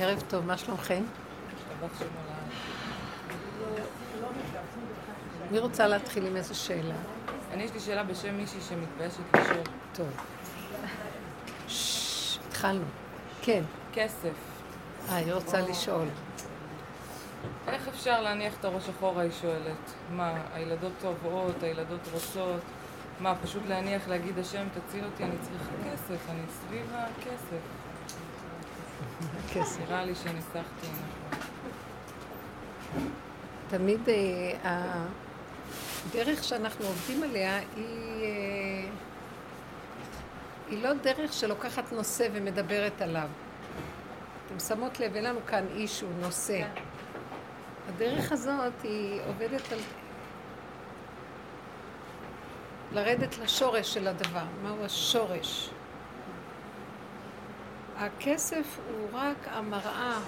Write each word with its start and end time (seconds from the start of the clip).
ערב 0.00 0.22
טוב, 0.28 0.46
מה 0.46 0.58
שלומכם? 0.58 1.02
מי 5.50 5.58
רוצה 5.58 5.86
להתחיל 5.86 6.26
עם 6.26 6.36
איזו 6.36 6.54
שאלה? 6.54 6.94
אני 7.52 7.62
יש 7.62 7.72
לי 7.74 7.80
שאלה 7.80 8.04
בשם 8.04 8.36
מישהי 8.36 8.60
שמתביישת 8.60 9.20
לשאול. 9.34 9.62
טוב. 9.94 10.08
התחלנו. 12.48 12.84
כן. 13.42 13.62
כסף. 13.92 14.34
אה, 15.08 15.16
היא 15.16 15.32
רוצה 15.32 15.60
לשאול. 15.60 16.06
איך 17.68 17.88
אפשר 17.88 18.20
להניח 18.20 18.56
את 18.60 18.64
הראש 18.64 18.88
אחורה, 18.88 19.22
היא 19.22 19.32
שואלת. 19.40 19.92
מה, 20.10 20.34
הילדות 20.54 20.92
טובות, 21.00 21.62
הילדות 21.62 22.00
רוצות? 22.12 22.60
מה, 23.20 23.34
פשוט 23.42 23.62
להניח, 23.68 24.08
להגיד, 24.08 24.38
השם, 24.38 24.66
תציל 24.68 25.04
אותי, 25.04 25.24
אני 25.24 25.36
צריכה 25.42 25.90
כסף, 25.90 26.30
אני 26.30 26.42
סביב 26.48 26.92
הכסף. 26.92 27.87
נראה 29.80 30.04
לי 30.04 30.14
שניסחתי 30.14 30.86
נכון. 30.86 31.38
תמיד 33.68 34.08
אה, 34.08 35.04
הדרך 36.04 36.44
שאנחנו 36.44 36.84
עובדים 36.84 37.22
עליה 37.22 37.58
היא, 37.76 37.84
אה, 38.22 38.88
היא 40.70 40.82
לא 40.82 40.92
דרך 40.92 41.32
שלוקחת 41.32 41.92
נושא 41.92 42.28
ומדברת 42.32 43.02
עליו. 43.02 43.28
אתם 44.46 44.58
שמות 44.58 45.00
לב, 45.00 45.14
אין 45.14 45.24
לנו 45.24 45.40
כאן 45.46 45.64
איש 45.74 45.98
שהוא 45.98 46.12
נושא. 46.20 46.62
הדרך 47.88 48.32
הזאת 48.32 48.72
היא 48.82 49.20
עובדת 49.26 49.72
על... 49.72 49.78
לרדת 52.92 53.38
לשורש 53.38 53.94
של 53.94 54.08
הדבר. 54.08 54.44
מהו 54.62 54.84
השורש? 54.84 55.70
הכסף 57.98 58.78
הוא 58.90 59.08
רק 59.12 59.36
המראה, 59.46 60.18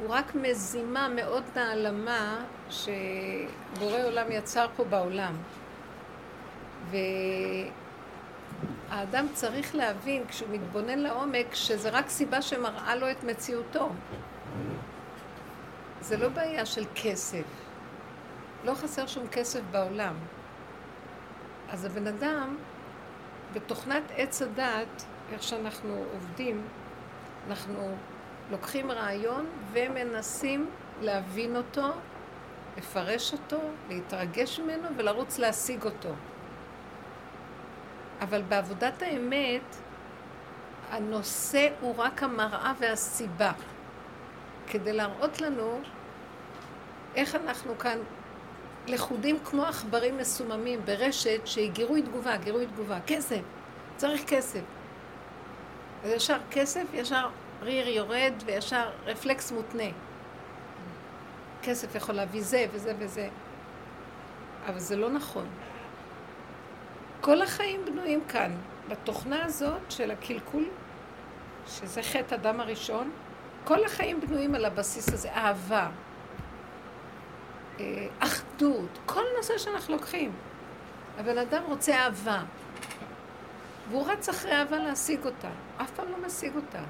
הוא 0.00 0.08
רק 0.08 0.34
מזימה 0.34 1.08
מאוד 1.08 1.42
נעלמה 1.56 2.44
שבורא 2.70 4.02
עולם 4.04 4.26
יצר 4.30 4.66
פה 4.76 4.84
בעולם. 4.84 5.34
והאדם 8.90 9.26
צריך 9.32 9.74
להבין, 9.74 10.26
כשהוא 10.28 10.48
מתבונן 10.52 10.98
לעומק, 10.98 11.54
שזה 11.54 11.90
רק 11.90 12.08
סיבה 12.08 12.42
שמראה 12.42 12.96
לו 12.96 13.10
את 13.10 13.24
מציאותו. 13.24 13.90
זה 16.00 16.16
לא 16.16 16.28
בעיה 16.28 16.66
של 16.66 16.84
כסף. 16.94 17.44
לא 18.64 18.74
חסר 18.74 19.06
שום 19.06 19.28
כסף 19.28 19.60
בעולם. 19.70 20.14
אז 21.70 21.84
הבן 21.84 22.06
אדם, 22.06 22.56
בתוכנת 23.52 24.02
עץ 24.16 24.42
הדת, 24.42 25.04
איך 25.32 25.42
שאנחנו 25.42 26.04
עובדים, 26.12 26.62
אנחנו 27.48 27.96
לוקחים 28.50 28.90
רעיון 28.90 29.46
ומנסים 29.72 30.70
להבין 31.02 31.56
אותו, 31.56 31.86
לפרש 32.78 33.32
אותו, 33.32 33.60
להתרגש 33.88 34.60
ממנו 34.60 34.88
ולרוץ 34.96 35.38
להשיג 35.38 35.84
אותו. 35.84 36.12
אבל 38.20 38.42
בעבודת 38.42 39.02
האמת, 39.02 39.76
הנושא 40.90 41.68
הוא 41.80 41.94
רק 41.98 42.22
המראה 42.22 42.72
והסיבה. 42.78 43.52
כדי 44.66 44.92
להראות 44.92 45.40
לנו 45.40 45.80
איך 47.14 47.34
אנחנו 47.34 47.78
כאן 47.78 47.98
לכודים 48.86 49.38
כמו 49.44 49.64
עכברים 49.64 50.18
מסוממים 50.18 50.80
ברשת 50.84 51.40
שהיא 51.44 51.72
גירוי 51.72 52.02
תגובה, 52.02 52.36
גירוי 52.36 52.66
תגובה. 52.66 52.98
כסף, 53.06 53.40
צריך 53.96 54.22
כסף. 54.26 54.75
וישר 56.02 56.36
כסף, 56.50 56.84
ישר 56.94 57.28
ריר 57.62 57.88
יורד 57.88 58.32
וישר 58.44 58.90
רפלקס 59.06 59.52
מותנה. 59.52 59.90
כסף 61.62 61.94
יכול 61.94 62.14
להביא 62.14 62.42
זה 62.42 62.66
וזה 62.72 62.92
וזה. 62.98 63.28
אבל 64.66 64.78
זה 64.78 64.96
לא 64.96 65.10
נכון. 65.10 65.46
כל 67.20 67.42
החיים 67.42 67.84
בנויים 67.84 68.20
כאן, 68.28 68.56
בתוכנה 68.88 69.44
הזאת 69.44 69.80
של 69.88 70.10
הקלקול, 70.10 70.64
שזה 71.66 72.02
חטא 72.02 72.34
אדם 72.34 72.60
הראשון, 72.60 73.10
כל 73.64 73.84
החיים 73.84 74.20
בנויים 74.20 74.54
על 74.54 74.64
הבסיס 74.64 75.12
הזה, 75.12 75.32
אהבה, 75.32 75.88
אה, 77.80 78.06
אחדות, 78.18 78.98
כל 79.06 79.22
נושא 79.36 79.58
שאנחנו 79.58 79.94
לוקחים. 79.94 80.32
הבן 81.18 81.38
אדם 81.38 81.62
רוצה 81.68 81.96
אהבה, 81.96 82.42
והוא 83.90 84.06
רץ 84.08 84.28
אחרי 84.28 84.52
אהבה 84.52 84.78
להשיג 84.78 85.24
אותה, 85.24 85.50
אף 85.82 85.90
פעם 85.90 86.10
לא 86.10 86.26
משיג 86.26 86.56
אותה. 86.56 86.82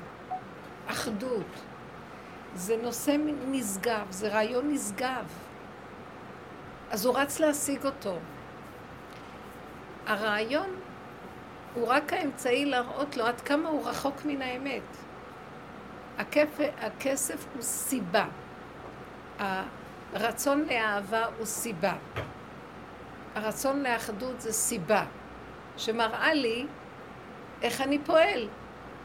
אחדות. 0.87 1.47
זה 2.55 2.77
נושא 2.83 3.17
נשגב, 3.47 4.07
זה 4.11 4.29
רעיון 4.29 4.71
נשגב. 4.71 5.25
אז 6.91 7.07
הוא 7.07 7.19
רץ 7.19 7.41
להשיג 7.41 7.85
אותו. 7.85 8.19
הרעיון 10.07 10.69
הוא 11.75 11.89
רק 11.89 12.13
האמצעי 12.13 12.65
להראות 12.65 13.17
לו 13.17 13.27
עד 13.27 13.41
כמה 13.41 13.69
הוא 13.69 13.89
רחוק 13.89 14.25
מן 14.25 14.43
האמת. 14.43 14.97
הכף, 16.19 16.61
הכסף 16.81 17.47
הוא 17.55 17.63
סיבה. 17.63 18.25
הרצון 20.13 20.65
לאהבה 20.71 21.25
הוא 21.39 21.47
סיבה. 21.47 21.95
הרצון 23.35 23.83
לאחדות 23.83 24.41
זה 24.41 24.53
סיבה, 24.53 25.05
שמראה 25.77 26.35
לי 26.35 26.67
איך 27.63 27.81
אני 27.81 27.99
פועל. 27.99 28.49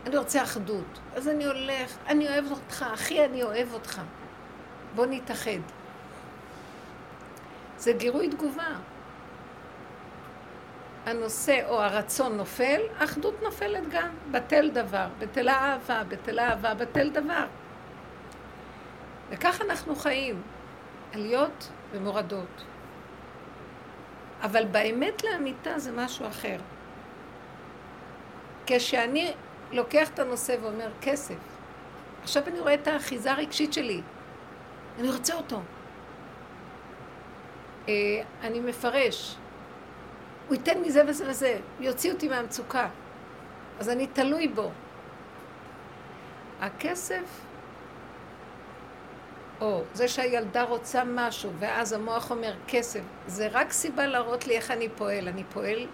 אני 0.06 0.18
רוצה 0.18 0.44
אחדות. 0.44 1.00
אז 1.16 1.28
אני 1.28 1.46
הולך, 1.46 1.98
אני 2.08 2.28
אוהב 2.28 2.52
אותך, 2.52 2.86
אחי, 2.94 3.26
אני 3.26 3.44
אוהב 3.44 3.74
אותך. 3.74 4.02
בוא 4.96 5.06
נתאחד. 5.06 5.62
זה 7.78 7.94
גירוי 7.94 8.30
תגובה. 8.30 8.76
הנושא 11.06 11.60
או 11.70 11.82
הרצון 11.82 12.38
נופל, 12.38 12.82
האחדות 13.00 13.44
נופלת 13.44 13.90
גם. 13.90 14.10
בטל 14.32 14.70
דבר, 14.70 15.08
בטלה 15.20 15.54
אהבה, 15.54 16.04
בטלה 16.04 16.50
אהבה, 16.50 16.74
בטל 16.74 17.10
דבר. 17.10 17.46
וכך 19.30 19.62
אנחנו 19.62 19.96
חיים, 19.96 20.42
עליות 21.14 21.70
ומורדות. 21.92 22.64
אבל 24.42 24.66
באמת 24.66 25.24
לאמיתה 25.24 25.80
זה 25.80 25.92
משהו 25.92 26.28
אחר. 26.28 26.58
כשאני 28.66 29.34
לוקח 29.72 30.10
את 30.10 30.20
הנושא 30.20 30.56
ואומר 30.62 30.92
כסף, 31.02 31.36
עכשיו 32.24 32.44
אני 32.48 32.60
רואה 32.60 32.74
את 32.74 32.88
האחיזה 32.88 33.32
הרגשית 33.32 33.74
שלי, 33.74 34.02
אני 35.00 35.12
רוצה 35.12 35.36
אותו. 35.36 35.62
אה, 37.90 37.94
אני 38.42 38.60
מפרש, 38.60 39.36
הוא 40.48 40.56
ייתן 40.56 40.82
מזה 40.82 41.02
וזה 41.08 41.30
וזה, 41.30 41.60
יוציא 41.80 42.14
אותי 42.14 42.28
מהמצוקה. 42.28 42.90
אז 43.80 43.90
אני 43.90 44.08
תלוי 44.08 44.48
בו. 44.48 44.72
הכסף, 46.62 47.24
או 49.62 49.82
זה 49.94 50.08
שהילדה 50.08 50.64
רוצה 50.64 51.04
משהו, 51.06 51.52
ואז 51.60 51.94
המוח 51.94 52.32
אומר 52.32 52.54
כסף, 52.68 53.02
זה 53.28 53.48
רק 53.52 53.72
סיבה 53.72 54.08
להראות 54.08 54.48
לי 54.48 54.56
איך 54.56 54.72
אני 54.72 54.90
פועל. 54.90 55.28
אני 55.28 55.44
פועל, 55.54 55.88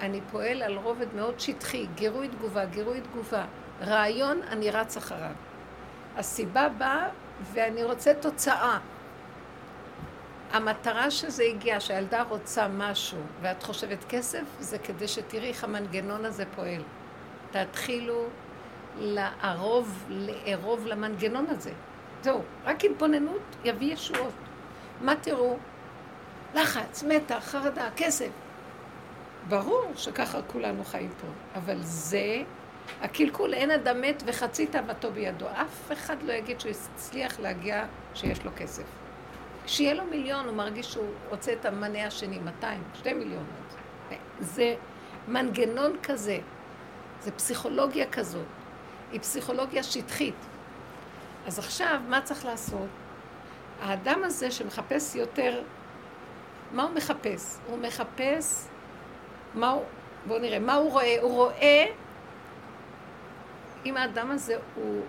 אני 0.00 0.20
פועל 0.30 0.62
על 0.62 0.76
רובד 0.76 1.14
מאוד 1.14 1.40
שטחי, 1.40 1.86
גירוי 1.94 2.28
תגובה, 2.28 2.64
גירוי 2.64 3.00
תגובה. 3.00 3.44
רעיון, 3.80 4.40
אני 4.42 4.70
רץ 4.70 4.96
אחריו. 4.96 5.32
הסיבה 6.16 6.68
באה, 6.68 7.08
ואני 7.52 7.84
רוצה 7.84 8.14
תוצאה. 8.14 8.78
המטרה 10.52 11.10
שזה 11.10 11.44
הגיע, 11.44 11.80
שהילדה 11.80 12.22
רוצה 12.22 12.68
משהו 12.68 13.18
ואת 13.40 13.62
חושבת 13.62 14.04
כסף, 14.08 14.44
זה 14.60 14.78
כדי 14.78 15.08
שתראי 15.08 15.48
איך 15.48 15.64
המנגנון 15.64 16.24
הזה 16.24 16.44
פועל. 16.56 16.82
תתחילו 17.50 18.26
לערוב, 18.98 20.04
לערוב 20.08 20.86
למנגנון 20.86 21.46
הזה. 21.48 21.72
זהו, 22.22 22.42
רק 22.64 22.84
התבוננות 22.84 23.42
יביא 23.64 23.92
ישועות. 23.92 24.32
מה 25.00 25.14
תראו? 25.16 25.56
לחץ, 26.54 27.02
מתח, 27.02 27.38
חרדה, 27.44 27.88
כסף. 27.96 28.28
ברור 29.48 29.92
שככה 29.96 30.42
כולנו 30.42 30.84
חיים 30.84 31.10
פה, 31.20 31.26
אבל 31.54 31.82
זה, 31.82 32.42
הקלקול 33.02 33.54
אין 33.54 33.70
אדם 33.70 34.00
מת 34.00 34.22
וחצי 34.26 34.66
תאוותו 34.66 35.10
בידו. 35.12 35.46
אף 35.48 35.92
אחד 35.92 36.22
לא 36.22 36.32
יגיד 36.32 36.60
שהוא 36.60 36.72
הצליח 36.72 37.40
להגיע 37.40 37.84
שיש 38.14 38.44
לו 38.44 38.50
כסף. 38.56 38.84
כשיהיה 39.64 39.94
לו 39.94 40.04
מיליון, 40.04 40.46
הוא 40.46 40.54
מרגיש 40.54 40.92
שהוא 40.92 41.08
רוצה 41.30 41.52
את 41.52 41.66
המנה 41.66 42.06
השני, 42.06 42.38
200, 42.38 42.82
2 42.94 43.18
מיליון. 43.18 43.44
זה 44.40 44.74
מנגנון 45.28 45.96
כזה, 46.02 46.38
זה 47.20 47.30
פסיכולוגיה 47.30 48.10
כזאת, 48.10 48.46
היא 49.12 49.20
פסיכולוגיה 49.20 49.82
שטחית. 49.82 50.34
אז 51.46 51.58
עכשיו, 51.58 52.00
מה 52.08 52.20
צריך 52.20 52.44
לעשות? 52.44 52.88
האדם 53.82 54.24
הזה 54.24 54.50
שמחפש 54.50 55.14
יותר, 55.14 55.62
מה 56.72 56.82
הוא 56.82 56.94
מחפש? 56.94 57.58
הוא 57.66 57.78
מחפש, 57.78 58.68
מה 59.54 59.70
הוא, 59.70 59.82
בואו 60.26 60.38
נראה, 60.38 60.58
מה 60.58 60.74
הוא 60.74 60.90
רואה? 60.90 61.16
הוא 61.20 61.32
רואה 61.32 61.86
אם 63.86 63.96
האדם 63.96 64.30
הזה 64.30 64.56
הוא 64.74 65.02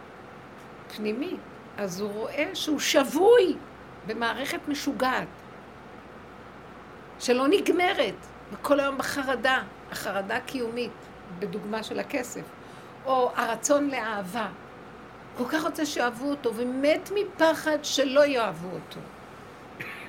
פנימי, 0.96 1.38
אז 1.78 2.02
הוא 2.02 2.12
רואה 2.12 2.50
שהוא 2.54 2.80
שבוי 2.80 3.56
במערכת 4.08 4.60
משוגעת, 4.68 5.28
שלא 7.20 7.48
נגמרת, 7.48 8.16
וכל 8.52 8.80
היום 8.80 8.98
בחרדה, 8.98 9.62
החרדה 9.92 10.36
הקיומית, 10.36 10.92
בדוגמה 11.40 11.84
של 11.84 12.00
הכסף, 12.00 12.42
או 13.06 13.32
הרצון 13.36 13.90
לאהבה. 13.90 14.48
כל 15.38 15.44
כך 15.50 15.64
רוצה 15.64 15.86
שאוהבו 15.86 16.30
אותו, 16.30 16.56
ומת 16.56 17.12
מפחד 17.16 17.78
שלא 17.84 18.26
יאהבו 18.26 18.70
אותו. 18.74 19.00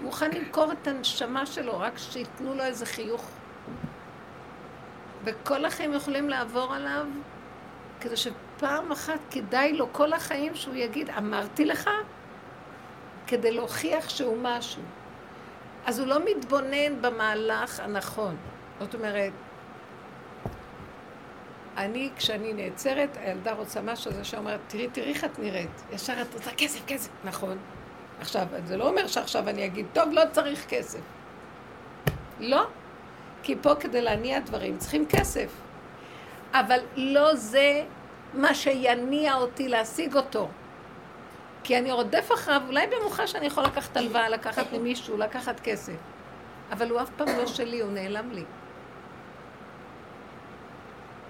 מוכן 0.01 0.31
למכור 0.31 0.73
את 0.73 0.87
הנשמה 0.87 1.47
שלו, 1.47 1.81
רק 1.81 1.99
שייתנו 1.99 2.55
לו 2.55 2.65
איזה 2.65 2.87
חיוך. 2.87 3.31
וכל 5.27 5.65
החיים 5.65 5.95
יכולים 5.95 6.29
לעבור 6.29 6.75
עליו, 6.75 7.07
כדי 8.01 8.17
שפעם 8.17 8.93
אחת 8.93 9.19
כדאי 9.31 9.73
לו 9.73 9.93
כל 9.93 10.13
החיים 10.13 10.55
שהוא 10.55 10.75
יגיד, 10.75 11.11
אמרתי 11.11 11.65
לך? 11.65 11.91
כדי 13.27 13.53
להוכיח 13.53 14.09
שהוא 14.09 14.39
משהו. 14.43 14.83
אז 15.87 15.99
הוא 15.99 16.09
לא 16.09 16.19
מתבונן 16.25 17.03
במהלך 17.03 17.81
הנכון. 17.81 18.37
זאת 18.81 18.95
אומרת, 18.95 19.33
אני, 21.77 22.11
כשאני 22.17 22.53
נעצרת, 22.53 23.17
הילדה 23.17 23.53
רוצה 23.53 23.81
משהו, 23.83 24.13
זה 24.13 24.25
שאומרת, 24.25 24.61
תראי, 24.67 24.89
תראי 24.93 25.09
איך 25.09 25.25
את 25.25 25.39
נראית. 25.39 25.83
ישר 25.93 26.23
את 26.23 26.35
רוצה 26.35 26.51
כסף, 26.51 26.87
כסף. 26.87 27.11
נכון. 27.25 27.59
עכשיו, 28.21 28.47
זה 28.65 28.77
לא 28.77 28.89
אומר 28.89 29.07
שעכשיו 29.07 29.49
אני 29.49 29.67
אגיד, 29.67 29.87
טוב, 29.93 30.09
לא 30.13 30.23
צריך 30.33 30.67
כסף. 30.69 31.01
לא. 32.41 32.67
כי 33.47 33.55
פה 33.63 33.75
כדי 33.75 34.03
להניע 34.03 34.41
דברים 34.41 34.79
צריכים 34.79 35.07
כסף. 35.07 35.51
אבל 36.53 36.79
לא 36.97 37.35
זה 37.35 37.85
מה 38.35 38.55
שיניע 38.55 39.35
אותי 39.35 39.69
להשיג 39.69 40.17
אותו. 40.17 40.49
כי 41.65 41.79
אני 41.79 41.93
רודף 41.93 42.29
אחריו, 42.35 42.63
אולי 42.67 42.87
במוחש 42.87 43.33
שאני 43.33 43.47
יכול 43.47 43.65
לקחת 43.65 43.97
הלוואה, 43.97 44.29
לקחת 44.29 44.73
ממישהו, 44.73 45.17
לקחת 45.17 45.61
כסף. 45.61 45.97
אבל 46.73 46.91
הוא 46.91 47.01
אף 47.01 47.11
פעם 47.17 47.29
לא 47.29 47.47
שלי, 47.47 47.81
הוא 47.81 47.93
נעלם 47.93 48.31
לי. 48.33 48.45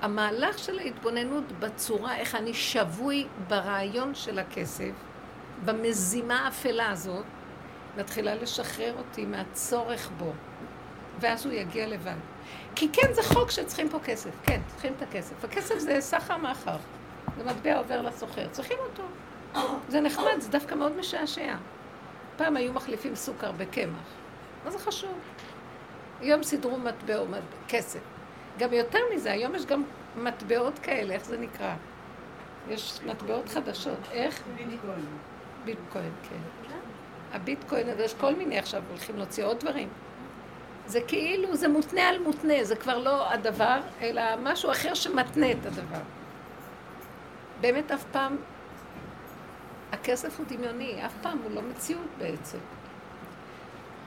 המהלך 0.00 0.58
של 0.58 0.78
ההתבוננות 0.78 1.52
בצורה, 1.52 2.16
איך 2.16 2.34
אני 2.34 2.54
שבוי 2.54 3.26
ברעיון 3.48 4.14
של 4.14 4.38
הכסף, 4.38 4.92
במזימה 5.64 6.46
האפלה 6.46 6.90
הזאת, 6.90 7.24
מתחילה 7.96 8.34
לשחרר 8.34 8.94
אותי 8.98 9.24
מהצורך 9.24 10.10
בו, 10.18 10.32
ואז 11.20 11.46
הוא 11.46 11.52
יגיע 11.54 11.86
לבד. 11.86 12.14
כי 12.74 12.88
כן, 12.92 13.12
זה 13.12 13.22
חוק 13.22 13.50
שצריכים 13.50 13.88
פה 13.88 13.98
כסף, 13.98 14.30
כן, 14.42 14.60
צריכים 14.66 14.92
את 14.96 15.02
הכסף. 15.02 15.44
הכסף 15.44 15.78
זה 15.78 16.00
סחר 16.00 16.36
מאחר, 16.36 16.76
זה 17.38 17.44
מטבע 17.44 17.78
עובר 17.78 18.02
לסוחר, 18.02 18.48
צריכים 18.50 18.76
אותו. 18.80 19.02
זה 19.88 20.00
נחמד, 20.00 20.34
זה 20.38 20.50
דווקא 20.50 20.74
מאוד 20.74 20.96
משעשע. 20.96 21.54
פעם 22.36 22.56
היו 22.56 22.72
מחליפים 22.72 23.16
סוכר 23.16 23.52
בקמח, 23.52 24.14
מה 24.64 24.70
זה 24.70 24.78
חשוב? 24.78 25.18
היום 26.20 26.42
סידרו 26.42 26.78
מטבע 26.78 27.18
או 27.18 27.26
כסף. 27.68 28.00
גם 28.58 28.72
יותר 28.72 28.98
מזה, 29.14 29.32
היום 29.32 29.54
יש 29.54 29.66
גם 29.66 29.82
מטבעות 30.16 30.78
כאלה, 30.78 31.14
איך 31.14 31.24
זה 31.24 31.38
נקרא? 31.38 31.74
יש 32.68 33.00
מטבעות 33.06 33.48
חדשות. 33.48 33.98
איך? 34.12 34.42
ביטקוין. 34.56 35.06
ביטקוין, 35.64 36.12
כן. 36.30 36.68
הביטקוין, 37.32 37.86
יש 37.98 38.14
כל 38.14 38.34
מיני 38.34 38.58
עכשיו, 38.58 38.82
הולכים 38.90 39.16
להוציא 39.16 39.44
עוד 39.44 39.60
דברים. 39.60 39.88
זה 40.86 41.00
כאילו, 41.08 41.56
זה 41.56 41.68
מותנה 41.68 42.08
על 42.08 42.18
מותנה, 42.18 42.64
זה 42.64 42.76
כבר 42.76 42.98
לא 42.98 43.32
הדבר, 43.32 43.80
אלא 44.00 44.22
משהו 44.42 44.70
אחר 44.70 44.94
שמתנה 44.94 45.50
את 45.50 45.66
הדבר. 45.66 46.00
באמת 47.60 47.90
אף 47.90 48.04
פעם, 48.12 48.36
הכסף 49.92 50.38
הוא 50.38 50.46
דמיוני, 50.48 51.06
אף 51.06 51.12
פעם 51.22 51.38
הוא 51.44 51.50
לא 51.54 51.62
מציאות 51.62 52.08
בעצם. 52.18 52.58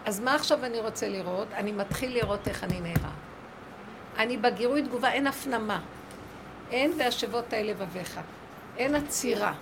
אז 0.05 0.19
מה 0.19 0.35
עכשיו 0.35 0.65
אני 0.65 0.79
רוצה 0.79 1.09
לראות? 1.09 1.47
אני 1.53 1.71
מתחיל 1.71 2.13
לראות 2.13 2.47
איך 2.47 2.63
אני 2.63 2.79
נראה. 2.81 3.11
אני 4.17 4.37
בגירוי 4.37 4.83
תגובה, 4.83 5.11
אין 5.11 5.27
הפנמה. 5.27 5.81
אין 6.71 6.91
והשבות 6.97 7.53
האלה 7.53 7.71
לבביך. 7.71 8.19
אין 8.77 8.95
עצירה. 8.95 9.53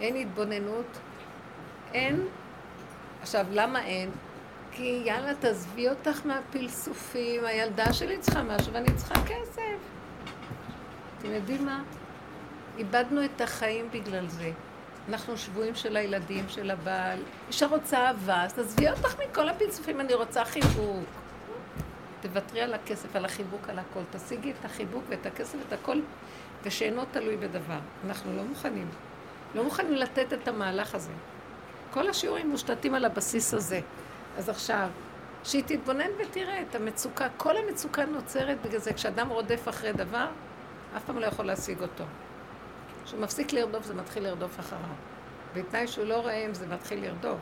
אין 0.00 0.16
התבוננות. 0.16 0.98
אין... 1.94 2.26
עכשיו, 3.22 3.46
למה 3.50 3.84
אין? 3.84 4.10
כי 4.72 5.02
יאללה, 5.04 5.34
תעזבי 5.34 5.88
אותך 5.88 6.26
מהפלסופים, 6.26 7.44
הילדה 7.44 7.92
שלי 7.92 8.18
צריכה 8.18 8.42
משהו 8.42 8.72
ואני 8.72 8.94
צריכה 8.96 9.14
כסף. 9.14 9.78
אתם 11.18 11.30
יודעים 11.30 11.66
מה? 11.66 11.82
איבדנו 12.78 13.24
את 13.24 13.40
החיים 13.40 13.88
בגלל 13.92 14.28
זה. 14.28 14.52
אנחנו 15.08 15.36
שבויים 15.38 15.74
של 15.74 15.96
הילדים, 15.96 16.44
של 16.48 16.70
הבעל. 16.70 17.18
אישה 17.48 17.66
רוצה 17.66 17.98
אהבה, 18.06 18.44
אז 18.44 18.52
תעזבי 18.52 18.90
אותך 18.90 19.16
מכל 19.20 19.48
הפלסופים, 19.48 20.00
אני 20.00 20.14
רוצה 20.14 20.44
חיבוק. 20.44 21.04
תוותרי 22.20 22.60
על 22.60 22.74
הכסף, 22.74 23.16
על 23.16 23.24
החיבוק, 23.24 23.68
על 23.68 23.78
הכל. 23.78 24.00
תשיגי 24.10 24.50
את 24.50 24.64
החיבוק 24.64 25.04
ואת 25.08 25.26
הכסף 25.26 25.58
ואת 25.58 25.72
הכל, 25.72 26.00
ושאינו 26.62 27.02
תלוי 27.10 27.36
בדבר. 27.36 27.78
אנחנו 28.06 28.36
לא 28.36 28.42
מוכנים. 28.42 28.88
לא 29.54 29.64
מוכנים 29.64 29.94
לתת 29.94 30.32
את 30.32 30.48
המהלך 30.48 30.94
הזה. 30.94 31.12
כל 31.90 32.08
השיעורים 32.08 32.50
מושתתים 32.50 32.94
על 32.94 33.04
הבסיס 33.04 33.54
הזה. 33.54 33.80
אז 34.38 34.48
עכשיו, 34.48 34.88
שהיא 35.44 35.62
תתבונן 35.66 36.10
ותראה 36.18 36.62
את 36.62 36.74
המצוקה. 36.74 37.28
כל 37.36 37.56
המצוקה 37.56 38.04
נוצרת 38.04 38.58
בגלל 38.64 38.80
זה. 38.80 38.92
כשאדם 38.92 39.28
רודף 39.28 39.68
אחרי 39.68 39.92
דבר, 39.92 40.26
אף 40.96 41.04
פעם 41.04 41.18
לא 41.18 41.26
יכול 41.26 41.44
להשיג 41.44 41.82
אותו. 41.82 42.04
כשהוא 43.04 43.20
מפסיק 43.20 43.52
לרדוף, 43.52 43.84
זה 43.84 43.94
מתחיל 43.94 44.22
לרדוף 44.22 44.60
אחריו. 44.60 44.82
בתנאי 45.54 45.86
שהוא 45.86 46.06
לא 46.06 46.20
רואה 46.20 46.46
אם 46.46 46.54
זה 46.54 46.66
מתחיל 46.66 47.04
לרדוף. 47.04 47.38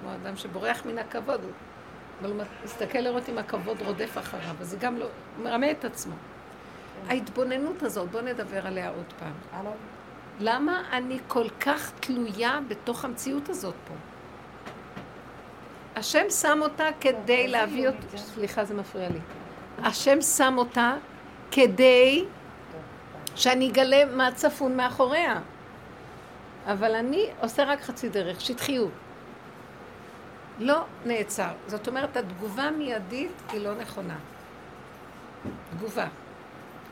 כמו 0.00 0.14
אדם 0.14 0.36
שבורח 0.36 0.86
מן 0.86 0.98
הכבוד, 0.98 1.40
אבל 2.20 2.30
הוא 2.30 2.42
מסתכל 2.64 2.98
לראות 2.98 3.28
אם 3.28 3.38
הכבוד 3.38 3.82
רודף 3.82 4.18
אחריו, 4.18 4.54
אז 4.60 4.70
זה 4.70 4.76
גם 4.80 4.96
לא, 4.96 5.04
הוא 5.36 5.44
מרמה 5.44 5.70
את 5.70 5.84
עצמו. 5.84 6.14
ההתבוננות 7.08 7.82
הזאת, 7.82 8.10
בואו 8.10 8.24
נדבר 8.24 8.66
עליה 8.66 8.88
עוד 8.88 9.12
פעם. 9.18 9.64
למה 10.40 10.82
אני 10.92 11.18
כל 11.28 11.48
כך 11.60 11.92
תלויה 12.00 12.58
בתוך 12.68 13.04
המציאות 13.04 13.48
הזאת 13.48 13.74
פה? 13.88 13.94
השם 16.00 16.30
שם 16.30 16.58
אותה 16.62 16.84
כדי 17.00 17.48
להביא 17.48 17.88
אותה, 17.88 18.18
סליחה 18.18 18.64
זה 18.64 18.74
מפריע 18.74 19.08
לי. 19.08 19.18
השם 19.82 20.20
שם 20.20 20.54
אותה 20.58 20.94
כדי 21.50 22.24
שאני 23.34 23.70
אגלה 23.70 24.04
מה 24.04 24.32
צפון 24.32 24.76
מאחוריה. 24.76 25.40
אבל 26.66 26.94
אני 26.94 27.26
עושה 27.40 27.64
רק 27.64 27.80
חצי 27.80 28.08
דרך, 28.08 28.40
שטחיות. 28.40 28.90
לא 30.58 30.84
נעצר. 31.06 31.52
זאת 31.66 31.88
אומרת, 31.88 32.16
התגובה 32.16 32.62
המיידית 32.62 33.32
היא 33.52 33.60
לא 33.60 33.74
נכונה. 33.74 34.16
תגובה. 35.70 36.06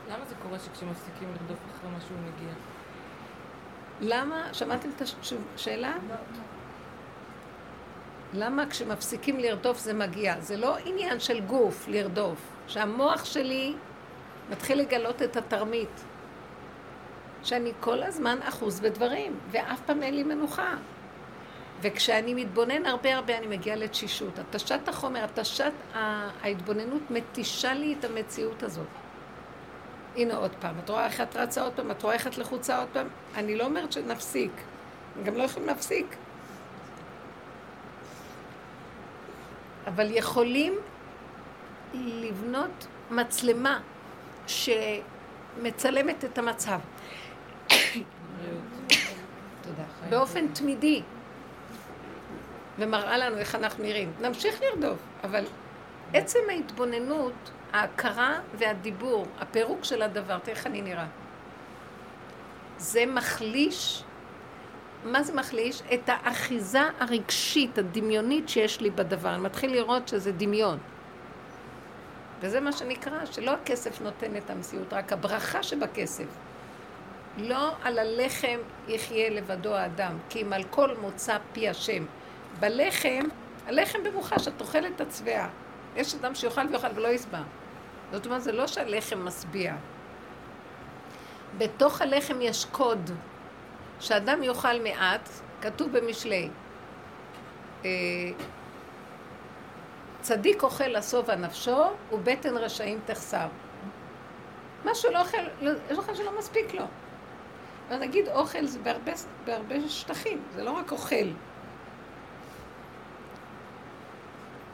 למה 0.09 0.25
זה 0.29 0.35
קורה 0.43 0.59
שכשמפסיקים 0.59 1.29
לרדוף 1.29 1.59
אחרי 1.71 1.89
משהו 1.97 2.15
מגיע? 2.15 2.53
למה, 4.01 4.53
שמעתם 4.53 4.89
את 4.95 5.01
השאלה? 5.55 5.93
למה 8.33 8.65
כשמפסיקים 8.69 9.39
לרדוף 9.39 9.79
זה 9.79 9.93
מגיע? 9.93 10.39
זה 10.39 10.57
לא 10.57 10.77
עניין 10.85 11.19
של 11.19 11.39
גוף 11.39 11.87
לרדוף, 11.87 12.37
שהמוח 12.67 13.25
שלי 13.25 13.73
מתחיל 14.49 14.79
לגלות 14.79 15.21
את 15.21 15.37
התרמית. 15.37 16.03
שאני 17.43 17.71
כל 17.79 18.03
הזמן 18.03 18.37
אחוז 18.41 18.79
בדברים, 18.79 19.39
ואף 19.51 19.79
פעם 19.85 20.03
אין 20.03 20.15
לי 20.15 20.23
מנוחה. 20.23 20.75
וכשאני 21.81 22.33
מתבונן 22.33 22.85
הרבה 22.85 23.15
הרבה 23.15 23.37
אני 23.37 23.47
מגיעה 23.47 23.75
לתשישות. 23.75 24.39
התשת 24.39 24.87
החומר, 24.87 25.23
התשת 25.23 25.71
ההתבוננות 26.41 27.11
מתישה 27.11 27.73
לי 27.73 27.95
את 27.99 28.05
המציאות 28.05 28.63
הזאת. 28.63 28.87
הנה 30.15 30.35
עוד 30.35 30.51
פעם, 30.59 30.75
את 30.83 30.89
רואה 30.89 31.05
איך 31.05 31.21
את 31.21 31.35
רצה 31.35 31.61
עוד 31.61 31.73
פעם, 31.73 31.91
את 31.91 32.03
רואה 32.03 32.13
איך 32.13 32.27
את 32.27 32.37
לחוצה 32.37 32.79
עוד 32.79 32.87
פעם? 32.93 33.07
אני 33.35 33.55
לא 33.55 33.65
אומרת 33.65 33.91
שנפסיק, 33.91 34.51
גם 35.23 35.35
לא 35.35 35.43
יכולים 35.43 35.67
להפסיק. 35.67 36.15
אבל 39.89 40.07
יכולים 40.11 40.77
לבנות 41.93 42.87
מצלמה 43.11 43.79
שמצלמת 44.47 46.25
את 46.25 46.37
המצב. 46.37 46.79
באופן 50.09 50.47
תמידי. 50.47 51.01
ומראה 52.79 53.17
לנו 53.17 53.37
איך 53.37 53.55
אנחנו 53.55 53.83
נראים. 53.83 54.13
נמשיך 54.21 54.61
לרדוף, 54.61 54.99
אבל 55.23 55.45
עצם 56.13 56.39
ההתבוננות, 56.49 57.51
ההכרה 57.73 58.39
והדיבור, 58.57 59.25
הפירוק 59.39 59.83
של 59.83 60.01
הדבר, 60.01 60.37
תראה 60.37 60.57
איך 60.57 60.67
אני 60.67 60.81
נראה. 60.81 61.05
זה 62.77 63.05
מחליש, 63.05 64.03
מה 65.03 65.23
זה 65.23 65.33
מחליש? 65.33 65.81
את 65.93 66.09
האחיזה 66.09 66.81
הרגשית, 66.99 67.77
הדמיונית 67.77 68.49
שיש 68.49 68.81
לי 68.81 68.89
בדבר. 68.89 69.33
אני 69.33 69.41
מתחיל 69.41 69.71
לראות 69.71 70.07
שזה 70.07 70.31
דמיון. 70.31 70.77
וזה 72.39 72.59
מה 72.59 72.71
שנקרא, 72.71 73.25
שלא 73.25 73.51
הכסף 73.51 74.01
נותן 74.01 74.37
את 74.37 74.49
המציאות, 74.49 74.93
רק 74.93 75.13
הברכה 75.13 75.63
שבכסף. 75.63 76.25
לא 77.37 77.71
על 77.83 77.99
הלחם 77.99 78.57
יחיה 78.87 79.29
לבדו 79.29 79.75
האדם, 79.75 80.17
כי 80.29 80.41
אם 80.41 80.53
על 80.53 80.63
כל 80.63 80.97
מוצא 81.01 81.37
פי 81.53 81.69
השם. 81.69 82.05
בלחם, 82.59 83.23
הלחם 83.67 83.99
במוחש, 84.03 84.47
את 84.47 84.61
אוכלת 84.61 84.91
את 84.95 85.01
הצבעה. 85.01 85.49
יש 85.95 86.15
אדם 86.15 86.35
שיאכל 86.35 86.61
ויאכל 86.71 86.87
ולא 86.95 87.07
ישבע. 87.07 87.41
זאת 88.11 88.25
אומרת, 88.25 88.41
זה 88.43 88.51
לא 88.51 88.67
שהלחם 88.67 89.25
משביע. 89.25 89.75
בתוך 91.57 92.01
הלחם 92.01 92.41
יש 92.41 92.65
קוד. 92.65 93.11
שאדם 93.99 94.43
יאכל 94.43 94.81
מעט, 94.83 95.29
כתוב 95.61 95.97
במשלי, 95.97 96.49
אה, 97.85 97.89
צדיק 100.21 100.63
אוכל 100.63 100.87
לשובע 100.87 101.35
נפשו 101.35 101.83
ובטן 102.11 102.57
רשעים 102.57 102.99
תחסר. 103.05 103.47
מה 104.85 104.95
שהוא 104.95 105.13
לא 105.13 105.19
אוכל, 105.21 105.37
יש 105.91 105.97
לך 105.97 106.11
שלא 106.15 106.39
מספיק 106.39 106.73
לו. 106.73 106.85
נגיד 107.91 108.27
אוכל 108.27 108.65
זה 108.65 108.79
בהרבה, 108.79 109.11
בהרבה 109.45 109.75
שטחים, 109.89 110.41
זה 110.55 110.63
לא 110.63 110.71
רק 110.71 110.91
אוכל. 110.91 111.15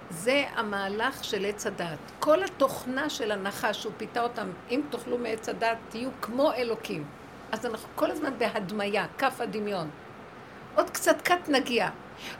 זה 0.10 0.44
המהלך 0.56 1.24
של 1.24 1.46
עץ 1.46 1.68
הדת. 1.68 1.98
כל 2.20 2.44
התוכנה 2.44 3.10
של 3.10 3.32
הנחש, 3.32 3.82
שהוא 3.82 3.94
פיתה 3.98 4.24
אותם, 4.24 4.50
אם 4.70 4.82
תאכלו 4.90 5.18
מעץ 5.18 5.50
הדת, 5.50 5.78
תהיו 5.90 6.10
כמו 6.22 6.54
אלוקים. 6.54 7.06
אז 7.56 7.66
אנחנו 7.66 7.90
כל 7.96 8.12
הזמן 8.12 8.38
בהדמיה, 8.38 9.06
כף 9.18 9.42
הדמיון. 9.42 9.90
עוד 10.76 10.90
קצת 10.90 11.22
קט 11.22 11.50
נגיע, 11.50 11.90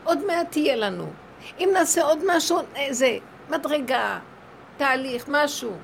עוד 0.04 0.26
מעט 0.26 0.52
תהיה 0.52 0.76
לנו. 0.76 1.12
אם 1.60 1.70
נעשה 1.74 2.04
עוד 2.04 2.20
משהו, 2.28 2.60
איזה 2.76 3.18
מדרגה, 3.50 4.20
תהליך, 4.78 5.26
משהו. 5.28 5.78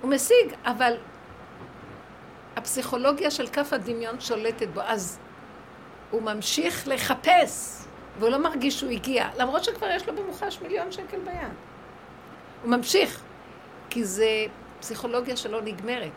הוא 0.00 0.10
משיג, 0.10 0.54
אבל 0.64 0.96
הפסיכולוגיה 2.56 3.30
של 3.30 3.46
כף 3.46 3.72
הדמיון 3.72 4.20
שולטת 4.20 4.68
בו, 4.68 4.80
אז 4.80 5.18
הוא 6.10 6.22
ממשיך 6.22 6.88
לחפש, 6.88 7.84
והוא 8.18 8.30
לא 8.30 8.38
מרגיש 8.38 8.78
שהוא 8.78 8.90
הגיע, 8.90 9.28
למרות 9.36 9.64
שכבר 9.64 9.90
יש 9.90 10.08
לו 10.08 10.16
במוחש 10.16 10.58
מיליון 10.62 10.92
שקל 10.92 11.18
ביד. 11.18 11.52
הוא 12.62 12.70
ממשיך, 12.70 13.20
כי 13.90 14.04
זה 14.04 14.28
פסיכולוגיה 14.80 15.36
שלא 15.36 15.62
נגמרת. 15.62 16.12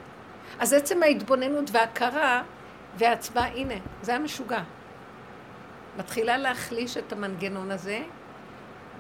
אז 0.59 0.74
עצם 0.74 1.03
ההתבוננות 1.03 1.69
וההכרה 1.71 2.43
וההצבעה, 2.97 3.47
הנה, 3.47 3.75
זה 4.01 4.15
המשוגע. 4.15 4.62
מתחילה 5.97 6.38
להחליש 6.38 6.97
את 6.97 7.13
המנגנון 7.13 7.71
הזה, 7.71 8.00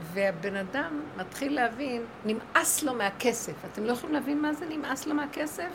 והבן 0.01 0.55
אדם 0.55 1.01
מתחיל 1.17 1.55
להבין, 1.55 2.05
נמאס 2.25 2.83
לו 2.83 2.93
מהכסף. 2.93 3.53
אתם 3.71 3.83
לא 3.83 3.91
יכולים 3.91 4.13
להבין 4.13 4.41
מה 4.41 4.53
זה 4.53 4.65
נמאס 4.65 5.07
לו 5.07 5.15
מהכסף? 5.15 5.69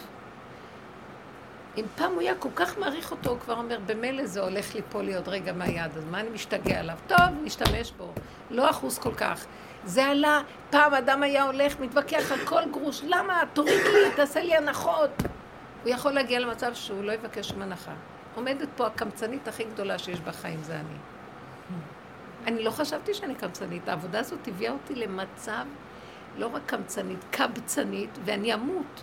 אם 1.76 1.84
פעם 1.96 2.12
הוא 2.12 2.20
היה 2.20 2.34
כל 2.34 2.49
כך 2.54 2.78
מעריך 2.78 3.10
אותו, 3.10 3.30
הוא 3.30 3.38
כבר 3.38 3.58
אומר, 3.58 3.78
במילא 3.87 4.26
זה 4.26 4.40
הולך 4.40 4.75
ליפול 4.75 5.04
לי 5.04 5.14
עוד 5.16 5.28
רגע 5.28 5.52
מהיד, 5.52 5.96
אז 5.96 6.04
מה 6.10 6.20
אני 6.20 6.30
משתגע 6.30 6.80
עליו? 6.80 6.96
טוב, 7.06 7.18
נשתמש 7.42 7.92
בו. 7.92 8.12
לא 8.50 8.70
אחוז 8.70 8.99
כל 8.99 9.14
כך. 9.14 9.46
זה 9.84 10.06
עלה, 10.06 10.42
פעם 10.70 10.94
אדם 10.94 11.22
היה 11.22 11.44
הולך, 11.44 11.80
מתווכח 11.80 12.32
על 12.32 12.38
כל 12.44 12.62
גרוש, 12.70 13.02
למה? 13.04 13.42
תוריד 13.52 13.80
לי, 13.84 14.10
תעשה 14.16 14.42
לי 14.42 14.56
הנחות. 14.56 15.10
הוא 15.82 15.90
יכול 15.90 16.12
להגיע 16.12 16.40
למצב 16.40 16.75
שהוא 16.75 17.04
לא 17.04 17.12
יבקש 17.12 17.52
הנחה. 17.52 17.92
עומדת 18.34 18.68
פה 18.76 18.87
הקמצנית 18.87 19.49
הכי 19.49 19.64
גדולה 19.64 19.99
שיש 19.99 20.20
בחיים, 20.20 20.62
זה 20.62 20.75
אני. 20.75 20.99
אני 22.46 22.64
לא 22.64 22.70
חשבתי 22.70 23.14
שאני 23.14 23.34
קמצנית. 23.34 23.88
העבודה 23.88 24.18
הזאת 24.18 24.49
הביאה 24.49 24.72
אותי 24.72 24.94
למצב 24.94 25.64
לא 26.38 26.46
רק 26.46 26.62
קמצנית, 26.66 27.25
קבצנית, 27.30 28.18
ואני 28.25 28.54
אמות. 28.54 29.02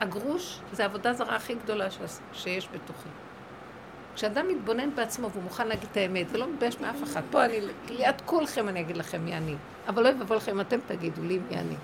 הגרוש 0.00 0.60
זה 0.72 0.82
העבודה 0.82 1.12
זרה 1.12 1.36
הכי 1.36 1.54
גדולה 1.54 1.86
שיש 2.32 2.68
בתוכי. 2.72 3.08
כשאדם 4.14 4.48
מתבונן 4.48 4.94
בעצמו 4.94 5.30
והוא 5.30 5.42
מוכן 5.42 5.68
להגיד 5.68 5.88
את 5.92 5.96
האמת 5.96 6.26
ולא 6.32 6.46
מתבייש 6.52 6.80
מאף 6.80 7.02
אחד, 7.02 7.22
פה 7.30 7.44
אני, 7.44 7.60
ליד 7.88 8.20
כולכם 8.24 8.68
אני 8.68 8.80
אגיד 8.80 8.96
לכם 8.96 9.24
מי 9.24 9.36
אני, 9.36 9.54
אבל 9.88 10.02
לא 10.02 10.08
יבוא 10.08 10.36
לכם 10.36 10.52
אם 10.52 10.60
אתם 10.60 10.78
תגידו 10.86 11.22
לי 11.22 11.38
מי 11.50 11.58
אני. 11.58 11.76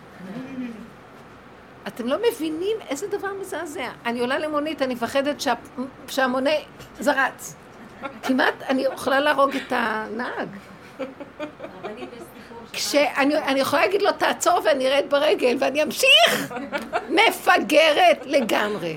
אתם 1.89 2.07
לא 2.07 2.17
מבינים 2.31 2.77
איזה 2.89 3.07
דבר 3.07 3.29
מזעזע. 3.41 3.89
אני 4.07 4.21
עולה 4.21 4.39
למונית, 4.39 4.83
אני 4.83 4.95
מפחדת 4.95 5.41
שה... 5.41 5.55
שהמונה 6.09 6.51
זרץ. 7.01 7.55
כמעט 8.23 8.55
אני 8.69 8.83
יכולה 8.83 9.21
להרוג 9.21 9.57
את 9.57 9.73
הנהג. 9.73 10.49
כשאני 12.73 13.61
יכולה 13.61 13.83
להגיד 13.83 14.03
לו, 14.03 14.13
תעצור 14.13 14.61
ואני 14.65 14.89
ארד 14.89 15.05
ברגל, 15.09 15.57
ואני 15.61 15.83
אמשיך! 15.83 16.55
מפגרת 17.09 18.27
לגמרי. 18.27 18.97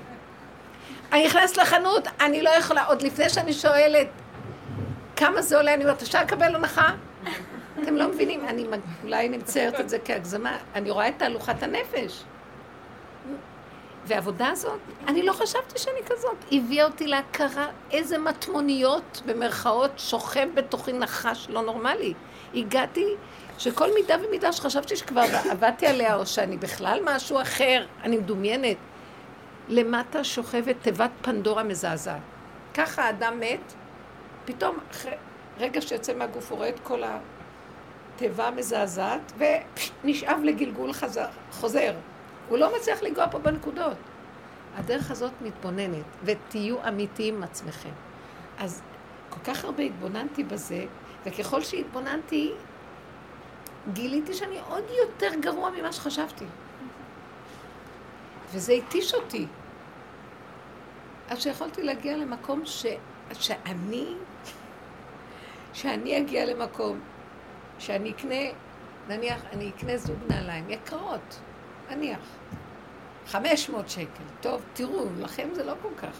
אני 1.11 1.25
נכנסת 1.25 1.57
לחנות, 1.57 2.07
אני 2.21 2.41
לא 2.41 2.49
יכולה, 2.49 2.85
עוד 2.85 3.01
לפני 3.01 3.29
שאני 3.29 3.53
שואלת 3.53 4.07
כמה 5.15 5.41
זה 5.41 5.57
עולה, 5.57 5.73
אני 5.73 5.83
אומרת, 5.83 6.01
אפשר 6.01 6.21
לקבל 6.21 6.55
הנחה? 6.55 6.89
אתם 7.83 7.95
לא 7.95 8.07
מבינים, 8.07 8.47
אני 8.47 8.65
אולי 9.03 9.27
אני 9.27 9.37
מציירת 9.37 9.79
את 9.79 9.89
זה 9.89 9.97
כהגזמה, 10.05 10.57
אני 10.75 10.91
רואה 10.91 11.07
את 11.07 11.13
תהלוכת 11.17 11.63
הנפש. 11.63 12.23
והעבודה 14.07 14.47
הזאת, 14.47 14.79
אני 15.07 15.23
לא 15.23 15.33
חשבתי 15.33 15.79
שאני 15.79 15.99
כזאת. 16.05 16.45
הביאה 16.51 16.85
אותי 16.85 17.07
להכרה 17.07 17.67
איזה 17.91 18.17
מטמוניות, 18.17 19.21
במרכאות, 19.25 19.91
שוכב 19.97 20.47
בתוכי 20.53 20.93
נחש 20.93 21.47
לא 21.49 21.61
נורמלי. 21.61 22.13
הגעתי 22.55 23.05
שכל 23.57 23.93
מידה 23.93 24.15
ומידה 24.27 24.53
שחשבתי 24.53 24.95
שכבר 24.95 25.25
עבדתי 25.51 25.87
עליה, 25.87 26.15
או 26.15 26.25
שאני 26.25 26.57
בכלל 26.57 26.99
משהו 27.05 27.41
אחר, 27.41 27.85
אני 28.03 28.17
מדומיינת, 28.17 28.77
למטה 29.69 30.23
שוכבת 30.23 30.75
תיבת 30.81 31.11
פנדורה 31.21 31.63
מזעזעת. 31.63 32.21
ככה 32.73 33.03
האדם 33.03 33.39
מת, 33.39 33.73
פתאום 34.45 34.77
אחרי 34.91 35.11
רגע 35.59 35.81
שיוצא 35.81 36.13
מהגוף 36.13 36.51
הוא 36.51 36.57
רואה 36.57 36.69
את 36.69 36.79
כל 36.83 37.01
התיבה 38.15 38.47
המזעזעת, 38.47 39.31
ונשאב 39.37 40.39
לגלגול 40.43 40.93
חזר, 40.93 41.27
חוזר. 41.51 41.93
הוא 42.49 42.57
לא 42.57 42.75
מצליח 42.77 43.03
לנגוע 43.03 43.27
פה 43.31 43.39
בנקודות. 43.39 43.97
הדרך 44.75 45.11
הזאת 45.11 45.31
מתבוננת, 45.41 46.05
ותהיו 46.23 46.87
אמיתיים 46.87 47.35
עם 47.35 47.43
עצמכם. 47.43 47.89
אז 48.57 48.81
כל 49.29 49.39
כך 49.39 49.65
הרבה 49.65 49.83
התבוננתי 49.83 50.43
בזה, 50.43 50.85
וככל 51.25 51.61
שהתבוננתי, 51.61 52.53
גיליתי 53.93 54.33
שאני 54.33 54.59
עוד 54.69 54.83
יותר 55.01 55.39
גרוע 55.39 55.69
ממה 55.69 55.91
שחשבתי. 55.91 56.45
וזה 58.53 58.73
התיש 58.73 59.13
אותי. 59.13 59.45
עד 61.29 61.39
שיכולתי 61.39 61.83
להגיע 61.83 62.17
למקום 62.17 62.65
ש... 62.65 62.85
שאני, 63.33 64.13
שאני 65.73 66.17
אגיע 66.17 66.45
למקום 66.45 66.99
שאני 67.79 68.11
אקנה, 68.11 68.35
נניח, 69.07 69.41
אני 69.53 69.69
אקנה 69.69 69.97
זוג 69.97 70.17
נעליים 70.29 70.69
יקרות, 70.69 71.39
נניח. 71.89 72.19
500 73.27 73.89
שקל. 73.89 74.23
טוב, 74.41 74.61
תראו, 74.73 75.05
לכם 75.19 75.47
זה 75.53 75.63
לא 75.63 75.73
כל 75.81 75.89
כך. 76.01 76.17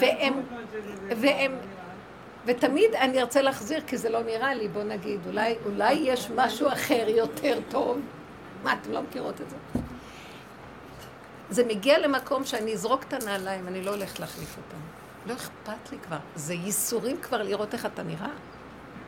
והם, 0.00 0.42
והם, 1.16 1.52
ותמיד 2.46 2.94
אני 2.94 3.20
ארצה 3.20 3.42
להחזיר, 3.42 3.80
כי 3.86 3.96
זה 3.96 4.08
לא 4.08 4.22
נראה 4.22 4.54
לי, 4.54 4.68
בוא 4.68 4.82
נגיד, 4.82 5.20
אולי, 5.26 5.54
אולי 5.64 5.92
יש 5.92 6.30
משהו 6.30 6.68
אחר 6.68 7.04
יותר 7.08 7.58
טוב. 7.68 8.00
מה, 8.62 8.72
אתם 8.72 8.92
לא 8.92 9.02
מכירות 9.02 9.40
את 9.40 9.50
זה? 9.50 9.56
זה 11.50 11.64
מגיע 11.64 11.98
למקום 11.98 12.44
שאני 12.44 12.72
אזרוק 12.72 13.02
את 13.02 13.12
הנעליים, 13.12 13.68
אני 13.68 13.82
לא 13.82 13.90
הולכת 13.90 14.20
להחליף 14.20 14.56
אותם. 14.56 14.78
לא 15.26 15.34
אכפת 15.34 15.92
לי 15.92 15.98
כבר. 15.98 16.18
זה 16.34 16.54
ייסורים 16.54 17.16
כבר 17.20 17.42
לראות 17.42 17.74
איך 17.74 17.86
אתה 17.86 18.02
נראה. 18.02 18.30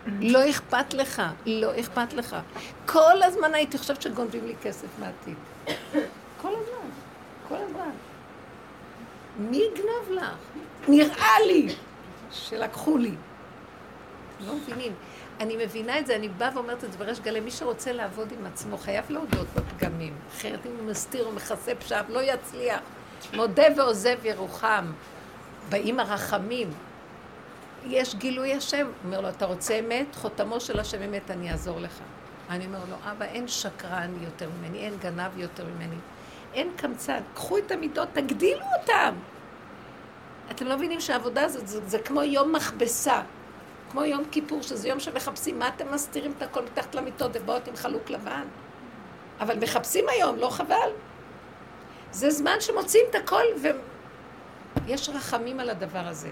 לא 0.07 0.51
אכפת 0.51 0.95
לך, 0.95 1.23
לא 1.47 1.81
אכפת 1.81 2.13
לך. 2.13 2.37
כל 2.87 3.23
הזמן 3.23 3.55
הייתי 3.55 3.79
חושבת 3.79 4.03
שגונבים 4.03 4.47
לי 4.47 4.55
כסף 4.63 4.87
מהתיק. 4.99 5.37
כל 6.43 6.49
הזמן, 6.49 6.91
כל 7.49 7.57
הזמן. 7.57 7.91
מי 9.39 9.57
יגנוב 9.57 10.11
לך? 10.11 10.37
נראה 10.89 11.41
לי 11.47 11.75
שלקחו 12.33 12.97
לי. 12.97 13.15
לא 14.47 14.55
מבינים. 14.55 14.93
אני 15.41 15.65
מבינה 15.65 15.99
את 15.99 16.07
זה, 16.07 16.17
אני 16.17 16.29
באה 16.29 16.51
ואומרת 16.55 16.85
את 16.85 16.93
זה 16.93 16.99
בריש 16.99 17.21
גלי, 17.21 17.41
מי 17.41 17.51
שרוצה 17.51 17.93
לעבוד 17.93 18.33
עם 18.39 18.47
עצמו 18.47 18.79
חייב 18.79 19.05
להודות 19.11 19.47
בפגמים. 19.55 20.15
אחרת 20.37 20.67
אם 20.67 20.71
הוא 20.79 20.87
מסתיר 20.87 21.29
ומכסה 21.29 21.75
פשעיו, 21.75 22.05
לא 22.09 22.21
יצליח. 22.23 22.81
מודה 23.35 23.63
ועוזב 23.77 24.19
ירוחם. 24.25 24.93
באים 25.69 26.01
הרחמים. 26.01 26.71
יש 27.87 28.15
גילוי 28.15 28.55
השם. 28.55 28.87
אומר 29.05 29.21
לו, 29.21 29.29
אתה 29.29 29.47
רוצה 29.47 29.79
אמת? 29.79 30.15
חותמו 30.15 30.61
של 30.61 30.81
השם 30.81 31.03
אמת, 31.03 31.31
אני 31.31 31.51
אעזור 31.51 31.81
לך. 31.81 32.01
אני 32.51 32.67
אומר 32.67 32.79
לו, 32.91 32.97
אבא, 33.11 33.25
אין 33.25 33.49
שקרן 33.49 34.11
יותר 34.23 34.49
ממני, 34.59 34.79
אין 34.79 34.97
גנב 34.99 35.39
יותר 35.39 35.65
ממני. 35.65 35.97
אין 36.55 36.71
קמצן. 36.77 37.21
קחו 37.35 37.59
את 37.59 37.71
המידות, 37.71 38.09
תגדילו 38.13 38.65
אותם. 38.81 39.15
אתם 40.51 40.67
לא 40.67 40.77
מבינים 40.77 41.01
שהעבודה 41.01 41.45
הזאת, 41.45 41.69
זה, 41.69 41.81
זה 41.87 41.99
כמו 41.99 42.23
יום 42.23 42.53
מכבסה. 42.53 43.23
כמו 43.91 44.05
יום 44.05 44.25
כיפור, 44.31 44.63
שזה 44.63 44.89
יום 44.89 45.01
שמחפשים, 45.01 45.59
מה 45.59 45.69
אתם 45.69 45.95
מסתירים 45.95 46.33
את 46.37 46.43
הכל 46.43 46.65
מתחת 46.65 46.95
למיטות 46.95 47.31
ובאות 47.35 47.69
עם 47.69 47.77
חלוק 47.77 48.11
לבן? 48.11 48.45
אבל 49.41 49.59
מחפשים 49.59 50.05
היום, 50.09 50.37
לא 50.37 50.51
חבל? 50.51 50.91
זה 52.13 52.31
זמן 52.31 52.57
שמוצאים 52.61 53.05
את 53.11 53.15
הכל 53.15 53.43
יש 54.87 55.09
רחמים 55.09 55.61
על 55.61 55.71
הדבר 55.71 56.07
הזה. 56.07 56.31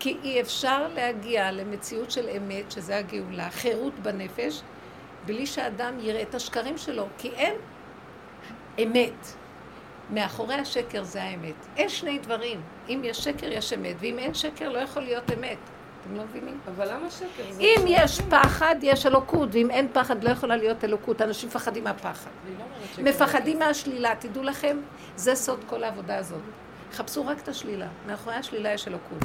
כי 0.00 0.16
אי 0.22 0.40
אפשר 0.40 0.88
להגיע 0.94 1.52
למציאות 1.52 2.10
של 2.10 2.28
אמת, 2.28 2.72
שזה 2.72 2.96
הגאולה, 2.96 3.50
חירות 3.50 3.98
בנפש, 3.98 4.62
בלי 5.26 5.46
שאדם 5.46 5.94
יראה 6.00 6.22
את 6.22 6.34
השקרים 6.34 6.78
שלו, 6.78 7.06
כי 7.18 7.30
אין 7.30 7.54
אמת. 8.82 9.34
מאחורי 10.10 10.54
השקר 10.54 11.04
זה 11.04 11.22
האמת. 11.22 11.54
אין 11.76 11.88
שני 11.88 12.18
דברים. 12.18 12.60
אם 12.88 13.00
יש 13.04 13.18
שקר, 13.18 13.52
יש 13.52 13.72
אמת, 13.72 13.96
ואם 13.98 14.18
אין 14.18 14.34
שקר, 14.34 14.68
לא 14.68 14.78
יכול 14.78 15.02
להיות 15.02 15.32
אמת. 15.32 15.58
אתם 16.00 16.16
לא 16.16 16.22
מבינים? 16.24 16.58
אבל 16.74 16.94
למה 16.94 17.10
שקר? 17.10 17.42
אם 17.60 17.84
יש 17.86 18.20
פחד, 18.20 18.76
יש 18.82 19.06
אלוקות, 19.06 19.48
ואם 19.52 19.70
אין 19.70 19.88
פחד, 19.92 20.24
לא 20.24 20.30
יכולה 20.30 20.56
להיות 20.56 20.84
אלוקות. 20.84 21.22
אנשים 21.22 21.48
מפחדים 21.48 21.84
מהפחד. 21.84 22.30
לא 22.98 23.04
מפחדים 23.04 23.58
מהשלילה. 23.58 24.14
תדעו 24.18 24.42
לכם, 24.42 24.76
זה 25.16 25.34
סוד 25.34 25.60
כל 25.66 25.84
העבודה 25.84 26.16
הזאת. 26.16 26.40
חפשו 26.92 27.26
רק 27.26 27.38
את 27.42 27.48
השלילה. 27.48 27.86
מאחורי 28.06 28.36
השלילה 28.36 28.72
יש 28.72 28.88
אלוקות. 28.88 29.24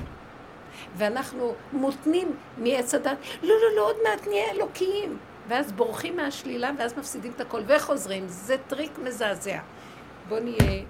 ואנחנו 0.96 1.53
מותנים 1.74 2.36
מעץ 2.58 2.96
הדעת, 2.96 3.18
לא, 3.44 3.50
לא, 3.50 3.75
לא, 3.75 3.82
עוד 3.82 3.96
מעט 4.03 4.27
נהיה 4.27 4.51
אלוקיים. 4.51 5.18
ואז 5.48 5.72
בורחים 5.72 6.18
מהשלילה, 6.18 6.72
ואז 6.77 6.98
מפסידים 6.98 7.32
את 7.36 7.42
הכל, 7.42 7.62
וחוזרים. 7.68 8.24
זה 8.27 8.56
טריק 8.68 9.00
מזעזע. 9.00 9.60
בואו 10.30 10.39
נהיה 10.39 10.84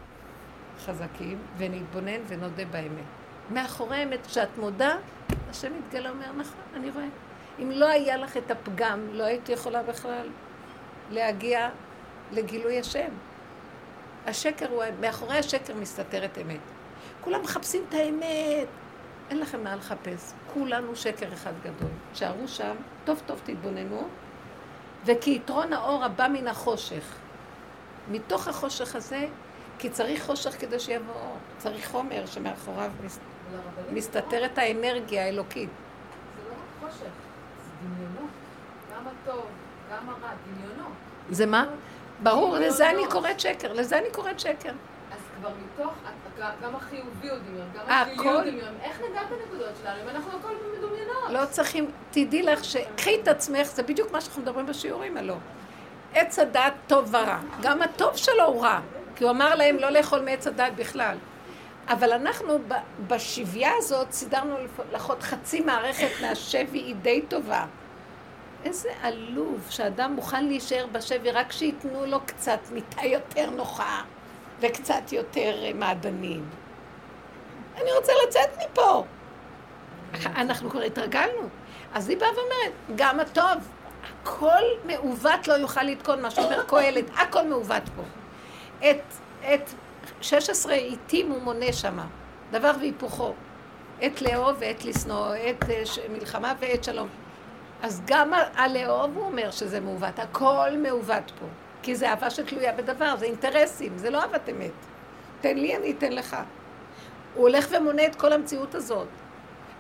חזקים, 0.85 1.37
ונתבונן 1.57 2.19
ונודה 2.27 2.65
באמת. 2.65 3.03
מאחורי 3.49 3.97
האמת, 3.97 4.27
כשאת 4.27 4.57
מודה, 4.57 4.95
השם 5.49 5.71
יתגלה, 5.79 6.09
אומר, 6.09 6.31
נכון, 6.37 6.61
אני 6.75 6.89
רואה. 6.89 7.05
אם 7.59 7.71
לא 7.71 7.89
היה 7.89 8.17
לך 8.17 8.37
את 8.37 8.51
הפגם, 8.51 9.07
לא 9.11 9.23
הייתי 9.23 9.51
יכולה 9.51 9.83
בכלל 9.83 10.29
להגיע 11.11 11.69
לגילוי 12.31 12.79
השם. 12.79 13.09
השקר 14.25 14.69
הוא, 14.69 14.83
מאחורי 14.99 15.37
השקר 15.37 15.73
מסתתרת 15.75 16.37
אמת. 16.37 16.59
כולם 17.21 17.41
מחפשים 17.41 17.83
את 17.89 17.93
האמת. 17.93 18.67
אין 19.29 19.39
לכם 19.39 19.63
מה 19.63 19.75
לחפש. 19.75 20.33
כולנו 20.53 20.95
שקר 20.95 21.33
אחד 21.33 21.53
גדול. 21.63 21.89
תשארו 22.13 22.47
שם, 22.47 22.75
טוב 23.05 23.21
טוב 23.25 23.41
תתבוננו, 23.43 24.07
וכי 25.05 25.35
יתרון 25.35 25.73
האור 25.73 26.03
הבא 26.03 26.27
מן 26.27 26.47
החושך. 26.47 27.15
מתוך 28.11 28.47
החושך 28.47 28.95
הזה, 28.95 29.27
כי 29.79 29.89
צריך 29.89 30.25
חושך 30.25 30.59
כדי 30.59 30.79
שיבוא 30.79 31.13
אור. 31.13 31.37
צריך 31.57 31.91
חומר 31.91 32.25
שמאחוריו 32.25 32.91
מס... 33.05 33.19
מסתתרת 33.91 34.57
האנרגיה 34.57 35.25
האלוקית. 35.25 35.69
זה 35.69 36.49
לא 36.49 36.53
רק 36.53 36.91
חושך, 36.91 37.01
זה 37.03 37.71
דמיונות. 37.81 38.29
גם 38.93 39.03
הטוב, 39.07 39.45
גם 39.91 40.09
הרע, 40.09 40.29
דמיונות. 40.45 40.93
זה 41.29 41.45
מה? 41.45 41.65
ברור, 42.23 42.57
לזה 42.57 42.89
אני 42.89 43.01
קוראת 43.11 43.39
שקר, 43.39 43.73
לזה 43.73 43.97
אני 43.97 44.07
קוראת 44.11 44.39
שקר. 44.39 44.71
כבר 45.43 45.51
מתוך, 45.65 45.93
גם 46.63 46.75
החיובי 46.75 47.29
הוא 47.29 47.37
דמיון, 47.37 47.67
גם 47.75 47.89
אה, 47.89 48.01
השלילי 48.01 48.29
הוא 48.29 48.41
דמיון. 48.41 48.73
איך 48.83 49.01
נדע 49.01 49.21
את 49.21 49.27
הנקודות 49.31 49.73
שלנו 49.81 50.03
אם 50.03 50.09
אנחנו 50.09 50.31
הכל 50.39 50.53
מדומיינות? 50.77 51.29
לא 51.29 51.45
צריכים, 51.45 51.91
תדעי 52.11 52.41
לך 52.41 52.63
ש... 52.63 52.75
קחי 52.97 53.21
את 53.21 53.27
עצמך, 53.27 53.67
זה 53.67 53.83
בדיוק 53.83 54.11
מה 54.11 54.21
שאנחנו 54.21 54.41
מדברים 54.41 54.65
בשיעורים, 54.65 55.17
הלא. 55.17 55.35
עץ 56.13 56.39
הדעת 56.39 56.73
טוב 56.87 57.13
ורע. 57.13 57.39
גם 57.61 57.81
הטוב 57.81 58.17
שלו 58.17 58.43
הוא 58.45 58.63
רע, 58.63 58.79
כי 59.15 59.23
הוא 59.23 59.31
אמר 59.31 59.55
להם 59.55 59.77
לא 59.77 59.89
לאכול 59.89 60.21
מעץ 60.21 60.47
הדעת 60.47 60.75
בכלל. 60.75 61.17
אבל 61.87 62.11
אנחנו 62.13 62.57
בשבייה 63.07 63.71
הזאת 63.77 64.11
סידרנו 64.11 64.55
לפחות 64.93 65.23
חצי 65.23 65.61
מערכת 65.61 66.21
מהשבי 66.21 66.77
היא 66.77 66.95
די 66.95 67.21
טובה. 67.27 67.65
איזה 68.65 68.89
עלוב 69.01 69.65
שאדם 69.69 70.13
מוכן 70.13 70.45
להישאר 70.45 70.85
בשבי 70.91 71.31
רק 71.31 71.51
שייתנו 71.51 72.05
לו 72.05 72.19
קצת 72.25 72.59
מיטה 72.71 73.05
יותר 73.05 73.49
נוחה 73.49 74.01
וקצת 74.63 75.11
יותר 75.11 75.63
אה, 75.63 75.71
מעדנים. 75.73 76.49
אני 77.75 77.91
רוצה 77.97 78.13
לצאת 78.27 78.49
מפה. 78.65 79.03
אנחנו 80.25 80.69
כבר 80.69 80.81
התרגלנו. 80.81 81.49
אז 81.93 82.09
היא 82.09 82.17
באה 82.17 82.29
ואומרת, 82.29 82.73
גם 82.95 83.19
הטוב, 83.19 83.69
הכל 84.03 84.63
מעוות 84.85 85.47
לא 85.47 85.53
יוכל 85.53 85.83
לתקון, 85.83 86.21
מה 86.21 86.31
שאומר 86.31 86.63
קהלת, 86.69 87.05
הכל 87.15 87.47
מעוות 87.47 87.83
פה. 87.95 88.03
את, 88.89 89.01
את 89.41 89.69
16 90.21 90.73
עיתים 90.73 91.31
הוא 91.31 91.41
מונה 91.41 91.73
שמה, 91.73 92.05
דבר 92.51 92.71
והיפוכו. 92.79 93.33
עת 94.01 94.21
לאהוב 94.21 94.55
ועת 94.59 94.85
לשנוא, 94.85 95.33
עת 95.33 95.69
אה, 95.69 95.83
מלחמה 96.09 96.53
ועת 96.59 96.83
שלום. 96.83 97.07
אז 97.81 98.01
גם 98.05 98.31
הלאהוב 98.55 99.17
הוא 99.17 99.25
אומר 99.25 99.51
שזה 99.51 99.79
מעוות, 99.79 100.19
הכל 100.19 100.69
מעוות 100.77 101.31
פה. 101.39 101.45
כי 101.83 101.95
זה 101.95 102.09
אהבה 102.09 102.29
שתלויה 102.29 102.73
בדבר, 102.73 103.15
זה 103.17 103.25
אינטרסים, 103.25 103.97
זה 103.97 104.09
לא 104.09 104.21
אהבת 104.21 104.49
אמת. 104.49 104.71
תן 105.41 105.57
לי, 105.57 105.75
אני 105.75 105.91
אתן 105.91 106.11
לך. 106.11 106.37
הוא 107.33 107.47
הולך 107.47 107.67
ומונה 107.71 108.05
את 108.05 108.15
כל 108.15 108.33
המציאות 108.33 108.75
הזאת. 108.75 109.07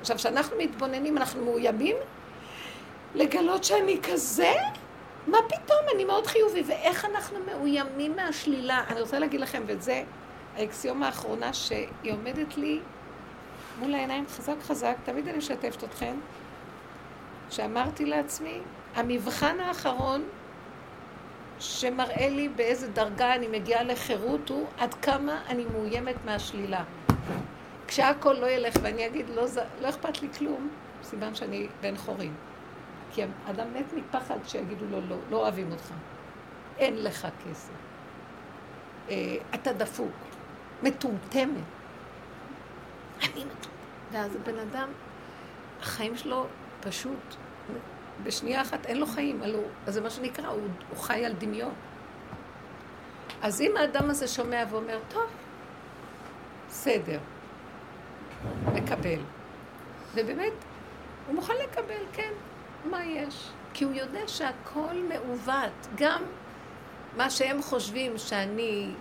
עכשיו, 0.01 0.17
כשאנחנו 0.17 0.57
מתבוננים, 0.57 1.17
אנחנו 1.17 1.45
מאוימים 1.45 1.95
לגלות 3.15 3.63
שאני 3.63 3.99
כזה? 4.11 4.53
מה 5.27 5.37
פתאום? 5.47 5.79
אני 5.95 6.05
מאוד 6.05 6.27
חיובי. 6.27 6.63
ואיך 6.65 7.05
אנחנו 7.05 7.39
מאוימים 7.45 8.15
מהשלילה? 8.15 8.83
אני 8.89 9.01
רוצה 9.01 9.19
להגיד 9.19 9.41
לכם, 9.41 9.63
וזה 9.65 10.03
האקסיומה 10.57 11.05
האחרונה 11.05 11.53
שהיא 11.53 12.11
עומדת 12.11 12.57
לי 12.57 12.79
מול 13.79 13.93
העיניים 13.93 14.25
חזק 14.27 14.55
חזק, 14.61 14.95
תמיד 15.03 15.27
אני 15.27 15.37
משתפת 15.37 15.83
אתכם, 15.83 16.15
שאמרתי 17.49 18.05
לעצמי, 18.05 18.59
המבחן 18.95 19.59
האחרון 19.59 20.23
שמראה 21.63 22.29
לי 22.29 22.49
באיזה 22.49 22.87
דרגה 22.87 23.35
אני 23.35 23.47
מגיעה 23.47 23.83
לחירות 23.83 24.49
הוא 24.49 24.67
עד 24.77 24.93
כמה 24.93 25.41
אני 25.49 25.65
מאוימת 25.65 26.15
מהשלילה. 26.25 26.83
כשהכול 27.87 28.35
לא 28.35 28.45
ילך 28.45 28.73
ואני 28.81 29.07
אגיד, 29.07 29.29
לא, 29.29 29.45
לא 29.81 29.89
אכפת 29.89 30.21
לי 30.21 30.27
כלום, 30.37 30.69
סימן 31.03 31.35
שאני 31.35 31.67
בן 31.81 31.97
חורים. 31.97 32.33
כי 33.11 33.23
אדם 33.49 33.73
מת 33.73 33.93
מפחד 33.93 34.37
שיגידו 34.45 34.85
לו, 34.85 35.01
לא, 35.09 35.15
לא 35.29 35.37
אוהבים 35.37 35.71
אותך. 35.71 35.93
אין 36.77 37.03
לך 37.03 37.27
כסף. 37.45 37.73
אה, 39.09 39.35
אתה 39.55 39.73
דפוק. 39.73 40.11
מטומטמת. 40.83 41.49
אני 43.21 43.45
מטומטמת. 43.45 43.67
ואז 44.11 44.35
הבן 44.35 44.59
אדם, 44.59 44.89
החיים 45.81 46.17
שלו 46.17 46.47
פשוט, 46.81 47.35
בשנייה 48.23 48.61
אחת 48.61 48.85
אין 48.85 48.97
לו 48.97 49.05
חיים, 49.05 49.43
הלוא, 49.43 49.63
אז 49.87 49.93
זה 49.93 50.01
מה 50.01 50.09
שנקרא, 50.09 50.47
הוא, 50.47 50.67
הוא 50.89 50.97
חי 50.97 51.25
על 51.25 51.33
דמיון. 51.33 51.73
אז 53.41 53.61
אם 53.61 53.77
האדם 53.77 54.09
הזה 54.09 54.27
שומע 54.27 54.63
ואומר, 54.69 54.99
טוב, 55.09 55.23
בסדר, 56.69 57.19
מקבל. 58.73 59.19
ובאמת, 60.15 60.53
הוא 61.27 61.35
מוכן 61.35 61.53
לקבל, 61.63 62.03
כן, 62.13 62.31
מה 62.85 63.05
יש? 63.05 63.49
כי 63.73 63.83
הוא 63.83 63.93
יודע 63.93 64.27
שהכל 64.27 64.95
מעוות. 65.09 65.87
גם 65.95 66.23
מה 67.17 67.29
שהם 67.29 67.61
חושבים 67.61 68.17
שאני 68.17 68.91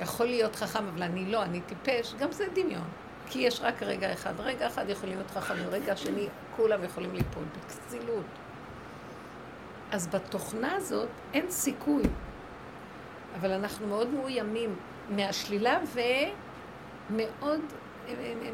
יכול 0.00 0.26
להיות 0.26 0.56
חכם, 0.56 0.86
אבל 0.88 1.02
אני 1.02 1.32
לא, 1.32 1.42
אני 1.42 1.60
טיפש, 1.60 2.14
גם 2.18 2.32
זה 2.32 2.44
דמיון. 2.54 2.88
כי 3.26 3.38
יש 3.38 3.60
רק 3.62 3.82
רגע 3.82 4.12
אחד. 4.12 4.40
רגע 4.40 4.66
אחד 4.66 4.84
יכולים 4.88 5.16
להיות 5.16 5.30
חכמים, 5.30 5.68
רגע 5.70 5.96
שני 5.96 6.28
כולם 6.56 6.84
יכולים 6.84 7.14
ליפול 7.14 7.44
בכסילות. 7.66 8.24
אז 9.94 10.06
בתוכנה 10.06 10.76
הזאת 10.76 11.08
אין 11.34 11.50
סיכוי. 11.50 12.02
אבל 13.40 13.50
אנחנו 13.50 13.86
מאוד 13.86 14.08
מאוימים 14.10 14.76
מהשלילה 15.10 15.78
ומאוד 17.10 17.60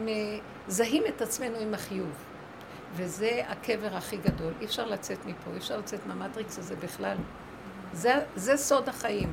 מזהים 0.00 1.03
את 1.09 1.22
עצמנו 1.22 1.59
עם 1.59 1.74
החיוב. 1.74 2.12
וזה 2.92 3.42
הקבר 3.48 3.96
הכי 3.96 4.16
גדול. 4.16 4.53
אי 4.61 4.66
אפשר 4.66 4.87
לצאת 4.87 5.26
מפה, 5.26 5.50
אי 5.53 5.59
אפשר 5.59 5.79
לצאת 5.79 6.07
מהמטריקס 6.07 6.59
הזה 6.59 6.76
בכלל. 6.76 7.16
זה, 7.92 8.14
זה 8.37 8.57
סוד 8.57 8.88
החיים. 8.88 9.33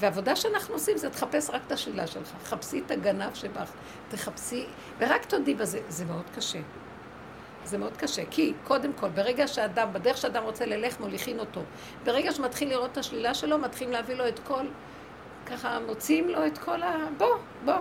והעבודה 0.00 0.36
שאנחנו 0.36 0.74
עושים 0.74 0.96
זה 0.96 1.10
תחפש 1.10 1.50
רק 1.50 1.62
את 1.66 1.72
השלילה 1.72 2.06
שלך. 2.06 2.32
חפשי 2.44 2.82
את 2.86 2.90
הגנב 2.90 3.34
שבך, 3.34 3.70
תחפשי, 4.08 4.66
ורק 4.98 5.24
תודי 5.24 5.54
בזה. 5.54 5.80
זה 5.88 6.04
מאוד 6.04 6.24
קשה. 6.36 6.60
זה 7.64 7.78
מאוד 7.78 7.96
קשה, 7.96 8.22
כי 8.30 8.52
קודם 8.64 8.92
כל, 8.92 9.08
ברגע 9.08 9.48
שאדם, 9.48 9.88
בדרך 9.92 10.16
שאדם 10.16 10.42
רוצה 10.42 10.66
ללך, 10.66 11.00
מוליכין 11.00 11.40
אותו. 11.40 11.60
ברגע 12.04 12.32
שמתחיל 12.32 12.68
לראות 12.68 12.92
את 12.92 12.98
השלילה 12.98 13.34
שלו, 13.34 13.58
מתחילים 13.58 13.92
להביא 13.92 14.14
לו 14.14 14.28
את 14.28 14.38
כל, 14.38 14.66
ככה 15.46 15.78
מוציאים 15.86 16.28
לו 16.28 16.46
את 16.46 16.58
כל 16.58 16.82
ה... 16.82 16.96
בוא, 17.18 17.36
בוא. 17.64 17.74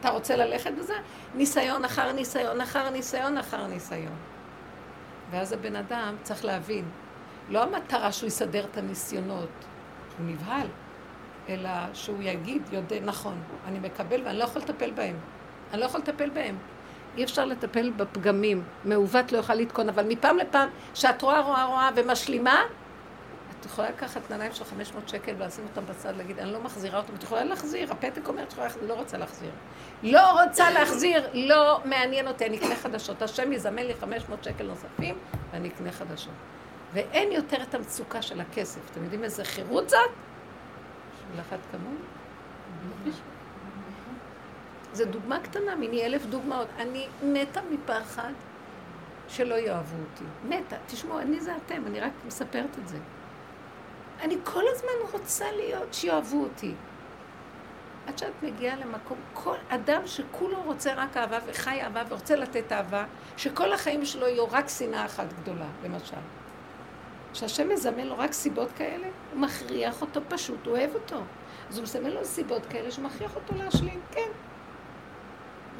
אתה 0.00 0.10
רוצה 0.10 0.36
ללכת 0.36 0.72
בזה? 0.78 0.94
ניסיון 1.34 1.84
אחר 1.84 2.12
ניסיון 2.12 2.60
אחר 2.60 2.90
ניסיון 2.90 3.38
אחר 3.38 3.66
ניסיון. 3.66 4.16
ואז 5.30 5.52
הבן 5.52 5.76
אדם 5.76 6.16
צריך 6.22 6.44
להבין, 6.44 6.84
לא 7.48 7.62
המטרה 7.62 8.12
שהוא 8.12 8.28
יסדר 8.28 8.64
את 8.64 8.76
הניסיונות, 8.76 9.48
הוא 10.18 10.26
נבהל, 10.26 10.66
אלא 11.48 11.70
שהוא 11.94 12.22
יגיד, 12.22 12.62
יודע, 12.72 13.00
נכון, 13.00 13.42
אני 13.66 13.78
מקבל 13.78 14.22
ואני 14.24 14.38
לא 14.38 14.44
יכול 14.44 14.62
לטפל 14.62 14.90
בהם. 14.90 15.16
אני 15.72 15.80
לא 15.80 15.86
יכול 15.86 16.00
לטפל 16.00 16.30
בהם. 16.30 16.58
אי 17.16 17.24
אפשר 17.24 17.44
לטפל 17.44 17.90
בפגמים. 17.90 18.64
מעוות 18.84 19.32
לא 19.32 19.36
יוכל 19.36 19.54
לתקון, 19.54 19.88
אבל 19.88 20.04
מפעם 20.08 20.36
לפעם, 20.38 20.68
כשאת 20.94 21.22
רואה, 21.22 21.40
רואה, 21.40 21.64
רואה 21.64 21.90
ומשלימה, 21.96 22.62
את 23.60 23.66
יכולה 23.66 23.90
לקחת 23.90 24.30
נעליים 24.30 24.52
של 24.52 24.64
500 24.64 25.08
שקל 25.08 25.34
ולשים 25.38 25.64
אותם 25.64 25.92
בצד, 25.92 26.16
להגיד, 26.16 26.38
אני 26.38 26.52
לא 26.52 26.60
מחזירה 26.60 26.98
אותם, 26.98 27.14
את 27.14 27.22
יכולה 27.22 27.44
להחזיר, 27.44 27.92
הפתק 27.92 28.28
אומר, 28.28 28.42
את 28.42 28.52
יכולה 28.52 28.68
לא 28.86 28.94
רוצה 28.94 29.18
להחזיר. 29.18 29.50
לא 30.02 30.42
רוצה 30.42 30.70
להחזיר, 30.70 31.28
לא 31.34 31.80
מעניין 31.84 32.28
אותי, 32.28 32.46
אני 32.46 32.58
אקנה 32.58 32.76
חדשות. 32.76 33.22
השם 33.22 33.52
יזמן 33.52 33.82
לי 33.82 33.94
500 33.94 34.44
שקל 34.44 34.66
נוספים, 34.66 35.14
ואני 35.52 35.68
אקנה 35.68 35.92
חדשות. 35.92 36.34
ואין 36.92 37.32
יותר 37.32 37.62
את 37.62 37.74
המצוקה 37.74 38.22
של 38.22 38.40
הכסף. 38.40 38.80
אתם 38.90 39.02
יודעים 39.02 39.24
איזה 39.24 39.44
חירות 39.44 39.90
זאת? 39.90 40.10
של 41.34 41.40
אחת 41.40 41.58
כמוהו. 41.72 43.14
זו 44.92 45.04
דוגמה 45.04 45.40
קטנה, 45.40 45.76
מיני 45.76 46.06
אלף 46.06 46.26
דוגמאות. 46.26 46.68
אני 46.78 47.06
מתה 47.22 47.60
מפחד 47.70 48.32
שלא 49.28 49.54
יאהבו 49.54 49.96
אותי. 49.96 50.24
מתה. 50.48 50.76
תשמעו, 50.86 51.18
אני 51.18 51.40
זה 51.40 51.56
אתם, 51.56 51.82
אני 51.86 52.00
רק 52.00 52.12
מספרת 52.26 52.78
את 52.82 52.88
זה. 52.88 52.98
אני 54.20 54.36
כל 54.44 54.64
הזמן 54.72 55.12
רוצה 55.12 55.52
להיות 55.52 55.94
שיאהבו 55.94 56.42
אותי. 56.42 56.74
עד 58.06 58.18
שאת 58.18 58.42
מגיעה 58.42 58.76
למקום, 58.76 59.18
כל 59.34 59.56
אדם 59.68 60.06
שכולו 60.06 60.62
רוצה 60.62 60.94
רק 60.94 61.16
אהבה 61.16 61.38
וחי 61.46 61.82
אהבה 61.82 62.02
ורוצה 62.08 62.36
לתת 62.36 62.72
אהבה, 62.72 63.04
שכל 63.36 63.72
החיים 63.72 64.04
שלו 64.04 64.26
יהיו 64.26 64.46
רק 64.50 64.68
שנאה 64.68 65.04
אחת 65.04 65.26
גדולה, 65.40 65.66
למשל. 65.84 66.16
כשהשם 67.32 67.68
מזמן 67.68 68.06
לו 68.06 68.18
רק 68.18 68.32
סיבות 68.32 68.68
כאלה, 68.76 69.06
הוא 69.32 69.40
מכריח 69.40 70.02
אותו 70.02 70.20
פשוט, 70.28 70.66
הוא 70.66 70.76
אוהב 70.76 70.94
אותו. 70.94 71.20
אז 71.68 71.76
הוא 71.78 71.82
מזמן 71.82 72.10
לו 72.10 72.24
סיבות 72.24 72.66
כאלה 72.66 72.90
שמכריח 72.90 73.36
אותו 73.36 73.54
להשלים, 73.54 74.00
כן. 74.10 74.30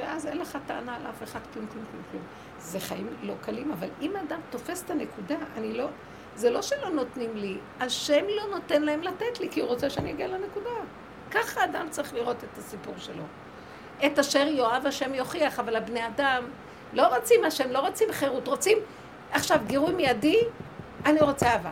ואז 0.03 0.27
אין 0.27 0.39
לך 0.39 0.59
טענה 0.67 0.97
על 0.97 1.07
אף 1.07 1.23
אחד, 1.23 1.41
כלום, 1.53 1.67
כלום, 1.67 1.85
כלום, 1.91 2.03
כלום. 2.11 2.23
זה 2.59 2.81
חיים 2.81 3.09
לא 3.23 3.35
קלים, 3.41 3.73
אבל 3.73 3.89
אם 4.01 4.17
האדם 4.17 4.41
תופס 4.51 4.83
את 4.83 4.91
הנקודה, 4.91 5.37
אני 5.57 5.73
לא... 5.73 5.89
זה 6.37 6.51
לא 6.51 6.63
שלא 6.63 6.91
נותנים 6.91 7.37
לי, 7.37 7.59
השם 7.81 8.25
לא 8.37 8.43
נותן 8.51 8.83
להם 8.83 9.03
לתת 9.03 9.41
לי, 9.41 9.49
כי 9.51 9.61
הוא 9.61 9.69
רוצה 9.69 9.91
שאני 9.91 10.11
אגיע 10.11 10.29
לנקודה. 10.29 10.71
ככה 11.31 11.65
אדם 11.65 11.87
צריך 11.91 12.15
לראות 12.15 12.37
את 12.45 12.59
הסיפור 12.59 12.95
שלו. 12.99 13.23
את 14.07 14.19
אשר 14.19 14.47
יאהב 14.47 14.87
השם 14.87 15.15
יוכיח, 15.15 15.59
אבל 15.61 15.77
הבני 15.77 16.07
אדם 16.07 16.45
לא 16.93 17.17
רוצים 17.17 17.45
השם, 17.45 17.71
לא 17.71 17.79
רוצים 17.79 18.13
חירות, 18.13 18.49
רוצים 18.49 18.79
עכשיו 19.33 19.59
גירוי 19.67 19.95
מיידי, 19.95 20.39
אני 21.07 21.21
רוצה 21.21 21.47
אהבה. 21.47 21.71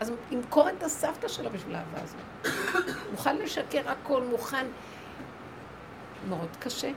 אז 0.00 0.12
ימכור 0.30 0.68
את 0.68 0.82
הסבתא 0.82 1.28
שלו 1.28 1.50
בשביל 1.50 1.76
האהבה 1.76 1.98
הזאת. 2.02 2.54
מוכן 3.12 3.36
לשקר 3.36 3.90
הכל, 3.90 4.22
מוכן... 4.22 4.66
מאוד 6.28 6.48
קשה. 6.58 6.90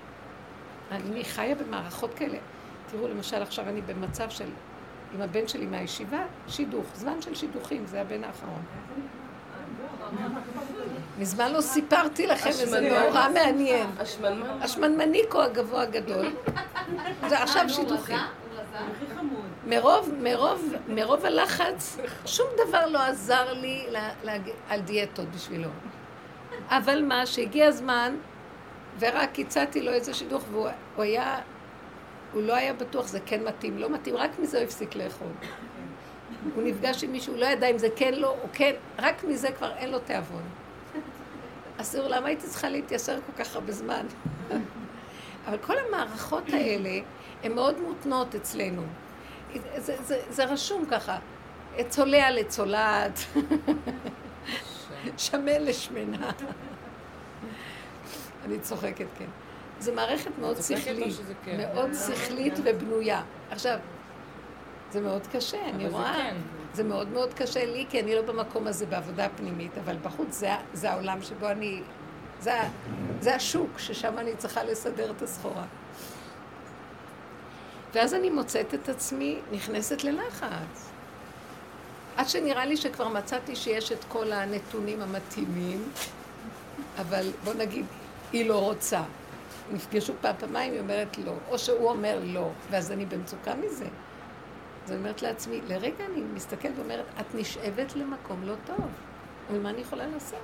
אני 0.96 1.24
חיה 1.24 1.56
במערכות 1.56 2.14
כאלה. 2.14 2.38
תראו, 2.92 3.08
למשל, 3.08 3.42
עכשיו 3.42 3.70
אני 3.70 3.82
במצב 3.82 4.30
של, 4.30 4.50
עם 5.14 5.22
הבן 5.22 5.48
שלי 5.48 5.66
מהישיבה, 5.66 6.24
שידוך, 6.48 6.86
זמן 6.94 7.22
של 7.22 7.36
שידוכים, 7.36 7.86
זה 7.86 8.02
הבן 8.02 8.24
האחרון. 8.24 8.62
מזמן 11.20 11.52
לא 11.52 11.62
סיפרתי 11.62 12.28
לכם 12.28 12.50
איזה 12.50 12.82
מאורע 12.90 13.28
מעניין. 13.30 13.88
השמנמניקו 14.62 15.42
הגבוה 15.42 15.82
הגדול. 15.82 16.26
זה 17.30 17.40
עכשיו 17.40 17.70
שידוכים. 17.70 18.18
מרוב, 19.68 20.14
מרוב, 20.22 20.74
מרוב 20.88 21.26
הלחץ, 21.26 21.98
שום 22.26 22.48
דבר 22.68 22.88
לא 22.88 23.00
עזר 23.00 23.54
לי 23.54 23.86
על 24.70 24.82
דיאטות 24.82 25.26
בשבילו. 25.36 25.70
אבל 26.70 27.04
מה, 27.06 27.26
שהגיע 27.26 27.68
הזמן, 27.68 28.16
ורק 29.00 29.40
הצעתי 29.40 29.82
לו 29.82 29.92
איזה 29.92 30.14
שידוך, 30.14 30.44
והוא 30.52 30.68
היה, 30.98 31.40
הוא 32.34 32.42
לא 32.42 32.56
היה 32.56 32.74
בטוח 32.74 33.08
זה 33.08 33.20
כן 33.26 33.44
מתאים, 33.44 33.78
לא 33.78 33.90
מתאים, 33.90 34.16
רק 34.16 34.40
מזה 34.40 34.58
הוא 34.58 34.66
הפסיק 34.66 34.96
לאכול. 34.96 35.28
הוא 36.56 36.64
נפגש 36.64 37.04
עם 37.04 37.12
מישהו, 37.12 37.36
לא 37.38 37.46
ידע 37.46 37.68
אם 37.68 37.78
זה 37.78 37.88
כן 37.96 38.14
לא 38.14 38.30
או 38.30 38.48
כן, 38.54 38.74
רק 39.00 39.24
מזה 39.24 39.52
כבר 39.52 39.72
אין 39.76 39.92
לו 39.92 40.00
תיאבון. 40.00 40.44
אסור, 41.78 42.08
למה 42.08 42.28
הייתי 42.28 42.48
צריכה 42.48 42.70
להתייסר 42.70 43.20
כל 43.26 43.44
כך 43.44 43.56
הרבה 43.56 43.72
זמן? 43.72 44.06
אבל 45.48 45.58
כל 45.58 45.76
המערכות 45.88 46.50
האלה 46.54 47.00
הן 47.44 47.54
מאוד 47.54 47.82
מותנות 47.82 48.36
אצלנו. 48.36 48.82
זה, 49.78 49.96
זה, 50.04 50.22
זה 50.30 50.46
רשום 50.46 50.86
ככה, 50.92 51.18
צולע 51.90 52.32
לצולעת, 52.32 53.20
שמן 55.18 55.62
לשמנה. 55.62 56.32
אני 58.46 58.60
צוחקת, 58.60 59.06
כן. 59.18 59.26
זו 59.80 59.94
מערכת 59.94 60.32
מאוד 60.40 60.58
שכלית, 60.62 61.16
כן. 61.46 61.58
מאוד 61.58 61.90
שכלית 61.94 62.54
ובנויה. 62.64 63.22
עכשיו, 63.52 63.78
זה 64.92 65.02
מאוד 65.02 65.28
קשה, 65.32 65.70
אני 65.70 65.88
רואה. 65.88 66.14
כן. 66.14 66.36
זה 66.74 66.84
מאוד 66.84 67.08
מאוד 67.08 67.34
קשה 67.34 67.66
לי, 67.66 67.86
כי 67.90 68.00
אני 68.00 68.16
לא 68.16 68.22
במקום 68.22 68.68
הזה 68.68 68.86
בעבודה 68.86 69.28
פנימית, 69.36 69.78
אבל 69.78 69.98
בחוץ 70.02 70.36
זה, 70.40 70.52
זה 70.74 70.92
העולם 70.92 71.22
שבו 71.22 71.50
אני... 71.50 71.82
זה, 72.40 72.52
זה 73.20 73.36
השוק, 73.36 73.80
ששם 73.80 74.18
אני 74.18 74.36
צריכה 74.36 74.64
לסדר 74.64 75.12
את 75.12 75.22
הסחורה. 75.22 75.66
ואז 77.94 78.14
אני 78.14 78.30
מוצאת 78.30 78.74
את 78.74 78.90
עצמי 78.90 79.40
נכנסת 79.52 80.04
ללחץ. 80.04 80.90
עד 82.18 82.30
שנראה 82.30 82.66
לי 82.66 82.78
שכבר 82.78 83.08
מצאתי 83.08 83.56
שיש 83.56 83.92
את 83.92 84.04
כל 84.08 84.32
הנתונים 84.32 85.02
המתאימים, 85.02 85.84
אבל 86.98 87.28
בוא 87.44 87.54
נגיד, 87.54 87.86
היא 88.34 88.50
לא 88.50 88.60
רוצה. 88.60 89.04
נפגשו 89.74 90.14
פעם 90.22 90.36
פעמיים, 90.40 90.72
היא 90.72 90.80
אומרת 90.80 91.18
לא, 91.18 91.34
או 91.50 91.60
שהוא 91.60 91.90
אומר 91.90 92.20
לא, 92.24 92.50
ואז 92.70 92.92
אני 92.92 93.06
במצוקה 93.06 93.56
מזה. 93.56 93.86
אז 94.86 94.92
אני 94.92 95.00
אומרת 95.00 95.22
לעצמי, 95.22 95.62
לרגע 95.68 96.06
אני 96.06 96.22
מסתכלת 96.34 96.72
ואומרת, 96.78 97.06
את 97.20 97.36
נשאבת 97.36 97.96
למקום 97.96 98.44
לא 98.44 98.54
טוב, 98.66 98.86
אבל 99.50 99.60
מה 99.60 99.70
אני 99.70 99.82
יכולה 99.82 100.08
לעשות? 100.08 100.40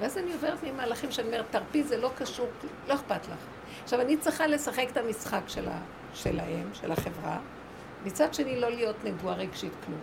ואז 0.00 0.18
אני 0.18 0.32
עוברת 0.32 0.64
ממהלכים 0.64 1.10
שאני 1.10 1.28
אומרת, 1.28 1.44
תרפי, 1.50 1.82
זה 1.82 1.96
לא 1.96 2.10
קשור, 2.16 2.46
לא 2.88 2.94
אכפת 2.94 3.26
לך. 3.26 3.38
עכשיו, 3.84 4.00
אני 4.00 4.16
צריכה 4.16 4.46
לשחק 4.46 4.86
את 4.92 4.96
המשחק 4.96 5.42
שלה, 5.46 5.78
שלהם, 6.14 6.68
של 6.72 6.92
החברה, 6.92 7.38
מצד 8.04 8.34
שני 8.34 8.60
לא 8.60 8.70
להיות 8.70 8.96
נגועה 9.04 9.34
רגשית 9.34 9.72
כלום. 9.86 10.00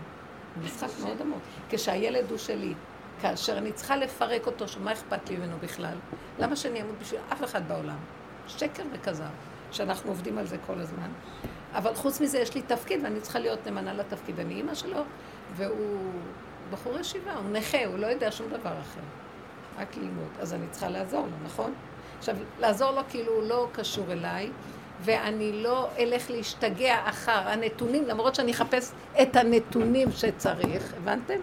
משחק 0.63 0.88
מאוד 1.02 1.22
עמוק. 1.22 1.39
כשהילד 1.70 2.30
הוא 2.30 2.38
שלי, 2.38 2.74
כאשר 3.21 3.58
אני 3.58 3.71
צריכה 3.71 3.95
לפרק 3.95 4.47
אותו, 4.47 4.67
שמה 4.67 4.91
אכפת 4.91 5.30
לי 5.30 5.38
ממנו 5.38 5.58
בכלל? 5.62 5.95
למה 6.39 6.56
שאני 6.56 6.82
אמות 6.82 6.95
בשביל 7.01 7.19
אף 7.34 7.43
אחד 7.43 7.67
בעולם? 7.67 7.97
שקר 8.47 8.84
וכזב, 8.91 9.23
שאנחנו 9.71 10.10
עובדים 10.10 10.38
על 10.38 10.47
זה 10.47 10.58
כל 10.65 10.80
הזמן. 10.80 11.10
אבל 11.73 11.95
חוץ 11.95 12.21
מזה 12.21 12.39
יש 12.39 12.56
לי 12.56 12.62
תפקיד 12.62 13.04
ואני 13.04 13.21
צריכה 13.21 13.39
להיות 13.39 13.60
נאמנה 13.65 13.93
לתפקיד. 13.93 14.39
אני 14.39 14.54
אימא 14.54 14.75
שלו, 14.75 15.01
והוא 15.56 16.12
בחור 16.71 16.99
ישיבה, 16.99 17.34
הוא 17.34 17.51
נכה, 17.51 17.86
הוא 17.86 17.97
לא 17.97 18.08
יודע 18.08 18.32
שום 18.32 18.47
דבר 18.49 18.73
אחר. 18.82 19.01
רק 19.80 19.97
ללמוד. 19.97 20.30
אז 20.39 20.54
אני 20.54 20.67
צריכה 20.71 20.89
לעזור 20.89 21.21
לו, 21.21 21.45
נכון? 21.45 21.73
עכשיו, 22.19 22.36
לעזור 22.60 22.91
לו 22.91 23.01
כאילו 23.10 23.34
הוא 23.34 23.43
לא 23.43 23.67
קשור 23.71 24.12
אליי, 24.12 24.49
ואני 25.01 25.63
לא 25.63 25.89
אלך 25.99 26.32
להשתגע 26.32 27.10
אחר 27.10 27.49
הנתונים, 27.49 28.08
למרות 28.08 28.36
שאני 28.36 28.51
אחפש 28.51 28.91
את 29.21 29.36
הנתונים 29.36 30.12
שצריך, 30.12 30.93
הבנתם? 30.97 31.39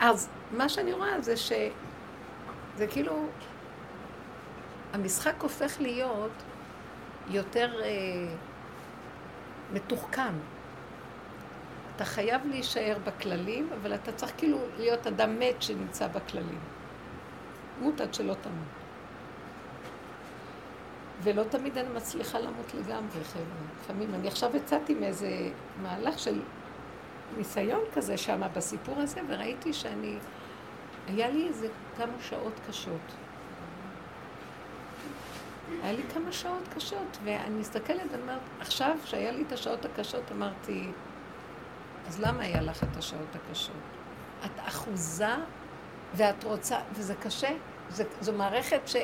אז 0.00 0.28
מה 0.50 0.68
שאני 0.68 0.92
רואה 0.92 1.20
זה 1.20 1.36
ש... 1.36 1.52
זה 2.76 2.86
כאילו... 2.86 3.26
המשחק 4.92 5.42
הופך 5.42 5.80
להיות 5.80 6.30
יותר 7.30 7.82
אה, 7.82 7.88
מתוחכם. 9.72 10.32
אתה 11.96 12.04
חייב 12.04 12.46
להישאר 12.46 12.96
בכללים, 13.04 13.68
אבל 13.80 13.94
אתה 13.94 14.12
צריך 14.12 14.32
כאילו 14.36 14.58
להיות 14.78 15.06
אדם 15.06 15.38
מת 15.38 15.62
שנמצא 15.62 16.06
בכללים. 16.08 16.60
מות 17.80 18.00
עד 18.00 18.14
שלא 18.14 18.34
תמות. 18.34 18.78
ולא 21.22 21.42
תמיד 21.42 21.78
אני 21.78 21.88
מצליחה 21.88 22.38
למות 22.38 22.74
לגמרי, 22.74 23.24
חבר'ה. 23.24 23.44
לפעמים, 23.80 24.14
אני 24.14 24.28
עכשיו 24.28 24.56
יצאתי 24.56 24.94
מאיזה 24.94 25.30
מהלך 25.82 26.18
של 26.18 26.40
ניסיון 27.36 27.84
כזה 27.94 28.16
שם 28.16 28.40
בסיפור 28.56 28.94
הזה, 28.98 29.20
וראיתי 29.28 29.72
שאני, 29.72 30.16
היה 31.06 31.30
לי 31.30 31.48
איזה 31.48 31.68
כמה 31.96 32.12
שעות 32.20 32.52
קשות. 32.68 33.14
היה 35.82 35.92
לי 35.92 36.02
כמה 36.14 36.32
שעות 36.32 36.68
קשות, 36.74 37.18
ואני 37.24 37.58
מסתכלת 37.60 38.14
אומרת, 38.22 38.40
עכשיו, 38.60 38.96
כשהיה 39.04 39.32
לי 39.32 39.44
את 39.46 39.52
השעות 39.52 39.84
הקשות, 39.84 40.32
אמרתי, 40.32 40.88
אז 42.08 42.20
למה 42.20 42.42
היה 42.42 42.62
לך 42.62 42.84
את 42.84 42.96
השעות 42.96 43.34
הקשות? 43.34 43.74
את 44.44 44.60
אחוזה 44.68 45.34
ואת 46.14 46.44
רוצה, 46.44 46.78
וזה 46.92 47.14
קשה, 47.14 47.50
זה, 47.88 48.04
זו 48.20 48.32
מערכת 48.32 48.80
ש... 48.86 48.96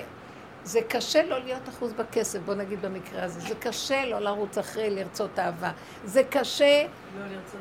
זה 0.64 0.80
קשה 0.88 1.22
לא 1.22 1.38
להיות 1.38 1.68
אחוז 1.68 1.92
בכסף, 1.92 2.38
בוא 2.38 2.54
נגיד 2.54 2.82
במקרה 2.82 3.24
הזה. 3.24 3.40
זה 3.40 3.54
קשה 3.54 4.04
לא 4.04 4.18
לרוץ 4.18 4.58
אחרי 4.58 4.90
לרצות 4.90 5.38
אהבה. 5.38 5.70
זה 6.04 6.22
קשה 6.30 6.86
לא 7.18 7.26
לרצות, 7.26 7.60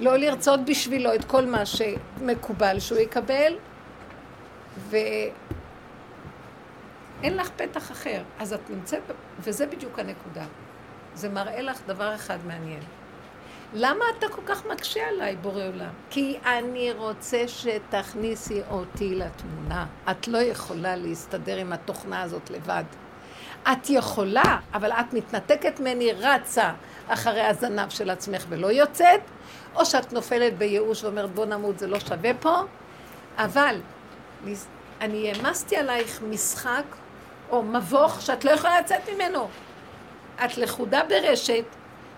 לא 0.00 0.16
לרצות 0.16 0.60
בשבילו 0.64 1.14
את 1.14 1.24
כל 1.24 1.46
מה 1.46 1.62
שמקובל 1.66 2.80
שהוא 2.80 2.98
יקבל, 2.98 3.56
ואין 4.90 5.32
לך 7.22 7.50
פתח 7.56 7.92
אחר. 7.92 8.22
אז 8.38 8.52
את 8.52 8.70
נמצאת, 8.70 9.02
וזה 9.40 9.66
בדיוק 9.66 9.98
הנקודה. 9.98 10.44
זה 11.14 11.28
מראה 11.28 11.62
לך 11.62 11.80
דבר 11.86 12.14
אחד 12.14 12.38
מעניין. 12.46 12.82
למה 13.74 14.04
אתה 14.18 14.28
כל 14.28 14.42
כך 14.46 14.66
מקשה 14.66 15.08
עליי, 15.08 15.36
בורא 15.36 15.62
עולם? 15.66 15.90
כי 16.10 16.38
אני 16.46 16.92
רוצה 16.92 17.48
שתכניסי 17.48 18.60
אותי 18.70 19.14
לתמונה. 19.14 19.86
את 20.10 20.28
לא 20.28 20.38
יכולה 20.38 20.96
להסתדר 20.96 21.56
עם 21.56 21.72
התוכנה 21.72 22.22
הזאת 22.22 22.50
לבד. 22.50 22.84
את 23.72 23.90
יכולה, 23.90 24.58
אבל 24.74 24.92
את 24.92 25.12
מתנתקת 25.12 25.80
ממני, 25.80 26.12
רצה 26.12 26.72
אחרי 27.08 27.42
הזנב 27.42 27.90
של 27.90 28.10
עצמך 28.10 28.44
ולא 28.48 28.66
יוצאת, 28.66 29.20
או 29.74 29.84
שאת 29.84 30.12
נופלת 30.12 30.58
בייאוש 30.58 31.04
ואומרת 31.04 31.30
בוא 31.30 31.46
נמות, 31.46 31.78
זה 31.78 31.86
לא 31.86 32.00
שווה 32.00 32.34
פה, 32.40 32.62
אבל 33.36 33.80
אני 35.00 35.32
העמסתי 35.32 35.76
עלייך 35.76 36.22
משחק 36.22 36.84
או 37.50 37.62
מבוך 37.62 38.20
שאת 38.20 38.44
לא 38.44 38.50
יכולה 38.50 38.80
לצאת 38.80 39.08
ממנו. 39.14 39.48
את 40.44 40.58
לכודה 40.58 41.00
ברשת, 41.08 41.64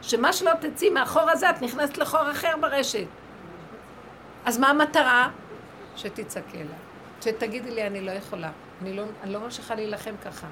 שמה 0.02 0.32
שלא 0.32 0.52
תצאי 0.60 0.90
מהחור 0.90 1.30
הזה, 1.30 1.50
את 1.50 1.62
נכנסת 1.62 1.98
לחור 1.98 2.30
אחר 2.30 2.54
ברשת. 2.60 3.06
אז 4.44 4.58
מה 4.58 4.68
המטרה? 4.68 5.28
שתצעקי 5.96 6.58
לה. 6.58 6.74
שתגידי 7.20 7.70
לי, 7.70 7.86
אני 7.86 8.00
לא 8.00 8.10
יכולה. 8.10 8.50
אני 8.82 8.96
לא, 8.96 9.02
אני 9.22 9.32
לא 9.32 9.40
ממשיכה 9.40 9.74
להילחם 9.74 10.14
ככה. 10.24 10.46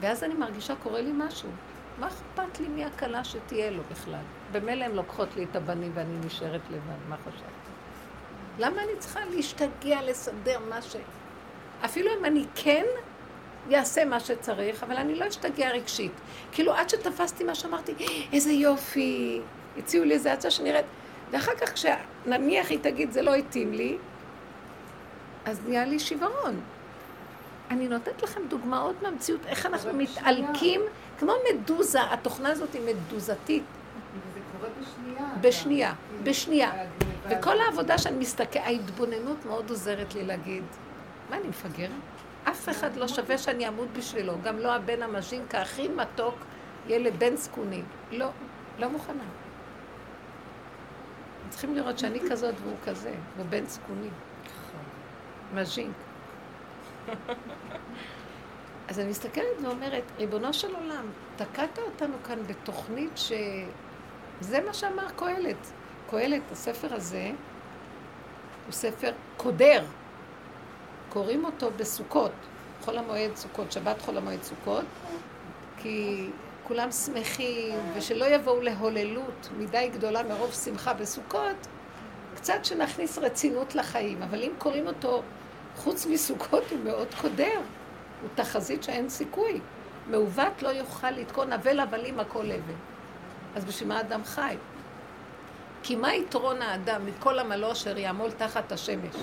ואז 0.00 0.24
אני 0.24 0.34
מרגישה, 0.34 0.74
קורה 0.82 1.00
לי 1.00 1.12
משהו. 1.14 1.48
מה 1.98 2.08
אכפת 2.08 2.60
לי 2.60 2.68
מי 2.68 2.84
הכלה 2.84 3.24
שתהיה 3.24 3.70
לו 3.70 3.82
בכלל? 3.90 4.20
במילא 4.52 4.84
הן 4.84 4.92
לוקחות 4.92 5.36
לי 5.36 5.44
את 5.44 5.56
הבנים 5.56 5.92
ואני 5.94 6.26
נשארת 6.26 6.60
לבד, 6.70 7.08
מה 7.08 7.16
חשבת? 7.16 7.66
למה 8.58 8.82
אני 8.82 8.92
צריכה 8.98 9.20
להשתגע, 9.24 10.02
לסדר 10.02 10.58
מה 10.68 10.82
ש... 10.82 10.96
אפילו 11.84 12.10
אם 12.20 12.24
אני 12.24 12.44
כן 12.54 12.84
אעשה 13.74 14.04
מה 14.04 14.20
שצריך, 14.20 14.82
אבל 14.82 14.96
אני 14.96 15.14
לא 15.14 15.28
אשתגע 15.28 15.70
רגשית. 15.70 16.12
כאילו, 16.52 16.74
עד 16.74 16.88
שתפסתי 16.88 17.44
מה 17.44 17.54
שאמרתי, 17.54 17.94
איזה 18.32 18.52
יופי, 18.52 19.40
הציעו 19.78 20.04
לי 20.04 20.14
איזה 20.14 20.32
הצעה 20.32 20.50
שנראית... 20.50 20.86
ואחר 21.30 21.52
כך, 21.56 21.72
כשנניח 21.72 22.70
היא 22.70 22.78
תגיד, 22.82 23.12
זה 23.12 23.22
לא 23.22 23.34
התאים 23.34 23.72
לי, 23.72 23.96
אז 25.44 25.60
נהיה 25.66 25.84
לי 25.84 25.98
שיוורון. 25.98 26.60
אני 27.70 27.88
נותנת 27.88 28.22
לכם 28.22 28.40
דוגמאות 28.48 29.02
מהמציאות, 29.02 29.46
איך 29.46 29.66
אנחנו 29.66 29.92
מתעלקים, 29.92 30.80
כמו 31.18 31.32
מדוזה, 31.50 32.02
התוכנה 32.12 32.50
הזאת 32.50 32.72
היא 32.72 32.82
מדוזתית. 32.86 33.62
זה 34.34 34.40
קורה 34.52 34.68
בשנייה. 34.80 35.28
בשנייה, 35.40 35.94
בשנייה. 36.22 36.72
וכל 37.30 37.60
העבודה 37.60 37.98
שאני 37.98 38.16
מסתכלת, 38.16 38.62
ההתבוננות 38.64 39.46
מאוד 39.46 39.70
עוזרת 39.70 40.14
לי 40.14 40.24
להגיד, 40.24 40.64
מה, 41.30 41.36
אני 41.36 41.48
מפגרת? 41.48 41.90
אף 42.44 42.68
אחד 42.68 42.96
לא 42.96 43.08
שווה 43.08 43.38
שאני 43.38 43.68
אמות 43.68 43.88
בשבילו, 43.92 44.34
גם 44.42 44.58
לא 44.58 44.74
הבן 44.74 45.02
המז'ינקה 45.02 45.60
הכי 45.62 45.88
מתוק, 45.88 46.34
ילד 46.86 47.18
בן 47.18 47.36
זקוני. 47.36 47.82
לא, 48.12 48.28
לא 48.78 48.88
מוכנה. 48.88 49.24
צריכים 51.48 51.74
לראות 51.74 51.98
שאני 51.98 52.20
כזאת 52.30 52.54
והוא 52.62 52.76
כזה, 52.84 53.14
הוא 53.36 53.46
בן 53.48 53.66
זקוני. 53.66 54.08
מז'ינק. 55.54 55.94
אז 58.88 58.98
אני 58.98 59.08
מסתכלת 59.08 59.44
ואומרת, 59.62 60.02
ריבונו 60.18 60.52
של 60.52 60.74
עולם, 60.74 61.06
תקעת 61.36 61.78
אותנו 61.78 62.16
כאן 62.26 62.42
בתוכנית 62.46 63.10
שזה 63.16 64.60
מה 64.66 64.74
שאמר 64.74 65.08
קהלת. 65.16 65.72
קהלת, 66.10 66.42
הספר 66.52 66.94
הזה, 66.94 67.30
הוא 68.66 68.72
ספר 68.72 69.12
קודר. 69.36 69.84
קוראים 71.08 71.44
אותו 71.44 71.70
בסוכות, 71.76 72.32
חול 72.84 72.98
המועד 72.98 73.36
סוכות, 73.36 73.72
שבת 73.72 74.02
חול 74.02 74.16
המועד 74.16 74.42
סוכות, 74.42 74.84
כי 75.78 76.26
כולם 76.64 76.92
שמחים, 76.92 77.78
ושלא 77.94 78.24
יבואו 78.24 78.60
להוללות 78.60 79.48
מדי 79.58 79.90
גדולה 79.92 80.22
מרוב 80.22 80.52
שמחה 80.52 80.94
בסוכות, 80.94 81.66
קצת 82.34 82.64
שנכניס 82.64 83.18
רצינות 83.18 83.74
לחיים. 83.74 84.22
אבל 84.22 84.42
אם 84.42 84.52
קוראים 84.58 84.86
אותו 84.86 85.22
חוץ 85.76 86.06
מסוכות 86.06 86.64
הוא 86.70 86.78
מאוד 86.84 87.08
קודר, 87.20 87.60
הוא 88.22 88.30
תחזית 88.34 88.82
שאין 88.82 89.08
סיכוי. 89.08 89.60
מעוות 90.06 90.62
לא 90.62 90.68
יוכל 90.68 91.10
לתקון 91.10 91.52
אבל 91.52 91.80
הבלים 91.80 92.20
הכל 92.20 92.44
אבן. 92.44 92.74
אז 93.54 93.64
בשביל 93.64 93.88
מה 93.88 94.00
אדם 94.00 94.24
חי? 94.24 94.56
כי 95.82 95.96
מה 95.96 96.14
יתרון 96.14 96.62
האדם 96.62 97.06
מכל 97.06 97.38
עמלו 97.38 97.72
אשר 97.72 97.98
יעמול 97.98 98.30
תחת 98.30 98.72
השמש? 98.72 99.14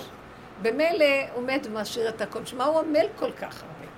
במילא 0.62 1.06
הוא 1.34 1.44
מת 1.44 1.68
ומשאיר 1.68 2.10
את 2.10 2.22
הכל. 2.22 2.46
שמע, 2.46 2.64
הוא 2.66 2.80
עמל 2.80 3.06
כל 3.16 3.32
כך 3.32 3.62
הרבה. 3.62 3.92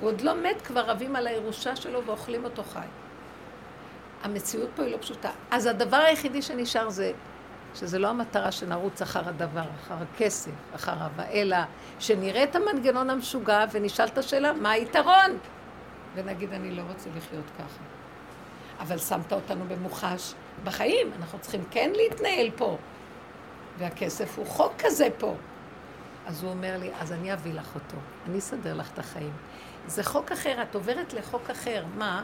הוא 0.00 0.08
עוד 0.08 0.20
לא 0.20 0.34
מת, 0.34 0.62
כבר 0.62 0.80
רבים 0.80 1.16
על 1.16 1.26
הירושה 1.26 1.76
שלו 1.76 2.04
ואוכלים 2.04 2.44
אותו 2.44 2.62
חי. 2.62 2.86
המציאות 4.22 4.68
פה 4.76 4.82
היא 4.82 4.92
לא 4.92 4.98
פשוטה. 5.00 5.30
אז 5.50 5.66
הדבר 5.66 5.96
היחידי 5.96 6.42
שנשאר 6.42 6.90
זה 6.90 7.12
שזה 7.74 7.98
לא 7.98 8.08
המטרה 8.08 8.52
שנרוץ 8.52 9.02
אחר 9.02 9.28
הדבר, 9.28 9.64
אחר 9.80 9.94
הכסף, 10.02 10.50
אחר 10.74 10.92
אהבה, 10.92 11.24
אלא 11.24 11.56
שנראה 11.98 12.44
את 12.44 12.56
המנגנון 12.56 13.10
המשוגע 13.10 13.64
ונשאל 13.72 14.06
את 14.06 14.18
השאלה, 14.18 14.52
מה 14.52 14.70
היתרון? 14.70 15.38
ונגיד, 16.14 16.52
אני 16.52 16.70
לא 16.70 16.82
רוצה 16.82 17.10
לחיות 17.16 17.44
ככה. 17.58 17.82
אבל 18.80 18.98
שמת 18.98 19.32
אותנו 19.32 19.64
במוחש 19.68 20.34
בחיים, 20.64 21.10
אנחנו 21.18 21.38
צריכים 21.38 21.64
כן 21.70 21.90
להתנהל 21.94 22.50
פה. 22.56 22.76
והכסף 23.78 24.38
הוא 24.38 24.46
חוק 24.46 24.72
כזה 24.78 25.08
פה. 25.18 25.34
אז 26.26 26.42
הוא 26.42 26.50
אומר 26.50 26.78
לי, 26.78 26.90
אז 27.00 27.12
אני 27.12 27.32
אביא 27.32 27.54
לך 27.54 27.74
אותו, 27.74 27.96
אני 28.26 28.38
אסדר 28.38 28.74
לך 28.74 28.90
את 28.92 28.98
החיים. 28.98 29.32
זה 29.86 30.04
חוק 30.04 30.32
אחר, 30.32 30.62
את 30.62 30.74
עוברת 30.74 31.12
לחוק 31.12 31.50
אחר. 31.50 31.84
מה? 31.98 32.22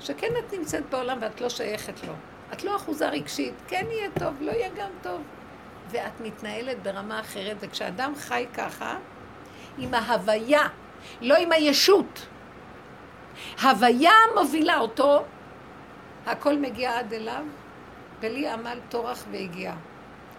שכן 0.00 0.32
את 0.38 0.52
נמצאת 0.52 0.90
בעולם 0.90 1.18
ואת 1.20 1.40
לא 1.40 1.48
שייכת 1.48 2.04
לו. 2.04 2.12
את 2.52 2.64
לא 2.64 2.76
אחוזה 2.76 3.08
רגשית, 3.08 3.54
כן 3.68 3.86
יהיה 3.90 4.10
טוב, 4.18 4.34
לא 4.40 4.50
יהיה 4.50 4.68
גם 4.76 4.90
טוב. 5.02 5.22
ואת 5.90 6.20
מתנהלת 6.20 6.82
ברמה 6.82 7.20
אחרת, 7.20 7.56
וכשאדם 7.60 8.12
חי 8.16 8.46
ככה, 8.54 8.96
עם 9.78 9.94
ההוויה, 9.94 10.68
לא 11.20 11.36
עם 11.36 11.52
הישות. 11.52 12.26
הוויה 13.62 14.12
מובילה 14.34 14.78
אותו, 14.78 15.24
הכל 16.26 16.56
מגיע 16.56 16.98
עד 16.98 17.12
אליו, 17.12 17.44
בלי 18.20 18.48
עמל 18.48 18.78
טורח 18.88 19.24
והגיע. 19.30 19.72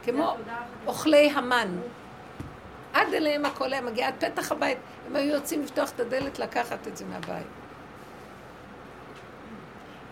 כמו 0.03 0.35
אוכלי 0.87 1.29
המן. 1.29 1.77
עד 2.93 3.13
אליהם 3.13 3.45
הכל 3.45 3.73
היה 3.73 3.81
מגיע, 3.81 4.07
עד 4.07 4.13
פתח 4.19 4.51
הבית. 4.51 4.77
הם 5.07 5.15
היו 5.15 5.33
יוצאים 5.35 5.63
לפתוח 5.63 5.89
את 5.89 5.99
הדלת, 5.99 6.39
לקחת 6.39 6.87
את 6.87 6.97
זה 6.97 7.05
מהבית. 7.05 7.60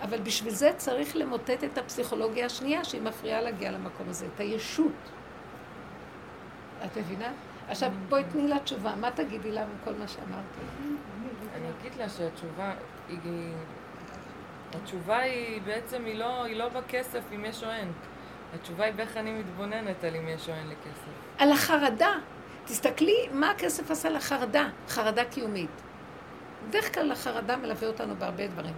אבל 0.01 0.21
בשביל 0.21 0.53
זה 0.53 0.71
צריך 0.77 1.15
למוטט 1.15 1.63
את 1.63 1.77
הפסיכולוגיה 1.77 2.45
השנייה 2.45 2.83
שהיא 2.83 3.01
מפריעה 3.01 3.41
להגיע 3.41 3.71
למקום 3.71 4.09
הזה, 4.09 4.25
את 4.35 4.39
הישות. 4.39 4.91
את 6.85 6.97
מבינה? 6.97 7.31
עכשיו 7.67 7.91
בואי 8.09 8.23
תני 8.31 8.47
לה 8.47 8.59
תשובה, 8.59 8.95
מה 8.95 9.11
תגידי 9.11 9.51
לה 9.51 9.65
מכל 9.65 9.93
מה 9.99 10.07
שאמרתי? 10.07 10.59
אני 11.55 11.67
אגיד 11.79 11.95
לה 11.97 12.09
שהתשובה 12.09 12.73
היא... 13.09 13.17
התשובה 14.73 15.17
היא 15.17 15.61
בעצם, 15.61 16.05
היא 16.05 16.15
לא, 16.15 16.43
היא 16.43 16.55
לא 16.55 16.69
בכסף 16.69 17.23
אם 17.35 17.45
יש 17.45 17.63
או 17.63 17.69
אין. 17.69 17.91
התשובה 18.55 18.85
היא 18.85 18.93
באיך 18.93 19.17
אני 19.17 19.33
מתבוננת 19.33 20.03
על 20.03 20.15
אם 20.15 20.27
יש 20.27 20.49
או 20.49 20.53
אין 20.53 20.67
לי 20.67 20.75
כסף. 20.75 21.41
על 21.41 21.51
החרדה. 21.51 22.11
תסתכלי 22.65 23.27
מה 23.31 23.51
הכסף 23.51 23.91
עשה 23.91 24.09
לחרדה, 24.09 24.69
חרדה 24.87 25.25
קיומית. 25.25 25.69
בדרך 26.67 26.93
כלל 26.93 27.11
החרדה 27.11 27.57
מלווה 27.57 27.87
אותנו 27.87 28.15
בהרבה 28.15 28.47
דברים. 28.47 28.73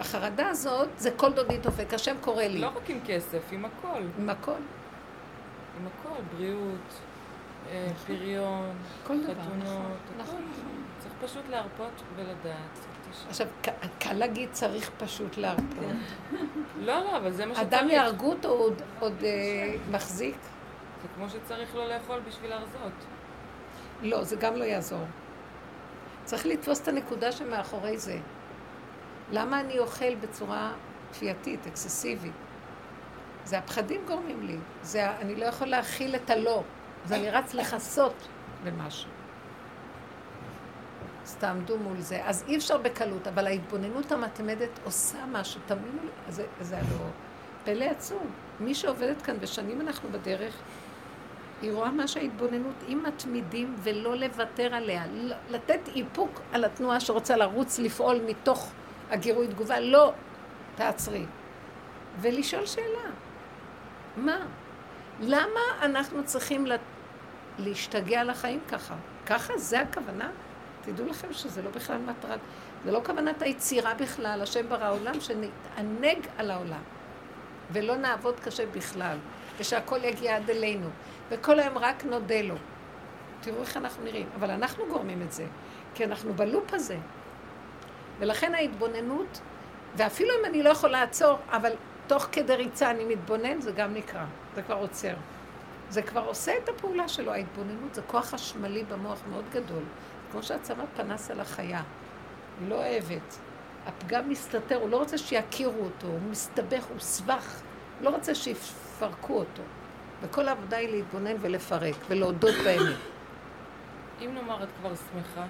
החרדה 0.00 0.48
הזאת 0.48 0.88
זה 0.96 1.10
כל 1.16 1.32
דודי 1.32 1.58
דופק, 1.58 1.94
השם 1.94 2.16
קורא 2.20 2.42
לי. 2.42 2.58
לא 2.58 2.66
רק 2.66 2.90
עם 2.90 2.98
כסף, 3.06 3.42
עם 3.52 3.64
הכל. 3.64 4.02
עם 4.18 4.30
הכל. 4.30 4.52
עם 5.80 5.86
הכל, 5.86 6.22
בריאות, 6.36 7.00
אה, 7.70 7.86
נכון. 7.90 8.16
פריון, 8.16 8.70
חתונות, 9.04 9.36
נכון, 10.18 10.42
נכון. 10.42 10.42
צריך 10.98 11.14
פשוט 11.24 11.48
להרפות 11.50 12.02
ולדעת. 12.16 12.78
עכשיו, 13.28 13.46
קל 13.98 14.12
להגיד 14.12 14.48
צריך 14.52 14.90
פשוט 14.98 15.36
להרפות. 15.36 15.84
לא, 16.80 17.00
לא, 17.00 17.16
אבל 17.16 17.32
זה 17.32 17.46
מה 17.46 17.54
שצריך. 17.54 17.68
אדם 17.68 17.88
יהרגו 17.88 18.30
אותו 18.30 18.68
עוד 19.00 19.14
אה, 19.24 19.74
מחזיק? 19.90 20.36
זה 21.02 21.08
כמו 21.16 21.26
שצריך 21.30 21.76
לא 21.76 21.88
לאכול 21.88 22.20
בשביל 22.28 22.50
להרזות. 22.50 22.92
לא, 24.02 24.24
זה 24.24 24.36
גם 24.36 24.56
לא 24.56 24.64
יעזור. 24.64 25.04
צריך 26.24 26.46
לתפוס 26.46 26.80
את 26.82 26.88
הנקודה 26.88 27.32
שמאחורי 27.32 27.98
זה. 27.98 28.18
למה 29.32 29.60
אני 29.60 29.78
אוכל 29.78 30.14
בצורה 30.14 30.72
כפייתית, 31.12 31.66
אקססיבית? 31.66 32.32
זה 33.44 33.58
הפחדים 33.58 34.00
גורמים 34.06 34.46
לי. 34.46 34.56
זה, 34.82 35.10
אני 35.10 35.36
לא 35.36 35.44
יכול 35.44 35.68
להכיל 35.68 36.16
את 36.16 36.30
הלא. 36.30 36.62
אז 37.04 37.12
אני 37.12 37.30
רץ 37.30 37.54
לכסות 37.54 38.28
במשהו. 38.64 39.10
אז 41.24 41.36
תעמדו 41.36 41.78
מול 41.78 42.00
זה. 42.00 42.20
אז 42.24 42.44
אי 42.48 42.56
אפשר 42.56 42.78
בקלות, 42.78 43.26
אבל 43.26 43.46
ההתבוננות 43.46 44.12
המתמדת 44.12 44.80
עושה 44.84 45.18
משהו. 45.32 45.60
תאמינו 45.66 46.02
לי, 46.02 46.10
זה, 46.28 46.46
זה 46.60 46.78
הלא 46.78 47.06
פלא 47.64 47.84
עצום. 47.84 48.26
מי 48.60 48.74
שעובדת 48.74 49.22
כאן, 49.22 49.36
ושנים 49.40 49.80
אנחנו 49.80 50.08
בדרך, 50.12 50.54
היא 51.62 51.72
רואה 51.72 51.90
מה 51.90 52.08
שההתבוננות, 52.08 52.74
אם 52.88 53.02
מתמידים 53.06 53.74
ולא 53.78 54.16
לוותר 54.16 54.74
עליה, 54.74 55.04
לתת 55.50 55.80
איפוק 55.96 56.40
על 56.52 56.64
התנועה 56.64 57.00
שרוצה 57.00 57.36
לרוץ, 57.36 57.78
לפעול 57.78 58.20
מתוך 58.26 58.72
הגירוי 59.10 59.48
תגובה, 59.48 59.80
לא, 59.80 60.12
תעצרי. 60.74 61.24
ולשאול 62.20 62.66
שאלה. 62.66 63.10
מה? 64.16 64.46
למה 65.20 65.60
אנחנו 65.82 66.24
צריכים 66.24 66.66
לה... 66.66 66.76
להשתגע 67.58 68.20
על 68.20 68.30
החיים 68.30 68.60
ככה? 68.68 68.94
ככה? 69.26 69.58
זה 69.58 69.80
הכוונה? 69.80 70.30
תדעו 70.82 71.06
לכם 71.06 71.32
שזה 71.32 71.62
לא 71.62 71.70
בכלל 71.70 71.98
מטרת, 71.98 72.40
זה 72.84 72.92
לא 72.92 73.00
כוונת 73.06 73.42
היצירה 73.42 73.94
בכלל, 73.94 74.40
השם 74.42 74.68
ברא 74.68 74.92
עולם, 74.92 75.20
שנתענג 75.20 76.26
על 76.38 76.50
העולם, 76.50 76.82
ולא 77.72 77.96
נעבוד 77.96 78.40
קשה 78.40 78.66
בכלל, 78.66 79.16
ושהכול 79.58 80.04
יגיע 80.04 80.36
עד 80.36 80.50
אלינו, 80.50 80.88
וכל 81.30 81.60
היום 81.60 81.78
רק 81.78 82.04
נודה 82.04 82.42
לו. 82.42 82.54
תראו 83.40 83.60
איך 83.60 83.76
אנחנו 83.76 84.04
נראים, 84.04 84.26
אבל 84.34 84.50
אנחנו 84.50 84.84
גורמים 84.86 85.22
את 85.22 85.32
זה, 85.32 85.46
כי 85.94 86.04
אנחנו 86.04 86.34
בלופ 86.34 86.74
הזה. 86.74 86.96
ולכן 88.20 88.54
ההתבוננות, 88.54 89.40
ואפילו 89.96 90.30
אם 90.40 90.44
אני 90.44 90.62
לא 90.62 90.70
יכול 90.70 90.90
לעצור, 90.90 91.38
אבל 91.50 91.72
תוך 92.06 92.26
כדי 92.32 92.54
ריצה 92.54 92.90
אני 92.90 93.04
מתבונן, 93.04 93.60
זה 93.60 93.72
גם 93.72 93.94
נקרא, 93.94 94.24
זה 94.54 94.62
כבר 94.62 94.74
עוצר. 94.74 95.14
זה 95.90 96.02
כבר 96.02 96.24
עושה 96.24 96.52
את 96.64 96.68
הפעולה 96.68 97.08
שלו, 97.08 97.32
ההתבוננות 97.32 97.94
זה 97.94 98.02
כוח 98.02 98.26
חשמלי 98.26 98.84
במוח 98.84 99.18
מאוד 99.30 99.44
גדול. 99.52 99.82
כמו 100.32 100.42
שהצמא 100.42 100.84
פנס 100.96 101.30
על 101.30 101.40
החיה, 101.40 101.82
היא 102.60 102.68
לא 102.68 102.74
אוהבת. 102.74 103.38
הפגם 103.86 104.28
מסתתר, 104.28 104.76
הוא 104.76 104.90
לא 104.90 104.96
רוצה 104.96 105.18
שיכירו 105.18 105.84
אותו, 105.84 106.06
הוא 106.06 106.20
מסתבך, 106.30 106.84
הוא 106.84 107.00
סבך, 107.00 107.60
לא 108.00 108.10
רוצה 108.10 108.34
שיפרקו 108.34 109.34
אותו. 109.38 109.62
וכל 110.22 110.48
העבודה 110.48 110.76
היא 110.76 110.88
להתבונן 110.88 111.36
ולפרק 111.40 111.94
ולהודות 112.08 112.54
באמת. 112.64 112.96
אם 114.20 114.34
נאמר 114.34 114.62
את 114.62 114.68
כבר 114.80 114.92
שמחה, 114.94 115.46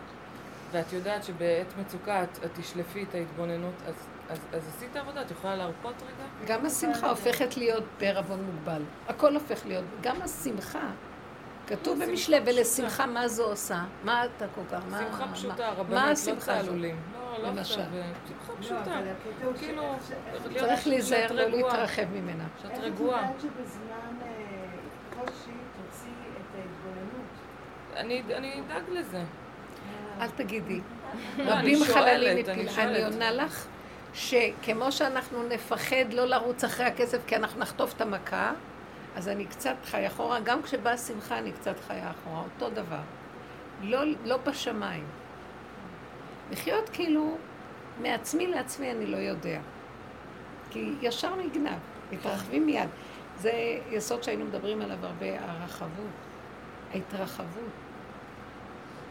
ואת 0.73 0.93
יודעת 0.93 1.25
שבעת 1.25 1.67
מצוקה 1.81 2.23
את, 2.23 2.45
את 2.45 2.51
תשלפי 2.61 3.03
את 3.03 3.15
ההתבוננות, 3.15 3.75
אז, 3.87 3.95
אז, 4.29 4.39
אז 4.53 4.69
עשית 4.69 4.97
עבודה, 4.97 5.23
את 5.23 5.31
יכולה 5.31 5.57
להרפות 5.57 5.95
רגע? 6.03 6.55
גם 6.55 6.67
השמחה 6.67 7.11
הופכת 7.11 7.57
להיות 7.57 7.85
בערבון 8.01 8.43
מוגבל. 8.43 8.83
הכל 9.09 9.35
הופך 9.35 9.67
להיות, 9.67 9.85
גם 10.01 10.23
השמחה, 10.23 10.91
כתוב 11.67 12.05
במשלי, 12.05 12.37
ולשמחה 12.47 13.07
מה 13.07 13.29
זו 13.29 13.45
עושה? 13.45 13.85
מה 14.05 14.25
אתה 14.25 14.47
כל 14.55 14.61
כך, 14.71 14.81
מה... 14.91 14.99
שמחה 14.99 15.27
פשוטה, 15.33 15.71
רבנית, 15.71 16.19
לא 16.27 16.35
צהלולים. 16.39 16.97
לא, 17.15 17.55
לא. 17.55 17.61
עכשיו, 17.61 17.85
אה, 17.95 18.13
שמחה 18.29 18.53
פשוטה. 18.61 19.01
כאילו, 19.59 19.83
צריך 20.59 20.87
להיזהר 20.87 21.33
לא 21.33 21.45
להתרחב 21.45 22.05
ממנה. 22.13 22.45
שאת 22.63 22.71
איך 22.71 22.79
את 22.79 22.85
רגועה. 22.85 23.23
יודעת 23.23 23.41
שבזמן 23.41 24.17
אה, 24.23 24.29
קושי 25.19 25.51
תוציא 25.77 26.11
את 26.11 26.55
ההתבוננות? 26.55 27.31
אני 27.97 28.23
אני 28.37 28.61
אדאג 28.61 28.91
לזה. 28.91 29.23
אל 30.21 30.29
תגידי. 30.37 30.81
לא, 31.39 31.53
רבים 31.53 31.85
חללים 31.85 32.33
אני 32.33 32.43
מפיל. 32.43 32.69
שואלת. 32.69 32.89
אני 32.89 33.05
עונה 33.05 33.31
לך 33.31 33.67
שכמו 34.15 34.93
שאנחנו 34.93 35.43
נפחד 35.49 36.13
לא 36.13 36.25
לרוץ 36.25 36.65
אחרי 36.65 36.87
הכסף 36.87 37.19
כי 37.27 37.37
אנחנו 37.37 37.61
נחטוף 37.61 37.95
את 37.97 38.01
המכה, 38.01 38.53
אז 39.17 39.29
אני 39.29 39.47
קצת 39.47 39.77
חיה 39.85 40.07
אחורה, 40.07 40.41
גם 40.41 40.63
כשבאה 40.63 40.99
שמחה 40.99 41.39
אני 41.39 41.53
קצת 41.53 41.75
חיה 41.87 42.11
אחורה, 42.11 42.43
אותו 42.43 42.71
דבר. 42.71 43.01
לא, 43.83 44.01
לא 44.25 44.37
בשמיים. 44.37 45.05
לחיות 46.51 46.89
כאילו 46.89 47.37
מעצמי 48.03 48.47
לעצמי 48.47 48.91
אני 48.91 49.07
לא 49.07 49.17
יודע. 49.17 49.61
כי 50.71 50.93
ישר 51.03 51.35
נגנב, 51.35 51.79
מתרחבים 52.13 52.67
מיד. 52.67 52.89
זה 53.39 53.53
יסוד 53.91 54.23
שהיינו 54.23 54.45
מדברים 54.45 54.83
עליו 54.83 55.07
הרבה, 55.07 55.27
הרחבות, 55.41 56.11
ההתרחבות. 56.95 57.71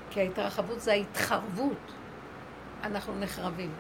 כי 0.10 0.20
ההתרחבות 0.20 0.82
זה 0.82 0.92
ההתחרבות. 0.92 1.92
אנחנו 2.84 3.20
נחרבים. 3.20 3.72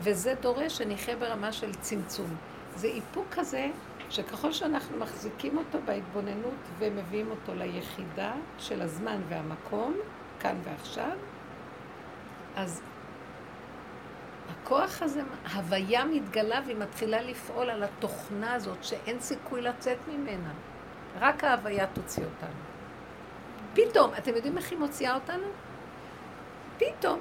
וזה 0.00 0.34
דורש 0.40 0.78
שנחיה 0.78 1.16
ברמה 1.16 1.52
של 1.52 1.74
צמצום. 1.74 2.36
זה 2.74 2.86
איפוק 2.86 3.26
כזה 3.30 3.66
שככל 4.10 4.52
שאנחנו 4.52 4.98
מחזיקים 4.98 5.58
אותו 5.58 5.78
בהתבוננות 5.84 6.54
ומביאים 6.78 7.30
אותו 7.30 7.54
ליחידה 7.54 8.32
של 8.58 8.82
הזמן 8.82 9.20
והמקום, 9.28 9.94
כאן 10.40 10.56
ועכשיו, 10.64 11.16
אז 12.56 12.82
הכוח 14.50 15.02
הזה, 15.02 15.22
הוויה 15.54 16.04
מתגלה 16.04 16.60
והיא 16.66 16.76
מתחילה 16.76 17.22
לפעול 17.22 17.70
על 17.70 17.82
התוכנה 17.82 18.54
הזאת 18.54 18.84
שאין 18.84 19.20
סיכוי 19.20 19.62
לצאת 19.62 19.98
ממנה. 20.08 20.52
רק 21.20 21.44
ההוויה 21.44 21.86
תוציא 21.86 22.24
אותנו. 22.24 22.73
פתאום, 23.74 24.10
אתם 24.18 24.34
יודעים 24.34 24.58
איך 24.58 24.70
היא 24.70 24.78
מוציאה 24.78 25.14
אותנו? 25.14 25.46
פתאום, 26.78 27.20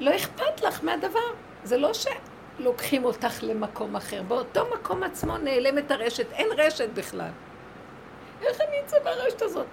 לא 0.00 0.16
אכפת 0.16 0.60
לך 0.62 0.84
מהדבר. 0.84 1.18
זה 1.64 1.78
לא 1.78 1.90
שלוקחים 1.92 3.04
אותך 3.04 3.42
למקום 3.42 3.96
אחר. 3.96 4.22
באותו 4.22 4.66
מקום 4.74 5.02
עצמו 5.02 5.38
נעלמת 5.38 5.90
הרשת, 5.90 6.32
אין 6.32 6.48
רשת 6.56 6.88
בכלל. 6.94 7.30
איך 8.42 8.60
אני 8.60 8.80
אצא 8.86 8.96
מהרשת 9.04 9.42
הזאת? 9.42 9.66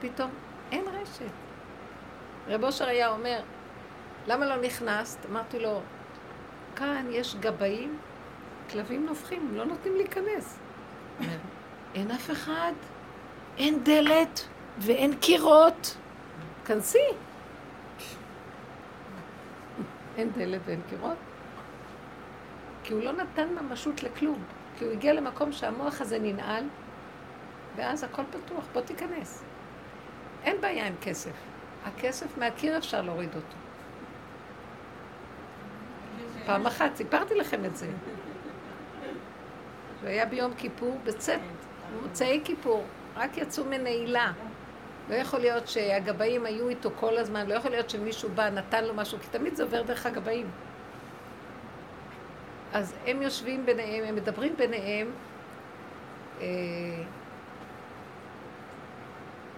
פתאום 0.00 0.30
אין 0.72 0.84
רשת. 0.88 1.30
רב 2.48 2.64
אושר 2.64 2.88
היה 2.88 3.08
אומר, 3.08 3.40
למה 4.26 4.46
לא 4.46 4.56
נכנסת? 4.56 5.26
אמרתי 5.30 5.58
לו, 5.58 5.80
כאן 6.76 7.06
יש 7.10 7.36
גבאים, 7.40 7.98
כלבים 8.70 9.06
נובחים, 9.06 9.50
לא 9.56 9.64
נותנים 9.64 9.96
להיכנס. 9.96 10.58
אין 11.94 12.10
אף 12.10 12.30
אחד, 12.30 12.72
אין 13.58 13.84
דלת 13.84 14.48
ואין 14.80 15.16
קירות. 15.16 15.96
כנסי. 16.64 16.98
אין 20.16 20.30
דלת 20.32 20.60
ואין 20.64 20.80
קירות. 20.88 21.16
כי 22.84 22.92
הוא 22.92 23.02
לא 23.02 23.12
נתן 23.12 23.48
ממשות 23.48 24.02
לכלום. 24.02 24.44
כי 24.78 24.84
הוא 24.84 24.92
הגיע 24.92 25.12
למקום 25.12 25.52
שהמוח 25.52 26.00
הזה 26.00 26.18
ננעל, 26.18 26.64
ואז 27.76 28.04
הכל 28.04 28.22
פתוח, 28.30 28.64
בוא 28.72 28.82
תיכנס. 28.82 29.42
אין 30.44 30.60
בעיה 30.60 30.86
עם 30.86 30.94
כסף. 31.00 31.30
הכסף 31.84 32.38
מהקיר 32.38 32.78
אפשר 32.78 33.02
להוריד 33.02 33.28
אותו. 33.34 33.56
פעם 36.46 36.66
אחת, 36.66 36.96
סיפרתי 36.96 37.34
לכם 37.34 37.64
את 37.64 37.76
זה. 37.76 37.90
זה 40.02 40.08
היה 40.08 40.26
ביום 40.26 40.54
כיפור, 40.54 40.98
בצאת, 41.04 41.40
מוצאי 42.02 42.40
כיפור, 42.44 42.84
רק 43.16 43.36
יצאו 43.36 43.64
מנעילה. 43.64 44.32
לא 45.08 45.14
יכול 45.14 45.40
להיות 45.40 45.68
שהגבאים 45.68 46.46
היו 46.46 46.68
איתו 46.68 46.90
כל 46.96 47.16
הזמן, 47.16 47.46
לא 47.46 47.54
יכול 47.54 47.70
להיות 47.70 47.90
שמישהו 47.90 48.28
בא, 48.34 48.50
נתן 48.50 48.84
לו 48.84 48.94
משהו, 48.94 49.18
כי 49.18 49.26
תמיד 49.30 49.54
זה 49.54 49.62
עובר 49.62 49.82
דרך 49.82 50.06
הגבאים. 50.06 50.50
אז 52.72 52.94
הם 53.06 53.22
יושבים 53.22 53.66
ביניהם, 53.66 54.04
הם 54.04 54.14
מדברים 54.14 54.56
ביניהם, 54.56 55.10
אה, 56.40 56.46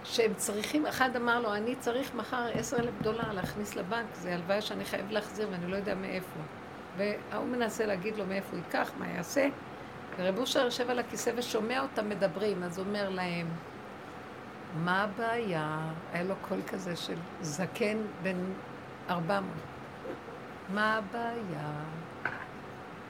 שהם 0.03 0.33
צריכים, 0.33 0.85
אחד 0.85 1.15
אמר 1.15 1.39
לו, 1.39 1.53
אני 1.53 1.75
צריך 1.75 2.15
מחר 2.15 2.47
עשר 2.53 2.77
אלף 2.77 3.01
דולר 3.01 3.31
להכניס 3.33 3.75
לבנק, 3.75 4.05
זה 4.13 4.33
הלוואה 4.33 4.61
שאני 4.61 4.85
חייב 4.85 5.11
להחזיר 5.11 5.47
ואני 5.51 5.71
לא 5.71 5.75
יודע 5.75 5.95
מאיפה. 5.95 6.39
וההוא 6.97 7.47
מנסה 7.47 7.85
להגיד 7.85 8.17
לו 8.17 8.25
מאיפה 8.25 8.49
הוא 8.51 8.59
ייקח, 8.65 8.91
מה 8.99 9.09
יעשה. 9.09 9.47
ורב 10.17 10.37
אושר 10.37 10.59
יושב 10.59 10.89
על 10.89 10.99
הכיסא 10.99 11.31
ושומע 11.35 11.81
אותם 11.81 12.09
מדברים, 12.09 12.63
אז 12.63 12.77
הוא 12.77 12.87
אומר 12.87 13.09
להם, 13.09 13.47
מה 14.75 15.03
הבעיה? 15.03 15.79
היה 16.13 16.23
לו 16.23 16.35
קול 16.41 16.61
כזה 16.67 16.95
של 16.95 17.17
זקן 17.41 17.97
בן 18.23 18.37
ארבע 19.09 19.39
מאות. 19.39 19.53
מה 20.73 20.97
הבעיה? 20.97 21.71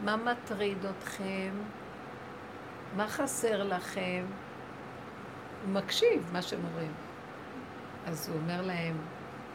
מה 0.04 0.16
מטריד 0.16 0.86
אתכם? 0.86 1.52
מה 2.96 3.08
חסר 3.08 3.64
לכם? 3.64 4.26
הוא 5.64 5.74
מקשיב 5.74 6.30
מה 6.34 6.42
שהם 6.42 6.60
אומרים. 6.66 6.92
אז 8.06 8.30
הוא 8.30 8.38
אומר 8.38 8.62
להם, 8.62 8.98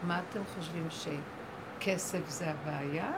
מה 0.03 0.21
אתם 0.21 0.41
חושבים 0.55 0.89
שכסף 0.91 2.29
זה 2.29 2.51
הבעיה? 2.51 3.13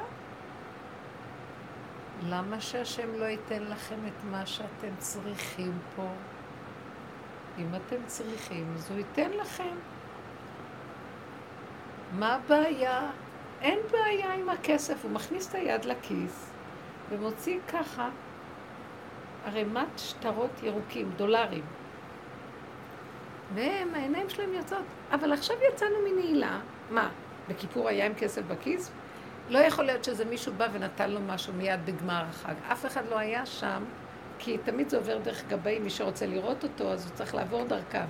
למה 2.22 2.60
שהשם 2.60 3.14
לא 3.14 3.24
ייתן 3.24 3.62
לכם 3.62 4.06
את 4.06 4.24
מה 4.30 4.46
שאתם 4.46 4.96
צריכים 4.98 5.78
פה? 5.96 6.08
אם 7.58 7.74
אתם 7.74 7.96
צריכים, 8.06 8.72
אז 8.74 8.90
הוא 8.90 8.98
ייתן 8.98 9.30
לכם. 9.30 9.74
מה 12.12 12.34
הבעיה? 12.34 13.10
אין 13.60 13.78
בעיה 13.90 14.34
עם 14.34 14.48
הכסף. 14.48 15.04
הוא 15.04 15.10
מכניס 15.10 15.48
את 15.48 15.54
היד 15.54 15.84
לכיס 15.84 16.50
ומוציא 17.10 17.58
ככה 17.68 18.08
ערימת 19.46 19.88
שטרות 19.96 20.50
ירוקים, 20.62 21.10
דולרים. 21.16 21.64
והם, 23.54 23.94
העיניים 23.94 24.28
שלהם 24.28 24.52
יוצאות. 24.52 24.84
אבל 25.12 25.32
עכשיו 25.32 25.56
יצאנו 25.72 25.94
מנעילה. 26.10 26.60
מה, 26.90 27.08
בכיפור 27.48 27.88
היה 27.88 28.06
עם 28.06 28.14
כסף 28.14 28.42
בכיס? 28.42 28.90
לא 29.48 29.58
יכול 29.58 29.84
להיות 29.84 30.04
שזה 30.04 30.24
מישהו 30.24 30.52
בא 30.52 30.68
ונתן 30.72 31.10
לו 31.10 31.20
משהו 31.20 31.52
מיד 31.52 31.86
בגמר 31.86 32.24
החג. 32.30 32.54
אף 32.72 32.86
אחד 32.86 33.02
לא 33.10 33.18
היה 33.18 33.46
שם, 33.46 33.84
כי 34.38 34.58
תמיד 34.58 34.88
זה 34.88 34.96
עובר 34.96 35.18
דרך 35.18 35.44
גבאים, 35.48 35.82
מי 35.84 35.90
שרוצה 35.90 36.26
לראות 36.26 36.62
אותו, 36.64 36.92
אז 36.92 37.06
הוא 37.06 37.14
צריך 37.14 37.34
לעבור 37.34 37.64
דרכם. 37.64 38.04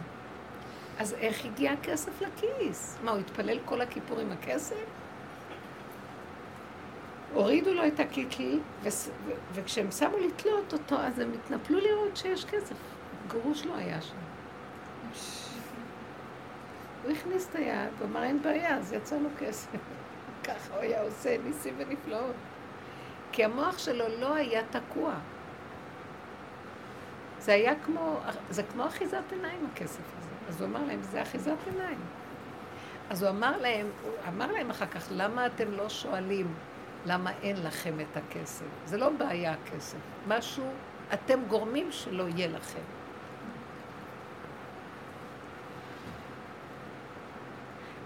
אז 0.99 1.15
איך 1.15 1.45
הגיע 1.45 1.73
הכסף 1.73 2.13
לכיס? 2.23 2.99
מה, 3.05 3.11
הוא 3.11 3.21
התפלל 3.21 3.59
כל 3.65 3.81
הכיפור 3.81 4.19
עם 4.21 4.33
הכסף? 4.33 4.77
הורידו 7.35 7.75
לו 7.75 7.87
את 7.87 8.01
הקיטל, 8.01 8.59
וס- 8.83 9.11
ו- 9.27 9.31
וכשהם 9.53 9.91
שמו 9.91 10.17
לתלות 10.19 10.73
אותו, 10.73 10.97
אז 10.97 11.19
הם 11.19 11.33
התנפלו 11.35 11.81
לראות 11.81 12.17
שיש 12.17 12.45
כסף. 12.45 12.75
גרוש 13.29 13.67
לא 13.67 13.75
היה 13.77 14.03
שם. 14.03 14.15
הוא 17.05 17.13
הכניס 17.13 17.49
את 17.51 17.57
היד, 17.57 17.89
הוא 17.99 18.09
אמר 18.09 18.23
אין 18.23 18.43
בעיה, 18.43 18.77
אז 18.77 18.93
יצא 18.93 19.17
לו 19.19 19.29
כסף. 19.39 19.69
ככה 20.45 20.75
הוא 20.75 20.81
היה 20.81 21.03
עושה 21.03 21.37
ניסים 21.45 21.75
ונפלאות. 21.79 22.35
כי 23.33 23.45
המוח 23.45 23.79
שלו 23.79 24.05
לא 24.21 24.35
היה 24.35 24.63
תקוע. 24.71 25.15
זה 27.41 27.53
היה 27.53 27.75
כמו, 27.85 28.21
זה 28.51 28.63
כמו 28.63 28.87
אחיזת 28.87 29.33
עיניים 29.33 29.67
הכסף 29.73 30.03
הזה. 30.19 30.31
אז 30.49 30.61
הוא 30.61 30.69
אמר 30.69 30.85
להם, 30.85 31.03
זה 31.03 31.23
אחיזת 31.23 31.57
עיניים. 31.67 32.01
אז 33.11 33.23
הוא 33.23 33.31
אמר 33.31 33.57
להם, 33.61 33.87
הוא 34.05 34.13
אמר 34.29 34.53
להם 34.53 34.71
אחר 34.71 34.87
כך, 34.87 35.07
למה 35.11 35.47
אתם 35.47 35.73
לא 35.73 35.89
שואלים 35.89 36.55
למה 37.07 37.31
אין 37.43 37.57
לכם 37.63 38.01
את 38.01 38.17
הכסף? 38.17 38.65
זה 38.85 38.97
לא 38.97 39.11
בעיה 39.11 39.53
הכסף. 39.53 39.99
משהו, 40.29 40.65
אתם 41.13 41.41
גורמים 41.49 41.93
שלא 41.93 42.25
יהיה 42.29 42.49
לכם. 42.49 42.83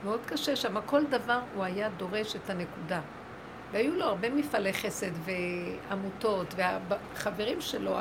מאוד 0.05 0.21
קשה 0.27 0.57
שם, 0.57 0.81
כל 0.87 1.07
דבר 1.07 1.41
הוא 1.55 1.65
היה 1.65 1.89
דורש 1.89 2.37
את 2.37 2.51
הנקודה. 2.51 3.01
והיו 3.73 3.95
לו 3.95 4.05
הרבה 4.05 4.31
מפעלי 4.31 4.73
חסד 4.73 5.11
ועמותות, 5.25 6.55
והחברים 6.57 7.61
שלו, 7.61 7.99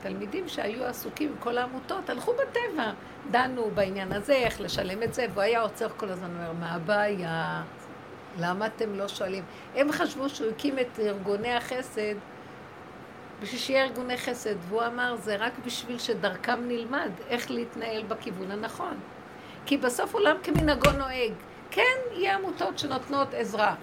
התלמידים 0.00 0.48
שהיו 0.48 0.84
עסוקים 0.84 1.28
עם 1.28 1.34
כל 1.40 1.58
העמותות, 1.58 2.10
הלכו 2.10 2.32
בטבע, 2.32 2.92
דנו 3.30 3.70
בעניין 3.74 4.12
הזה, 4.12 4.32
איך 4.32 4.60
לשלם 4.60 5.02
את 5.02 5.14
זה, 5.14 5.26
והוא 5.30 5.42
היה 5.42 5.60
עוצר 5.60 5.88
כל 5.96 6.08
הזמן, 6.08 6.28
אומר, 6.36 6.52
מה 6.52 6.74
הבעיה? 6.74 7.62
למה 8.38 8.66
אתם 8.66 8.94
לא 8.94 9.08
שואלים? 9.08 9.44
הם 9.74 9.92
חשבו 9.92 10.28
שהוא 10.28 10.50
הקים 10.50 10.78
את 10.78 11.00
ארגוני 11.00 11.52
החסד 11.52 12.14
בשביל 13.42 13.60
שיהיה 13.60 13.84
ארגוני 13.84 14.16
חסד, 14.16 14.54
והוא 14.68 14.82
אמר, 14.86 15.16
זה 15.16 15.36
רק 15.36 15.52
בשביל 15.66 15.98
שדרכם 15.98 16.68
נלמד 16.68 17.10
איך 17.28 17.50
להתנהל 17.50 18.02
בכיוון 18.02 18.50
הנכון. 18.50 18.94
כי 19.66 19.76
בסוף 19.76 20.14
עולם 20.14 20.36
כמנהגו 20.42 20.90
נוהג. 20.90 21.32
כן, 21.70 21.96
יהיה 22.12 22.34
עמותות 22.34 22.78
שנותנות 22.78 23.34
עזרה, 23.34 23.74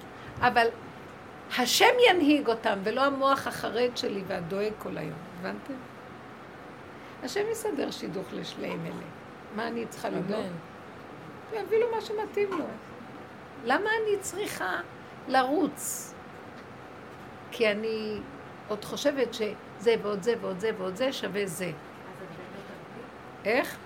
אבל 0.41 0.67
השם 1.57 1.93
ינהיג 2.09 2.47
אותם, 2.47 2.79
ולא 2.83 3.05
המוח 3.05 3.47
החרד 3.47 3.89
שלי 3.95 4.23
והדואג 4.27 4.71
כל 4.79 4.97
היום. 4.97 5.17
הבנתם? 5.39 5.73
השם 7.23 7.41
יסדר 7.51 7.91
שידוך 7.91 8.25
לשליהם 8.33 8.85
אלה. 8.85 9.05
מה 9.55 9.67
אני 9.67 9.85
צריכה 9.89 10.09
לדאוג? 10.09 10.45
יביא 11.53 11.77
לו 11.77 11.85
מה 11.95 12.01
שמתאים 12.01 12.49
לו. 12.51 12.65
למה 13.65 13.89
אני 13.89 14.19
צריכה 14.21 14.79
לרוץ? 15.27 16.13
כי 17.51 17.71
אני 17.71 18.19
עוד 18.67 18.85
חושבת 18.85 19.33
שזה 19.33 19.95
ועוד 20.01 20.23
זה 20.23 20.33
ועוד 20.41 20.59
זה 20.59 20.71
ועוד 20.77 20.95
זה 20.95 21.13
שווה 21.13 21.45
זה. 21.45 21.71
איך? 23.45 23.77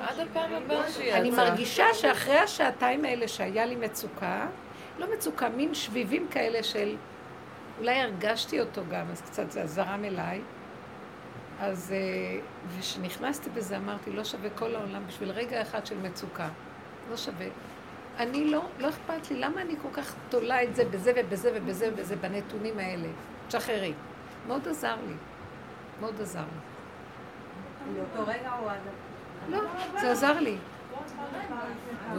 עד 0.00 0.18
הפעם 0.18 0.52
הבאה 0.52 0.90
שיצא. 0.90 1.16
אני 1.16 1.30
מרגישה 1.30 1.94
שאחרי 1.94 2.38
השעתיים 2.38 3.04
האלה 3.04 3.28
שהיה 3.28 3.66
לי 3.66 3.76
מצוקה, 3.76 4.46
לא 4.98 5.06
מצוקה, 5.14 5.48
מין 5.48 5.74
שביבים 5.74 6.28
כאלה 6.30 6.62
של... 6.62 6.96
אולי 7.78 8.00
הרגשתי 8.00 8.60
אותו 8.60 8.82
גם, 8.90 9.06
אז 9.12 9.22
קצת 9.22 9.50
זה 9.50 9.66
זרם 9.66 10.04
אליי. 10.04 10.40
אז 11.60 11.92
אה, 11.92 12.40
וכשנכנסתי 12.68 13.50
בזה 13.50 13.76
אמרתי, 13.76 14.10
לא 14.10 14.24
שווה 14.24 14.50
כל 14.50 14.74
העולם 14.74 15.06
בשביל 15.06 15.30
רגע 15.30 15.62
אחד 15.62 15.86
של 15.86 15.98
מצוקה. 15.98 16.48
לא 17.10 17.16
שווה. 17.16 17.46
אני 18.18 18.44
לא, 18.44 18.62
לא 18.78 18.88
אכפת 18.88 19.30
לי, 19.30 19.40
למה 19.40 19.62
אני 19.62 19.74
כל 19.82 19.88
כך 19.92 20.14
תולה 20.28 20.62
את 20.62 20.76
זה 20.76 20.84
בזה 20.84 21.12
ובזה 21.16 21.52
ובזה 21.54 21.90
ובזה, 21.92 22.16
בנתונים 22.16 22.78
האלה? 22.78 23.08
תשחררי. 23.48 23.92
מאוד 24.46 24.68
עזר 24.68 24.96
לי. 25.06 25.14
מאוד 26.00 26.20
עזר 26.20 26.40
לי. 26.40 27.98
לאותו 27.98 28.30
רגע 28.30 28.52
או 28.62 28.68
עד... 28.68 28.78
לא, 29.48 29.60
זה 30.00 30.10
עזר 30.10 30.40
לי. 30.40 30.56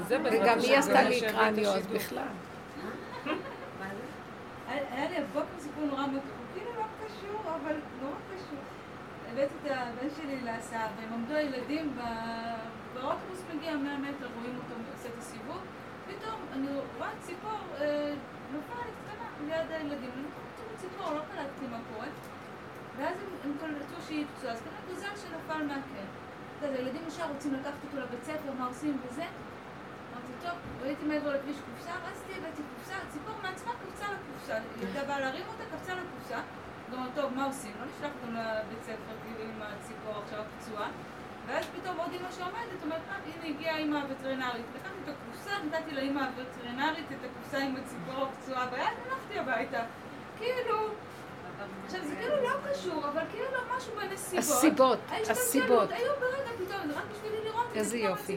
וגם 0.10 0.60
היא 0.60 0.78
עשתה 0.78 0.94
גם 0.94 1.08
לי 1.08 1.22
קרניו, 1.22 1.70
אז. 1.70 1.88
בכלל. 1.88 2.24
היה 4.68 5.10
לי 5.10 5.18
הבוקר 5.18 5.60
סיפור 5.60 5.86
נורא 5.86 6.06
כאילו 6.54 6.72
לא 6.78 6.84
קשור, 7.06 7.56
אבל. 7.56 7.76
הבאתי 9.32 9.54
את 9.66 9.72
הבן 9.72 10.08
שלי 10.18 10.42
להסעה, 10.42 10.88
והם 10.98 11.14
עמדו 11.14 11.36
הילדים 11.36 11.98
באוטובוס 12.94 13.42
מגיע 13.56 13.76
100 13.76 13.98
מטר, 13.98 14.28
רואים 14.36 14.56
אותו 14.56 14.74
עושה 14.94 15.10
את 15.10 15.18
הסיבוב, 15.18 15.62
פתאום 16.08 16.40
אני 16.54 16.68
רואה 16.98 17.10
ציפור 17.22 17.60
אה, 17.82 18.14
נופלת 18.54 18.94
קטנה 19.04 19.28
ליד 19.48 19.72
הילדים, 19.72 20.10
אני 20.14 20.24
אומרת, 20.24 20.78
ציפור, 20.78 21.14
לא 21.14 21.20
קלטתי 21.20 21.68
מה 21.72 21.78
קורה. 21.94 22.08
ואז 22.98 23.16
הם, 23.44 23.54
קלטו 23.60 24.02
שהיא 24.08 24.26
פצועה, 24.36 24.54
אז 24.54 24.62
כנראה 24.62 24.82
גוזל 24.90 25.16
שנפל. 25.22 25.66
אתה 26.58 26.66
יודע, 26.68 26.78
הילדים 26.78 27.02
ישר 27.08 27.28
רוצים 27.34 27.54
לקחת 27.54 27.84
אותו 27.84 27.98
לבית 27.98 28.24
ספר, 28.24 28.52
מה 28.60 28.66
עושים 28.66 28.98
וזה. 29.06 29.26
אמרתי, 30.12 30.34
טוב, 30.42 30.58
ראיתי 30.82 31.06
מעבר 31.06 31.36
לכביש 31.36 31.58
קופסה, 31.58 31.92
רצתי, 31.92 32.34
הבאתי 32.38 32.62
קופסה, 32.76 32.96
הציפור 33.08 33.36
מעצמה 33.44 33.72
קפצה 33.72 34.06
לקופסה. 34.14 34.58
ילדה 34.82 35.04
באה 35.04 35.20
להרים 35.20 35.46
אותה, 35.48 35.64
קפצה 35.76 35.94
לקופסה. 35.96 36.40
אמרתי, 36.94 37.12
טוב, 37.16 37.34
מה 37.34 37.46
עושים? 37.46 37.72
לא 37.80 37.86
נשלח 37.86 38.12
אותם 38.22 38.34
לבית 38.36 38.84
ספר, 38.84 39.14
כאילו, 39.24 39.50
עם 39.50 39.62
הציפור 39.62 40.14
עכשיו 40.24 40.44
פצועה. 40.58 40.90
ואז 41.48 41.66
פתאום 41.66 41.98
עוד 41.98 42.10
אמא 42.14 42.32
שעומדת, 42.32 42.84
אומרת, 42.84 43.02
אה, 43.10 43.16
הנה 43.26 43.56
הגיעה 43.56 43.78
אימא 43.78 43.98
הווטרינרית. 43.98 44.66
לקחתי 44.76 44.98
את 45.04 45.16
הקופסה, 45.16 45.52
נתתי 45.66 45.96
לאימא 45.96 46.20
הווטרינרית 46.20 47.06
את 47.12 47.26
הקופסה 47.26 47.58
עם 47.58 47.76
הציפור 47.76 48.28
הפצועה 48.28 48.66
ביד, 48.66 48.82
הלכתי 49.10 49.40
הביתה. 49.40 49.84
כאילו... 50.38 50.78
עכשיו, 51.86 52.06
זה 52.06 52.16
כאילו 52.16 52.36
לא 52.36 52.72
קשור, 52.72 53.08
אבל 53.08 53.22
כאילו 53.32 53.46
משהו 53.78 53.94
בנסיבות. 53.96 54.40
הסיבות, 54.40 55.00
הסיבות. 55.30 55.92
היו 55.92 56.12
ברגע 56.20 56.52
פתאום, 56.58 56.88
זה 56.88 56.94
רק 56.98 57.04
בשבילי 57.12 57.44
לראות 57.46 57.66
את. 57.72 57.76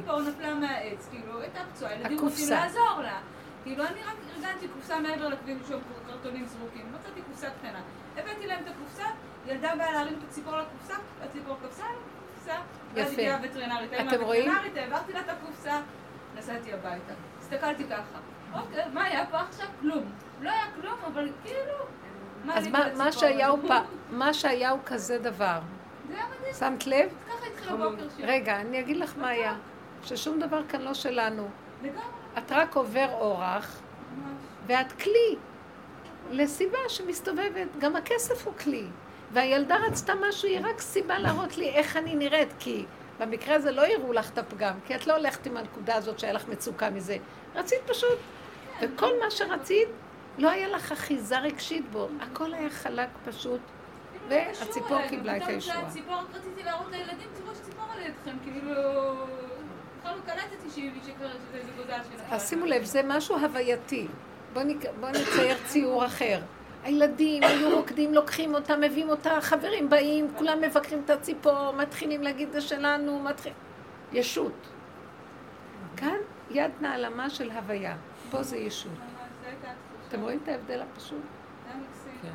הציפור 0.00 0.22
נפלה 0.22 0.54
מהעץ, 0.54 1.08
כאילו, 1.10 1.40
הייתה 1.40 1.60
פצועה, 1.72 1.94
ילדים 1.94 2.18
רוצים. 2.20 2.50
לעזור 2.50 3.00
לה. 3.02 3.20
כאילו, 3.62 3.84
אני 3.84 4.00
רק 4.02 4.16
ארגנתי 4.36 4.68
קופסה 4.68 5.00
מעבר 5.00 5.28
לכביש, 5.28 5.56
שם 5.68 5.78
קרטונים 6.06 6.46
זרוקים, 6.46 6.92
מצאתי 6.92 7.20
קופסה 7.22 7.50
קטנה. 7.50 7.80
הבאתי 8.16 8.46
להם 8.46 8.62
את 8.62 8.68
הקופסה, 8.68 9.04
ילדה 9.46 9.72
באה 9.78 9.92
להרים 9.92 10.18
את 10.18 10.24
הציפור 10.28 10.56
לקופסה, 10.56 10.94
הציפור 11.22 11.56
קפסה 11.66 11.84
על 11.84 11.94
הקופסה, 11.94 12.60
ואז. 12.94 13.12
הגיעה 13.12 13.36
הווטרינרית. 13.38 13.90
אתם 13.92 14.22
רואים? 14.22 14.50
העברתי 14.76 15.12
לה 15.12 15.20
את 15.20 15.28
הקופסה, 15.28 15.80
נסעתי 16.36 16.72
הביתה. 16.72 17.12
הסתכלתי 17.38 17.84
ככה, 17.84 18.18
אוקיי, 18.54 18.84
מה 18.92 19.04
היה 19.04 19.26
פה 19.26 19.40
עכשיו? 19.40 19.66
כלום. 19.80 20.04
לא 20.40 20.50
היה 20.50 20.64
כלום, 20.80 20.98
אבל 21.12 21.28
כאילו... 21.44 21.74
אז 22.52 22.68
מה, 24.10 24.34
שהיה 24.34 24.70
הוא 24.70 24.80
כזה 24.86 25.18
דבר. 25.18 25.58
שמת 26.58 26.86
לב? 26.86 27.12
ככה 27.28 27.46
התחיל 27.46 27.72
הבוקר 27.72 28.08
שלי. 28.16 28.26
רגע, 28.26 28.60
אני 28.60 28.80
אגיד 28.80 28.96
לך 28.96 29.14
מה 29.18 29.28
היה. 29.28 29.54
ששום 30.02 30.40
דבר 30.40 30.60
כאן 30.68 30.80
לא 30.80 30.94
שלנו. 30.94 31.48
לגמרי, 31.82 32.02
את 32.38 32.52
רק 32.52 32.76
עובר 32.76 33.08
אורח. 33.12 33.80
ואת 34.66 34.92
כלי 34.92 35.36
לסיבה 36.34 36.78
שמסתובבת. 36.88 37.68
גם 37.78 37.96
הכסף 37.96 38.46
הוא 38.46 38.54
כלי. 38.54 38.84
והילדה 39.32 39.76
רצתה 39.76 40.12
משהו, 40.28 40.48
היא 40.48 40.60
רק 40.62 40.80
סיבה 40.80 41.18
להראות 41.18 41.56
לי 41.56 41.68
איך 41.68 41.96
אני 41.96 42.14
נראית, 42.14 42.48
כי 42.58 42.84
במקרה 43.20 43.54
הזה 43.56 43.70
לא 43.70 43.86
יראו 43.86 44.12
לך 44.12 44.30
את 44.30 44.38
הפגם, 44.38 44.74
כי 44.86 44.94
את 44.94 45.06
לא 45.06 45.16
הולכת 45.16 45.46
עם 45.46 45.56
הנקודה 45.56 45.94
הזאת 45.94 46.18
שהיה 46.18 46.32
לך 46.32 46.48
מצוקה 46.48 46.90
מזה. 46.90 47.16
רצית 47.54 47.78
פשוט, 47.86 48.18
וכל 48.80 49.20
מה 49.20 49.30
שרצית, 49.30 49.88
לא 50.38 50.50
היה 50.50 50.68
לך 50.68 50.92
אחיזה 50.92 51.38
רגשית 51.38 51.90
בו. 51.90 52.08
הכל 52.20 52.54
היה 52.54 52.70
חלק 52.70 53.08
פשוט, 53.24 53.60
והציפור 54.28 54.98
קיבלה 55.08 55.36
את 55.36 55.42
הישועה. 55.46 55.78
רק 55.78 56.26
רציתי 56.34 56.62
להראות 56.64 56.90
לילדים, 56.90 57.28
תראו 57.38 57.52
יש 57.52 57.58
ציפור 57.60 57.84
על 57.92 58.00
ידכם, 58.00 58.36
כאילו... 58.42 58.72
בכלל 60.00 60.16
לא 60.16 60.20
קלטתי 60.26 60.70
שהיא 60.74 60.90
שקרה 61.06 61.30
שזה 61.30 61.72
גוזל 61.76 61.98
שנפל. 62.10 62.34
אז 62.34 62.48
שימו 62.48 62.66
לב, 62.66 62.84
זה 62.84 63.00
משהו 63.04 63.38
הווייתי. 63.38 64.06
בואו 64.54 64.64
נק... 64.64 64.84
בוא 65.00 65.08
נצייר 65.08 65.56
ציור 65.66 66.06
אחר. 66.06 66.40
הילדים 66.82 67.42
היו 67.42 67.76
רוקדים, 67.76 68.14
לוקחים 68.14 68.54
אותה, 68.54 68.76
מביאים 68.76 69.08
אותה, 69.08 69.40
חברים 69.40 69.90
באים, 69.90 70.28
כולם 70.38 70.60
מבקרים 70.60 71.02
את 71.04 71.10
הציפור, 71.10 71.72
מתחילים 71.72 72.22
להגיד 72.22 72.52
זה 72.52 72.60
שלנו, 72.60 73.18
מתחיל... 73.18 73.52
ישות. 74.12 74.52
כאן 75.96 76.16
יד 76.50 76.70
נעלמה 76.80 77.30
של 77.30 77.50
הוויה, 77.50 77.96
פה 78.30 78.42
זה 78.42 78.56
ישות. 78.56 78.92
התחושה. 78.92 79.72
אתם 80.08 80.20
רואים 80.20 80.40
את 80.42 80.48
ההבדל 80.48 80.82
הפשוט? 80.82 81.22
כן. 82.22 82.28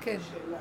כן. 0.00 0.16
שאלה. 0.20 0.58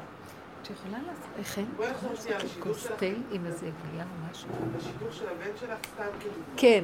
את 0.61 0.69
יכולה 0.69 0.97
לעשות, 1.07 1.47
חן? 1.47 1.65
בואי 1.75 1.91
נחזור 1.91 2.15
שנייה 2.15 2.37
לשידור 2.37 2.63
כוס 2.63 2.83
שלך. 2.83 2.99
תה 2.99 3.05
עם 3.31 3.45
איזה 3.45 3.69
גבייה 3.69 4.03
או 4.03 4.31
משהו? 4.31 4.49
בשידור 4.77 5.11
של 5.11 5.25
הבן 5.29 5.57
שלך, 5.59 5.77
סתם 5.93 6.03
כדוגמה. 6.19 6.43
כן. 6.57 6.83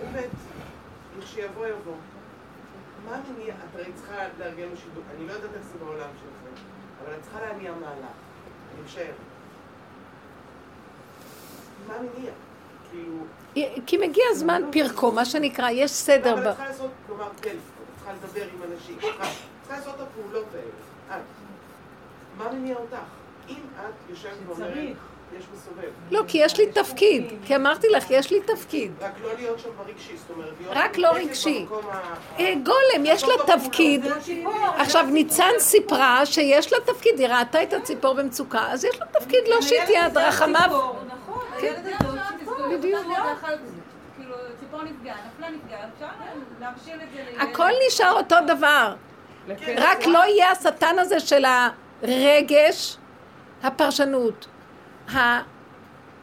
באמת, 0.00 0.28
לכשיבוא 1.18 1.66
יבוא. 1.66 1.94
מה 3.08 3.16
המניע? 3.16 3.54
את 3.54 3.76
הרי 3.80 3.92
צריכה 3.94 4.14
לארגן 4.38 4.68
לו 4.68 4.76
שידור, 4.76 5.02
אני 5.16 5.26
לא 5.26 5.32
יודעת 5.32 5.50
איך 5.54 5.62
זה 5.72 5.78
בעולם 5.84 6.10
שלכם, 6.20 6.62
אבל 7.04 7.14
את 7.14 7.22
צריכה 7.22 7.40
להניע 7.40 7.72
מהלך, 7.72 8.16
אני 8.74 8.84
משער. 8.84 9.12
מה 11.88 11.94
המניע? 11.94 12.32
כאילו... 12.90 13.16
כי 13.86 13.96
מגיע 13.96 14.24
זמן 14.34 14.62
פרקו, 14.72 15.12
מה 15.12 15.24
שנקרא, 15.24 15.70
יש 15.70 15.80
לא, 15.80 15.86
סדר 15.96 16.32
אבל 16.32 16.44
ב... 16.44 16.46
את 16.46 16.54
צריכה 16.56 16.68
לעשות, 16.68 16.90
כלומר, 17.06 17.28
כן, 17.42 17.50
את 17.50 17.96
צריכה 17.96 18.12
לדבר 18.12 18.44
עם 18.54 18.72
אנשים, 18.72 18.96
את 18.98 19.00
צריכה 19.00 19.24
צריכה 19.62 19.78
לעשות 19.78 19.94
את 19.94 20.00
הפעולות 20.00 20.46
האלה. 20.54 21.18
את. 21.18 21.22
מה 22.38 22.52
מניע 22.52 22.76
אותך? 22.76 22.96
אם 23.48 23.60
את 23.80 24.10
יושבת 24.10 24.32
ואומרת, 24.46 24.70
שצריך. 24.70 24.98
יש 25.38 25.44
מסובב. 25.54 25.88
לא, 26.10 26.22
כי 26.28 26.38
יש 26.38 26.58
לי 26.58 26.66
תפקיד. 26.72 27.32
כי 27.46 27.56
אמרתי 27.56 27.88
לך, 27.88 28.10
יש 28.10 28.30
לי 28.30 28.40
תפקיד. 28.40 28.92
רק 29.00 29.12
לא 29.22 29.28
להיות 29.38 29.58
שם 29.58 29.68
ברגשי, 29.76 30.16
זאת 30.16 30.30
אומרת. 30.30 30.54
רק 30.68 30.98
לא 30.98 31.08
רגשי. 31.08 31.66
אה, 32.38 32.54
גולם, 32.62 33.04
יש 33.04 33.24
לה 33.24 33.34
תפקיד. 33.46 34.06
עכשיו, 34.76 35.06
ניצן 35.06 35.52
סיפרה 35.58 36.26
שיש 36.26 36.72
לה 36.72 36.78
תפקיד, 36.84 37.18
היא 37.18 37.28
ראתה 37.28 37.62
את 37.62 37.72
הציפור 37.72 38.14
במצוקה, 38.14 38.66
אז 38.70 38.84
יש 38.84 39.00
לה 39.00 39.06
תפקיד 39.06 39.48
להושיט 39.48 39.88
יד, 39.88 40.18
רחמיו. 40.18 40.66
נכון, 40.66 40.96
כן. 41.60 41.66
הילד 41.66 41.78
הזה 41.78 42.06
הוא 42.08 42.18
ציפור. 42.38 42.68
בדיוק. 42.78 43.06
כאילו, 44.16 44.34
ציפור 44.60 44.82
נפגעה, 44.82 45.16
נפלה 45.34 45.50
נפגעה, 45.50 45.80
אפשר 45.94 46.06
להמשיל 46.60 46.94
את 46.94 47.08
זה 47.14 47.22
לילד. 47.30 47.50
הכל 47.50 47.70
נשאר 47.86 48.12
אותו 48.12 48.36
דבר. 48.46 48.94
רק 49.76 50.06
לא 50.06 50.18
יהיה 50.18 50.50
השטן 50.50 50.98
הזה 50.98 51.20
של 51.20 51.44
הרגש, 52.02 52.96
הפרשנות, 53.62 54.46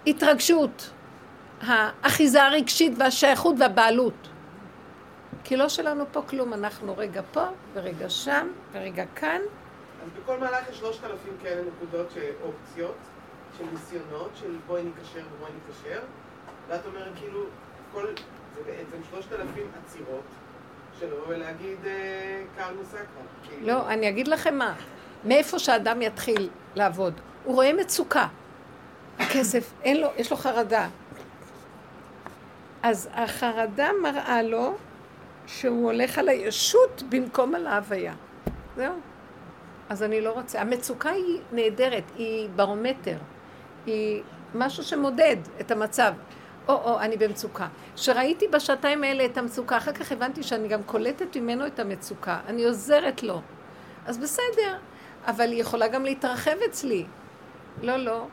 ההתרגשות, 0.08 0.90
האחיזה 1.62 2.44
הרגשית 2.44 2.94
והשייכות 2.98 3.56
והבעלות. 3.60 4.28
כי 5.44 5.58
לא 5.58 5.70
שלנו 5.70 6.06
פה 6.12 6.22
כלום, 6.22 6.54
אנחנו 6.54 6.98
רגע 6.98 7.22
פה 7.34 7.46
ורגע 7.74 8.10
שם 8.10 8.48
ורגע 8.72 9.04
כאן. 9.16 9.42
אז 10.04 10.10
בכל 10.24 10.40
מהלך 10.40 10.70
יש 10.70 10.78
שלושת 10.78 11.04
אלפים 11.04 11.34
כאלה 11.44 11.62
נקודות, 11.62 12.12
ש- 12.12 12.18
אופציות, 12.44 12.96
של 13.58 13.64
ניסיונות, 13.74 14.30
של 14.36 14.56
בואי 14.68 14.84
ניקשר 14.84 15.20
ובואי 15.36 15.52
ניקשר, 15.68 16.00
ואת 16.70 16.86
אומרת 16.86 17.12
כאילו, 17.20 17.40
כל, 17.94 18.06
זה 18.56 18.62
בעצם 18.66 18.98
שלושת 19.12 19.32
אלפים 19.32 19.68
עצירות, 19.84 20.24
של 21.00 21.06
לבוא 21.06 21.28
ולהגיד 21.28 21.78
אה, 21.86 22.44
קרנו. 22.58 22.82
כאילו, 23.50 23.68
לא, 23.68 23.90
אני 23.90 24.10
אגיד 24.10 24.28
לכם 24.28 24.58
מה, 24.58 24.74
מאיפה 25.24 25.60
שאדם 25.60 26.02
יתחיל 26.02 26.50
לעבוד, 26.76 27.14
הוא 27.44 27.56
רואה 27.56 27.74
מצוקה. 27.74 28.28
הכסף, 29.20 29.74
אין 29.84 30.02
לו, 30.02 30.08
יש 30.18 30.32
לו 30.32 30.38
חרדה. 30.38 30.88
אז 32.84 33.10
החרדה 33.14 33.90
מראה 34.04 34.44
לו 34.44 34.76
שהוא 35.48 35.92
הולך 35.92 36.18
על 36.18 36.30
הישות 36.30 37.04
במקום 37.10 37.56
על 37.56 37.68
ההוויה. 37.68 38.14
זהו. 38.76 38.94
אז 39.90 40.04
אני 40.04 40.22
לא 40.22 40.32
רוצה. 40.32 40.62
המצוקה 40.62 41.10
היא 41.10 41.40
נהדרת, 41.52 42.04
היא 42.16 42.50
ברומטר. 42.56 43.18
היא 43.86 44.24
משהו 44.56 44.84
שמודד 44.84 45.36
את 45.62 45.72
המצב. 45.72 46.14
או-או, 46.68 47.00
אני 47.00 47.18
במצוקה. 47.18 47.68
כשראיתי 47.96 48.48
בשעתיים 48.48 49.04
האלה 49.04 49.26
את 49.26 49.38
המצוקה, 49.38 49.78
אחר 49.78 49.92
כך 49.94 50.12
הבנתי 50.12 50.44
שאני 50.44 50.68
גם 50.68 50.84
קולטת 50.84 51.38
ממנו 51.38 51.68
את 51.68 51.80
המצוקה. 51.80 52.40
אני 52.48 52.66
עוזרת 52.66 53.24
לו. 53.24 53.42
אז 54.06 54.18
בסדר, 54.18 54.78
אבל 55.28 55.52
היא 55.52 55.62
יכולה 55.62 55.88
גם 55.88 56.06
להתרחב 56.06 56.56
אצלי. 56.70 57.06
לא, 57.82 57.98
לא. 57.98 58.26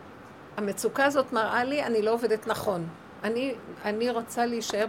המצוקה 0.57 1.05
הזאת 1.05 1.33
מראה 1.33 1.65
לי, 1.65 1.83
אני 1.83 2.03
לא 2.03 2.13
עובדת 2.13 2.47
נכון. 2.47 2.89
אני, 3.25 3.55
אני 3.85 4.11
רוצה 4.11 4.47
להישאר 4.47 4.87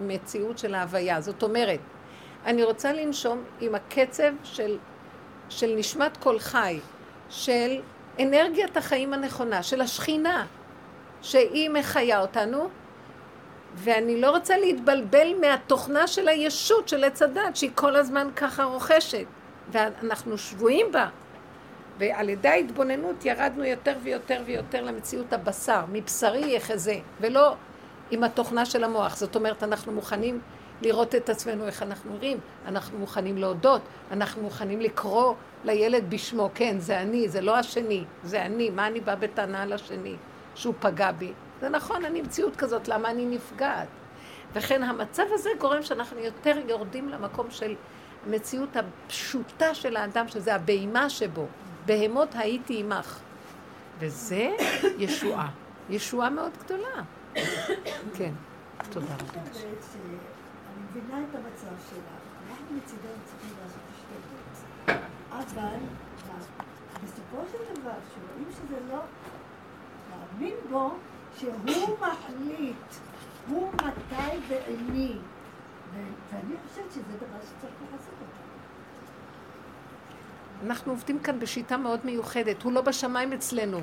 במציאות 0.00 0.58
של 0.58 0.74
ההוויה. 0.74 1.20
זאת 1.20 1.42
אומרת, 1.42 1.80
אני 2.46 2.64
רוצה 2.64 2.92
לנשום 2.92 3.44
עם 3.60 3.74
הקצב 3.74 4.32
של, 4.44 4.78
של 5.48 5.74
נשמת 5.76 6.16
כל 6.16 6.38
חי, 6.38 6.80
של 7.30 7.80
אנרגיית 8.20 8.76
החיים 8.76 9.12
הנכונה, 9.12 9.62
של 9.62 9.80
השכינה, 9.80 10.46
שהיא 11.22 11.70
מחיה 11.70 12.20
אותנו, 12.20 12.68
ואני 13.74 14.20
לא 14.20 14.30
רוצה 14.30 14.58
להתבלבל 14.58 15.34
מהתוכנה 15.40 16.06
של 16.06 16.28
הישות, 16.28 16.88
של 16.88 17.04
עץ 17.04 17.22
הדת, 17.22 17.56
שהיא 17.56 17.70
כל 17.74 17.96
הזמן 17.96 18.28
ככה 18.36 18.64
רוכשת, 18.64 19.24
ואנחנו 19.72 20.38
שבויים 20.38 20.92
בה. 20.92 21.08
ועל 21.98 22.28
ידי 22.28 22.48
ההתבוננות 22.48 23.24
ירדנו 23.24 23.64
יותר 23.64 23.94
ויותר 24.02 24.42
ויותר 24.44 24.82
למציאות 24.82 25.32
הבשר, 25.32 25.84
מבשרי 25.92 26.56
יחזה, 26.56 26.98
ולא 27.20 27.54
עם 28.10 28.24
התוכנה 28.24 28.66
של 28.66 28.84
המוח. 28.84 29.16
זאת 29.16 29.36
אומרת, 29.36 29.62
אנחנו 29.62 29.92
מוכנים 29.92 30.40
לראות 30.82 31.14
את 31.14 31.28
עצמנו 31.28 31.66
איך 31.66 31.82
אנחנו 31.82 32.12
נראים, 32.14 32.38
אנחנו 32.66 32.98
מוכנים 32.98 33.38
להודות, 33.38 33.80
אנחנו 34.10 34.42
מוכנים 34.42 34.80
לקרוא 34.80 35.34
לילד 35.64 36.04
בשמו, 36.10 36.50
כן, 36.54 36.78
זה 36.78 37.00
אני, 37.00 37.28
זה 37.28 37.40
לא 37.40 37.56
השני, 37.56 38.04
זה 38.24 38.42
אני, 38.42 38.70
מה 38.70 38.86
אני 38.86 39.00
באה 39.00 39.16
בטענה 39.16 39.62
על 39.62 39.72
השני, 39.72 40.16
שהוא 40.54 40.74
פגע 40.80 41.12
בי. 41.12 41.32
זה 41.60 41.68
נכון, 41.68 42.04
אני 42.04 42.22
מציאות 42.22 42.56
כזאת, 42.56 42.88
למה 42.88 43.10
אני 43.10 43.26
נפגעת? 43.26 43.88
וכן 44.52 44.82
המצב 44.82 45.22
הזה 45.32 45.50
גורם 45.58 45.82
שאנחנו 45.82 46.18
יותר 46.18 46.58
יורדים 46.68 47.08
למקום 47.08 47.50
של 47.50 47.74
המציאות 48.26 48.76
הפשוטה 48.76 49.74
של 49.74 49.96
האדם, 49.96 50.28
שזה 50.28 50.54
הבהמה 50.54 51.10
שבו. 51.10 51.46
בהמות 51.86 52.28
הייתי 52.34 52.80
עמך. 52.80 53.18
וזה 53.98 54.50
ישועה. 54.98 55.50
ישועה 55.90 56.30
מאוד 56.30 56.52
גדולה. 56.64 57.02
כן, 58.14 58.32
תודה 58.90 59.14
רבה. 59.14 59.40
אני 59.40 60.82
מבינה 60.90 61.20
את 61.30 61.34
המצב 61.34 61.74
שלך. 61.90 62.22
אנחנו 62.50 62.76
מצידנו 62.76 63.12
צריכים 63.24 63.56
לעשות 63.62 63.80
השתלבות. 63.92 64.98
אבל 65.30 65.78
בסופו 67.04 67.36
של 67.52 67.80
דבר, 67.80 67.92
כשרואים 68.10 68.48
שזה 68.50 68.76
לא... 68.92 69.00
להאמין 70.10 70.54
בו 70.70 70.90
שהוא 71.38 71.98
מחליט, 72.00 72.76
הוא 73.48 73.72
מתי 73.74 74.36
ועיני. 74.48 75.16
ואני 76.30 76.54
חושבת 76.68 76.92
שזה 76.92 77.16
דבר 77.16 77.40
שצריך 77.42 77.92
לעשות. 77.92 78.14
אנחנו 80.66 80.92
עובדים 80.92 81.18
כאן 81.18 81.40
בשיטה 81.40 81.76
מאוד 81.76 82.00
מיוחדת. 82.04 82.62
הוא 82.62 82.72
לא 82.72 82.80
בשמיים 82.80 83.32
אצלנו. 83.32 83.80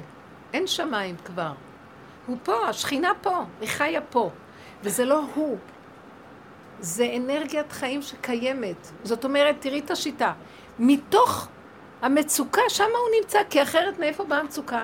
אין 0.54 0.68
שמיים 0.68 1.16
כבר. 1.26 1.52
הוא 2.28 2.38
פה, 2.44 2.68
השכינה 2.68 3.12
פה, 3.22 3.44
היא 3.62 3.70
חיה 3.70 4.02
פה. 4.02 4.30
וזה 4.84 5.06
לא 5.06 5.24
הוא. 5.36 5.58
זה 6.80 7.14
אנרגיית 7.18 7.72
חיים 7.72 8.02
שקיימת. 8.02 8.88
זאת 9.04 9.26
אומרת, 9.26 9.56
תראי 9.60 9.80
את 9.80 9.92
השיטה. 9.92 10.34
מתוך 10.80 11.48
המצוקה, 12.02 12.62
שם 12.68 12.84
הוא 12.84 13.22
נמצא, 13.22 13.40
כי 13.50 13.64
אחרת 13.64 14.00
מאיפה 14.00 14.24
באה 14.24 14.40
המצוקה? 14.40 14.84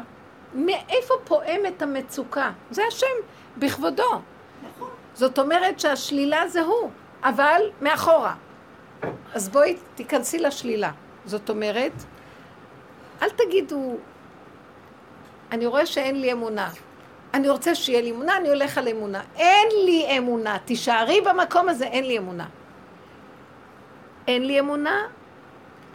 מאיפה 0.54 1.14
פועמת 1.24 1.82
המצוקה? 1.82 2.52
זה 2.72 2.82
השם, 2.88 3.16
בכבודו. 3.58 4.22
זאת 5.14 5.40
אומרת 5.40 5.80
שהשלילה 5.80 6.48
זה 6.48 6.62
הוא, 6.62 6.90
אבל 7.24 7.62
מאחורה. 7.82 8.36
אז 9.34 9.50
בואי 9.50 9.78
תיכנסי 9.96 10.40
לשלילה. 10.40 10.92
זאת 11.26 11.50
אומרת, 11.50 11.92
אל 13.22 13.30
תגידו, 13.30 13.98
אני 15.52 15.66
רואה 15.66 15.86
שאין 15.86 16.22
לי 16.22 16.32
אמונה. 16.32 16.70
אני 17.34 17.50
רוצה 17.50 17.76
שיהיה 17.76 18.02
לי 18.02 18.12
אמונה, 18.12 18.38
אני 18.38 18.50
הולך 18.50 18.78
על 18.78 18.88
אמונה. 18.88 19.22
אין 19.36 19.68
לי 19.86 20.18
אמונה, 20.18 20.58
תישארי 20.66 21.22
במקום 21.22 21.70
הזה, 21.70 21.86
אין 21.86 22.08
לי 22.08 22.18
אמונה. 22.18 22.48
אין 24.28 24.48
לי 24.48 24.60
אמונה, 24.60 25.08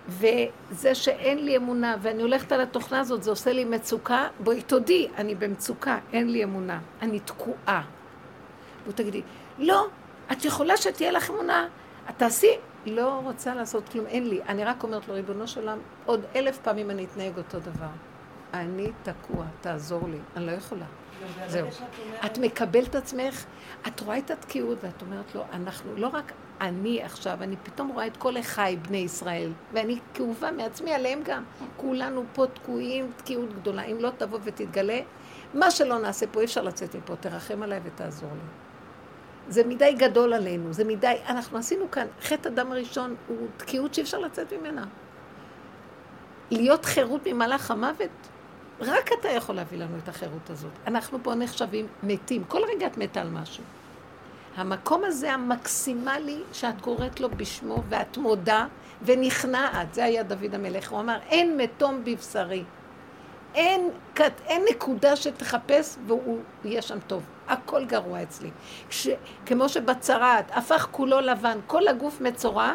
וזה 0.08 0.94
שאין 0.94 1.44
לי 1.44 1.56
אמונה, 1.56 1.96
ואני 2.02 2.22
הולכת 2.22 2.52
על 2.52 2.60
התוכנה 2.60 3.00
הזאת, 3.00 3.22
זה 3.22 3.30
עושה 3.30 3.52
לי 3.52 3.64
מצוקה, 3.64 4.28
בואי 4.40 4.62
תודי, 4.62 5.08
אני 5.16 5.34
במצוקה, 5.34 5.98
אין 6.12 6.30
לי 6.30 6.44
אמונה, 6.44 6.78
אני 7.02 7.20
תקועה. 7.20 7.82
ותגידי, 8.86 9.22
לא, 9.58 9.86
את 10.32 10.44
יכולה 10.44 10.76
שתהיה 10.76 11.12
לך 11.12 11.30
אמונה, 11.30 11.68
את 12.10 12.14
תעשי, 12.16 12.56
לא 12.86 13.20
רוצה 13.24 13.54
לעשות 13.54 13.88
כלום, 13.88 14.06
אין 14.06 14.28
לי. 14.28 14.40
אני 14.48 14.64
רק 14.64 14.82
אומרת 14.82 15.08
לו, 15.08 15.14
ריבונו 15.14 15.48
של 15.48 15.60
עולם, 15.60 15.78
עוד 16.06 16.24
אלף 16.36 16.58
פעמים 16.58 16.90
אני 16.90 17.04
אתנהג 17.04 17.38
אותו 17.38 17.60
דבר. 17.60 17.88
אני 18.54 18.90
תקוע, 19.02 19.44
תעזור 19.60 20.08
לי, 20.08 20.18
אני 20.36 20.46
לא 20.46 20.50
יכולה. 20.50 20.86
זהו. 21.46 21.68
את 22.26 22.38
מקבלת 22.38 22.94
עצמך, 22.94 23.44
את 23.88 24.00
רואה 24.00 24.18
את 24.18 24.30
התקיעות 24.30 24.78
ואת 24.82 25.02
אומרת 25.02 25.34
לו, 25.34 25.44
אנחנו, 25.52 25.94
לא 25.96 26.06
רק 26.06 26.32
אני 26.60 27.02
עכשיו, 27.02 27.42
אני 27.42 27.56
פתאום 27.62 27.88
רואה 27.88 28.06
את 28.06 28.16
כל 28.16 28.38
אחיי 28.38 28.76
בני 28.76 28.98
ישראל, 28.98 29.52
ואני 29.72 29.98
כאובה 30.14 30.50
מעצמי 30.50 30.92
עליהם 30.92 31.20
גם. 31.24 31.44
כולנו 31.76 32.24
פה 32.34 32.46
תקועים, 32.54 33.10
תקיעות 33.16 33.52
גדולה. 33.54 33.82
אם 33.82 33.96
לא 34.00 34.10
תבוא 34.18 34.38
ותתגלה, 34.42 35.00
מה 35.54 35.70
שלא 35.70 35.98
נעשה 35.98 36.26
פה, 36.26 36.40
אי 36.40 36.44
אפשר 36.44 36.62
לצאת 36.62 36.96
מפה, 36.96 37.16
תרחם 37.16 37.62
עליי 37.62 37.80
ותעזור 37.84 38.30
לי. 38.32 38.59
זה 39.50 39.64
מדי 39.64 39.94
גדול 39.98 40.32
עלינו, 40.32 40.72
זה 40.72 40.84
מדי, 40.84 41.14
אנחנו 41.28 41.58
עשינו 41.58 41.90
כאן, 41.90 42.06
חטא 42.22 42.48
הדם 42.48 42.72
הראשון 42.72 43.14
הוא 43.28 43.46
תקיעות 43.56 43.94
שאי 43.94 44.02
אפשר 44.02 44.18
לצאת 44.18 44.52
ממנה. 44.52 44.84
להיות 46.50 46.84
חירות 46.84 47.26
ממלאך 47.26 47.70
המוות, 47.70 48.10
רק 48.80 49.10
אתה 49.20 49.28
יכול 49.28 49.54
להביא 49.54 49.78
לנו 49.78 49.98
את 50.04 50.08
החירות 50.08 50.50
הזאת. 50.50 50.70
אנחנו 50.86 51.18
פה 51.22 51.34
נחשבים 51.34 51.86
מתים, 52.02 52.44
כל 52.44 52.60
רגע 52.74 52.86
את 52.86 52.98
מתה 52.98 53.20
על 53.20 53.30
משהו. 53.30 53.64
המקום 54.56 55.04
הזה 55.04 55.32
המקסימלי 55.32 56.42
שאת 56.52 56.80
קוראת 56.80 57.20
לו 57.20 57.30
בשמו 57.30 57.82
ואת 57.88 58.16
מודה 58.16 58.66
ונכנעת, 59.02 59.94
זה 59.94 60.04
היה 60.04 60.22
דוד 60.22 60.54
המלך, 60.54 60.90
הוא 60.90 61.00
אמר 61.00 61.18
אין 61.28 61.56
מתום 61.56 62.04
בבשרי, 62.04 62.64
אין, 63.54 63.90
אין 64.46 64.64
נקודה 64.70 65.16
שתחפש 65.16 65.96
והוא 66.06 66.38
יהיה 66.64 66.82
שם 66.82 66.98
טוב. 67.06 67.22
הכל 67.50 67.84
גרוע 67.84 68.22
אצלי. 68.22 68.50
כש, 68.88 69.08
כמו 69.46 69.68
שבצרעת 69.68 70.50
הפך 70.54 70.88
כולו 70.90 71.20
לבן, 71.20 71.58
כל 71.66 71.88
הגוף 71.88 72.20
מצורע, 72.20 72.72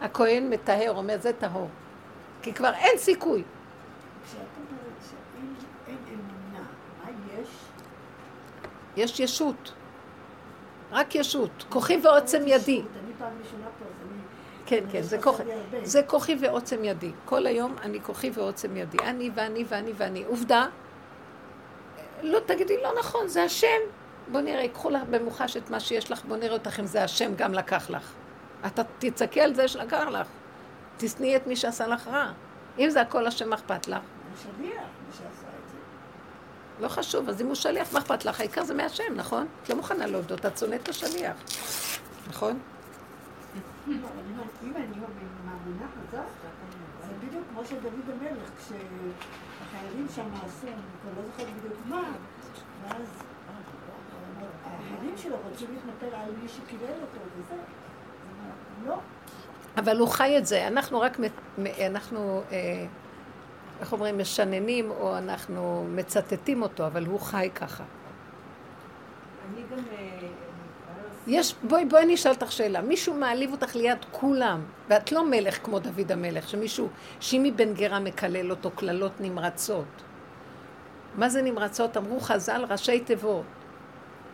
הכהן 0.00 0.50
מטהר, 0.50 0.92
אומר 0.96 1.16
זה 1.20 1.32
טהור. 1.32 1.68
כי 2.42 2.52
כבר 2.52 2.72
אין 2.74 2.98
סיכוי. 2.98 3.42
יש? 7.40 7.48
יש 8.96 9.20
ישות. 9.20 9.72
רק 10.92 11.14
ישות. 11.14 11.64
כוחי 11.68 12.00
ועוצם 12.02 12.42
ידי. 12.46 12.82
כן, 14.66 14.84
כן, 14.92 15.02
זה 15.02 15.18
כוחי. 15.22 15.42
זה 15.82 16.02
כוחי 16.02 16.36
ועוצם 16.40 16.84
ידי. 16.84 17.10
כל 17.24 17.46
היום 17.46 17.74
אני 17.82 18.00
כוחי 18.02 18.30
ועוצם 18.34 18.76
ידי. 18.76 18.98
אני 18.98 19.30
ואני 19.34 19.64
ואני 19.68 19.92
ואני. 19.96 20.24
עובדה, 20.24 20.66
לא 22.22 22.38
תגידי, 22.46 22.82
לא 22.82 22.90
נכון, 22.98 23.28
זה 23.28 23.42
השם. 23.42 23.80
בוא 24.32 24.40
נראה, 24.40 24.62
ייקחו 24.62 24.90
לך 24.90 25.02
במוחש 25.10 25.56
את 25.56 25.70
מה 25.70 25.80
שיש 25.80 26.10
לך, 26.10 26.24
בוא 26.24 26.36
נראה 26.36 26.52
אותך 26.52 26.80
אם 26.80 26.86
זה 26.86 27.04
השם 27.04 27.34
גם 27.36 27.54
לקח 27.54 27.90
לך. 27.90 28.12
אתה 28.66 28.82
תצעקי 28.98 29.40
על 29.40 29.54
זה 29.54 29.68
שלקח 29.68 30.06
לך. 30.10 30.26
תשנאי 30.96 31.36
את 31.36 31.46
מי 31.46 31.56
שעשה 31.56 31.86
לך 31.86 32.08
רע. 32.08 32.32
אם 32.78 32.90
זה 32.90 33.00
הכל 33.00 33.26
השם, 33.26 33.52
אכפת 33.52 33.88
לך? 33.88 33.98
הוא 33.98 34.36
שליח, 34.42 34.82
מי 34.82 35.12
שעשה 35.12 35.26
את 35.26 35.68
זה. 35.70 35.76
לא 36.80 36.88
חשוב, 36.88 37.28
אז 37.28 37.40
אם 37.40 37.46
הוא 37.46 37.54
שליח, 37.54 37.92
מה 37.92 37.98
אכפת 37.98 38.24
לך? 38.24 38.40
העיקר 38.40 38.64
זה 38.64 38.74
מהשם, 38.74 39.14
נכון? 39.16 39.46
את 39.62 39.68
לא 39.68 39.76
מוכנה 39.76 40.06
להודות, 40.06 40.46
את 40.46 40.58
שונאת 40.58 40.82
את 40.82 40.88
השליח. 40.88 41.36
נכון? 42.28 42.58
זה 43.86 43.92
בדיוק 47.26 47.44
כמו 47.52 47.64
שדוד 47.64 47.92
המלך, 48.08 48.50
כשהחיילים 48.58 50.06
שם 50.14 50.26
עשו, 50.34 50.66
אני 50.66 50.74
כבר 51.02 51.10
לא 51.16 51.26
זוכרת 51.26 51.54
בדיוק 51.56 51.80
מה, 51.86 52.02
ואז 52.82 53.06
החיילים 54.64 55.16
שלו 55.16 55.36
רצו 55.52 55.64
להתנפל 55.72 56.16
על 56.16 56.30
מי 56.42 56.48
שקיבל 56.48 56.92
אותו 57.02 57.20
וזה. 57.36 57.54
לא, 58.86 58.98
אבל 59.76 59.98
הוא 59.98 60.08
חי 60.08 60.38
את 60.38 60.46
זה. 60.46 60.66
אנחנו 60.66 61.00
רק, 61.00 61.18
אנחנו, 61.86 62.42
אה, 62.52 62.86
איך 63.80 63.92
אומרים, 63.92 64.18
משננים, 64.18 64.90
או 64.90 65.18
אנחנו 65.18 65.86
מצטטים 65.94 66.62
אותו, 66.62 66.86
אבל 66.86 67.06
הוא 67.06 67.20
חי 67.20 67.50
ככה. 67.54 67.84
אני 69.54 69.62
גם... 69.70 69.78
אה, 69.92 70.28
יש, 71.26 71.54
בואי, 71.62 71.84
בואי 71.84 72.02
אני 72.02 72.14
אשאל 72.14 72.32
אותך 72.32 72.52
שאלה. 72.52 72.80
מישהו 72.80 73.14
מעליב 73.14 73.52
אותך 73.52 73.76
ליד 73.76 73.98
כולם, 74.10 74.60
ואת 74.88 75.12
לא 75.12 75.24
מלך 75.24 75.64
כמו 75.64 75.78
דוד 75.78 76.12
המלך, 76.12 76.48
שמישהו, 76.48 76.88
שימי 77.20 77.50
בן 77.50 77.74
גרה 77.74 78.00
מקלל 78.00 78.50
אותו 78.50 78.70
קללות 78.70 79.12
נמרצות. 79.20 80.02
מה 81.14 81.28
זה 81.28 81.42
נמרצות? 81.42 81.96
אמרו 81.96 82.20
חז"ל 82.20 82.64
ראשי 82.68 83.00
תיבות. 83.00 83.44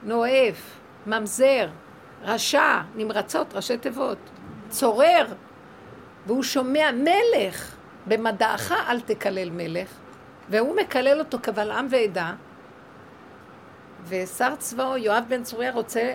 נואף, 0.04 0.78
ממזר, 1.06 1.68
רשע, 2.22 2.80
נמרצות, 2.94 3.54
ראשי 3.54 3.78
תיבות. 3.78 4.18
צורר. 4.68 5.26
והוא 6.26 6.42
שומע 6.42 6.90
מלך, 6.92 7.76
במדעך 8.06 8.72
אל 8.72 9.00
תקלל 9.00 9.50
מלך, 9.50 9.88
והוא 10.48 10.76
מקלל 10.76 11.18
אותו 11.18 11.38
קבל 11.38 11.70
עם 11.70 11.86
ועדה, 11.90 12.34
ושר 14.08 14.56
צבאו, 14.56 14.96
יואב 14.96 15.24
בן 15.28 15.42
צוריה, 15.42 15.72
רוצה 15.72 16.14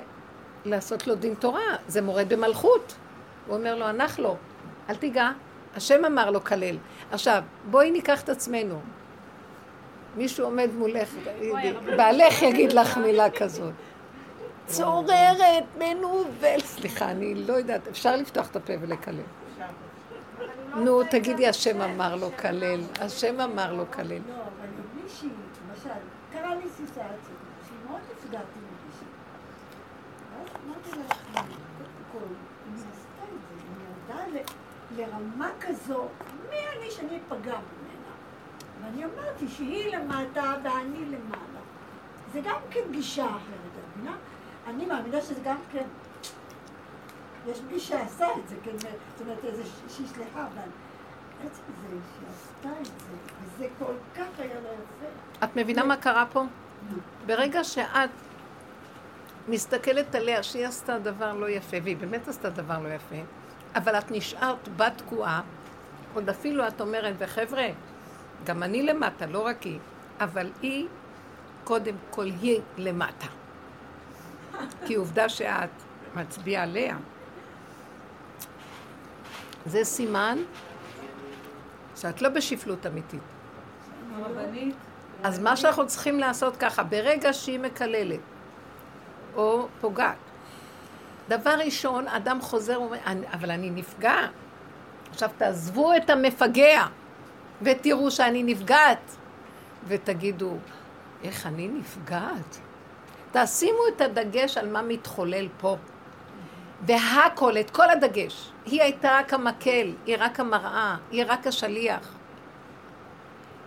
לעשות 0.66 1.08
לו 1.08 1.16
דין 1.16 1.34
תורה, 1.34 1.76
זה 1.88 2.02
מורד 2.02 2.34
במלכות. 2.34 2.96
הוא 3.48 3.56
אומר 3.58 3.76
לו, 3.76 3.86
הנח 3.86 4.20
לו, 4.20 4.36
אל 4.90 4.96
תיגע, 4.96 5.30
השם 5.76 6.06
אמר 6.06 6.32
לו 6.32 6.44
כלל. 6.44 6.78
עכשיו, 7.12 7.44
בואי 7.72 7.92
ניקח 7.92 8.24
את 8.24 8.30
עצמנו. 8.30 8.82
מישהו 10.18 10.45
עומד 10.45 10.70
מולך, 10.74 11.09
בעלך 11.97 12.41
יגיד 12.41 12.74
לך 12.74 12.97
מילה 12.97 13.30
כזאת. 13.30 13.74
צוררת, 14.65 15.63
מנוול. 15.78 16.59
סליחה, 16.59 17.11
אני 17.11 17.36
לא 17.36 17.53
יודעת, 17.53 17.88
אפשר 17.88 18.15
לפתוח 18.15 18.47
את 18.51 18.55
הפה 18.55 18.74
ולקלל. 18.82 19.15
נו, 20.76 21.03
תגידי, 21.03 21.47
השם 21.47 21.82
אמר 21.82 22.15
לו 22.15 22.30
כלל, 22.41 22.82
השם 23.01 23.41
אמר 23.41 23.74
לו 23.74 23.91
כלל. 23.91 24.07
לא, 24.07 24.18
אבל 24.34 24.68
מישהי, 25.03 25.30
למשל, 25.70 25.89
קרה 26.34 26.55
לי 26.55 26.70
סיטואציה, 26.70 27.36
שמאוד 27.68 28.01
נפגעתי 28.11 28.59
ממישהי. 28.59 29.07
ואז 30.32 30.47
אמרתי 30.65 30.89
לה, 30.99 31.15
קודם 31.34 32.03
כל, 32.11 32.34
היא 32.65 32.84
עשתה 32.93 33.24
את 33.24 33.39
זה, 33.49 33.63
היא 34.18 34.24
ירדה 34.28 34.41
לרמה 34.97 35.49
כזו, 35.59 36.07
מי 36.49 36.57
אני 36.78 36.91
שאני 36.91 37.20
אפגע? 37.28 37.57
ואני 38.84 39.06
אמרתי 39.06 39.48
שהיא 39.48 39.98
למטה 39.98 40.54
ואני 40.64 41.06
למעלה. 41.06 41.60
זה 42.34 42.42
גם 42.44 42.60
כן 42.70 42.82
גישה 42.92 43.26
אחרת, 43.26 43.40
את 43.40 43.98
מבינה? 43.98 44.16
אני 44.68 44.86
מאמינה 44.86 45.22
שזה 45.22 45.42
גם 45.44 45.58
כן... 45.72 45.84
יש 47.48 47.62
מי 47.72 47.80
שעשה 47.80 48.28
את 48.44 48.50
זה, 48.50 48.56
כן, 48.64 48.78
זאת 48.80 49.22
אומרת, 49.22 49.46
איזה 49.46 49.64
שהיא 49.88 50.08
סליחה, 50.08 50.48
אבל 50.54 50.70
עצם 51.46 51.62
זה 51.82 51.88
שהיא 51.90 52.30
עשתה 52.30 52.70
את 52.82 52.86
זה, 52.86 53.16
וזה 53.44 53.68
כל 53.80 53.94
כך 54.16 54.40
היה 54.40 54.60
לא 54.64 54.70
יפה. 54.70 55.46
את 55.46 55.56
מבינה 55.56 55.84
מה 55.84 55.98
קרה 55.98 56.26
פה? 56.26 56.44
ברגע 57.26 57.64
שאת 57.64 58.10
מסתכלת 59.48 60.16
עליה 60.16 60.44
שהיא 60.44 60.68
עשתה 60.68 61.00
דבר 61.00 61.34
לא 61.34 61.50
יפה, 61.50 61.78
והיא 61.84 61.98
באמת 61.98 62.28
עשתה 62.28 62.50
דבר 62.50 62.80
לא 62.80 62.90
יפה, 62.90 63.16
אבל 63.76 63.96
את 63.96 64.12
נשארת 64.12 64.78
בת 64.78 64.94
תקועה, 64.98 65.42
עוד 66.14 66.30
אפילו 66.30 66.68
את 66.68 66.82
אומרת, 66.82 67.16
וחבר'ה, 67.18 67.68
גם 68.44 68.64
אני 68.64 68.84
למטה, 68.84 69.26
לא 69.26 69.46
רק 69.46 69.64
היא, 69.64 69.80
אבל 70.20 70.50
היא, 70.62 70.88
קודם 71.64 71.96
כל 72.10 72.26
היא 72.42 72.62
למטה. 72.78 73.28
כי 74.86 74.96
עובדה 74.96 75.30
שאת 75.30 75.70
מצביעה 76.16 76.64
עליה. 76.64 76.98
זה 79.66 79.84
סימן 79.84 80.38
שאת 81.96 82.22
לא 82.22 82.30
בשפלות 82.30 82.86
אמיתית. 82.86 83.20
אז 85.24 85.40
מה 85.40 85.56
שאנחנו 85.58 85.88
צריכים 85.88 86.20
לעשות 86.20 86.58
ככה, 86.58 86.84
ברגע 86.84 87.34
שהיא 87.34 87.60
מקללת 87.60 88.20
או 89.36 89.68
פוגעת, 89.82 90.16
דבר 91.30 91.56
ראשון, 91.66 92.08
אדם 92.08 92.42
חוזר 92.42 92.82
ואומר, 92.82 92.98
"אני- 93.06 93.28
אבל 93.34 93.52
אני 93.52 93.70
נפגע. 93.70 94.16
עכשיו 95.12 95.30
תעזבו 95.38 95.94
את 95.98 96.10
המפגע 96.10 96.86
ותראו 97.62 98.12
שאני 98.12 98.43
נפגעת, 98.43 99.16
ותגידו, 99.88 100.58
איך 101.24 101.45
אני 101.45 101.68
נפגעת? 101.68 102.58
תשימו 103.32 103.80
את 103.95 104.01
הדגש 104.01 104.58
על 104.58 104.70
מה 104.70 104.82
מתחולל 104.82 105.47
פה. 105.60 105.78
והכל, 106.82 107.58
את 107.58 107.70
כל 107.70 107.89
הדגש. 107.89 108.51
היא 108.66 108.82
הייתה 108.82 109.18
רק 109.20 109.34
המקל, 109.34 109.93
היא 110.05 110.16
רק 110.20 110.39
המראה, 110.39 110.95
היא 111.12 111.24
רק 111.28 111.47
השליח. 111.47 112.16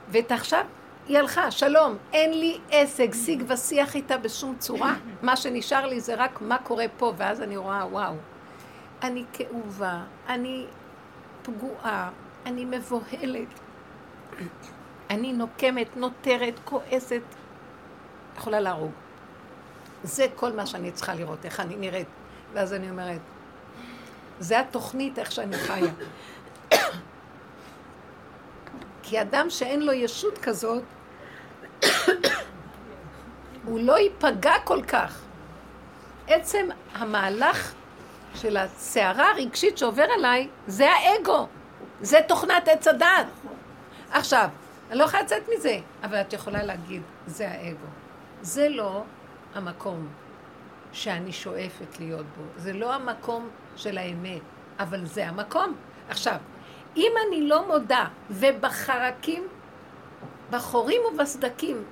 ועכשיו 0.09 0.64
היא 1.09 1.18
הלכה, 1.18 1.51
שלום, 1.51 1.97
אין 2.12 2.38
לי 2.38 2.59
עסק, 2.70 3.11
שיג 3.24 3.45
ושיח 3.49 3.97
איתה 3.97 4.18
בשום 4.18 4.55
צורה. 4.59 4.95
מה 5.22 5.36
שנשאר 5.36 5.86
לי 5.86 6.01
זה 6.01 6.14
רק 6.14 6.41
מה 6.41 6.59
קורה 6.59 6.84
פה, 6.97 7.12
ואז 7.16 7.41
אני 7.43 7.57
רואה, 7.57 7.86
וואו, 7.91 8.14
אני 9.03 9.24
כאובה, 9.32 10.01
אני 10.28 10.66
פגועה, 11.43 12.11
אני 12.47 12.64
מבוהלת, 12.64 13.61
אני 15.11 15.33
נוקמת, 15.33 15.97
נותרת, 15.97 16.55
כועסת, 16.64 17.22
יכולה 18.37 18.61
להרוג. 18.61 18.93
זה 20.03 20.26
כל 20.37 20.53
מה 20.53 20.66
שאני 20.66 20.93
צריכה 20.93 21.14
לראות, 21.14 21.45
איך 21.45 21.61
אני 21.61 21.76
נראית. 21.76 22.09
ואז 22.53 22.72
אני 22.72 22.91
אומרת, 22.91 23.20
זה 24.41 24.61
התוכנית, 24.61 25.18
איך 25.18 25.33
שאני 25.33 25.57
חיה. 25.59 25.93
כי 29.03 29.20
אדם 29.20 29.51
שאין 29.51 29.83
לו 29.83 29.93
ישות 29.93 30.39
כזאת, 30.39 30.83
הוא 33.64 33.81
לא 33.81 33.99
ייפגע 33.99 34.55
כל 34.64 34.83
כך. 34.83 35.20
עצם 36.26 36.68
המהלך 36.95 37.72
של 38.35 38.57
הסערה 38.57 39.31
הרגשית 39.31 39.78
שעובר 39.78 40.07
עליי, 40.18 40.49
זה 40.66 40.89
האגו. 40.91 41.47
זה 42.01 42.18
תוכנת 42.28 42.68
עץ 42.68 42.89
הדת. 42.89 43.26
עכשיו, 44.13 44.49
אני 44.91 44.99
לא 44.99 45.05
יכולה 45.05 45.23
לצאת 45.23 45.43
מזה, 45.57 45.79
אבל 46.03 46.21
את 46.21 46.33
יכולה 46.33 46.63
להגיד, 46.63 47.03
זה 47.27 47.51
האגו. 47.51 47.87
זה 48.43 48.69
לא 48.69 49.05
המקום 49.55 50.09
שאני 50.93 51.33
שואפת 51.33 51.99
להיות 51.99 52.27
בו. 52.37 52.43
זה 52.57 52.73
לא 52.73 52.95
המקום 52.95 53.49
של 53.77 53.99
האמת, 53.99 54.41
אבל 54.79 55.07
זה 55.07 55.29
המקום. 55.29 55.75
עכשיו, 56.09 56.37
אם 56.97 57.13
אני 57.29 57.49
לא 57.49 57.67
מודה 57.69 58.05
ובחרקים, 58.31 59.49
בחורים 60.51 61.01
ובסדקים, 61.13 61.85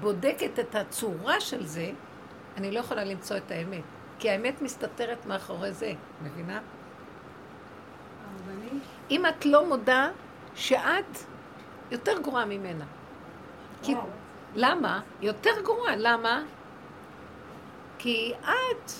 בודקת 0.00 0.58
את 0.58 0.74
הצורה 0.74 1.40
של 1.40 1.66
זה, 1.66 1.90
אני 2.56 2.70
לא 2.70 2.78
יכולה 2.80 3.04
למצוא 3.04 3.36
את 3.36 3.50
האמת. 3.50 3.82
כי 4.18 4.30
האמת 4.30 4.62
מסתתרת 4.62 5.26
מאחורי 5.26 5.72
זה, 5.72 5.92
מבינה? 6.22 6.60
אם 9.10 9.26
את 9.26 9.46
לא 9.46 9.68
מודה 9.68 10.08
שאת 10.54 11.18
יותר 11.90 12.18
גרועה 12.18 12.44
ממנה. 12.44 12.84
כי... 13.82 13.94
למה? 14.54 15.00
יותר 15.20 15.50
גרועה. 15.64 15.96
למה? 15.96 16.42
כי 17.98 18.32
את, 18.42 18.90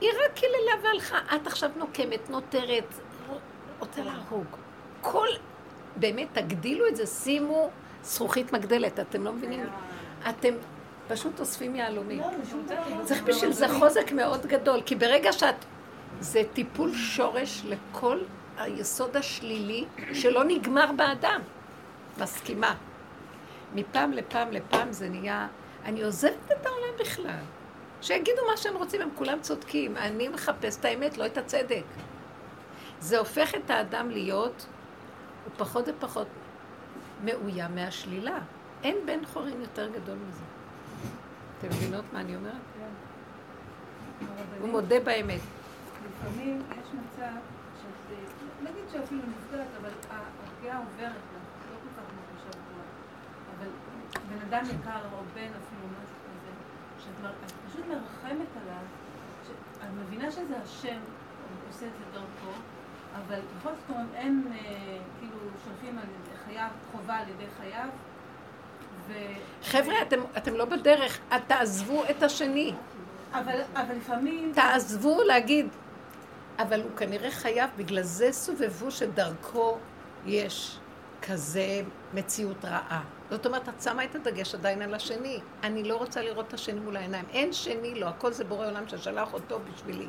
היא 0.00 0.10
רק 0.10 0.34
קיללה 0.34 0.72
והלכה, 0.82 1.18
את 1.34 1.46
עכשיו 1.46 1.70
נוקמת, 1.76 2.30
נותרת, 2.30 2.94
רוצה 3.78 4.04
להרוג. 4.04 4.46
כל, 5.00 5.28
באמת, 5.96 6.28
תגדילו 6.32 6.88
את 6.88 6.96
זה, 6.96 7.06
שימו 7.06 7.70
זכוכית 8.02 8.52
מגדלת, 8.52 9.00
אתם 9.00 9.24
לא 9.24 9.32
מבינים? 9.32 9.66
אתם 10.28 10.54
פשוט 11.08 11.40
אוספים 11.40 11.76
יהלומים. 11.76 12.20
לא. 12.20 13.04
צריך 13.04 13.22
בשביל 13.22 13.52
זה 13.52 13.68
חוזק 13.68 14.12
מאוד 14.12 14.46
גדול, 14.46 14.80
כי 14.86 14.94
ברגע 14.96 15.32
שאת... 15.32 15.64
זה 16.20 16.42
טיפול 16.52 16.94
שורש 16.94 17.62
לכל 17.64 18.18
היסוד 18.62 19.16
השלילי 19.16 19.84
שלא 20.12 20.44
נגמר 20.44 20.92
באדם. 20.96 21.40
מסכימה. 22.18 22.74
מפעם 23.74 24.12
לפעם 24.12 24.52
לפעם 24.52 24.92
זה 24.92 25.08
נהיה... 25.08 25.48
אני 25.84 26.02
עוזבת 26.02 26.52
את 26.52 26.66
העולם 26.66 26.98
בכלל. 27.00 27.40
שיגידו 28.00 28.40
מה 28.50 28.56
שהם 28.56 28.76
רוצים, 28.76 29.02
הם 29.02 29.08
כולם 29.14 29.40
צודקים. 29.40 29.96
אני 29.96 30.28
מחפש 30.28 30.76
את 30.80 30.84
האמת, 30.84 31.18
לא 31.18 31.26
את 31.26 31.38
הצדק. 31.38 31.84
זה 33.00 33.18
הופך 33.18 33.54
את 33.54 33.70
האדם 33.70 34.10
להיות, 34.10 34.66
הוא 35.44 35.52
פחות 35.56 35.84
ופחות 35.88 36.26
מאוים 37.24 37.74
מהשלילה. 37.74 38.38
אין 38.82 38.96
בן 39.06 39.26
חורין 39.26 39.60
יותר 39.60 39.88
גדול 39.88 40.18
מזה. 40.28 40.42
אתם 41.58 41.68
מבינות 41.68 42.04
מה 42.12 42.20
אני 42.20 42.36
אומרת? 42.36 42.52
הוא 44.60 44.68
מודה 44.68 45.00
באמת. 45.00 45.40
לפעמים 46.04 46.62
יש 46.70 46.86
מצב 46.94 47.51
שאפילו 48.92 49.22
נפגעת, 49.22 49.66
אבל 49.80 49.90
הפגיעה 50.10 50.78
עוברת 50.78 51.12
לך, 51.12 51.70
לא 51.70 51.76
כל 51.82 51.88
כך 51.96 52.06
מרגישה 52.16 52.50
פגועה. 52.50 52.86
אבל 53.56 53.68
בן 54.28 54.46
אדם 54.48 54.64
יקר 54.64 55.00
או 55.12 55.18
בן 55.34 55.40
אפילו 55.40 55.86
משהו 55.88 56.16
כזה, 56.24 56.52
שאת 56.98 57.30
את 57.46 57.52
פשוט 57.68 57.86
מרחמת 57.86 58.48
עליו, 58.62 58.84
שאת 59.46 59.88
מבינה 60.00 60.30
שזה 60.30 60.56
השם 60.62 60.98
עושה 61.68 61.86
את 61.86 61.92
זה 61.98 62.04
דרכו, 62.12 62.58
אבל 63.14 63.40
בכל 63.58 63.70
זאת 63.70 63.96
אין, 64.14 64.44
אה, 64.52 64.98
כאילו, 65.18 65.36
שולחים 65.64 65.98
על 65.98 66.04
חייו, 66.44 66.68
חובה 66.92 67.14
על 67.14 67.28
ידי 67.28 67.50
חייו, 67.60 67.88
ו... 69.06 69.12
חבר'ה, 69.62 70.02
אתם, 70.02 70.20
אתם 70.36 70.54
לא 70.54 70.64
בדרך, 70.64 71.18
את 71.36 71.42
תעזבו 71.46 72.02
את 72.10 72.22
השני. 72.22 72.74
אבל, 73.32 73.60
אבל 73.74 73.94
לפעמים... 73.94 74.52
תעזבו 74.54 75.22
להגיד, 75.22 75.68
אבל 76.58 76.82
הוא 76.82 76.90
כנראה 76.96 77.30
חייב, 77.30 77.70
בגלל 77.76 78.02
זה 78.02 78.32
סובבו 78.32 78.90
שדרכו 78.90 79.76
יש 80.26 80.78
כזה 81.22 81.82
מציאות 82.14 82.64
רעה. 82.64 83.02
זאת 83.30 83.46
אומרת, 83.46 83.68
את 83.68 83.82
שמה 83.82 84.04
את 84.04 84.14
הדגש 84.14 84.54
עדיין 84.54 84.82
על 84.82 84.94
השני. 84.94 85.40
אני 85.62 85.82
לא 85.82 85.96
רוצה 85.96 86.22
לראות 86.22 86.48
את 86.48 86.54
השני 86.54 86.80
מול 86.80 86.96
העיניים. 86.96 87.24
אין 87.32 87.52
שני 87.52 87.94
לו, 87.94 88.06
הכל 88.06 88.32
זה 88.32 88.44
בורא 88.44 88.66
עולם 88.66 88.88
ששלח 88.88 89.32
אותו 89.32 89.60
בשבילי. 89.74 90.06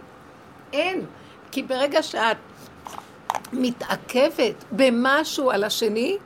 אין. 0.74 1.06
כי 1.52 1.64
ברגע 1.64 2.04
שאת 2.04 2.38
מתעכבת 3.54 4.64
במשהו 4.72 5.52
על 5.52 5.64
השני, 5.64 6.18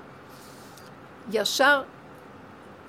ישר 1.32 1.84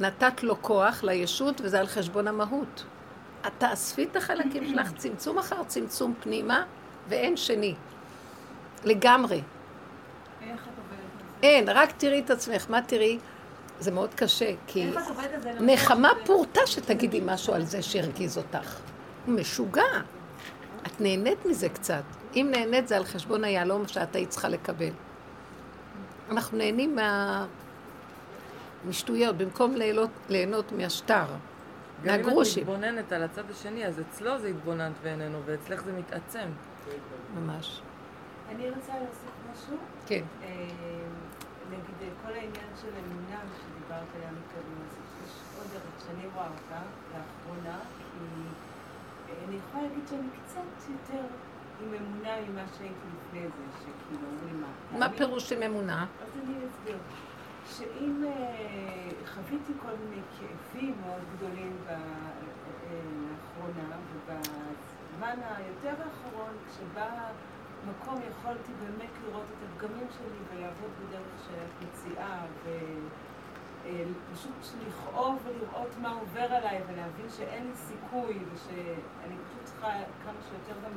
נתת 0.01 0.43
לו 0.43 0.63
כוח 0.63 1.05
לישות, 1.05 1.61
וזה 1.61 1.81
על 1.81 1.87
חשבון 1.87 2.29
המהות. 2.29 2.85
את 3.47 3.53
תאספי 3.59 4.05
את 4.05 4.17
החלקים 4.17 4.69
שלך, 4.69 4.93
צמצום 4.97 5.39
אחר 5.39 5.65
צמצום 5.67 6.15
פנימה, 6.21 6.65
ואין 7.09 7.37
שני. 7.37 7.75
לגמרי. 8.85 9.43
איך 10.43 10.63
את 10.63 10.69
עובדת 10.79 11.01
על 11.21 11.27
זה? 11.41 11.47
אין, 11.47 11.69
רק 11.69 11.93
תראי 11.93 12.21
את 12.21 12.31
עצמך. 12.31 12.67
מה 12.71 12.83
תראי? 12.83 13.19
זה 13.81 13.91
מאוד 13.91 14.15
קשה, 14.15 14.53
כי 14.67 14.87
איך 14.87 14.97
את 14.97 15.09
עובדת 15.09 15.47
על 15.47 15.59
זה? 15.59 15.67
נחמה 15.67 16.11
פורטה 16.27 16.61
שתגידי 16.67 17.21
משהו 17.25 17.55
על 17.55 17.65
זה 17.65 17.83
שהרגיז 17.83 18.39
אותך. 18.39 18.81
הוא 19.27 19.35
משוגע. 19.35 19.83
את 20.87 21.01
נהנית 21.01 21.47
מזה 21.47 21.69
קצת. 21.69 22.03
אם 22.35 22.49
נהנית 22.51 22.89
זה 22.89 22.97
על 22.97 23.05
חשבון 23.05 23.45
היהלום 23.45 23.89
שאת 23.89 24.17
היית 24.17 24.31
צריכה 24.31 24.49
לקבל. 24.49 24.91
אנחנו 26.31 26.59
נהנים 26.59 26.97
מה... 26.97 27.47
משטויות, 28.89 29.37
במקום 29.37 29.75
ליהנות, 29.75 30.11
ליהנות 30.29 30.73
מהשטר, 30.73 31.25
גם 32.05 32.15
אם 32.15 32.21
את 32.21 32.27
מהגרושים. 32.27 32.63
מתבוננת 32.63 33.13
על 33.13 33.23
הצד 33.23 33.51
השני, 33.51 33.87
אז 33.87 34.01
אצלו 34.01 34.39
זה 34.39 34.49
התבוננת 34.49 34.93
ואיננו, 35.03 35.39
ואצלך 35.45 35.83
זה 35.83 35.93
מתעצם. 35.93 36.49
ממש. 37.35 37.81
אני 38.49 38.71
רוצה 38.71 38.93
להוסיף 38.99 39.31
משהו. 39.53 39.77
כן. 40.07 40.25
אה, 40.43 40.49
נגיד, 41.71 41.95
אה, 42.03 42.09
כל 42.27 42.33
העניין 42.33 42.71
של 42.83 42.89
אמונה 42.89 43.41
שדיברת 43.57 44.07
עליה 44.17 44.31
מקודם, 44.31 44.77
אז 44.89 44.97
יש 45.25 45.33
עוד 45.59 45.67
דרך 45.73 46.07
שאני 46.07 46.27
רואה 46.35 46.47
אותה 46.47 46.81
לאחרונה, 47.13 47.79
כי 47.99 48.05
אה, 49.29 49.45
אני 49.49 49.57
יכולה 49.57 49.83
להגיד 49.83 50.09
שאני 50.09 50.29
קצת 50.45 50.91
יותר 50.91 51.25
עם 51.81 51.95
אמונה 51.95 52.37
ממה 52.49 52.63
שהייתי 52.79 52.95
לפני 53.17 53.41
זה, 53.41 53.65
שכאילו 53.81 54.29
אומרים 54.33 54.61
מה. 54.93 54.99
מה? 54.99 55.17
פירוש 55.17 55.53
עם 55.53 55.63
אמונה? 55.63 56.07
אז 56.23 56.29
אני 56.45 56.55
אסביר. 56.69 56.99
שאם 57.77 58.25
חוויתי 59.35 59.73
כל 59.83 59.93
מיני 60.05 60.23
כאבים 60.39 60.95
מאוד 61.07 61.23
גדולים 61.37 61.77
ב- 61.87 61.91
אה, 61.91 61.97
ובזמן 65.19 65.39
היותר 65.57 66.03
האחרון, 66.03 66.57
כשבא 66.69 67.31
מקום 67.91 68.21
יכולתי 68.31 68.73
באמת 68.85 69.11
לראות 69.25 69.45
את 69.45 69.69
הפגמים 69.69 70.07
שלי 70.11 70.39
ולעבוד 70.59 70.91
בדרך 71.01 71.27
שאת 71.47 71.89
מציעה, 71.89 72.45
ופשוט 73.83 74.53
לכאוב 74.89 75.39
ולראות 75.45 75.91
מה 76.03 76.11
עובר 76.11 76.41
עליי 76.41 76.83
ולהבין 76.89 77.27
שאין 77.37 77.67
לי 77.67 77.75
סיכוי 77.75 78.39
ושאני 78.55 79.37
פשוט 79.49 79.65
צריכה 79.65 79.91
כמה 80.25 80.39
שיותר 80.49 80.81
גם 80.85 80.93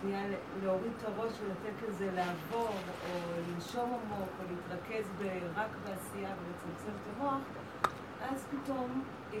שנייה 0.00 0.22
להוריד 0.62 0.92
את 0.98 1.08
הראש 1.08 1.32
ולתת 1.42 1.88
לזה 1.88 2.10
לעבור, 2.14 2.68
או 2.68 3.18
לנשום 3.48 3.90
עמוק, 3.90 4.28
או 4.38 4.44
להתרכז 4.50 5.10
רק 5.56 5.70
בעשייה 5.84 6.30
ולצמצם 6.30 6.92
את 7.02 7.16
המוח, 7.16 7.40
אז 8.30 8.46
פתאום, 8.50 9.02
אה, 9.32 9.38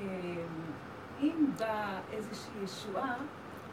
אם 1.20 1.46
באה 1.58 2.00
איזושהי 2.12 2.64
ישועה, 2.64 3.16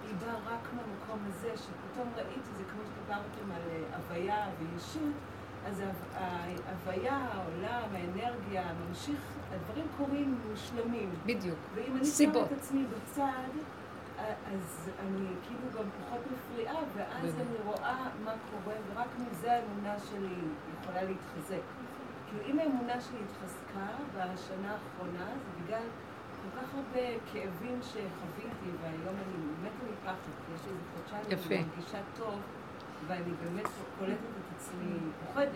היא 0.09 0.17
באה 0.25 0.35
רק 0.55 0.67
מהמקום 0.75 1.19
הזה, 1.27 1.49
שפתאום 1.57 2.09
ראיתי, 2.15 2.49
זה 2.57 2.63
כמו 2.71 2.81
שדיברתם 2.85 3.51
על 3.55 3.61
אה, 3.71 3.97
הוויה 3.97 4.45
וישות, 4.59 5.13
אז 5.67 5.79
ההו- 5.79 5.89
ההוויה, 6.65 7.17
העולם, 7.17 7.87
האנרגיה, 7.93 8.63
ממשיך, 8.87 9.19
הדברים 9.53 9.85
קורים 9.97 10.39
מושלמים. 10.51 11.09
בדיוק. 11.25 11.59
ואם 11.75 11.91
אני 11.95 12.05
שמה 12.05 12.13
סיבות. 12.13 12.47
את 12.51 12.57
עצמי 12.57 12.85
בצד, 12.85 13.49
אז 14.53 14.89
אני 14.99 15.25
כאילו 15.47 15.61
גם 15.77 15.89
פחות 15.99 16.19
מפריעה, 16.31 16.75
ואז 16.95 17.35
באמת. 17.35 17.47
אני 17.47 17.57
רואה 17.65 17.95
מה 18.23 18.31
קורה, 18.51 18.75
ורק 18.93 19.07
מזה 19.19 19.51
האמונה 19.53 19.99
שלי 19.99 20.35
יכולה 20.81 21.03
להתחזק. 21.03 21.61
כאילו 22.27 22.43
אם 22.45 22.59
האמונה 22.59 23.01
שלי 23.01 23.17
התחזקה 23.25 23.87
בשנה 24.15 24.71
האחרונה, 24.71 25.25
זה 25.25 25.63
בגלל 25.63 25.83
כל 26.43 26.61
כך 26.61 26.67
הרבה 26.75 27.01
כאבים 27.31 27.79
שחוויתי, 27.81 28.69
והיום 28.81 29.15
אני 29.15 29.37
מתה 29.63 29.85
כי 30.25 30.53
יש 30.55 30.61
לי 30.65 30.71
איזה 30.71 30.81
חודשיים. 30.95 31.61
אני 31.61 31.67
מרגישה 31.75 31.97
טוב, 32.17 32.39
ואני 33.07 33.31
באמת 33.43 33.69
קולטת 33.99 34.13
את 34.13 34.55
עצמי 34.57 34.97
פוחדת 35.25 35.51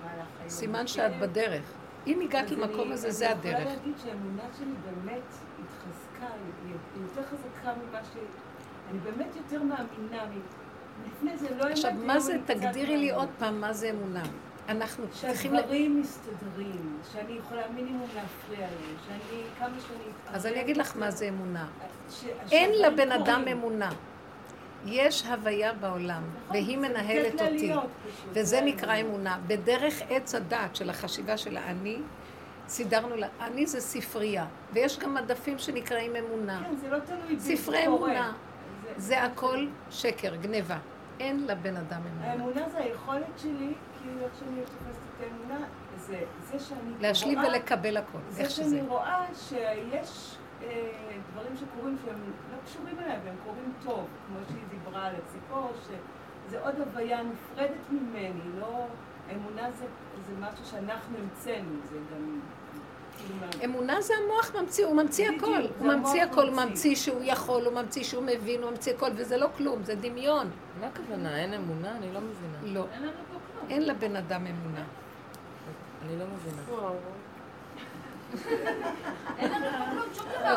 במהלך 0.00 0.26
היום. 0.38 0.48
סימן. 0.48 0.86
שאת 0.86 1.18
בדרך. 1.20 1.64
אם 2.06 2.20
הגעת 2.24 2.50
למקום 2.50 2.92
הזה, 2.92 3.10
זה 3.10 3.30
אני 3.32 3.38
יכולה 3.38 3.56
הדרך. 3.56 3.66
להגיד 3.76 3.94
שהאמונה 4.04 4.42
שלי 4.58 4.72
באמת 4.84 5.22
התחזקה, 5.62 6.26
היא 6.64 6.74
יותר 7.02 7.22
חזקה 7.22 7.72
ממה 7.88 8.04
ש... 8.04 8.16
אני 8.90 8.98
באמת 8.98 9.36
יותר 9.36 9.62
מאמינה. 9.62 10.24
לפני 11.06 11.36
זה 11.38 11.48
לא 11.48 11.54
האמנתי. 11.54 11.72
עכשיו, 11.72 11.92
מה 12.06 12.20
זה, 12.20 12.38
תגדירי 12.46 12.96
לי. 12.96 13.10
עוד 13.10 13.28
פעם, 13.38 13.60
מה 13.60 13.72
זה 13.72 13.90
אמונה? 13.90 14.22
אנחנו 14.68 15.04
צריכים... 15.08 15.56
שהדברים 15.56 16.00
מסתדרים, 16.00 16.98
שאני 17.12 17.32
יכולה 17.32 17.62
מינימום 17.74 18.08
להפריע 18.14 18.60
להם, 18.60 18.96
שאני 19.06 19.42
כמה 19.58 19.80
שאני... 19.80 20.34
אז 20.36 20.46
אני 20.46 20.60
אגיד 20.60 20.76
לך 20.76 20.96
מה 20.96 21.10
זה 21.10 21.28
אמונה. 21.28 21.66
אין 22.50 22.70
לבן 22.82 23.12
אדם. 23.12 23.44
אמונה. 23.52 23.90
יש 24.86 25.26
הוויה 25.26 25.72
בעולם, 25.72 26.22
נכון, 26.44 26.56
והיא 26.56 26.78
מנהלת 26.78 27.40
אותי. 27.42 27.72
וזה 28.30 28.44
זה 28.44 28.60
נקרא. 28.60 29.00
אמונה. 29.00 29.38
בדרך 29.46 30.02
עץ 30.08 30.34
הדעת 30.34 30.76
של 30.76 30.90
החשיבה 30.90 31.36
של 31.36 31.56
האני, 31.56 31.98
סידרנו 32.68 33.16
לה, 33.16 33.26
אני 33.40 33.66
זה 33.66 33.80
ספרייה, 33.80 34.46
ויש 34.72 34.98
גם 34.98 35.14
מדפים 35.14 35.58
שנקראים 35.58 36.16
אמונה. 36.16 36.62
כן, 36.68 36.76
זה 36.76 36.90
לא 36.90 36.98
תלוי 36.98 37.36
בי, 37.36 37.56
ספרי. 37.56 37.86
אמונה. 37.86 38.32
זה 38.96 39.22
הכל 39.22 39.66
שקר, 39.90 40.36
גניבה. 40.36 40.78
אין 41.20 41.46
לבן 41.46 41.76
אדם 41.76 42.00
אמונה. 42.12 42.32
האמונה 42.32 42.68
זה 42.68 42.78
היכולת 42.78 43.38
שלי, 43.42 43.72
כאילו 44.02 44.20
איך 44.24 44.32
שאני 44.38 44.60
תופסת 44.60 45.00
את 45.16 45.24
האמונה, 45.24 45.66
זה 45.96 46.18
זה 46.50 46.58
שאני 46.58 46.80
להשלים 47.00 47.38
רואה- 47.40 47.50
ולקבל 47.52 47.96
הכל, 47.96 48.18
זה 48.30 48.42
איך 48.42 48.50
שזה. 48.50 48.64
שאני 48.76 48.88
רואה 48.88 49.24
שיש 49.34 50.36
אה, 50.62 50.92
דברים 51.32 51.56
שקורים 51.56 51.96
שהם 52.04 52.20
לא 52.52 52.58
קשורים 52.64 52.98
אליי 52.98 53.18
והם 53.24 53.36
קורים 53.44 53.72
טוב, 53.84 54.06
כמו 54.26 54.38
שהיא 54.48 54.62
דיברה 54.70 55.06
על 55.06 55.14
הציפור, 55.16 55.70
שזה 55.86 56.60
עוד 56.64 56.74
הוויה 56.80 57.20
נפרדת 57.22 57.90
ממני, 57.90 58.30
לא... 58.60 58.86
אמונה 59.34 59.70
זה, 59.70 59.84
זה 60.26 60.32
משהו 60.40 60.64
שאנחנו 60.64 61.16
המצאנו, 61.18 61.70
זה 61.90 61.96
גם... 62.14 62.40
כאילו, 63.18 63.34
אמונה 63.64 64.00
זה 64.00 64.14
המוח 64.24 64.52
ממציא, 64.60 64.86
הוא 64.86 64.96
ממציא 64.96 65.30
הכל. 65.36 65.62
הוא 65.78 65.86
ממציא 65.86 66.22
הכל, 66.22 66.42
הוא 66.48 66.50
ממציא. 66.50 66.66
ממציא 66.66 66.94
שהוא 66.96 67.20
יכול, 67.24 67.64
הוא 67.66 67.74
ממציא 67.74 68.02
שהוא 68.04 68.22
מבין, 68.22 68.62
הוא 68.62 68.70
ממציא 68.70 68.94
הכל, 68.94 69.10
וזה 69.16 69.36
לא 69.36 69.48
כלום, 69.56 69.82
זה 69.84 69.94
דמיון. 69.94 70.50
מה 70.80 70.86
הכוונה? 70.86 71.38
אין 71.38 71.54
אמונה? 71.54 71.96
אני 71.96 72.12
לא 72.14 72.20
מבינה. 72.20 72.74
לא. 72.80 72.86
אין 73.70 73.86
לבן 73.86 74.16
אדם 74.16 74.46
אמונה. 74.46 74.84
אני 76.02 76.18
לא 76.18 76.24
מבינה. 76.34 76.62
לא, 76.70 76.94
לא 80.44 80.56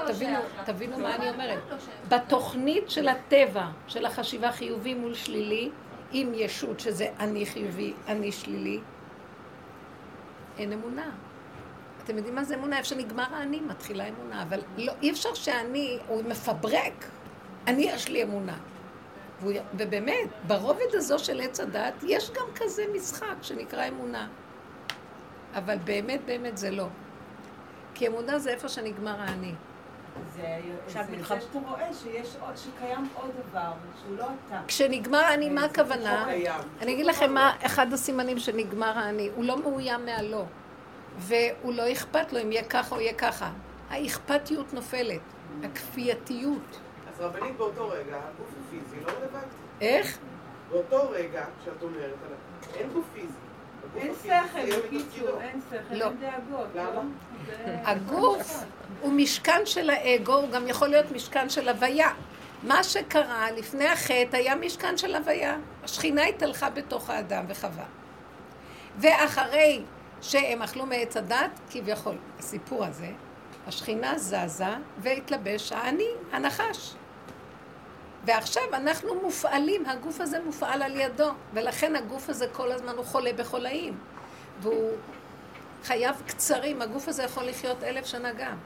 תבינו, 0.66 1.00
מה 1.00 1.16
אני 1.16 1.30
אומרת. 1.30 1.60
לא 1.72 1.78
שייך. 1.80 2.22
בתוכנית 2.24 2.90
של 2.90 3.08
הטבע, 3.08 3.68
של 3.88 4.06
החשיבה 4.06 4.52
חיובי 4.52 4.94
מול 4.94 5.14
שלילי, 5.14 5.70
עם 6.12 6.32
ישות 6.36 6.80
שזה 6.80 7.08
אני 7.20 7.46
חיובי, 7.46 7.94
אני 8.08 8.32
שלילי, 8.32 8.80
אין 10.58 10.74
אמונה. 10.74 11.10
אתם 12.04 12.18
יודעים 12.18 12.36
מה 12.36 12.44
זה 12.44 12.56
אמונה? 12.56 12.78
איפה 12.78 12.90
שנגמר 12.90 13.36
האני, 13.36 13.60
מתחילה 13.60 14.06
אמונה. 14.08 14.44
אבל 14.44 14.60
לא, 14.78 14.94
אי 15.02 15.12
אפשר 15.12 15.34
שאני, 15.34 16.00
הוא 16.08 16.24
מפברק. 16.24 17.06
אני 17.68 17.82
יש 17.84 18.10
לי 18.10 18.24
אמונה. 18.24 18.58
והוא, 19.42 19.54
ובאמת, 19.74 20.30
ברובד 20.48 20.94
הזו 20.94 21.20
של 21.20 21.42
עץ 21.42 21.60
הדת, 21.60 21.94
יש 22.04 22.32
גם 22.32 22.46
כזה 22.56 22.86
משחק 22.94 23.36
שנקרא 23.42 23.88
אמונה. 23.88 24.28
אבל 25.56 25.78
באמת, 25.84 26.20
באמת 26.26 26.58
זה 26.58 26.72
לא. 26.72 26.88
כי 27.94 28.08
אמונה 28.08 28.40
זה 28.40 28.50
איפה 28.50 28.70
שנגמר 28.70 29.22
האני. 29.22 29.54
זה 30.36 30.60
עכשיו 30.86 31.04
זה-. 31.10 31.18
זה 31.18 31.42
שאתה 31.42 31.60
רואה 31.68 31.94
שיש 31.94 32.36
עוד, 32.42 32.58
שקיים 32.58 33.10
עוד 33.14 33.32
דבר, 33.50 33.72
שהוא 34.02 34.18
לא 34.18 34.26
אתה. 34.48 34.62
כשנגמר 34.68 35.18
האני, 35.18 35.50
מה 35.50 35.66
הכוונה? 35.66 36.26
אני 36.82 36.94
אגיד 36.94 37.06
לכם 37.06 37.34
מה 37.34 37.54
אחד 37.66 37.94
הסימנים 37.94 38.40
שנגמר 38.40 38.98
האני. 39.00 39.30
הוא 39.36 39.46
לא 39.46 39.62
מאוים 39.62 40.06
מהלא. 40.06 40.44
והוא 41.18 41.74
לא 41.74 41.92
אכפת 41.92 42.34
לו 42.34 42.42
אם 42.42 42.52
יהיה 42.52 42.64
ככה 42.64 42.96
או 42.96 43.02
יהיה 43.02 43.14
ככה. 43.14 43.52
האכפתיות 43.90 44.74
נופלת. 44.74 45.22
הכפייתיות. 45.64 46.80
אז 47.10 47.22
רבנית 47.22 47.58
באותו 47.58 47.90
רגע, 47.90 48.16
הגוף 48.16 48.55
לא 49.08 49.12
רלוונטי. 49.12 49.56
איך? 49.82 50.18
באותו 50.72 51.10
רגע 51.10 51.46
שאת 51.66 51.82
אומרת 51.82 52.14
אין 52.76 52.90
גוף 52.94 53.06
פיזי. 53.14 53.34
אין 53.98 54.14
שכל, 54.24 54.80
בקיצור. 54.88 55.42
אין 55.42 55.62
שכל, 55.70 55.96
לא. 55.96 56.06
אין 56.06 56.18
דאגות. 56.20 56.68
למה? 56.76 56.92
לא? 56.94 57.02
הגוף 57.84 58.64
הוא 59.02 59.14
משכן 59.14 59.66
של 59.66 59.90
האגו, 59.90 60.34
הוא 60.34 60.50
גם 60.50 60.68
יכול 60.68 60.88
להיות 60.88 61.12
משכן 61.12 61.50
של 61.50 61.70
הוויה. 61.70 62.10
מה 62.64 62.84
שקרה 62.84 63.52
לפני 63.52 63.88
החטא 63.88 64.36
היה 64.36 64.56
משכן 64.56 64.98
של 64.98 65.16
הוויה. 65.16 65.58
השכינה 65.84 66.24
התהלכה 66.24 66.70
בתוך 66.70 67.10
האדם 67.10 67.46
וחווה. 67.48 67.86
ואחרי 68.98 69.82
שהם 70.22 70.62
אכלו 70.62 70.86
מעץ 70.86 71.18
הדת, 71.18 71.60
כביכול, 71.70 72.16
הסיפור 72.40 72.86
הזה, 72.86 73.12
השכינה 73.68 74.18
זזה 74.18 74.66
והתלבש 74.98 75.72
האני, 75.72 76.10
הנחש. 76.32 76.96
ועכשיו 78.26 78.64
אנחנו 78.74 79.16
מופעלים, 79.22 79.86
הגוף 79.86 80.22
הזה 80.22 80.38
מופעל 80.46 80.82
על 80.82 80.96
ידו, 80.96 81.30
ולכן 81.54 81.96
הגוף 81.96 82.30
הזה 82.30 82.48
כל 82.52 82.72
הזמן 82.72 82.96
הוא 82.98 83.06
חולה 83.06 83.34
בחולאים. 83.34 83.98
והוא 84.62 84.92
חייו 85.84 86.16
קצרים, 86.28 86.82
הגוף 86.82 87.08
הזה 87.08 87.24
יכול 87.24 87.44
לחיות 87.44 87.84
אלף 87.84 88.06
שנה 88.06 88.34
גם. 88.34 88.58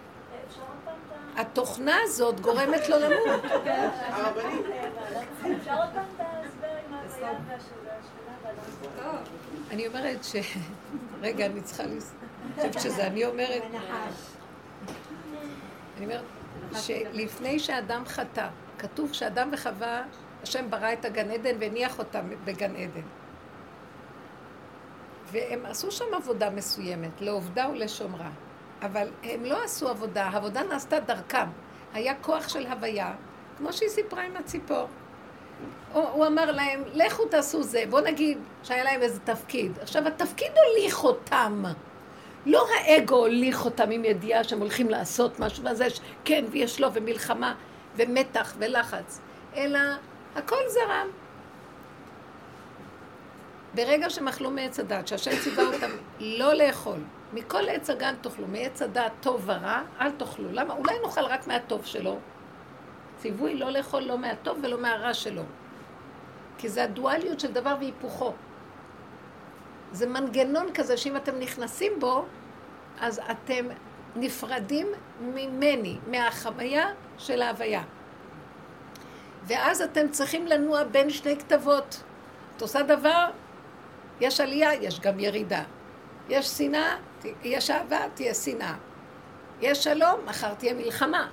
התוכנה 1.36 1.97
הזאת 2.03 2.39
גורמת 2.39 2.89
לו 2.89 2.97
למות. 2.99 3.41
אני 9.72 9.88
אומרת 9.88 10.24
ש... 10.24 10.36
רגע, 11.22 11.45
אני 11.45 11.62
צריכה 11.62 11.84
לס... 11.84 12.14
אני 12.43 12.55
חושבת 12.55 12.84
שזה 12.84 13.07
אני 13.07 13.26
אומרת. 13.26 13.64
אני 15.97 16.05
אומרת 16.05 16.24
שלפני 16.74 17.60
שאדם 17.60 18.05
חטא, 18.05 18.47
כתוב 18.80 19.13
שאדם 19.13 19.49
וחווה, 19.53 20.03
השם 20.43 20.69
ברא 20.69 20.93
את 20.93 21.05
הגן 21.05 21.32
עדן 21.32 21.55
והניח 21.59 21.99
אותם 21.99 22.30
בגן 22.45 22.75
עדן. 22.75 23.07
והם 25.32 25.65
עשו 25.65 25.91
שם 25.91 26.13
עבודה 26.13 26.49
מסוימת, 26.49 27.21
לעובדה 27.21 27.69
ולשומרה. 27.69 28.30
אבל 28.82 29.07
הם 29.23 29.45
לא 29.45 29.63
עשו 29.63 29.89
עבודה, 29.89 30.23
העבודה 30.25 30.63
נעשתה 30.63 30.99
דרכם. 30.99 31.47
היה 31.93 32.15
כוח 32.21 32.49
של 32.49 32.65
הוויה, 32.67 33.13
כמו 33.57 33.73
שהיא 33.73 33.89
סיפרה 33.89 34.23
עם 34.23 34.38
הציפור. 34.38 34.88
הוא, 35.93 36.03
הוא 36.03 36.27
אמר 36.27 36.51
להם, 36.51 36.84
לכו 36.93 37.25
תעשו 37.25 37.63
זה. 37.63 37.84
בוא 37.89 38.01
נגיד 38.01 38.38
שהיה 38.63 38.84
להם 38.84 39.01
איזה 39.01 39.19
תפקיד. 39.19 39.71
עכשיו, 39.82 40.07
התפקיד 40.07 40.51
הוליך 40.67 41.03
אותם. 41.03 41.63
לא 42.45 42.67
האגו 42.75 43.15
הוליך 43.15 43.65
אותם 43.65 43.91
עם 43.91 44.05
ידיעה 44.05 44.43
שהם 44.43 44.59
הולכים 44.59 44.89
לעשות 44.89 45.39
משהו, 45.39 45.63
וזה 45.65 45.89
ש... 45.89 45.99
כן, 46.25 46.45
ויש 46.51 46.82
לו, 46.82 46.93
ומלחמה, 46.93 47.55
ומתח, 48.00 48.54
ולחץ. 48.60 49.20
אלא 49.56 49.80
הכל 50.36 50.62
זרם. 50.68 51.08
ברגע 53.76 54.10
שהם 54.10 54.28
אכלו 54.28 54.52
מעץ 54.52 54.80
הדת, 54.80 55.08
שהשם 55.08 55.32
ציווה 55.43 55.64
אותם 55.64 55.91
לא 56.20 56.54
לאכול, 56.54 57.00
מכל 57.34 57.70
עץ 57.70 57.89
הגן 57.89 58.16
תאכלו, 58.22 58.47
מעץ 58.47 58.82
הדעת 58.82 59.12
טוב 59.20 59.41
ורע, 59.45 59.82
אל 60.02 60.12
תאכלו. 60.12 60.52
למה? 60.52 60.74
אולי 60.74 60.93
נאכל 61.06 61.26
רק 61.26 61.47
מהטוב 61.47 61.86
שלו. 61.86 62.20
ציווי 63.18 63.56
לא 63.56 63.70
לאכול 63.70 64.02
לא 64.02 64.18
מהטוב 64.18 64.60
ולא 64.64 64.82
מהרע 64.82 65.14
שלו. 65.14 65.43
כי 66.58 66.70
זה 66.70 66.84
הדואליות 66.84 67.39
של 67.39 67.52
דבר 67.52 67.76
והיפוכו. 67.80 68.34
זה 69.91 70.08
מנגנון 70.08 70.74
כזה 70.74 70.97
שאם 70.97 71.16
אתם 71.16 71.39
נכנסים 71.39 71.91
בו, 72.00 72.26
אז 73.00 73.22
אתם 73.32 73.66
נפרדים 74.16 74.88
ממני, 75.22 75.97
מהחוויה 76.07 76.88
של 77.18 77.41
ההוויה. 77.41 77.84
ואז 79.43 79.82
אתם 79.82 80.10
צריכים 80.10 80.47
לנוע 80.47 80.84
בין 80.84 81.10
שני 81.10 81.38
כתבות. 81.38 82.03
את 82.57 82.62
עושה 82.62 82.84
דבר, 82.84 83.30
יש 84.22 84.41
עלייה, 84.41 84.74
יש 84.74 84.99
גם 84.99 85.20
ירידה. 85.20 85.64
יש 86.30 86.47
שנאה, 86.47 86.95
יש 87.43 87.70
אהבה, 87.70 87.99
תהיה 88.14 88.34
שנאה. 88.34 88.76
יש 89.62 89.84
שלום, 89.84 90.26
מחר 90.26 90.53
תהיה 90.53 90.74
מלחמה. 90.74 91.28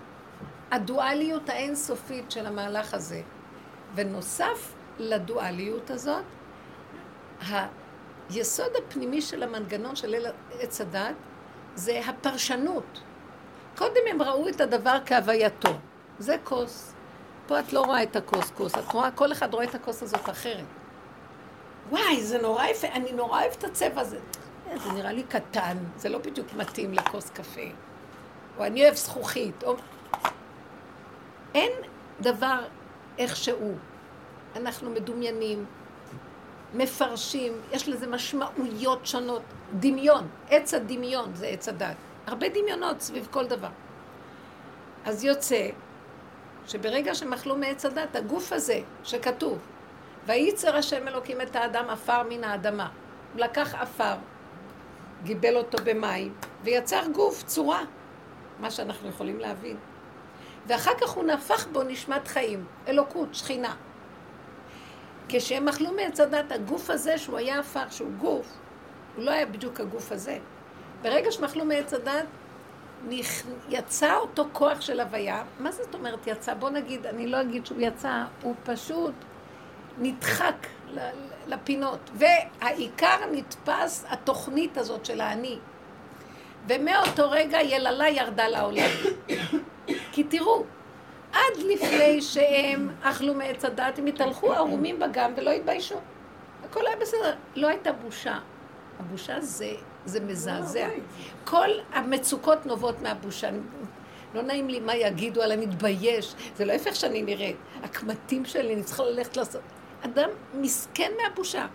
הדואליות 0.70 1.48
האינסופית 1.48 2.30
של 2.30 2.46
המהלך 2.46 2.94
הזה. 2.94 3.22
ונוסף 3.94 4.74
לדואליות 4.98 5.90
הזאת, 5.90 6.24
היסוד 8.30 8.70
הפנימי 8.76 9.22
של 9.22 9.42
המנגנון 9.42 9.96
של 9.96 10.26
עץ 10.60 10.80
הדת 10.80 11.14
זה 11.76 12.00
הפרשנות. 12.06 13.00
קודם 13.78 14.00
הם 14.10 14.22
ראו 14.22 14.48
את 14.48 14.60
הדבר 14.60 14.98
כהווייתו. 15.06 15.70
זה 16.18 16.36
כוס. 16.44 16.92
פה 17.46 17.60
את 17.60 17.72
לא 17.72 17.80
רואה 17.80 18.02
את 18.02 18.16
הכוס 18.16 18.50
כוס, 18.50 18.74
את 18.78 18.92
רואה, 18.92 19.10
כל 19.10 19.32
אחד 19.32 19.54
רואה 19.54 19.64
את 19.64 19.74
הכוס 19.74 20.02
הזאת 20.02 20.30
אחרת. 20.30 20.64
וואי, 21.90 22.22
זה 22.22 22.38
נורא 22.38 22.66
יפה, 22.66 22.88
אני 22.88 23.12
נורא 23.12 23.40
אוהב 23.40 23.52
את 23.58 23.64
הצבע 23.64 24.00
הזה. 24.00 24.18
אה, 24.70 24.78
זה 24.78 24.92
נראה 24.92 25.12
לי 25.12 25.22
קטן, 25.22 25.76
זה 25.96 26.08
לא 26.08 26.18
בדיוק 26.18 26.52
מתאים 26.52 26.94
לכוס 26.94 27.30
קפה. 27.30 27.60
או 28.58 28.64
אני 28.64 28.84
אוהב 28.84 28.94
זכוכית, 28.94 29.64
או... 29.64 29.76
אין 31.54 31.72
דבר 32.20 32.58
איך 33.18 33.36
שהוא. 33.36 33.74
אנחנו 34.56 34.90
מדומיינים, 34.90 35.64
מפרשים, 36.76 37.52
יש 37.72 37.88
לזה 37.88 38.06
משמעויות 38.06 39.06
שונות. 39.06 39.42
דמיון, 39.80 40.28
עץ 40.50 40.74
הדמיון 40.74 41.34
זה 41.34 41.46
עץ 41.46 41.68
הדת. 41.68 41.96
הרבה 42.26 42.48
דמיונות 42.48 43.00
סביב 43.00 43.28
כל 43.30 43.46
דבר. 43.46 43.68
אז 45.04 45.24
יוצא 45.24 45.68
שברגע 46.66 47.14
שהם 47.14 47.32
אכלו 47.32 47.56
מעץ 47.56 47.84
הדת, 47.84 48.16
הגוף 48.16 48.52
הזה 48.52 48.80
שכתוב, 49.04 49.58
וייצר 50.26 50.76
השם 50.76 51.08
אלוקים 51.08 51.40
את 51.40 51.56
האדם 51.56 51.90
עפר 51.90 52.22
מן 52.28 52.44
האדמה. 52.44 52.88
הוא 53.32 53.40
לקח 53.40 53.74
עפר, 53.74 54.14
גיבל 55.22 55.56
אותו 55.56 55.78
במים, 55.84 56.34
ויצר 56.62 57.02
גוף, 57.14 57.42
צורה, 57.42 57.82
מה 58.60 58.70
שאנחנו 58.70 59.08
יכולים 59.08 59.38
להבין. 59.38 59.76
ואחר 60.66 60.94
כך 61.00 61.10
הוא 61.10 61.24
נפח 61.24 61.66
בו 61.66 61.82
נשמת 61.82 62.28
חיים, 62.28 62.64
אלוקות, 62.88 63.34
שכינה. 63.34 63.74
כשהם 65.28 65.68
אכלו 65.68 65.92
מעץ 65.92 66.20
הדת, 66.20 66.52
הגוף 66.52 66.90
הזה, 66.90 67.18
שהוא 67.18 67.38
היה 67.38 67.58
עפר, 67.58 67.88
שהוא 67.90 68.10
גוף, 68.18 68.58
הוא 69.16 69.24
לא 69.24 69.30
היה 69.30 69.46
בדיוק 69.46 69.80
הגוף 69.80 70.12
הזה. 70.12 70.38
ברגע 71.02 71.32
שהם 71.32 71.44
אכלו 71.44 71.64
מעץ 71.64 71.94
הדת. 71.94 72.26
יצא 73.68 74.16
אותו 74.16 74.44
כוח 74.52 74.80
של 74.80 75.00
הוויה. 75.00 75.44
מה 75.60 75.72
זאת 75.72 75.94
אומרת 75.94 76.26
יצא? 76.26 76.54
בוא 76.54 76.70
נגיד, 76.70 77.06
אני 77.06 77.26
לא 77.26 77.40
אגיד 77.40 77.66
שהוא 77.66 77.78
יצא, 77.80 78.24
הוא 78.42 78.54
פשוט 78.64 79.14
נדחק 79.98 80.66
לפינות. 81.46 82.10
והעיקר 82.14 83.16
נתפס 83.32 84.04
התוכנית 84.08 84.78
הזאת 84.78 85.04
של 85.04 85.20
האני. 85.20 85.58
ומאותו 86.68 87.30
רגע 87.30 87.62
יללה 87.62 88.08
ירדה 88.08 88.48
לעולם. 88.48 88.90
כי 90.12 90.24
תראו, 90.24 90.64
עד 91.36 91.62
לפני 91.72 92.22
שהם 92.22 92.90
אכלו 93.02 93.34
מעץ 93.34 93.64
הדת, 93.64 93.98
הם 93.98 94.06
התהלכו 94.06 94.52
ערומים 94.52 94.98
בגם 94.98 95.32
ולא 95.36 95.50
התביישו. 95.50 95.96
הכל 96.64 96.86
היה 96.86 96.96
בסדר. 96.96 97.34
לא 97.56 97.68
הייתה 97.68 97.92
בושה. 97.92 98.38
הבושה 99.00 99.40
זה 99.40 99.72
זה 100.04 100.20
מזעזע. 100.20 100.88
כל 101.44 101.68
המצוקות 101.92 102.66
נובעות 102.66 103.02
מהבושה. 103.02 103.50
לא 104.34 104.42
נעים 104.42 104.68
לי 104.68 104.80
מה 104.80 104.96
יגידו 104.96 105.42
עליי, 105.42 105.56
מתבייש. 105.56 106.34
זה 106.56 106.64
לא 106.64 106.72
ההפך 106.72 106.96
שאני 106.96 107.22
נראית. 107.22 107.56
הקמטים 107.82 108.44
שלי, 108.44 108.74
אני 108.74 108.82
צריכה 108.82 109.04
ללכת 109.04 109.36
לעשות... 109.36 109.62
אדם 110.04 110.28
מסכן 110.54 111.12
מהבושה. 111.22 111.66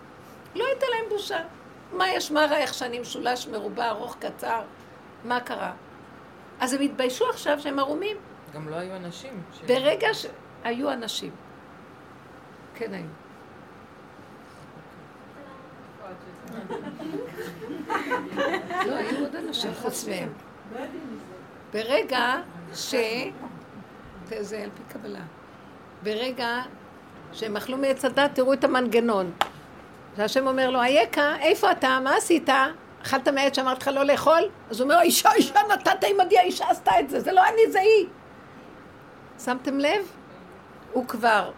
לא 0.54 0.66
הייתה 0.66 0.86
להם 0.90 1.10
בושה. 1.10 1.38
מה 1.92 2.08
יש, 2.08 2.30
מה 2.30 2.46
רע, 2.46 2.56
איך 2.56 2.74
שאני 2.74 2.98
משולש, 2.98 3.46
מרובע, 3.46 3.88
ארוך, 3.88 4.16
קצר? 4.18 4.60
מה 5.24 5.40
קרה? 5.40 5.72
אז 6.60 6.72
הם 6.74 6.80
התביישו 6.80 7.30
עכשיו 7.30 7.60
שהם 7.60 7.78
ערומים. 7.78 8.16
גם 8.54 8.68
לא 8.68 8.76
היו 8.76 8.96
אנשים. 8.96 9.42
ש- 9.52 9.60
ברגע 9.68 10.08
שהיו 10.14 10.92
אנשים. 10.92 11.30
כן 12.74 12.94
היו. 12.94 13.04
לא, 18.86 18.94
היו 18.94 19.18
עוד 19.20 19.36
אנשים 19.36 19.70
חוץ 19.82 20.08
מהם. 20.08 20.32
ברגע 21.72 22.34
ש... 22.74 22.94
זה 24.40 24.58
על 24.62 24.70
פי 24.74 24.82
קבלה. 24.94 25.20
ברגע 26.02 26.62
שהם 27.32 27.56
אכלו 27.56 27.78
מעץ 27.78 28.04
הדת, 28.04 28.30
תראו 28.34 28.52
את 28.52 28.64
המנגנון. 28.64 29.30
שהשם 30.16 30.46
אומר 30.46 30.70
לו, 30.70 30.80
אייכה, 30.82 31.36
איפה 31.40 31.70
אתה? 31.72 31.98
מה 32.04 32.16
עשית? 32.16 32.48
אכלת 33.02 33.28
מעץ 33.28 33.56
שאמרתי 33.56 33.80
לך 33.80 33.88
לא 33.88 34.04
לאכול? 34.04 34.40
אז 34.70 34.80
הוא 34.80 34.90
אומר, 34.90 35.00
אישה, 35.00 35.32
אישה, 35.32 35.60
נתת 35.72 36.04
עימדי, 36.04 36.38
האישה 36.38 36.70
עשתה 36.70 37.00
את 37.00 37.10
זה, 37.10 37.20
זה 37.20 37.32
לא 37.32 37.40
אני, 37.48 37.72
זה 37.72 37.80
היא. 37.80 38.06
שמתם 39.44 39.78
לב? 39.78 40.12
הוא 40.92 41.06
כבר 41.06 41.50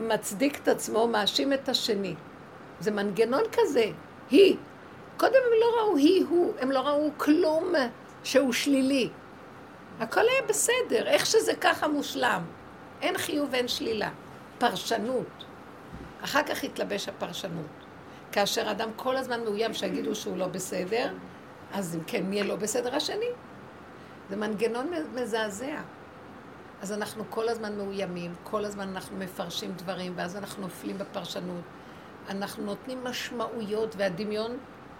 מצדיק 0.00 0.58
את 0.62 0.68
עצמו, 0.68 1.08
מאשים 1.08 1.52
את 1.52 1.68
השני. 1.68 2.14
זה 2.80 2.90
מנגנון 2.90 3.42
כזה, 3.52 3.84
היא. 4.30 4.56
קודם 5.16 5.34
הם 5.46 5.52
לא 5.60 5.80
ראו 5.80 5.96
היא 5.96 6.24
הוא, 6.28 6.52
הם 6.60 6.70
לא 6.70 6.80
ראו 6.80 7.10
כלום 7.16 7.72
שהוא 8.24 8.52
שלילי. 8.52 9.08
הכל 10.00 10.20
היה 10.20 10.42
בסדר, 10.48 11.06
איך 11.06 11.26
שזה 11.26 11.54
ככה 11.54 11.88
מושלם. 11.88 12.42
אין 13.02 13.18
חיוב 13.18 13.48
ואין 13.52 13.68
שלילה. 13.68 14.10
פרשנות. 14.58 15.44
אחר 16.24 16.42
כך 16.42 16.64
התלבש 16.64 17.08
הפרשנות. 17.08 17.66
כאשר 18.32 18.70
אדם 18.70 18.88
כל 18.96 19.16
הזמן 19.16 19.44
מאוים 19.44 19.74
שיגידו 19.74 20.14
שהוא 20.14 20.36
לא 20.36 20.46
בסדר, 20.46 21.12
אז 21.72 21.96
אם 21.96 22.00
כן, 22.06 22.22
מי 22.22 22.36
יהיה 22.36 22.44
לא 22.44 22.56
בסדר 22.56 22.96
השני? 22.96 23.30
זה 24.30 24.36
מנגנון 24.36 24.90
מזעזע. 25.14 25.76
אז 26.82 26.92
אנחנו 26.92 27.24
כל 27.30 27.48
הזמן 27.48 27.78
מאוימים, 27.78 28.34
כל 28.44 28.64
הזמן 28.64 28.88
אנחנו 28.88 29.16
מפרשים 29.16 29.72
דברים, 29.72 30.12
ואז 30.16 30.36
אנחנו 30.36 30.62
נופלים 30.62 30.98
בפרשנות. 30.98 31.62
אנחנו 32.28 32.64
נותנים 32.64 33.04
משמעויות, 33.04 33.94
והדמיון 33.96 34.56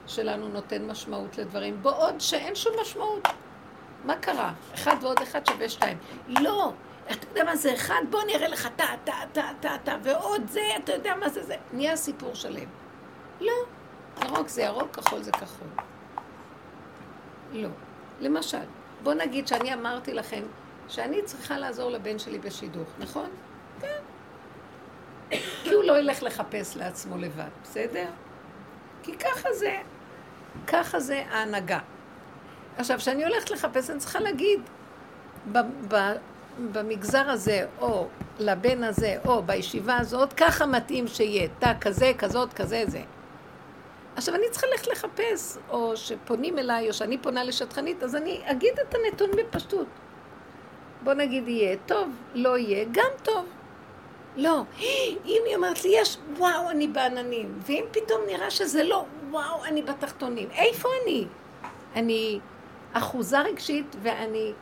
שלנו 0.06 0.48
נותן 0.48 0.86
משמעות 0.86 1.38
לדברים, 1.38 1.82
בעוד 1.82 2.20
שאין 2.20 2.54
שום 2.54 2.72
משמעות. 2.80 3.28
מה 4.04 4.16
קרה? 4.16 4.52
אחד 4.74 4.96
ועוד 5.00 5.18
אחד 5.22 5.46
שווה 5.46 5.68
שתיים. 5.68 5.98
לא, 6.28 6.72
אתה 7.12 7.26
יודע 7.30 7.44
מה 7.44 7.56
זה 7.56 7.74
אחד? 7.74 8.02
בוא 8.10 8.22
אני 8.22 8.34
אראה 8.34 8.48
לך 8.48 8.68
טה, 8.76 8.86
טה, 9.04 9.12
טה, 9.32 9.50
טה, 9.60 9.76
טה, 9.84 9.96
ועוד 10.02 10.42
זה, 10.48 10.60
אתה 10.84 10.92
יודע 10.92 11.14
מה 11.16 11.28
זה 11.28 11.42
זה. 11.42 11.56
נהיה 11.72 11.96
סיפור 11.96 12.34
שלם. 12.34 12.68
לא, 13.40 13.52
ירוק 14.24 14.48
זה 14.48 14.62
ירוק, 14.62 14.96
כחול 14.96 15.22
זה 15.22 15.32
כחול. 15.32 15.68
לא. 17.52 17.68
למשל, 18.20 18.58
בוא 19.02 19.14
נגיד 19.14 19.48
שאני 19.48 19.74
אמרתי 19.74 20.14
לכם 20.14 20.42
שאני 20.88 21.22
צריכה 21.22 21.58
לעזור 21.58 21.90
לבן 21.90 22.18
שלי 22.18 22.38
בשידוך, 22.38 22.88
נכון? 22.98 23.30
כן. 23.80 23.98
כי 25.62 25.74
הוא 25.74 25.84
לא 25.84 25.98
ילך 25.98 26.22
לחפש 26.22 26.76
לעצמו 26.76 27.18
לבד, 27.18 27.48
בסדר? 27.62 28.06
כי 29.02 29.16
ככה 29.16 29.52
זה, 29.52 29.76
ככה 30.66 31.00
זה 31.00 31.24
ההנהגה. 31.30 31.78
עכשיו, 32.76 32.98
כשאני 32.98 33.24
הולכת 33.24 33.50
לחפש, 33.50 33.90
אני 33.90 33.98
צריכה 33.98 34.20
להגיד, 34.20 34.60
במגזר 36.72 37.30
הזה, 37.30 37.66
או 37.80 38.06
לבן 38.38 38.84
הזה, 38.84 39.16
או 39.26 39.42
בישיבה 39.42 39.96
הזאת, 39.96 40.32
ככה 40.32 40.66
מתאים 40.66 41.08
שיהיה, 41.08 41.48
תא 41.58 41.72
כזה, 41.80 42.12
כזאת, 42.18 42.52
כזה, 42.52 42.84
זה. 42.86 43.02
עכשיו, 44.16 44.34
אני 44.34 44.44
צריכה 44.50 44.66
ללכת 44.66 44.86
לחפש, 44.86 45.58
או 45.68 45.96
שפונים 45.96 46.58
אליי, 46.58 46.88
או 46.88 46.92
שאני 46.92 47.18
פונה 47.18 47.44
לשטחנית, 47.44 48.02
אז 48.02 48.16
אני 48.16 48.42
אגיד 48.44 48.74
את 48.80 48.94
הנתון 48.94 49.30
בפשטות. 49.30 49.86
בוא 51.04 51.14
נגיד 51.14 51.48
יהיה 51.48 51.76
טוב, 51.86 52.08
לא 52.34 52.58
יהיה, 52.58 52.84
גם 52.92 53.10
טוב. 53.22 53.44
לא, 54.36 54.62
אם 55.24 55.42
היא 55.46 55.56
אומרת 55.56 55.84
לי, 55.84 55.90
יש, 55.94 56.18
וואו, 56.36 56.70
אני 56.70 56.88
בעננים, 56.88 57.58
ואם 57.66 57.84
פתאום 57.90 58.20
נראה 58.26 58.50
שזה 58.50 58.84
לא, 58.84 59.04
וואו, 59.30 59.64
אני 59.64 59.82
בתחתונים, 59.82 60.48
איפה 60.50 60.88
אני? 61.02 61.26
אני 61.94 62.40
אחוזה 62.92 63.40
רגשית 63.40 63.96
ואני 64.02 64.52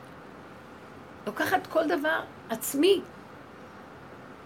לוקחת 1.25 1.67
כל 1.67 1.87
דבר 1.87 2.21
עצמי, 2.49 3.01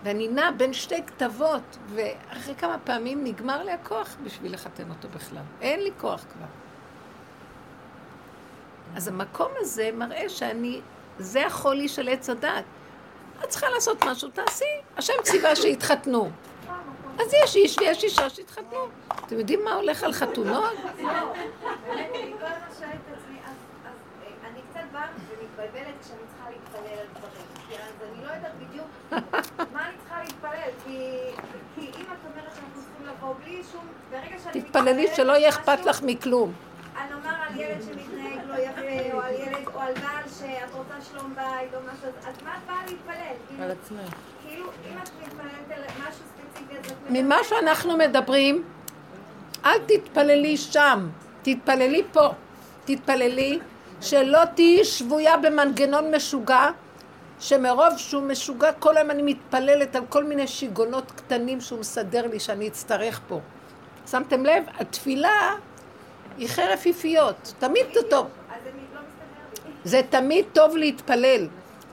ואני 0.03 0.27
נעה 0.27 0.51
בין 0.51 0.73
שתי 0.73 1.03
כתבות, 1.07 1.77
ואחרי 1.87 2.55
כמה 2.55 2.77
פעמים 2.83 3.23
נגמר 3.23 3.63
לי 3.63 3.71
הכוח 3.71 4.17
בשביל 4.23 4.53
לחתן 4.53 4.89
אותו 4.89 5.07
בכלל. 5.09 5.43
אין 5.61 5.79
לי 5.79 5.91
כוח 5.97 6.25
כבר. 6.33 6.45
אז 8.95 9.07
המקום 9.07 9.51
הזה 9.57 9.89
מראה 9.93 10.29
שאני, 10.29 10.81
זה 11.21 11.47
החולי 11.47 11.87
של 11.87 12.09
עץ 12.09 12.29
הדת. 12.29 12.63
את 13.43 13.49
צריכה 13.49 13.69
לעשות 13.69 14.05
משהו, 14.05 14.29
תעשי. 14.29 14.65
השם 14.97 15.13
ציווה 15.23 15.55
שיתחתנו. 15.55 16.29
אז 17.19 17.33
יש 17.43 17.55
איש 17.55 17.77
ויש 17.79 18.03
אישה 18.03 18.29
שהתחתנו. 18.29 18.87
אתם 19.25 19.39
יודעים 19.39 19.63
מה 19.65 19.73
הולך 19.73 20.03
על 20.03 20.13
חתונות? 20.13 20.73
באמת, 20.73 22.09
אני 22.13 22.33
כל 22.39 22.45
הזמן 22.45 22.67
שואלת 22.79 22.93
את 22.93 23.17
עצמי, 23.17 23.37
אז 23.45 23.55
אז, 23.85 23.91
אני 24.51 24.59
קצת 24.69 24.79
באה 24.93 25.07
ומתבלבלת 25.29 25.95
כשאני 26.01 26.19
צריכה 26.27 26.49
להתפלל 26.49 26.99
על 26.99 27.07
דברים. 27.17 27.45
כי 27.69 27.75
אז 27.75 28.09
אני 28.11 28.25
לא 28.25 28.31
יודעת 28.31 28.51
בדיוק 28.59 28.87
מה 29.73 29.87
אני 29.87 29.97
צריכה 30.03 30.23
להתפלל. 30.23 30.71
כי 30.85 31.17
כי 31.75 31.81
אם 31.81 32.05
את 32.05 32.31
אומרת 32.31 32.55
שאנחנו 32.55 32.81
צריכים 32.81 33.07
לבוא 33.07 33.33
בלי 33.43 33.61
שום... 33.71 33.87
ברגע 34.11 34.39
שאני 34.43 34.61
תתפללי 34.61 34.91
מתפללת 35.03 35.15
שלא 35.15 35.31
יהיה 35.31 35.49
אכפת 35.49 35.85
לך 35.85 36.01
מכלום. 36.03 36.53
אני 36.97 37.13
אומר 37.13 37.29
על 37.47 37.59
ילד 37.59 37.81
שמתנהג 37.81 38.39
לא 38.47 38.55
יפה, 38.55 39.13
או 39.13 39.21
על 39.21 39.33
ילד, 39.33 39.50
על 39.81 39.93
בעל 39.93 40.29
שאת 40.39 40.73
רוצה 40.73 40.93
שלום 41.11 41.35
בית, 41.35 41.73
או 41.73 41.79
משהו, 41.81 42.07
אז 42.27 42.35
מה 42.43 42.57
את 42.57 42.67
באה 42.67 42.81
להתפלל? 42.87 43.35
כאילו- 43.47 43.63
על 43.63 43.71
עצמך. 43.71 44.13
כאילו, 44.47 44.65
אם 44.65 44.97
את 45.03 45.09
מתפללת 45.21 45.71
על 45.77 45.83
משהו 45.99 46.23
ספציפי, 46.35 46.77
אז 46.79 46.91
את... 46.91 46.97
ממה 47.09 47.37
שאנחנו 47.43 47.97
מדברים, 47.97 48.63
אל 49.65 49.79
תתפללי 49.85 50.57
שם, 50.57 51.09
תתפללי 51.41 52.03
פה. 52.11 52.29
תתפללי 52.85 53.59
שלא 54.01 54.45
תהיי 54.55 54.85
שבויה 54.85 55.37
במנגנון 55.37 56.15
משוגע, 56.15 56.69
שמרוב 57.39 57.97
שהוא 57.97 58.23
משוגע, 58.23 58.71
כל 58.73 58.97
היום 58.97 59.11
אני 59.11 59.23
מתפללת 59.23 59.95
על 59.95 60.05
כל 60.09 60.23
מיני 60.23 60.47
שיגונות 60.47 61.11
קטנים 61.11 61.61
שהוא 61.61 61.79
מסדר 61.79 62.27
לי 62.27 62.39
שאני 62.39 62.67
אצטרך 62.67 63.19
פה. 63.27 63.39
שמתם 64.11 64.45
לב? 64.45 64.63
התפילה 64.79 65.53
היא 66.37 66.47
חרף 66.47 66.85
יפיות, 66.85 67.53
תמיד 67.59 67.85
זה 67.93 67.99
טוב. 68.09 68.27
אז 68.49 68.63
זה 68.63 68.69
לא 68.69 69.01
מסתדר 69.01 69.67
לי. 69.67 69.70
זה 69.83 70.01
תמיד 70.09 70.45
טוב 70.53 70.77
להתפלל. 70.77 71.47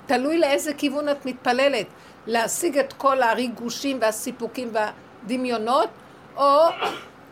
תלוי 0.07 0.39
לאיזה 0.39 0.75
כיוון 0.75 1.09
את 1.09 1.27
מתפללת. 1.27 1.87
להשיג 2.27 2.79
את 2.79 2.93
כל 2.93 3.23
הריגושים 3.23 3.99
והסיפוקים 4.01 4.73
והדמיונות, 4.73 5.89
או 6.37 6.59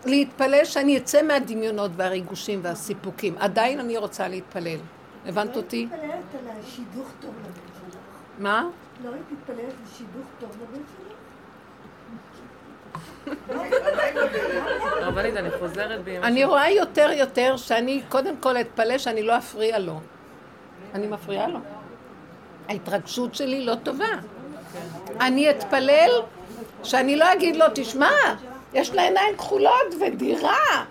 להתפלל 0.04 0.64
שאני 0.64 0.98
אצא 0.98 1.22
מהדמיונות 1.22 1.90
והריגושים 1.96 2.60
והסיפוקים. 2.62 3.34
עדיין 3.38 3.80
אני 3.80 3.96
רוצה 3.96 4.28
להתפלל. 4.28 4.78
הבנת 5.26 5.56
אותי? 5.56 5.88
לא 5.90 5.96
היית 6.02 6.14
מתפללת 6.30 6.56
על 6.56 6.70
שידוך 6.70 7.08
טוב 7.20 7.34
לבן 7.40 7.52
שלך. 7.90 7.98
מה? 8.38 8.68
לא 9.04 9.10
היית 9.10 9.24
מתפללת 9.32 9.74
לשידוך 9.86 10.26
טוב 10.40 10.50
לבן 10.62 10.82
שלך? 10.96 11.16
רבנית, 15.00 15.34
אני 16.22 16.44
רואה 16.44 16.70
יותר 16.70 17.10
יותר 17.12 17.56
שאני 17.56 18.02
קודם 18.08 18.36
כל 18.36 18.56
אתפלל 18.56 18.98
שאני 18.98 19.22
לא 19.22 19.38
אפריע 19.38 19.78
לו. 19.78 20.00
אני 20.94 21.06
מפריעה 21.06 21.48
לו. 21.48 21.58
ההתרגשות 22.68 23.34
שלי 23.34 23.64
לא 23.64 23.74
טובה. 23.74 24.04
אני 25.20 25.50
אתפלל 25.50 26.10
שאני 26.82 27.16
לא 27.16 27.32
אגיד 27.32 27.56
לו, 27.56 27.64
תשמע, 27.74 28.10
יש 28.74 28.90
לה 28.90 29.02
עיניים 29.02 29.36
כחולות 29.36 29.94
ודירה. 30.00 30.84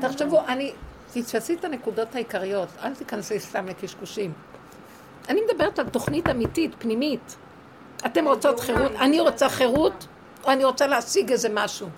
תחשבו, 0.00 0.40
אני, 0.48 0.72
תתפסי 1.12 1.54
את 1.54 1.64
הנקודות 1.64 2.14
העיקריות, 2.14 2.68
אל 2.82 2.94
תיכנסי 2.94 3.40
סתם 3.40 3.66
לקשקושים. 3.66 4.32
אני 5.28 5.40
מדברת 5.40 5.78
על 5.78 5.88
תוכנית 5.88 6.28
אמיתית, 6.28 6.74
פנימית. 6.78 7.36
אתם 8.06 8.28
רוצות 8.28 8.60
חירות, 8.60 8.92
אני 9.00 9.20
רוצה 9.20 9.48
חירות, 9.48 10.06
או 10.48 10.52
אני 10.52 10.64
רוצה 10.64 10.86
להשיג 10.86 11.32
איזה 11.32 11.48
משהו. 11.52 11.88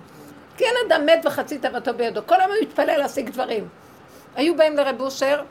כי 0.56 0.64
אין 0.64 0.74
אדם 0.86 1.06
מת 1.06 1.20
וחצי 1.24 1.58
תאוותו 1.58 1.94
בידו, 1.94 2.20
כל 2.26 2.40
היום 2.40 2.50
הוא 2.50 2.58
מתפלל 2.62 2.96
להשיג 2.98 3.30
דברים. 3.30 3.68
היו 4.36 4.56
באים 4.56 4.76
לרב 4.76 5.00
אושר, 5.00 5.42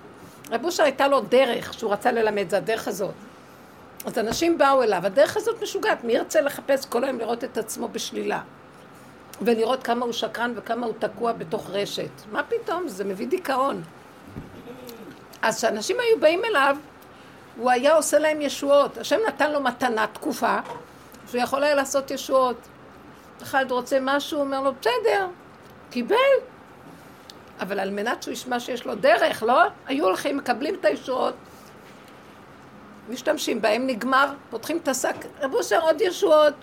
רב 0.52 0.66
אושר 0.66 0.84
הייתה 0.84 1.08
לו 1.08 1.22
דרך 1.22 1.74
שהוא 1.74 1.94
רצה 1.94 2.12
ללמד, 2.12 2.50
זה 2.50 2.58
הדרך 2.58 2.88
הזאת. 2.88 3.14
אז 4.06 4.18
אנשים 4.18 4.58
באו 4.58 4.84
אליו, 4.84 5.06
הדרך 5.06 5.38
הזאת 5.38 5.64
משוגעת, 5.64 6.04
מי 6.04 6.14
ירצה 6.14 6.42
לחפש 6.42 6.86
כל 6.86 7.04
היום 7.04 7.20
לראות 7.20 7.44
את 7.44 7.58
עצמו 7.58 7.88
בשלילה? 7.88 8.42
ולראות 9.42 9.84
כמה 9.84 10.06
הוא 10.06 10.14
שקרן 10.14 10.54
וכמה 10.56 10.86
הוא 10.86 10.94
תקוע 11.00 11.34
בתוך 11.34 11.70
רשת. 11.70 12.12
מה 12.32 12.44
פתאום? 12.44 12.88
זה 12.88 13.04
מביא 13.04 13.28
דיכאון. 13.28 13.84
אז 15.42 15.58
כשאנשים 15.58 16.00
היו 16.00 16.20
באים 16.20 16.46
אליו, 16.46 16.78
הוא 17.58 17.72
היה 17.72 17.96
עושה 17.96 18.20
להם 18.20 18.42
ישועות. 18.42 18.98
השם 18.98 19.18
נתן 19.28 19.52
לו 19.52 19.62
מתנה 19.62 20.08
תקופה, 20.08 20.58
שהוא 21.30 21.42
יכול 21.42 21.64
היה 21.64 21.76
לעשות 21.76 22.12
ישועות. 22.12 22.58
אחד 23.44 23.66
רוצה 23.72 23.98
משהו, 24.02 24.38
הוא 24.38 24.46
אומר 24.46 24.62
לו, 24.62 24.72
בסדר, 24.74 25.28
קיבל. 25.90 26.16
אבל 27.60 27.80
על 27.80 27.90
מנת 27.90 28.24
שהוא 28.24 28.32
ישמע 28.32 28.60
שיש 28.60 28.86
לו 28.86 28.96
דרך, 28.96 29.44
לא? 29.44 29.62
היו 29.88 30.06
הולכים, 30.06 30.38
מקבלים 30.38 30.76
את 30.76 30.86
הישועות, 30.86 31.34
משתמשים 33.10 33.62
בהם, 33.62 33.88
נגמר, 33.88 34.34
פותחים 34.50 34.78
את 34.78 34.88
השק, 34.88 35.16
רב 35.42 35.54
אושר 35.54 35.82
עוד 35.82 36.02
ישועות. 36.02 36.54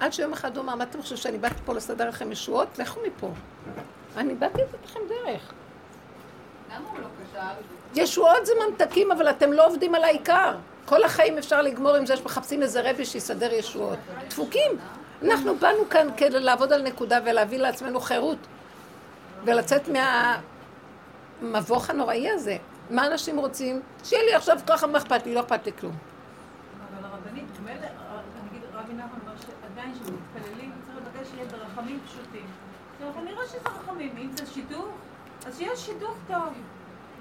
עד 0.00 0.12
שיום 0.12 0.32
אחד 0.32 0.56
הוא 0.56 0.64
אמר, 0.64 0.74
מה 0.74 0.84
אתם 0.84 1.00
חושבים 1.02 1.18
שאני 1.18 1.38
באתי 1.38 1.54
פה 1.64 1.74
לסדר 1.74 2.08
לכם 2.08 2.32
ישועות? 2.32 2.78
לכו 2.78 3.00
מפה. 3.06 3.30
אני 4.16 4.34
באתי 4.34 4.62
לתת 4.62 4.84
לכם 4.84 5.00
דרך. 5.08 5.52
למה 6.74 6.88
הוא 6.90 6.98
לא? 6.98 7.40
ישועות 7.94 8.46
זה 8.46 8.52
ממתקים, 8.66 9.12
אבל 9.12 9.30
אתם 9.30 9.52
לא 9.52 9.66
עובדים 9.66 9.94
על 9.94 10.04
העיקר. 10.04 10.54
כל 10.84 11.04
החיים 11.04 11.38
אפשר 11.38 11.62
לגמור 11.62 11.96
עם 11.96 12.06
זה 12.06 12.16
שמחפשים 12.16 12.62
איזה 12.62 12.90
רבי 12.90 13.04
שיסדר 13.04 13.52
ישועות. 13.52 13.98
דפוקים. 14.28 14.70
אנחנו 15.24 15.56
באנו 15.56 15.88
כאן 15.90 16.08
כדי 16.16 16.40
לעבוד 16.40 16.72
על 16.72 16.82
נקודה 16.82 17.18
ולהביא 17.24 17.58
לעצמנו 17.58 18.00
חירות 18.00 18.38
ולצאת 19.44 19.82
מהמבוך 21.42 21.90
הנוראי 21.90 22.30
הזה. 22.30 22.56
מה 22.90 23.06
אנשים 23.06 23.38
רוצים? 23.38 23.80
שיהיה 24.04 24.22
לי 24.22 24.34
עכשיו 24.34 24.58
ככה, 24.66 24.86
מה 24.86 24.98
אכפת 24.98 25.26
לי? 25.26 25.34
לא 25.34 25.40
אכפת 25.40 25.66
לי 25.66 25.72
כלום. 25.80 25.92
אבל 25.92 27.04
הרבנית, 27.04 27.44
מילא, 27.64 27.86
נגיד 28.46 28.62
רבי 28.74 28.92
נחמן 28.92 29.18
אומר 29.22 29.32
שעדיין 29.36 29.94
כשמתפללים 29.94 30.72
צריך 30.86 30.96
לבקש 30.96 31.30
שיהיה 31.30 31.46
ברחמים 31.46 32.00
פשוטים. 32.06 32.46
עכשיו, 32.92 33.14
כנראה 33.14 33.46
שזה 33.46 33.58
רחמים, 33.68 34.14
אם 34.18 34.30
זה 34.36 34.46
שידוך, 34.46 34.88
אז 35.46 35.58
שיהיה 35.58 35.76
שידוך 35.76 36.14
טוב. 36.26 36.48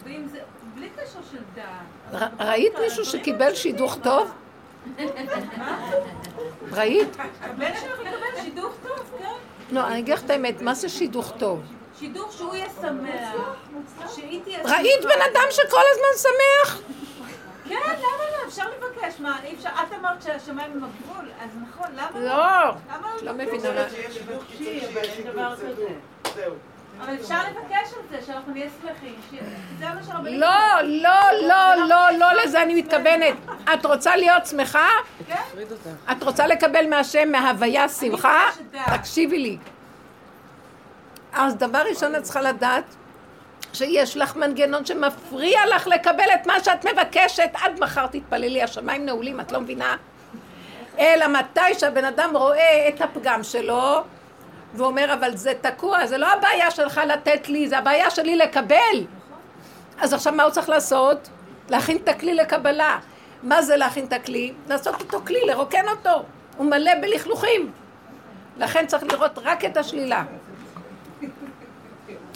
ואם 0.03 0.27
זה, 0.27 0.39
בלי 0.75 0.89
קשר 0.95 1.19
של 1.31 1.41
דעת. 1.55 2.31
ראית 2.39 2.73
מישהו 2.81 3.05
שקיבל 3.05 3.55
שידוך 3.55 3.97
טוב? 4.03 4.31
ראית? 6.71 7.17
הבן 7.41 7.71
שלך 7.81 7.99
יקבל 7.99 8.43
שידוך 8.43 8.73
טוב, 8.87 9.11
כן? 9.19 9.33
לא, 9.71 9.87
אני 9.87 9.99
אגיד 9.99 10.13
לך 10.13 10.23
את 10.25 10.29
האמת, 10.29 10.61
מה 10.61 10.73
זה 10.73 10.89
שידוך 10.89 11.33
טוב? 11.37 11.61
שידוך 11.99 12.33
שהוא 12.33 12.55
יהיה 12.55 12.69
שמח, 12.81 13.29
שהיא 14.15 14.41
תהיה 14.43 14.59
ראית 14.63 15.01
שמחה. 15.01 15.15
בן 15.15 15.21
אדם 15.31 15.45
שכל 15.51 15.81
הזמן 15.91 16.17
שמח? 16.17 16.81
כן, 17.69 17.75
למה 17.75 17.97
לא? 17.97 18.47
אפשר 18.47 18.63
לבקש. 18.69 19.19
מה, 19.19 19.39
אי 19.43 19.55
אפשר? 19.55 19.69
את 19.69 19.93
אמרת 19.99 20.21
שהשמיים 20.21 20.71
הם 20.71 20.83
הגבול, 20.83 21.29
אז 21.41 21.49
נכון, 21.69 21.87
למה 21.95 22.19
לא. 22.19 22.71
לא 23.21 23.31
לא? 23.31 23.33
מבינה 23.33 23.85
אבל 27.01 27.15
אפשר 27.15 27.39
לבקש 27.39 27.93
על 27.93 28.01
זה, 28.09 28.25
שאנחנו 28.25 28.53
נהיה 28.53 28.69
שמחים. 28.81 29.15
לא, 30.25 30.81
לא, 30.83 31.47
לא, 31.47 31.87
לא, 31.87 32.11
לא 32.17 32.33
לזה 32.33 32.61
אני 32.61 32.81
מתכוונת. 32.81 33.35
את 33.73 33.85
רוצה 33.85 34.15
להיות 34.15 34.45
שמחה? 34.45 34.87
אותך. 35.71 35.87
את 36.11 36.23
רוצה 36.23 36.47
לקבל 36.47 36.89
מהשם 36.89 37.31
מההוויה 37.31 37.89
שמחה? 37.89 38.39
תקשיבי 38.97 39.39
לי. 39.39 39.57
אז 41.33 41.55
דבר 41.55 41.81
ראשון 41.89 42.15
את 42.15 42.23
צריכה 42.23 42.41
לדעת 42.41 42.83
שיש 43.73 44.17
לך 44.17 44.35
מנגנון 44.35 44.85
שמפריע 44.85 45.59
לך 45.75 45.87
לקבל 45.87 46.29
את 46.33 46.47
מה 46.47 46.63
שאת 46.63 46.85
מבקשת. 46.85 47.49
עד 47.53 47.79
מחר 47.79 48.07
תתפללי, 48.07 48.63
השמיים 48.63 49.05
נעולים, 49.05 49.39
את 49.39 49.51
לא 49.51 49.61
מבינה? 49.61 49.95
אלא 50.99 51.27
מתי 51.27 51.73
שהבן 51.79 52.05
אדם 52.05 52.37
רואה 52.37 52.89
את 52.89 53.01
הפגם 53.01 53.43
שלו 53.43 54.03
ואומר, 54.73 55.13
אבל 55.13 55.35
זה 55.35 55.53
תקוע, 55.61 56.05
זה 56.05 56.17
לא 56.17 56.27
הבעיה 56.33 56.71
שלך 56.71 57.01
לתת 57.07 57.49
לי, 57.49 57.69
זה 57.69 57.77
הבעיה 57.77 58.09
שלי 58.09 58.35
לקבל. 58.35 59.05
אז 59.99 60.13
עכשיו 60.13 60.33
מה 60.33 60.43
הוא 60.43 60.51
צריך 60.51 60.69
לעשות? 60.69 61.29
להכין 61.69 61.97
את 61.97 62.07
הכלי 62.07 62.35
לקבלה. 62.35 62.99
מה 63.43 63.61
זה 63.61 63.75
להכין 63.75 64.05
את 64.05 64.13
הכלי? 64.13 64.53
לעשות 64.67 65.01
אותו 65.01 65.21
כלי, 65.27 65.39
לרוקן 65.47 65.87
אותו. 65.87 66.23
הוא 66.57 66.65
מלא 66.65 66.91
בלכלוכים. 67.01 67.71
לכן 68.57 68.87
צריך 68.87 69.03
לראות 69.03 69.39
רק 69.43 69.65
את 69.65 69.77
השלילה. 69.77 70.23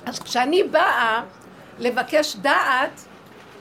אז 0.06 0.20
כשאני 0.20 0.64
באה 0.64 1.22
לבקש 1.80 2.36
דעת, 2.36 3.06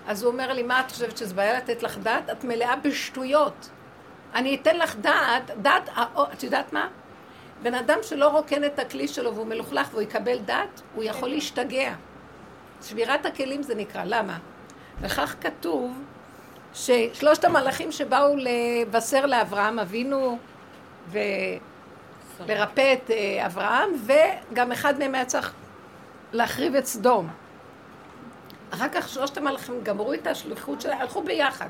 אז 0.07 0.23
הוא 0.23 0.33
אומר 0.33 0.53
לי, 0.53 0.63
מה 0.63 0.81
את 0.81 0.91
חושבת 0.91 1.17
שזה 1.17 1.35
בעיה 1.35 1.57
לתת 1.57 1.83
לך 1.83 1.99
דעת? 1.99 2.31
את 2.31 2.45
מלאה 2.45 2.77
בשטויות. 2.77 3.69
אני 4.35 4.55
אתן 4.55 4.77
לך 4.77 4.97
דעת, 4.97 5.51
דעת, 5.57 5.89
את 6.33 6.43
יודעת 6.43 6.73
מה? 6.73 6.89
בן 7.63 7.75
אדם 7.75 7.99
שלא 8.03 8.29
רוקן 8.29 8.65
את 8.65 8.79
הכלי 8.79 9.09
שלו 9.09 9.35
והוא 9.35 9.47
מלוכלך 9.47 9.89
והוא 9.91 10.03
יקבל 10.03 10.39
דעת, 10.39 10.83
הוא 10.95 11.05
יכול 11.05 11.29
להשתגע. 11.29 11.95
שבירת 12.83 13.27
הכלים 13.27 13.63
זה 13.63 13.75
נקרא, 13.75 14.03
למה? 14.05 14.39
וכך 15.01 15.35
כתוב 15.41 16.03
ששלושת 16.75 17.45
המלאכים 17.45 17.93
שבאו 17.93 18.37
לבשר 18.37 19.27
לאברהם 19.27 19.79
אבינו 19.79 20.39
ולרפא 21.09 22.93
את 22.93 23.11
אה, 23.11 23.47
אברהם, 23.47 23.91
וגם 24.07 24.73
אחד 24.73 24.99
מהם 24.99 25.15
היה 25.15 25.25
צריך 25.25 25.53
להחריב 26.33 26.75
את 26.75 26.87
סדום. 26.87 27.29
אחר 28.71 28.89
כך 28.95 29.09
שלושת 29.09 29.37
המלאכים 29.37 29.81
גמרו 29.83 30.15
את 30.15 30.27
השליחות 30.27 30.81
שלהם, 30.81 31.01
הלכו 31.01 31.23
ביחד. 31.23 31.69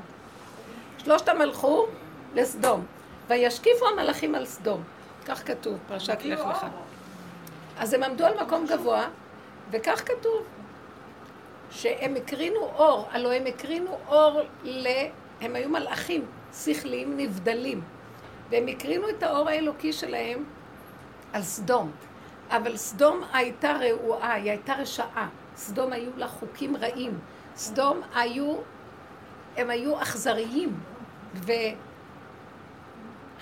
שלושתם 0.97 1.41
הלכו 1.41 1.85
לסדום, 2.35 2.85
וישקיפו 3.27 3.87
המלאכים 3.87 4.35
על 4.35 4.45
סדום. 4.45 4.83
כך 5.25 5.47
כתוב, 5.47 5.77
פרשת 5.87 6.17
לך 6.23 6.39
לך. 6.39 6.65
אז 7.77 7.93
הם 7.93 8.03
עמדו 8.03 8.25
על 8.25 8.43
מקום 8.43 8.65
גבוה, 8.67 9.07
וכך 9.71 10.03
כתוב, 10.05 10.43
שהם 11.71 12.15
הקרינו 12.15 12.59
אור, 12.59 13.07
הלוא 13.11 13.31
הם 13.31 13.45
הקרינו 13.45 13.97
אור 14.07 14.41
ל... 14.63 14.87
הם 15.41 15.55
היו 15.55 15.69
מלאכים, 15.69 16.25
שכליים 16.53 17.17
נבדלים, 17.17 17.81
והם 18.49 18.67
הקרינו 18.67 19.09
את 19.09 19.23
האור 19.23 19.49
האלוקי 19.49 19.93
שלהם 19.93 20.43
על 21.33 21.41
סדום. 21.41 21.91
אבל 22.49 22.77
סדום 22.77 23.21
הייתה 23.33 23.73
רעועה, 23.81 24.33
היא 24.33 24.51
הייתה 24.51 24.73
רשעה. 24.73 25.29
סדום 25.55 25.93
היו 25.93 26.11
לה 26.17 26.27
חוקים 26.27 26.77
רעים. 26.77 27.19
סדום 27.55 28.01
היו, 28.15 28.55
הם 29.57 29.69
היו 29.69 30.01
אכזריים. 30.01 30.79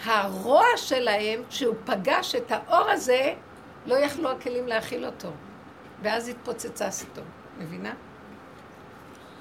והרוע 0.06 0.66
שלהם, 0.76 1.44
כשהוא 1.50 1.76
פגש 1.86 2.36
את 2.36 2.52
האור 2.52 2.90
הזה, 2.90 3.34
לא 3.86 3.96
יכלו 3.96 4.32
הכלים 4.32 4.68
להכיל 4.68 5.06
אותו. 5.06 5.30
ואז 6.02 6.28
התפוצצה 6.28 6.92
סדום. 6.92 7.26
מבינה? 7.58 7.94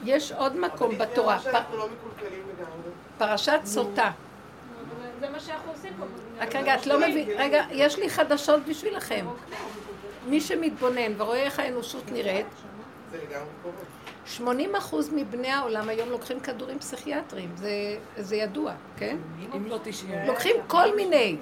יש 0.05 0.33
עוד 0.33 0.57
מקום 0.57 0.87
אבל 0.87 0.95
לפני 0.95 1.07
בתורה, 1.07 1.41
שאנחנו 1.41 1.77
לא 1.77 1.89
מקולקלים 1.89 2.43
לגמרי. 2.49 2.91
פרשת 3.19 3.61
סוטה. 3.65 4.11
זה 5.21 5.29
מה 5.29 5.41
שאנחנו 5.41 5.73
עושים 5.73 5.93
פה. 5.99 6.05
רק 6.39 6.57
רגע, 6.57 6.75
את 6.75 6.87
לא 6.87 6.99
מבין, 6.99 7.29
רגע, 7.37 7.65
יש 7.71 7.99
לי 7.99 8.11
חדשות 8.11 8.65
בשבילכם. 8.67 9.27
מי 10.27 10.41
שמתבונן 10.41 11.21
ורואה 11.21 11.43
איך 11.43 11.59
האנושות 11.59 12.13
נראית, 12.13 12.47
זה 13.11 13.17
לגמרי 13.17 13.49
קורה. 13.63 13.75
80 14.31 14.77
אחוז 14.77 15.11
מבני 15.13 15.49
העולם 15.49 15.89
היום 15.89 16.11
לוקחים 16.11 16.41
כדורים 16.41 16.79
פסיכיאטריים, 16.79 17.51
זה, 17.57 17.71
זה 18.17 18.37
ידוע, 18.37 18.73
כן? 18.97 19.17
אם 19.57 19.67
לא 19.67 19.79
90. 19.83 20.15
לוקחים 20.27 20.57
כל 20.67 20.97
מיני. 20.97 21.37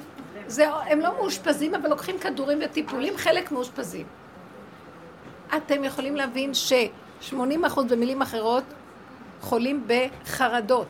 זה, 0.46 0.68
הם 0.68 1.00
לא 1.00 1.12
מאושפזים, 1.16 1.74
אבל 1.74 1.90
לוקחים 1.90 2.18
כדורים 2.18 2.58
וטיפולים, 2.64 3.16
חלק 3.16 3.52
מאושפזים. 3.52 4.06
אתם 5.56 5.84
יכולים 5.84 6.16
להבין 6.16 6.54
ש-80 6.54 7.66
אחוז 7.66 7.86
במילים 7.86 8.22
אחרות 8.22 8.64
חולים 9.40 9.86
בחרדות, 9.86 10.88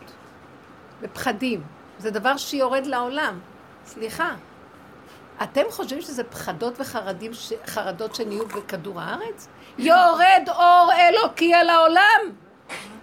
בפחדים. 1.02 1.62
זה 1.98 2.10
דבר 2.10 2.36
שיורד 2.36 2.86
לעולם. 2.86 3.38
סליחה, 3.86 4.34
אתם 5.42 5.62
חושבים 5.70 6.00
שזה 6.00 6.24
פחדות 6.24 6.74
וחרדים, 6.80 7.34
ש... 7.34 7.52
חרדות 7.66 8.14
שנהיו 8.14 8.46
בכדור 8.46 9.00
הארץ? 9.00 9.48
יורד 9.78 10.48
אור 10.48 10.90
אלוקי 10.92 11.54
על 11.54 11.68
העולם, 11.70 12.32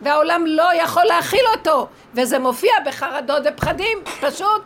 והעולם 0.02 0.44
לא 0.46 0.74
יכול 0.74 1.04
להכיל 1.04 1.46
אותו, 1.58 1.88
וזה 2.14 2.40
מופיע 2.40 2.74
בחרדות 2.86 3.44
ופחדים, 3.46 3.98
פשוט. 4.22 4.64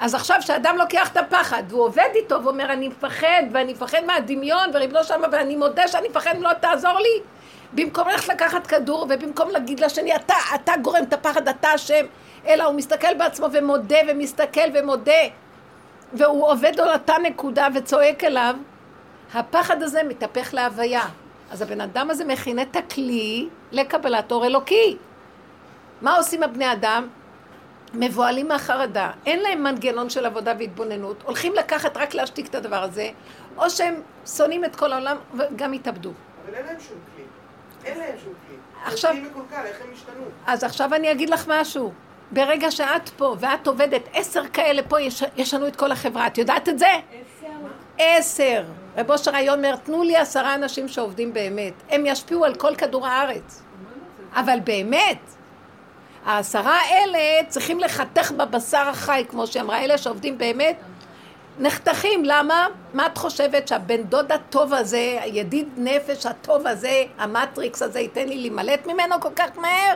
אז 0.00 0.14
עכשיו 0.14 0.36
כשאדם 0.40 0.76
לוקח 0.78 1.08
את 1.08 1.16
הפחד 1.16 1.62
והוא 1.68 1.84
עובד 1.84 2.08
איתו 2.14 2.44
ואומר 2.44 2.72
אני 2.72 2.88
מפחד 2.88 3.42
ואני 3.52 3.72
מפחד 3.72 4.04
מהדמיון 4.06 4.70
וריבונו 4.74 5.04
שמה 5.04 5.26
ואני 5.32 5.56
מודה 5.56 5.88
שאני 5.88 6.08
מפחד 6.08 6.36
אם 6.36 6.42
לא 6.42 6.52
תעזור 6.52 6.98
לי 6.98 7.22
במקום 7.72 8.08
ללכת 8.08 8.28
לקחת 8.28 8.66
כדור 8.66 9.06
ובמקום 9.10 9.50
להגיד 9.50 9.80
לשני 9.80 10.16
אתה, 10.16 10.34
אתה 10.54 10.72
גורם 10.82 11.04
את 11.04 11.12
הפחד, 11.12 11.48
אתה 11.48 11.74
אשם 11.74 12.06
אלא 12.46 12.64
הוא 12.64 12.74
מסתכל 12.74 13.14
בעצמו 13.18 13.46
ומודה 13.52 13.98
ומסתכל 14.08 14.68
ומודה 14.74 15.12
והוא 16.12 16.46
עובד 16.46 16.80
על 16.80 16.90
אותה 16.92 17.14
נקודה 17.22 17.68
וצועק 17.74 18.24
אליו 18.24 18.54
הפחד 19.34 19.82
הזה 19.82 20.02
מתהפך 20.02 20.54
להוויה 20.54 21.02
אז 21.50 21.62
הבן 21.62 21.80
אדם 21.80 22.10
הזה 22.10 22.24
מכין 22.24 22.60
את 22.60 22.76
הכלי 22.76 23.48
לקבלת 23.72 24.32
אור 24.32 24.46
אלוקי 24.46 24.96
מה 26.02 26.16
עושים 26.16 26.42
הבני 26.42 26.72
אדם? 26.72 27.08
מבוהלים 27.94 28.48
מהחרדה, 28.48 29.10
אין 29.26 29.40
להם 29.40 29.62
מנגנון 29.62 30.10
של 30.10 30.26
עבודה 30.26 30.52
והתבוננות, 30.58 31.22
הולכים 31.26 31.54
לקחת 31.54 31.96
רק 31.96 32.14
להשתיק 32.14 32.46
את 32.46 32.54
הדבר 32.54 32.82
הזה, 32.82 33.10
או 33.56 33.70
שהם 33.70 33.94
שונאים 34.26 34.64
את 34.64 34.76
כל 34.76 34.92
העולם 34.92 35.16
וגם 35.34 35.74
יתאבדו. 35.74 36.12
אבל 36.44 36.54
אין 36.54 36.66
להם 36.66 36.76
שום 36.80 36.98
כלי. 37.14 37.24
אין 37.84 37.98
להם 37.98 38.14
שום 38.24 38.32
כלי. 38.48 38.56
עכשיו- 38.84 39.10
כלי 39.12 39.20
מקולקל, 39.20 39.62
איך 39.64 39.80
הם 39.80 39.86
השתנו? 39.94 40.22
אז 40.46 40.64
עכשיו 40.64 40.94
אני 40.94 41.12
אגיד 41.12 41.30
לך 41.30 41.44
משהו. 41.48 41.92
ברגע 42.30 42.70
שאת 42.70 43.08
פה 43.08 43.36
ואת 43.40 43.66
עובדת, 43.66 44.02
עשר 44.14 44.42
כאלה 44.52 44.82
פה 44.82 45.00
יש- 45.00 45.22
ישנו 45.36 45.66
את 45.68 45.76
כל 45.76 45.92
החברה. 45.92 46.26
את 46.26 46.38
יודעת 46.38 46.68
את 46.68 46.78
זה? 46.78 46.86
עשר. 47.98 48.64
רב 48.96 49.10
אושר 49.10 49.36
היה 49.36 49.54
אומר, 49.54 49.76
תנו 49.76 50.02
לי 50.02 50.16
עשרה 50.16 50.54
אנשים 50.54 50.88
שעובדים 50.88 51.32
באמת. 51.32 51.72
הם 51.90 52.06
ישפיעו 52.06 52.44
על 52.44 52.54
כל 52.54 52.74
כדור 52.74 53.06
הארץ. 53.06 53.62
אבל 54.34 54.58
באמת, 54.64 55.18
העשרה 56.24 56.78
האלה 56.80 57.18
צריכים 57.48 57.80
לחתך 57.80 58.32
בבשר 58.32 58.88
החי, 58.88 59.24
כמו 59.28 59.46
שאמרה, 59.46 59.84
אלה 59.84 59.98
שעובדים 59.98 60.38
באמת, 60.38 60.76
נחתכים. 61.58 62.24
למה? 62.24 62.66
מה 62.94 63.06
את 63.06 63.18
חושבת 63.18 63.68
שהבן 63.68 64.02
דוד 64.02 64.32
הטוב 64.32 64.74
הזה, 64.74 65.18
הידיד 65.20 65.68
נפש 65.76 66.26
הטוב 66.26 66.66
הזה, 66.66 67.04
המטריקס 67.18 67.82
הזה, 67.82 68.00
ייתן 68.00 68.28
לי 68.28 68.38
להימלט 68.38 68.86
ממנו 68.86 69.20
כל 69.20 69.30
כך 69.36 69.58
מהר? 69.58 69.94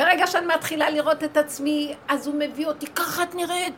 ברגע 0.00 0.26
שאני 0.26 0.46
מתחילה 0.46 0.90
לראות 0.90 1.24
את 1.24 1.36
עצמי, 1.36 1.94
אז 2.08 2.26
הוא 2.26 2.34
מביא 2.38 2.66
אותי, 2.66 2.86
ככה 2.86 3.22
את 3.22 3.34
נראית, 3.34 3.74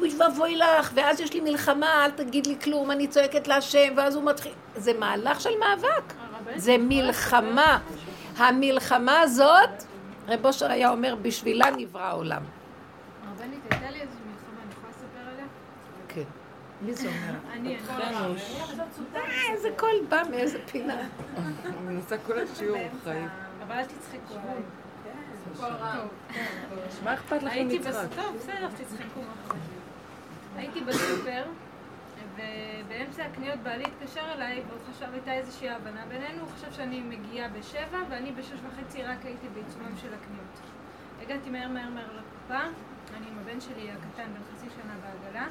אוי 0.00 0.14
ואבוי 0.18 0.56
לך, 0.56 0.90
ואז 0.94 1.20
יש 1.20 1.32
לי 1.32 1.40
מלחמה, 1.40 2.04
אל 2.04 2.10
תגיד 2.10 2.46
לי 2.46 2.56
כלום, 2.64 2.90
אני 2.90 3.06
צועקת 3.06 3.48
להשם, 3.48 3.92
ואז 3.96 4.14
הוא 4.14 4.24
מתחיל... 4.24 4.52
זה 4.76 4.92
מהלך 4.98 5.40
של 5.40 5.50
מאבק, 5.60 6.14
זה 6.56 6.76
מלחמה. 6.78 7.78
המלחמה 8.36 9.20
הזאת, 9.20 9.84
רב 10.28 10.46
אושר 10.46 10.70
היה 10.70 10.90
אומר, 10.90 11.14
בשבילה 11.22 11.66
נברא 11.76 12.02
העולם. 12.02 12.42
הרבנית, 13.26 13.60
הייתה 13.70 13.90
לי 13.90 14.00
איזושהי 14.00 14.20
מלחמה, 14.26 14.60
אני 14.62 14.72
יכולה 14.72 14.90
לספר 14.90 15.30
עליה? 15.32 15.46
כן. 16.08 16.22
מי 16.82 16.94
זה 16.94 17.08
אומר? 17.08 17.38
אני, 17.54 17.76
אה, 19.14 19.52
איזה 19.52 19.68
קול 19.76 19.94
בא 20.08 20.22
מאיזה 20.30 20.58
פינה. 20.66 20.96
אני 21.86 21.96
עושה 21.96 22.16
כל 22.18 22.38
השיעור 22.38 22.78
חיים. 23.04 23.28
אבל 23.66 23.74
אל 23.74 23.84
תצחקו. 23.84 24.34
מה 27.04 27.14
אכפת 27.14 27.42
מצחק? 27.42 27.88
בס... 27.88 28.06
טוב, 28.16 28.36
בסדר, 28.36 28.68
תצחקו. 28.76 29.20
הייתי 30.56 30.80
בסופר, 30.80 31.44
ובאמצע 32.34 33.24
הקניות 33.24 33.58
בעלי 33.58 33.84
התקשר 33.84 34.32
אליי, 34.32 34.62
והוא 34.68 34.80
חשב, 34.90 35.06
הייתה 35.12 35.32
איזושהי 35.32 35.70
הבנה 35.70 36.04
בינינו, 36.08 36.40
הוא 36.40 36.48
חשב 36.48 36.72
שאני 36.72 37.00
מגיעה 37.00 37.48
בשבע, 37.48 37.98
ואני 38.10 38.32
בשש 38.32 38.58
וחצי 38.68 39.02
רק 39.02 39.24
הייתי 39.24 39.48
בעיצומם 39.54 39.96
של 39.96 40.14
הקניות. 40.14 40.60
הגעתי 41.22 41.50
מהר 41.50 41.68
מהר 41.68 41.88
מהר 41.88 42.06
לקופה, 42.06 42.60
אני 43.16 43.26
עם 43.30 43.38
הבן 43.40 43.60
שלי 43.60 43.90
הקטן 43.90 44.24
בן 44.34 44.40
חצי 44.52 44.66
שנה 44.70 44.94
בעגלה, 45.02 45.46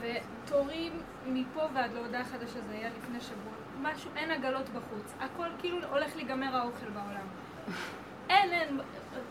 ותורים 0.00 0.92
מפה 1.26 1.62
ועד 1.74 1.92
להודעה 1.94 2.24
חדשה, 2.24 2.60
זה 2.68 2.74
היה 2.74 2.88
לפני 2.98 3.20
שבוע, 3.20 3.52
משהו, 3.82 4.10
אין 4.16 4.30
עגלות 4.30 4.68
בחוץ, 4.68 5.14
הכל 5.20 5.48
כאילו 5.58 5.88
הולך 5.88 6.16
להיגמר 6.16 6.56
האוכל 6.56 6.90
בעולם. 6.90 7.26
אין, 8.28 8.52
אין, 8.52 8.80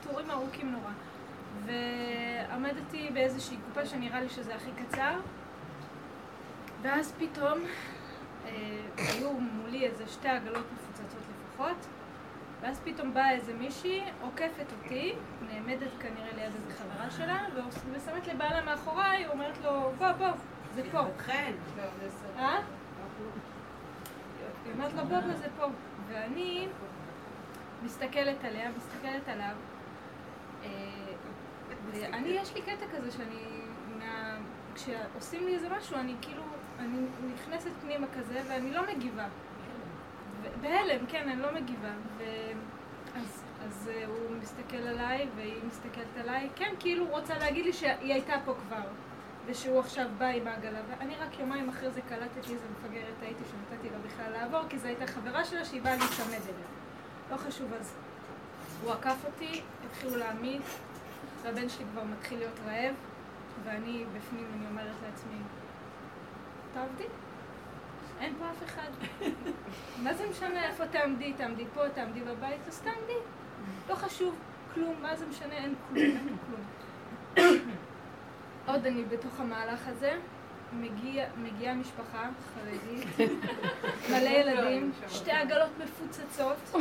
תורים 0.02 0.32
ארוכים 0.32 0.72
נורא. 0.72 0.92
ועמדתי 1.66 3.10
באיזושהי 3.14 3.58
קופה 3.68 3.86
שנראה 3.86 4.22
לי 4.22 4.30
שזה 4.30 4.56
הכי 4.56 4.70
קצר, 4.72 5.20
ואז 6.82 7.14
פתאום 7.18 7.60
אה, 8.46 8.52
היו 8.98 9.32
מולי 9.34 9.86
איזה 9.86 10.08
שתי 10.08 10.28
עגלות 10.28 10.66
מפוצצות 10.74 11.22
לפחות, 11.30 11.86
ואז 12.62 12.80
פתאום 12.84 13.14
באה 13.14 13.32
איזה 13.32 13.54
מישהי, 13.54 14.02
עוקפת 14.22 14.66
אותי, 14.72 15.14
נעמדת 15.42 15.92
כנראה 16.00 16.34
ליד 16.36 16.52
איזה 16.56 16.76
חברה 16.78 17.12
שלה, 17.12 17.46
ושמת 17.92 18.28
לבעלה 18.28 18.62
מאחוריי, 18.62 19.28
אומרת 19.28 19.58
לו, 19.64 19.92
בוא, 19.98 20.12
בוא, 20.12 20.28
זה 20.76 20.82
פה. 20.92 21.04
חן. 21.18 21.52
אה? 22.38 22.58
היא 24.66 24.74
אומרת 24.74 24.94
לו, 24.94 25.06
בוא, 25.06 25.20
בוא, 25.20 25.34
זה 25.34 25.48
פה. 25.58 25.66
ואני 26.08 26.68
מסתכלת 27.86 28.44
עליה, 28.44 28.70
מסתכלת 28.78 29.28
עליו. 29.28 29.56
אה, 30.64 30.70
ואני, 31.92 32.30
יש 32.30 32.54
לי 32.54 32.62
קטע 32.62 32.86
כזה 32.98 33.12
שאני, 33.12 33.62
מה... 34.00 34.38
כשעושים 34.76 35.46
לי 35.46 35.56
איזה 35.56 35.70
משהו, 35.70 35.98
אני 35.98 36.16
כאילו, 36.22 36.44
אני 36.80 36.98
נכנסת 37.34 37.72
פנימה 37.82 38.08
כזה, 38.18 38.42
ואני 38.48 38.72
לא 38.72 38.82
מגיבה. 38.94 39.28
בהלם, 40.62 41.06
כן, 41.08 41.30
אני 41.30 41.42
לא 41.42 41.54
מגיבה. 41.54 41.92
ו... 42.18 42.24
אז, 43.66 43.90
אה, 43.94 44.06
הוא 44.06 44.38
מסתכל 44.42 44.78
עליי, 44.78 45.28
והיא 45.36 45.62
מסתכלת 45.68 46.18
עליי, 46.20 46.50
כן, 46.56 46.74
כאילו 46.80 47.06
רוצה 47.10 47.38
להגיד 47.38 47.66
לי 47.66 47.74
שהיא 47.74 48.14
הייתה 48.14 48.34
פה 48.46 48.54
כבר. 48.54 48.84
ושהוא 49.46 49.80
עכשיו 49.80 50.06
בא 50.18 50.26
עם 50.26 50.48
העגלה, 50.48 50.80
ואני 50.88 51.16
רק 51.16 51.40
יומיים 51.40 51.70
אחרי 51.70 51.92
זה 51.92 52.02
קלטתי 52.02 52.54
איזה 52.54 52.66
מפגרת 52.72 53.22
הייתי 53.22 53.44
שנתתי 53.52 53.90
לה 53.90 53.98
בכלל 53.98 54.32
לעבור, 54.32 54.62
כי 54.70 54.80
זו 54.80 54.88
הייתה 54.88 55.08
חברה 55.08 55.46
שלה 55.46 55.66
שהיא 55.66 55.82
באה 55.82 55.96
להיצמד 55.96 56.28
אליה. 56.28 56.85
לא 57.32 57.38
חשוב, 57.38 57.74
אז 57.74 57.94
הוא 58.84 58.92
עקף 58.92 59.26
אותי, 59.26 59.62
התחילו 59.86 60.16
להעמיד, 60.16 60.62
והבן 61.42 61.70
שלי 61.70 61.86
כבר 61.92 62.04
מתחיל 62.04 62.38
להיות 62.38 62.60
רעב, 62.66 62.96
ואני 63.64 64.06
בפנים, 64.18 64.48
אני 64.58 64.66
אומרת 64.68 64.96
לעצמי, 65.06 65.38
תעבדי, 66.74 67.08
אין 68.20 68.34
פה 68.40 68.46
אף 68.52 68.64
אחד. 68.66 68.90
מה 70.04 70.14
זה 70.14 70.30
משנה 70.30 70.66
איפה 70.66 70.88
תעמדי? 70.88 71.34
תעמדי 71.34 71.66
פה, 71.74 71.90
תעמדי 71.90 72.22
בבית, 72.22 72.62
אז 72.68 72.82
תעמדי. 72.82 73.20
לא 73.90 73.96
חשוב, 73.96 74.36
כלום, 74.74 74.96
מה 75.02 75.16
זה 75.16 75.26
משנה? 75.26 75.54
אין 75.54 75.76
כלום, 75.90 76.04
אין 76.04 76.38
כלום. 76.46 76.62
עוד 78.68 78.86
אני 78.86 79.04
בתוך 79.04 79.40
המהלך 79.40 79.88
הזה, 79.88 80.18
מגיע, 80.74 81.26
מגיעה 81.38 81.74
משפחה 81.74 82.30
חרדית, 82.54 83.30
מלא 84.10 84.30
ילדים, 84.30 84.92
שתי 85.10 85.32
עגלות 85.32 85.70
מפוצצות, 85.84 86.76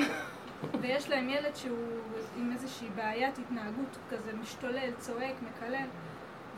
ויש 0.80 1.08
להם 1.08 1.28
ילד 1.28 1.56
שהוא 1.56 2.00
עם 2.36 2.52
איזושהי 2.52 2.88
בעיית 2.94 3.38
התנהגות, 3.38 3.96
כזה 4.10 4.32
משתולל, 4.42 4.90
צועק, 4.98 5.34
מקלל, 5.42 5.86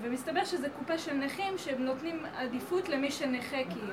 ומסתבר 0.03 0.45
שזה 0.45 0.69
קופה 0.79 0.99
של 0.99 1.15
נכים 1.15 1.59
שהם 1.59 1.83
נותנים 1.83 2.25
עדיפות 2.37 2.89
למי 2.89 3.11
שנכה 3.11 3.65
כאילו. 3.71 3.93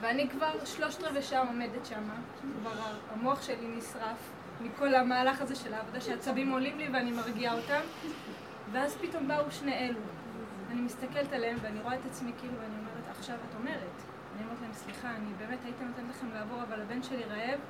ואני 0.00 0.28
כבר 0.28 0.64
שלושת 0.64 1.02
רבעי 1.02 1.22
שעה 1.22 1.48
עומדת 1.48 1.86
שם, 1.86 2.02
כבר 2.60 2.72
המוח 3.10 3.42
שלי 3.42 3.68
נשרף 3.76 4.30
מכל 4.60 4.94
המהלך 4.94 5.40
הזה 5.40 5.54
של 5.54 5.74
העבודה 5.74 6.00
שהעצבים 6.00 6.52
עולים 6.52 6.78
לי 6.78 6.88
ואני 6.92 7.10
מרגיעה 7.10 7.56
אותם 7.56 7.80
ואז 8.72 8.96
פתאום 8.96 9.28
באו 9.28 9.50
שני 9.50 9.78
אלו. 9.78 10.00
אני 10.70 10.80
מסתכלת 10.80 11.32
עליהם 11.32 11.58
ואני 11.62 11.80
רואה 11.80 11.94
את 11.94 12.06
עצמי 12.06 12.32
כאילו 12.38 12.54
ואני 12.54 12.74
אומרת, 12.78 13.10
עכשיו 13.10 13.36
את 13.50 13.54
אומרת. 13.54 13.96
אני 14.36 14.44
אומרת 14.44 14.60
להם, 14.62 14.72
סליחה, 14.72 15.10
אני 15.10 15.32
באמת 15.38 15.58
הייתי 15.64 15.84
נותנת 15.84 16.10
לכם 16.10 16.26
לעבור, 16.34 16.62
אבל 16.62 16.80
הבן 16.80 17.02
שלי 17.02 17.24
רעב 17.24 17.60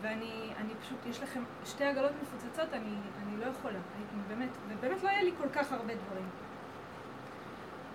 ואני 0.00 0.50
אני 0.56 0.74
פשוט, 0.82 1.06
יש 1.06 1.22
לכם 1.22 1.42
שתי 1.64 1.84
עגלות 1.84 2.12
מפוצצות, 2.22 2.74
אני, 2.74 2.94
אני 3.22 3.36
לא 3.36 3.46
יכולה. 3.46 3.78
הייתי 3.96 4.14
באמת, 4.28 4.48
ובאמת 4.68 5.02
לא 5.02 5.08
היה 5.08 5.22
לי 5.22 5.32
כל 5.38 5.48
כך 5.48 5.72
הרבה 5.72 5.94
דברים. 5.94 6.28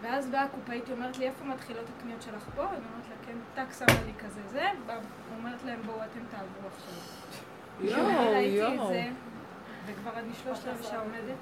ואז 0.01 0.29
באה 0.29 0.43
הקופאית, 0.43 0.87
היא 0.87 0.95
אומרת 0.95 1.17
לי, 1.17 1.27
איפה 1.27 1.45
מתחילות 1.45 1.85
הקניות 1.97 2.21
שלך 2.21 2.43
פה? 2.55 2.61
אני 2.61 2.71
אומרת 2.71 3.09
לה, 3.09 3.15
כן, 3.25 3.37
טק 3.55 3.73
שמה 3.79 4.01
לי 4.05 4.13
כזה 4.19 4.41
זה, 4.47 4.65
ואומרת 4.85 5.63
להם, 5.63 5.81
בואו 5.85 5.97
אתם 5.97 6.19
תעברו 6.29 6.67
עכשיו. 6.67 6.93
יואו, 7.81 8.33
יואו. 8.41 8.91
וכבר 9.85 10.19
אני 10.19 10.33
שלושת 10.43 10.67
רבעי 10.67 10.83
שעה 10.83 10.99
עומדת, 10.99 11.37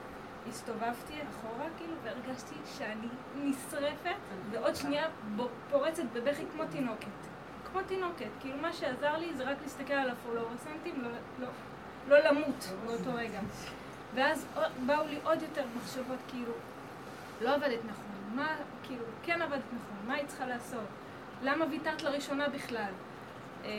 הסתובבתי 0.49 1.13
אחורה 1.29 1.65
כאילו, 1.77 1.93
והרגשתי 2.03 2.55
שאני 2.77 3.07
נשרפת, 3.35 4.15
ועוד 4.51 4.75
שנייה 4.75 5.07
פורצת 5.71 6.03
בבכי 6.13 6.43
כמו 6.53 6.63
תינוקת. 6.71 7.07
כמו 7.71 7.81
תינוקת, 7.87 8.29
כאילו 8.39 8.57
מה 8.57 8.73
שעזר 8.73 9.17
לי 9.17 9.33
זה 9.33 9.43
רק 9.43 9.57
להסתכל 9.63 9.93
על 9.93 10.09
הפלורסנטים, 10.09 11.01
לא, 11.03 11.09
לא, 11.39 11.47
לא 12.07 12.29
למות 12.29 12.69
באותו 12.85 13.13
רגע. 13.13 13.39
ואז 14.15 14.45
באו 14.85 15.07
לי 15.07 15.19
עוד 15.23 15.41
יותר 15.41 15.63
מחשבות, 15.77 16.19
כאילו, 16.27 16.53
לא 17.41 17.55
עבדת 17.55 17.79
נכון, 17.85 18.35
מה, 18.35 18.55
כאילו, 18.83 19.03
כן 19.23 19.41
עבדת 19.41 19.61
נכון, 19.73 19.97
מה 20.07 20.13
היא 20.13 20.27
צריכה 20.27 20.45
לעשות? 20.45 20.85
למה 21.43 21.65
ויתרת 21.71 22.01
לראשונה 22.01 22.49
בכלל? 22.49 22.91
אה, 23.65 23.69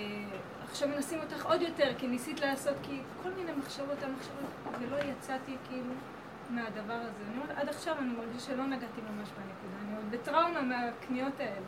עכשיו 0.71 0.89
מנסים 0.89 1.19
אותך 1.21 1.47
עוד 1.47 1.63
יותר, 1.63 1.93
כי 1.99 2.07
ניסית 2.07 2.41
לעשות, 2.41 2.75
כי 2.83 3.01
כל 3.23 3.31
מיני 3.31 3.53
מחשבות, 3.53 4.03
המחשבות, 4.03 4.81
ולא 4.81 4.97
יצאתי 4.97 5.57
כאילו 5.69 5.95
מהדבר 6.53 6.93
הזה. 6.95 7.23
אני 7.29 7.41
אומרת, 7.41 7.59
עד 7.59 7.69
עכשיו 7.69 7.99
אני 7.99 8.09
מרגישה 8.09 8.47
שלא 8.47 8.67
נגעתי 8.67 9.01
ממש 9.01 9.29
בנקודה, 9.29 9.77
אני 9.87 9.97
עוד 9.97 10.11
בטראומה 10.11 10.63
מהקניות 10.63 11.41
האלה. 11.41 11.67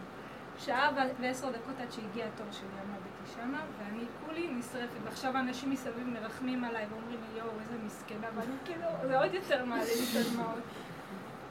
שעה 0.58 0.90
ועשר 1.20 1.50
דקות 1.50 1.80
עד 1.80 1.92
שהגיע 1.92 2.26
התור 2.26 2.46
שלי, 2.52 2.68
עמדתי 2.82 3.34
שמה, 3.34 3.60
ואני 3.78 4.04
כולי 4.26 4.48
נשרפת, 4.48 5.04
ועכשיו 5.04 5.36
האנשים 5.36 5.70
מסביב 5.70 6.08
מרחמים 6.08 6.64
עליי 6.64 6.86
ואומרים 6.90 7.20
לי, 7.34 7.38
יואו, 7.40 7.50
איזה 7.60 7.84
מסכנה, 7.86 8.26
ואני 8.34 8.54
כאילו, 8.64 8.86
זה 9.08 9.18
עוד 9.18 9.34
יותר 9.34 9.64
מעלה 9.64 9.84
לי 9.84 10.20
את 10.20 10.26
הדמעות. 10.26 10.62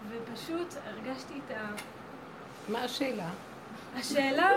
ופשוט 0.09 0.73
הרגשתי 0.87 1.41
את 1.45 1.51
ה... 1.51 1.65
מה 2.69 2.83
השאלה? 2.83 3.29
השאלה, 3.97 4.49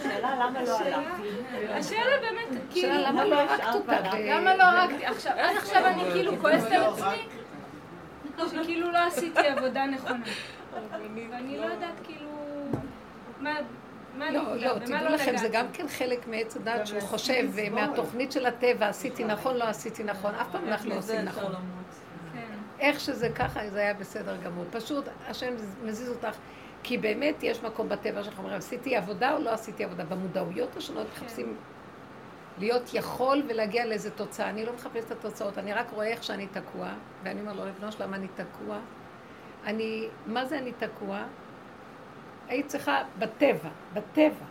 השאלה 0.00 0.36
למה 0.36 0.62
לא 0.62 0.78
הלכתי. 0.78 1.28
השאלה 1.70 2.16
באמת, 2.20 2.62
כאילו, 2.70 2.94
שאלה 2.94 3.10
למה 3.10 3.24
לא 3.24 3.40
הרגת 3.40 3.74
אותה? 3.74 3.96
למה 4.18 4.56
לא 4.56 4.62
הרגתי? 4.62 5.06
עכשיו, 5.06 5.32
עד 5.32 5.56
עכשיו 5.56 5.86
אני 5.86 6.02
כאילו 6.12 6.32
כועסת 6.40 6.72
על 6.72 6.82
עצמי, 6.82 7.26
שכאילו 8.46 8.90
לא 8.92 8.98
עשיתי 8.98 9.46
עבודה 9.46 9.86
נכונה. 9.86 10.24
ואני 11.30 11.58
לא 11.58 11.64
יודעת 11.64 12.00
כאילו, 12.04 12.28
מה... 13.40 13.54
מה 14.18 14.30
לא, 14.30 14.56
לא, 14.56 14.78
תדעו 14.78 14.96
לא 15.04 15.08
לכם, 15.10 15.36
זה. 15.36 15.48
גם 15.52 15.66
כן 15.72 15.88
חלק 15.88 16.28
מעץ 16.28 16.56
הדת 16.56 16.86
שהוא 16.86 17.00
חושב, 17.00 17.48
מהתוכנית 17.72 18.32
של 18.32 18.46
הטבע, 18.46 18.88
עשיתי 18.88 19.24
נכון, 19.24 19.56
לא 19.56 19.64
עשיתי 19.64 20.04
נכון, 20.04 20.34
אף 20.34 20.46
פעם 20.52 20.68
אנחנו 20.68 20.90
לא 20.90 20.98
עושים 20.98 21.20
נכון. 21.20 21.52
כן. 22.32 22.40
איך 22.80 23.00
שזה 23.00 23.28
ככה, 23.34 23.70
זה 23.70 23.78
היה 23.78 23.94
בסדר 23.94 24.36
גמור. 24.36 24.64
פשוט, 24.70 25.04
השם 25.28 25.54
מזיז 25.84 26.08
אותך, 26.08 26.36
כי 26.82 26.98
באמת 26.98 27.42
יש 27.42 27.62
מקום 27.62 27.88
בטבע 27.88 28.22
שאנחנו 28.22 28.42
אומרים, 28.42 28.58
עשיתי 28.58 28.96
עבודה 28.96 29.32
או 29.32 29.38
לא 29.38 29.50
עשיתי 29.50 29.84
עבודה? 29.84 30.04
במודעויות 30.04 30.76
השונות 30.76 31.06
מחפשים 31.12 31.56
להיות 32.58 32.94
יכול 32.94 33.42
ולהגיע 33.48 33.86
לאיזה 33.86 34.10
תוצאה. 34.10 34.50
אני 34.50 34.66
לא 34.66 34.72
מחפשת 34.72 35.06
את 35.06 35.12
התוצאות, 35.12 35.58
אני 35.58 35.72
רק 35.72 35.90
רואה 35.90 36.06
איך 36.06 36.24
שאני 36.24 36.46
תקוע, 36.46 36.88
ואני 37.22 37.40
אומר 37.40 37.52
לו, 37.52 37.62
ריבונו 37.62 37.92
שלמה, 37.92 38.16
אני 38.16 38.28
תקוע. 38.28 38.78
אני, 39.66 40.08
מה 40.26 40.46
זה 40.46 40.58
אני 40.58 40.72
תקוע? 40.72 41.24
היית 42.48 42.66
צריכה 42.66 43.02
בטבע, 43.18 43.68
בטבע, 43.94 44.44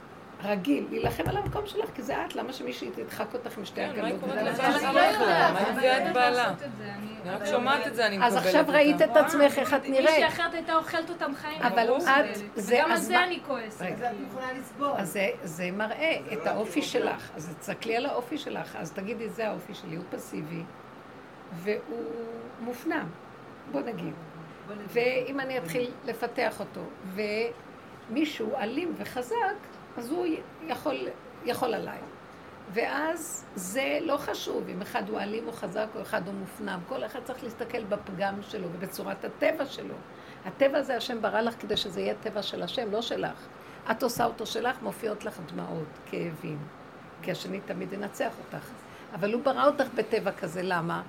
רגיל, 0.44 0.88
להילחם 0.90 1.24
על 1.30 1.38
המקום 1.38 1.66
שלך, 1.68 1.90
כי 1.96 2.02
זה 2.04 2.26
את, 2.26 2.36
למה 2.36 2.54
שמישהי 2.54 2.90
תדחק 2.92 3.34
אותך 3.34 3.58
עם 3.58 3.66
שתי 3.66 3.76
כן, 3.76 3.88
מה 4.02 4.08
היא 4.08 4.16
עגלות? 4.16 4.20
קוראת 4.22 4.36
וזה- 4.38 4.52
לבעלה 4.52 4.78
אני? 4.78 4.84
לא 4.96 5.00
יודעת, 5.00 5.54
מה 5.54 5.62
לא 5.62 6.08
את 6.10 6.14
בעלה? 6.14 6.54
זה, 6.78 6.94
אני- 6.94 7.32
רק 7.32 7.46
שומעת 7.46 7.88
את 7.88 7.96
זה, 7.96 8.08
אני 8.08 8.18
אז 8.26 8.36
מקבלת 8.36 8.46
עכשיו 8.56 8.66
ראית 8.76 9.02
את 9.02 9.08
אותה. 9.10 9.20
עצמך, 9.20 9.58
איך 9.58 9.74
את 9.74 9.82
מישהי 9.82 10.04
נראית. 10.04 10.28
אחרת 10.28 10.54
הייתה 10.54 10.76
אוכלת 10.76 11.10
אותם 11.10 11.32
חיים. 11.36 11.62
אבל. 11.62 11.90
את- 11.98 12.36
זה- 12.56 12.76
וגם 12.76 12.86
על 12.86 12.92
אז 12.92 13.04
זה 13.06 13.24
אני 13.24 13.40
כועסת. 13.48 13.82
רגע. 13.82 14.10
אז 14.10 14.16
את 14.16 14.28
יכולה 14.30 14.54
לסבול. 14.54 14.92
אז 14.98 15.10
זה, 15.14 15.28
זה 15.44 15.70
מראה 15.72 16.18
את 16.34 16.48
האופי 16.48 16.82
שלך. 16.82 17.30
אז 17.36 17.56
תסתכלי 17.60 17.98
על 17.98 18.06
האופי 18.06 18.38
שלך, 18.38 18.76
אז 18.76 18.92
תגידי, 18.92 19.30
זה 19.30 19.48
האופי 19.48 19.74
שלי, 19.74 19.96
הוא 19.96 20.06
פסיבי, 20.10 20.64
והוא 21.54 22.04
מופנם, 22.60 23.06
בוא 23.72 23.82
נגיד. 23.82 24.14
ואם 24.88 25.40
אני 25.40 25.58
אתחיל 25.58 25.92
לפתח 26.06 26.60
אותו, 26.60 26.82
ומישהו 28.10 28.56
אלים 28.56 28.94
וחזק, 28.98 29.36
אז 29.98 30.12
הוא 30.12 30.26
יכול, 30.68 31.08
יכול 31.46 31.74
עליי. 31.74 31.98
ואז 32.74 33.46
זה 33.56 33.98
לא 34.02 34.18
חשוב 34.18 34.70
אם 34.70 34.82
אחד 34.82 35.10
הוא 35.10 35.20
אלים 35.20 35.48
או 35.48 35.52
חזק 35.52 35.88
או 35.96 36.02
אחד 36.02 36.28
הוא 36.28 36.36
מופנם. 36.36 36.80
כל 36.88 37.06
אחד 37.06 37.20
צריך 37.24 37.44
להסתכל 37.44 37.84
בפגם 37.84 38.42
שלו 38.42 38.68
ובצורת 38.74 39.26
הטבע 39.26 39.66
שלו. 39.66 39.96
הטבע 40.46 40.78
הזה 40.78 40.98
השם 40.98 41.22
ברא 41.22 41.42
לך 41.42 41.62
כדי 41.62 41.78
שזה 41.78 42.02
יהיה 42.02 42.14
טבע 42.22 42.42
של 42.42 42.64
השם, 42.64 42.92
לא 42.92 43.02
שלך. 43.02 43.48
את 43.92 44.04
עושה 44.04 44.26
אותו 44.26 44.46
שלך, 44.46 44.82
מופיעות 44.82 45.26
לך 45.26 45.40
דמעות, 45.54 45.88
כאבים. 46.06 46.58
כי 47.22 47.32
השני 47.32 47.60
תמיד 47.66 47.94
ינצח 47.94 48.32
אותך. 48.46 48.70
אבל 49.14 49.34
הוא 49.34 49.44
ברא 49.44 49.66
אותך 49.66 49.88
בטבע 49.96 50.32
כזה, 50.32 50.62
למה? 50.64 51.02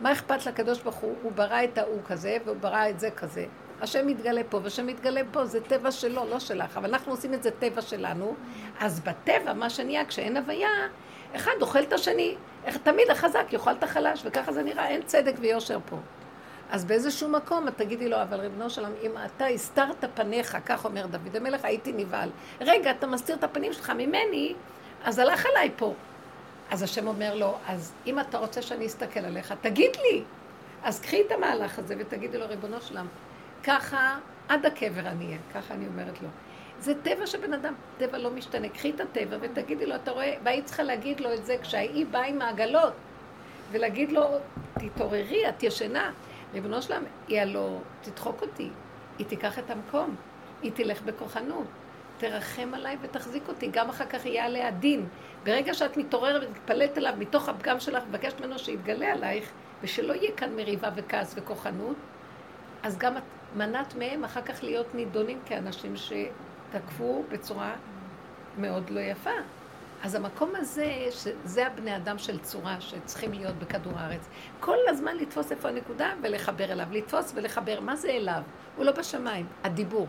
מה 0.00 0.12
אכפת 0.12 0.46
לקדוש 0.46 0.82
ברוך 0.82 0.96
הוא? 0.96 1.14
הוא 1.22 1.32
ברא 1.32 1.64
את 1.64 1.78
ההוא 1.78 2.00
כזה, 2.06 2.36
והוא 2.44 2.56
ברא 2.56 2.88
את 2.88 3.00
זה 3.00 3.10
כזה. 3.10 3.46
השם 3.80 4.06
מתגלה 4.06 4.40
פה, 4.48 4.60
והשם 4.62 4.86
מתגלה 4.86 5.20
פה, 5.32 5.44
זה 5.44 5.60
טבע 5.60 5.90
שלו, 5.90 6.24
לא 6.30 6.38
שלך. 6.38 6.76
אבל 6.76 6.88
אנחנו 6.88 7.12
עושים 7.12 7.34
את 7.34 7.42
זה 7.42 7.50
טבע 7.50 7.82
שלנו. 7.82 8.34
אז 8.80 9.00
בטבע, 9.00 9.52
מה 9.52 9.70
שנהיה, 9.70 10.04
כשאין 10.04 10.36
הוויה, 10.36 10.68
אחד 11.36 11.52
אוכל 11.60 11.82
את 11.82 11.92
השני. 11.92 12.34
תמיד 12.82 13.10
החזק 13.10 13.46
יאכל 13.52 13.72
את 13.72 13.82
החלש, 13.82 14.22
וככה 14.24 14.52
זה 14.52 14.62
נראה, 14.62 14.88
אין 14.88 15.02
צדק 15.02 15.34
ויושר 15.40 15.78
פה. 15.90 15.96
אז 16.70 16.84
באיזשהו 16.84 17.28
מקום 17.28 17.68
את 17.68 17.76
תגידי 17.76 18.08
לו, 18.08 18.22
אבל 18.22 18.40
ריבונו 18.40 18.70
שלום, 18.70 18.90
אם 19.02 19.10
אתה 19.26 19.46
הסתרת 19.46 20.04
פניך, 20.14 20.58
כך 20.66 20.84
אומר 20.84 21.06
דוד 21.06 21.36
המלך, 21.36 21.64
הייתי 21.64 21.92
נבהל. 21.92 22.30
רגע, 22.60 22.90
אתה 22.90 23.06
מסתיר 23.06 23.36
את 23.36 23.44
הפנים 23.44 23.72
שלך 23.72 23.90
ממני, 23.90 24.54
אז 25.04 25.18
הלך 25.18 25.46
עליי 25.46 25.70
פה. 25.76 25.94
אז 26.70 26.82
השם 26.82 27.06
אומר 27.06 27.34
לו, 27.34 27.54
אז 27.66 27.92
אם 28.06 28.20
אתה 28.20 28.38
רוצה 28.38 28.62
שאני 28.62 28.86
אסתכל 28.86 29.20
עליך, 29.20 29.54
תגיד 29.60 29.96
לי. 29.96 30.22
אז 30.82 31.00
קחי 31.00 31.22
את 31.26 31.32
המהלך 31.32 31.78
הזה 31.78 31.94
ותגידי 31.98 32.38
לו, 32.38 32.46
ריבונו 32.48 32.80
שלם, 32.80 33.06
ככה 33.66 34.18
עד 34.48 34.66
הקבר 34.66 35.00
אני 35.00 35.26
אהיה, 35.26 35.38
ככה 35.54 35.74
אני 35.74 35.86
אומרת 35.86 36.22
לו. 36.22 36.28
זה 36.78 36.92
טבע 37.02 37.26
של 37.26 37.38
בן 37.38 37.52
אדם, 37.52 37.74
טבע 37.98 38.18
לא 38.18 38.30
משתנה. 38.30 38.68
קחי 38.68 38.90
את 38.90 39.00
הטבע 39.00 39.36
ותגידי 39.40 39.86
לו, 39.86 39.94
אתה 39.94 40.10
רואה, 40.10 40.34
והיית 40.44 40.64
צריכה 40.64 40.82
להגיד 40.82 41.20
לו 41.20 41.34
את 41.34 41.46
זה 41.46 41.56
כשהיא 41.62 42.06
באה 42.06 42.26
עם 42.26 42.42
העגלות, 42.42 42.92
ולהגיד 43.70 44.12
לו, 44.12 44.24
תתעוררי, 44.78 45.48
את 45.48 45.62
ישנה. 45.62 46.12
ריבונו 46.54 46.82
שלם, 46.82 47.02
היא 47.28 47.40
הלא 47.40 47.78
תדחוק 48.00 48.42
אותי, 48.42 48.70
היא 49.18 49.26
תיקח 49.26 49.58
את 49.58 49.70
המקום, 49.70 50.14
היא 50.62 50.72
תלך 50.74 51.02
בכוחנות, 51.02 51.66
תרחם 52.18 52.74
עליי 52.74 52.96
ותחזיק 53.02 53.48
אותי, 53.48 53.68
גם 53.72 53.88
אחר 53.88 54.06
כך 54.06 54.26
יהיה 54.26 54.44
עליה 54.44 54.70
דין. 54.70 55.08
ברגע 55.44 55.74
שאת 55.74 55.96
מתעוררת 55.96 56.42
ומתפללת 56.48 56.98
עליו 56.98 57.14
מתוך 57.18 57.48
הפגם 57.48 57.80
שלך, 57.80 58.02
מבקשת 58.08 58.40
ממנו 58.40 58.58
שיתגלה 58.58 59.12
עלייך, 59.12 59.50
ושלא 59.82 60.12
יהיה 60.12 60.30
כאן 60.36 60.56
מריבה 60.56 60.90
וכעס 60.96 61.34
וכוחנות, 61.36 61.96
אז 62.82 62.98
גם 62.98 63.16
את 63.16 63.22
מנעת 63.56 63.94
מהם 63.94 64.24
אחר 64.24 64.42
כך 64.42 64.64
להיות 64.64 64.94
נידונים 64.94 65.40
כאנשים 65.46 65.94
שתקפו 65.96 67.24
בצורה 67.28 67.74
מאוד 68.58 68.90
לא 68.90 69.00
יפה. 69.00 69.30
אז 70.02 70.14
המקום 70.14 70.50
הזה, 70.56 71.06
שזה 71.10 71.66
הבני 71.66 71.96
אדם 71.96 72.18
של 72.18 72.38
צורה 72.38 72.80
שצריכים 72.80 73.32
להיות 73.32 73.54
בכדור 73.54 73.92
הארץ. 73.96 74.28
כל 74.60 74.76
הזמן 74.88 75.16
לתפוס 75.16 75.52
איפה 75.52 75.68
הנקודה 75.68 76.12
ולחבר 76.22 76.72
אליו. 76.72 76.86
לתפוס 76.90 77.32
ולחבר. 77.34 77.80
מה 77.80 77.96
זה 77.96 78.10
אליו? 78.10 78.42
הוא 78.76 78.84
לא 78.84 78.92
בשמיים, 78.92 79.46
הדיבור. 79.64 80.06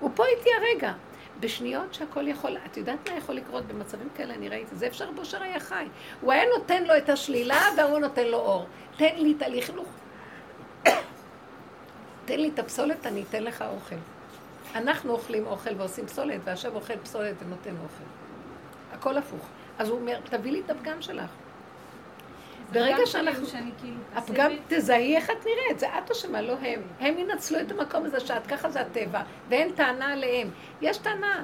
הוא 0.00 0.10
פה 0.14 0.24
איתי 0.26 0.50
הרגע. 0.60 0.92
בשניות 1.40 1.94
שהכל 1.94 2.28
יכול, 2.28 2.56
את 2.66 2.76
יודעת 2.76 3.10
מה 3.10 3.16
יכול 3.16 3.34
לקרות 3.34 3.66
במצבים 3.66 4.08
כאלה? 4.14 4.34
אני 4.34 4.48
ראיתי, 4.48 4.76
זה 4.76 4.86
אפשר 4.86 5.10
בושר 5.10 5.42
היה 5.42 5.60
חי. 5.60 5.86
הוא 6.20 6.32
היה 6.32 6.42
נותן 6.58 6.84
לו 6.84 6.96
את 6.96 7.08
השלילה 7.08 7.60
והוא 7.76 7.98
נותן 7.98 8.26
לו 8.26 8.38
אור. 8.38 8.66
תן 8.96 9.14
לי 9.16 9.34
את 9.36 9.42
הלכלוך. 9.42 9.88
תן 12.24 12.40
לי 12.40 12.50
את 12.54 12.58
הפסולת, 12.58 13.06
אני 13.06 13.22
אתן 13.28 13.42
לך 13.44 13.64
אוכל. 13.74 13.96
אנחנו 14.74 15.12
אוכלים 15.12 15.46
אוכל 15.46 15.70
ועושים 15.76 16.06
פסולת, 16.06 16.40
והשם 16.44 16.74
אוכל 16.74 16.96
פסולת 16.96 17.34
ונותן 17.46 17.74
אוכל. 17.82 18.04
הכל 18.92 19.18
הפוך. 19.18 19.46
אז 19.78 19.88
הוא 19.88 20.00
אומר, 20.00 20.18
תביא 20.24 20.52
לי 20.52 20.60
את 20.66 20.70
הפגם 20.70 21.02
שלך. 21.02 21.30
ברגע 22.72 23.06
שאנחנו... 23.06 23.46
כאילו 23.46 23.96
הפגם. 24.14 24.52
תזהי 24.68 25.16
איך 25.16 25.30
את 25.30 25.46
נראית, 25.46 25.78
זה 25.78 25.86
את 25.98 26.10
אשמה, 26.10 26.42
לא 26.42 26.52
הם. 26.62 26.82
הם 27.00 27.18
ינצלו 27.18 27.60
את 27.60 27.70
המקום 27.70 28.04
הזה 28.04 28.20
שאת, 28.20 28.46
ככה 28.46 28.70
זה 28.70 28.80
הטבע, 28.80 29.22
ואין 29.48 29.72
טענה 29.72 30.12
עליהם. 30.12 30.50
יש 30.80 30.98
טענה 30.98 31.42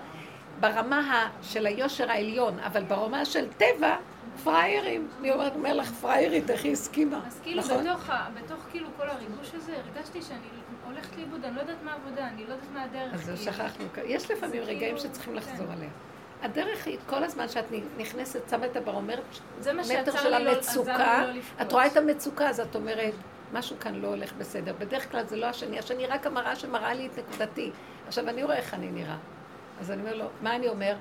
ברמה 0.60 1.28
של 1.42 1.66
היושר 1.66 2.10
העליון, 2.10 2.58
אבל 2.58 2.82
ברמה 2.82 3.24
של 3.24 3.46
טבע, 3.52 3.96
פראיירים. 4.44 5.08
אני 5.20 5.30
אומרת, 5.32 5.52
אומר 5.54 5.72
לך 5.74 5.90
פראיירית, 5.92 6.50
איך 6.50 6.64
היא 6.64 6.72
הסכימה, 6.72 7.20
אז 7.26 7.40
כאילו 7.42 7.62
נכון? 7.62 7.84
בתוך, 7.84 8.10
בתוך 8.44 8.58
כאילו 8.70 8.88
כל 8.96 9.08
הריגוש 9.08 9.54
הזה, 9.54 9.72
הרגשתי 9.76 10.22
שאני 10.22 10.38
הולכת 10.86 11.16
לאיבוד, 11.16 11.44
אני 11.44 11.56
לא 11.56 11.60
יודעת 11.60 11.76
מה 11.84 11.92
העבודה, 11.92 12.28
אני 12.28 12.44
לא 12.46 12.52
יודעת 12.52 12.70
מה 12.74 12.82
הדרך. 12.82 13.14
אז 13.14 13.20
כאילו. 13.24 13.36
שכחנו, 13.36 13.84
יש 14.06 14.30
לפעמים 14.30 14.60
זה 14.64 14.70
רגעים 14.70 14.80
כאילו- 14.80 14.98
שצריכים 14.98 15.32
כן. 15.32 15.38
לחזור 15.38 15.66
עליה. 15.72 15.88
הדרך 16.42 16.86
היא, 16.86 16.98
כל 17.06 17.24
הזמן 17.24 17.48
שאת 17.48 17.64
נכנסת, 17.98 18.40
שמה 18.50 18.66
את 18.66 18.76
מה 19.72 19.82
מטר 20.02 20.16
של 20.16 20.28
לא- 20.38 20.50
המצוקה, 20.50 21.24
לא. 21.34 21.40
את 21.62 21.72
רואה 21.72 21.86
את 21.86 21.96
המצוקה, 21.96 22.48
אז 22.48 22.60
את 22.60 22.74
אומרת, 22.76 23.12
משהו 23.52 23.76
כאן 23.80 23.94
לא 23.94 24.08
הולך 24.08 24.32
בסדר. 24.32 24.72
בדרך 24.78 25.10
כלל 25.10 25.24
זה 25.26 25.36
לא 25.36 25.46
השני, 25.46 25.78
השני 25.78 26.06
רק 26.06 26.26
המראה 26.26 26.56
שמראה 26.56 26.94
לי 26.94 27.06
את 27.06 27.18
נקודתי. 27.18 27.70
עכשיו, 28.06 28.28
אני 28.28 28.42
רואה 28.42 28.56
איך 28.56 28.74
אני 28.74 28.90
נראה. 28.90 29.16
אז 29.80 29.90
אני 29.90 30.00
אומר 30.02 30.14
לו, 30.16 30.24
מה 30.42 30.56
אני 30.56 30.68
אומר? 30.68 30.94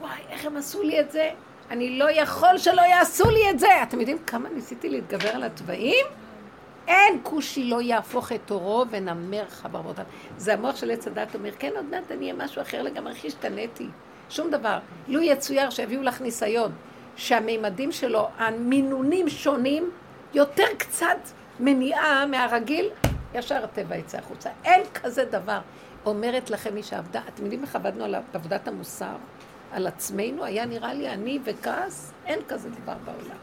וואי, 0.00 0.20
איך 0.28 0.44
הם 0.44 0.56
עשו 0.56 0.82
לי 0.82 1.00
את 1.00 1.10
זה? 1.10 1.30
אני 1.70 1.98
לא 1.98 2.10
יכול 2.10 2.58
שלא 2.58 2.80
יעשו 2.80 3.30
לי 3.30 3.50
את 3.50 3.58
זה. 3.58 3.82
אתם 3.82 4.00
יודעים 4.00 4.18
כמה 4.26 4.48
ניסיתי 4.48 4.88
להתגבר 4.88 5.28
על 5.28 5.42
התוואים? 5.42 6.06
אין 6.88 7.20
כושי 7.22 7.64
לא 7.64 7.82
יהפוך 7.82 8.32
את 8.32 8.50
עורו 8.50 8.84
ונמר 8.90 9.44
חברותיו. 9.48 10.04
זה 10.36 10.54
המוח 10.54 10.76
של 10.76 10.90
עץ 10.90 11.06
הדת 11.06 11.34
אומר, 11.34 11.50
כן, 11.58 11.70
עוד 11.76 11.84
מעט 11.84 12.12
אני 12.12 12.20
אהיה 12.20 12.44
משהו 12.44 12.62
אחר 12.62 12.82
לגמרי, 12.82 13.12
איך 13.12 13.24
השתניתי. 13.24 13.86
שום 14.30 14.50
דבר. 14.50 14.78
לו 15.08 15.20
יצויר 15.20 15.70
שיביאו 15.70 16.02
לך 16.02 16.20
ניסיון, 16.20 16.72
שהמימדים 17.16 17.92
שלו, 17.92 18.28
המינונים 18.38 19.28
שונים, 19.28 19.90
יותר 20.34 20.66
קצת 20.78 21.18
מניעה 21.60 22.26
מהרגיל, 22.26 22.90
ישר 23.34 23.64
הטבע 23.64 23.96
יצא 23.96 24.18
החוצה. 24.18 24.50
אין 24.64 24.82
כזה 24.94 25.24
דבר. 25.24 25.58
אומרת 26.06 26.50
לכם 26.50 26.74
מי 26.74 26.82
שעבדה, 26.82 27.20
אתם 27.28 27.42
יודעים 27.42 27.62
איך 27.62 27.76
עבדנו 27.76 28.04
על 28.04 28.14
עבודת 28.34 28.68
המוסר? 28.68 29.16
על 29.72 29.86
עצמנו, 29.86 30.44
היה 30.44 30.66
נראה 30.66 30.94
לי 30.94 31.08
אני 31.08 31.38
וכעס, 31.44 32.12
אין 32.26 32.40
כזה 32.48 32.70
דבר 32.70 32.94
בעולם. 33.04 33.38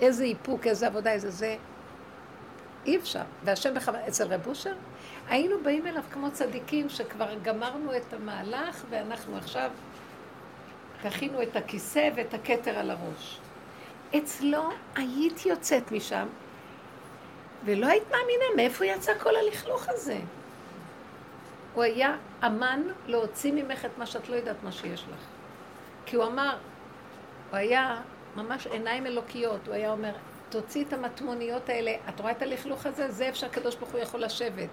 איזה 0.00 0.24
איפוק, 0.24 0.66
איזה 0.66 0.86
עבודה, 0.86 1.12
איזה 1.12 1.30
זה. 1.30 1.56
אי 2.86 2.96
אפשר. 2.96 3.22
והשם 3.44 3.74
בכוונה, 3.74 4.08
אצל 4.08 4.34
רב 4.34 4.46
אושר, 4.46 4.74
היינו 5.28 5.56
באים 5.62 5.86
אליו 5.86 6.02
כמו 6.12 6.30
צדיקים 6.32 6.88
שכבר 6.88 7.34
גמרנו 7.42 7.96
את 7.96 8.12
המהלך 8.12 8.84
ואנחנו 8.90 9.36
עכשיו 9.36 9.70
תכינו 11.02 11.42
את 11.42 11.56
הכיסא 11.56 12.10
ואת 12.14 12.34
הכתר 12.34 12.78
על 12.78 12.90
הראש. 12.90 13.38
אצלו 14.16 14.70
היית 14.94 15.46
יוצאת 15.46 15.92
משם 15.92 16.26
ולא 17.64 17.86
היית 17.86 18.04
מאמינה 18.10 18.44
מאיפה 18.56 18.86
יצא 18.86 19.12
כל 19.18 19.36
הלכלוך 19.36 19.88
הזה. 19.88 20.18
הוא 21.74 21.82
היה 21.82 22.16
אמן 22.46 22.82
להוציא 23.06 23.52
ממך 23.52 23.84
את 23.84 23.98
מה 23.98 24.06
שאת 24.06 24.28
לא 24.28 24.36
יודעת 24.36 24.56
מה 24.62 24.72
שיש 24.72 25.02
לך. 25.02 25.24
כי 26.06 26.16
הוא 26.16 26.24
אמר, 26.24 26.56
הוא 27.50 27.56
היה 27.56 28.00
ממש 28.36 28.66
עיניים 28.66 29.06
אלוקיות, 29.06 29.66
הוא 29.66 29.74
היה 29.74 29.90
אומר, 29.90 30.12
תוציא 30.48 30.84
את 30.84 30.92
המטמוניות 30.92 31.68
האלה, 31.68 31.92
את 32.08 32.20
רואה 32.20 32.32
את 32.32 32.42
הלכלוך 32.42 32.86
הזה? 32.86 33.10
זה 33.10 33.24
איפה 33.24 33.38
שהקדוש 33.38 33.76
ברוך 33.76 33.92
הוא 33.92 34.00
יכול 34.00 34.20
לשבת. 34.20 34.68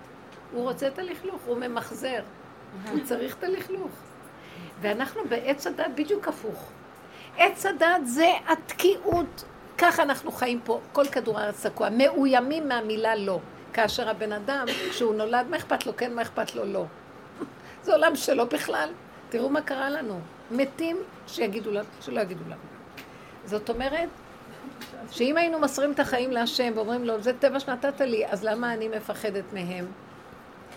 הוא 0.51 0.63
רוצה 0.63 0.87
את 0.87 0.99
הלכלוך, 0.99 1.41
הוא 1.45 1.57
ממחזר. 1.57 2.21
הוא 2.91 2.99
צריך 3.03 3.37
את 3.37 3.43
הלכלוך. 3.43 3.91
ואנחנו 4.81 5.21
בעץ 5.29 5.67
הדת 5.67 5.85
בדיוק 5.95 6.27
הפוך. 6.27 6.71
עץ 7.37 7.65
הדת 7.65 8.01
זה 8.05 8.27
התקיעות. 8.47 9.43
ככה 9.77 10.03
אנחנו 10.03 10.31
חיים 10.31 10.59
פה, 10.63 10.79
כל 10.93 11.05
כדור 11.05 11.39
הארץ 11.39 11.65
תקוע. 11.65 11.89
מאוימים 11.89 12.69
מהמילה 12.69 13.15
לא. 13.15 13.39
כאשר 13.73 14.09
הבן 14.09 14.31
אדם, 14.31 14.65
כשהוא 14.89 15.15
נולד, 15.15 15.47
מה 15.49 15.57
אכפת 15.57 15.85
לו 15.85 15.97
כן, 15.97 16.13
מה 16.13 16.21
אכפת 16.21 16.55
לו 16.55 16.65
לא. 16.65 16.85
זה 17.83 17.93
עולם 17.93 18.15
שלו 18.15 18.47
בכלל. 18.47 18.89
תראו 19.29 19.49
מה 19.49 19.61
קרה 19.61 19.89
לנו. 19.89 20.19
מתים 20.51 20.97
שיגידו 21.27 21.71
לנו, 21.71 21.87
שלא 22.01 22.21
יגידו 22.21 22.43
לנו. 22.45 22.61
זאת 23.45 23.69
אומרת, 23.69 24.09
שאם 25.11 25.37
היינו 25.37 25.59
מסרים 25.59 25.91
את 25.91 25.99
החיים 25.99 26.31
להשם 26.31 26.71
ואומרים 26.75 27.05
לו, 27.05 27.21
זה 27.21 27.33
טבע 27.33 27.59
שנתת 27.59 28.01
לי, 28.01 28.25
אז 28.27 28.43
למה 28.43 28.73
אני 28.73 28.87
מפחדת 28.87 29.53
מהם? 29.53 29.85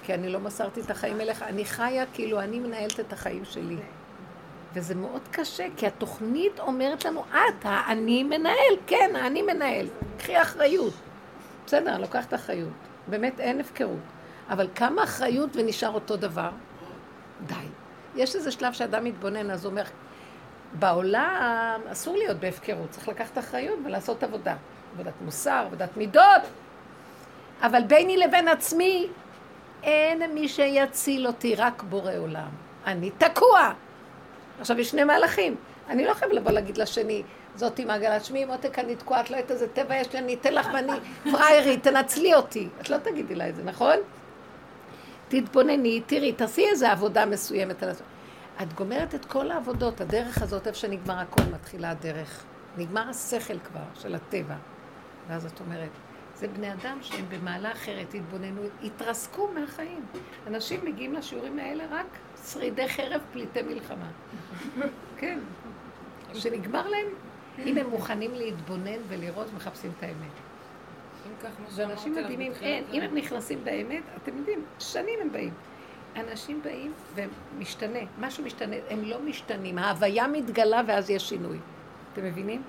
כי 0.03 0.15
אני 0.15 0.29
לא 0.29 0.41
מסרתי 0.41 0.81
את 0.81 0.91
החיים 0.91 1.21
אליך. 1.21 1.43
אני 1.43 1.65
חיה 1.65 2.05
כאילו 2.07 2.41
אני 2.41 2.59
מנהלת 2.59 3.01
את 3.01 3.13
החיים 3.13 3.45
שלי. 3.45 3.77
וזה 4.75 4.95
מאוד 4.95 5.23
קשה, 5.31 5.67
כי 5.77 5.87
התוכנית 5.87 6.61
אומרת 6.61 7.05
לנו, 7.05 7.25
את, 7.31 7.65
האני 7.65 8.23
מנהל, 8.23 8.77
כן, 8.87 9.11
האני 9.17 9.43
מנהל. 9.43 9.87
קחי 10.19 10.43
אחריות. 10.43 10.95
בסדר, 11.67 11.99
לוקחת 11.99 12.35
אחריות. 12.35 12.73
באמת 13.09 13.41
אין 13.41 13.61
הפקרות. 13.61 13.99
אבל 14.51 14.69
כמה 14.75 15.05
אחריות 15.05 15.51
ונשאר 15.57 15.91
אותו 15.91 16.17
דבר? 16.17 16.51
די. 17.47 17.55
יש 18.17 18.37
איזה 18.37 18.51
שלב 18.51 18.73
שאדם 18.73 19.05
מתבונן, 19.05 19.51
אז 19.51 19.65
הוא 19.65 19.71
אומר, 19.71 19.85
בעולם 20.73 21.81
אסור 21.93 22.17
להיות 22.17 22.37
בהפקרות, 22.37 22.91
צריך 22.91 23.09
לקחת 23.09 23.39
אחריות 23.39 23.79
ולעשות 23.85 24.23
עבודה. 24.23 24.57
עבודת 24.95 25.13
מוסר, 25.25 25.63
עבודת 25.67 25.97
מידות. 25.97 26.43
אבל 27.63 27.83
ביני 27.83 28.17
לבין 28.17 28.49
עצמי, 28.49 29.09
אין 29.83 30.35
מי 30.35 30.49
שיציל 30.49 31.27
אותי, 31.27 31.55
רק 31.55 31.83
בורא 31.83 32.13
עולם. 32.19 32.49
אני 32.87 33.11
תקוע. 33.11 33.73
עכשיו, 34.61 34.81
יש 34.81 34.91
שני 34.91 35.05
מהלכים. 35.05 35.57
אני 35.89 36.05
לא 36.05 36.15
חייב 36.15 36.33
לבוא 36.33 36.51
להגיד 36.51 36.77
לשני, 36.79 37.23
זאתי 37.57 37.85
מעגלת 37.85 38.25
שמי, 38.25 38.45
מותק, 38.45 38.79
אני 38.79 38.97
תקועה, 38.97 39.21
את 39.21 39.31
לא 39.31 39.37
יודעת 39.37 39.51
איזה 39.51 39.69
טבע 39.69 39.97
יש 39.97 40.13
לי, 40.13 40.19
אני 40.19 40.35
אתן 40.35 40.55
לך 40.55 40.69
ואני 40.75 40.93
פריירית, 41.33 41.83
תנצלי 41.83 42.35
אותי. 42.35 42.69
את 42.81 42.91
לא 42.91 42.97
תגידי 42.99 43.35
לה 43.35 43.49
את 43.49 43.57
זה, 43.57 43.65
נכון? 43.65 43.97
תתבונני, 45.29 46.01
תראי, 46.07 46.33
תעשי 46.33 46.67
איזה 46.69 46.93
עבודה 46.93 47.27
מסוימת 47.27 47.83
על 47.83 47.89
עצמך. 47.89 48.07
את 48.63 48.73
גומרת 48.73 49.15
את 49.15 49.25
כל 49.25 49.51
העבודות, 49.51 50.01
הדרך 50.01 50.43
הזאת, 50.43 50.67
איפה 50.67 50.79
שנגמר 50.79 51.19
הכל, 51.19 51.43
מתחילה 51.53 51.91
הדרך. 51.91 52.45
נגמר 52.77 53.09
השכל 53.09 53.59
כבר 53.59 53.81
של 53.95 54.15
הטבע. 54.15 54.55
ואז 55.29 55.47
את 55.47 55.61
אומרת, 55.61 55.91
זה 56.37 56.49
בני 56.49 56.73
אדם 56.73 56.99
שהם 57.03 57.25
במעלה 57.29 57.73
אחרת, 57.73 58.15
התבוננו, 58.15 58.61
התרסקו 58.85 59.49
מהחיים. 59.55 60.05
אנשים 60.47 60.81
מגיעים 60.85 61.15
לשיעורים 61.15 61.59
האלה 61.59 61.85
רק 61.91 62.07
שרידי 62.47 62.89
חרב, 62.89 63.21
פליטי 63.33 63.63
מלחמה. 63.63 64.09
כן. 65.17 65.39
שנגמר 66.35 66.89
להם, 66.89 67.07
אם 67.59 67.79
הם 67.79 67.91
מוכנים 67.91 68.35
להתבונן 68.35 68.99
ולראות, 69.09 69.47
מחפשים 69.57 69.91
את 69.99 70.03
האמת. 70.03 70.33
ואנשים 71.75 72.15
מדהימים, 72.15 72.53
אין, 72.61 72.85
אם 72.93 73.03
הם 73.03 73.15
נכנסים 73.15 73.65
באמת, 73.65 74.03
אתם 74.17 74.37
יודעים, 74.39 74.65
שנים 74.79 75.19
הם 75.23 75.33
באים. 75.33 75.55
אנשים 76.17 76.63
באים 76.63 76.93
ומשתנה, 77.15 77.99
משהו 78.21 78.45
משתנה, 78.45 78.77
הם 78.91 79.05
לא 79.05 79.21
משתנים, 79.21 79.79
ההוויה 79.79 80.27
מתגלה 80.27 80.83
ואז 80.87 81.11
יש 81.11 81.29
שינוי. 81.29 81.59
אתם 82.13 82.25
מבינים? 82.25 82.63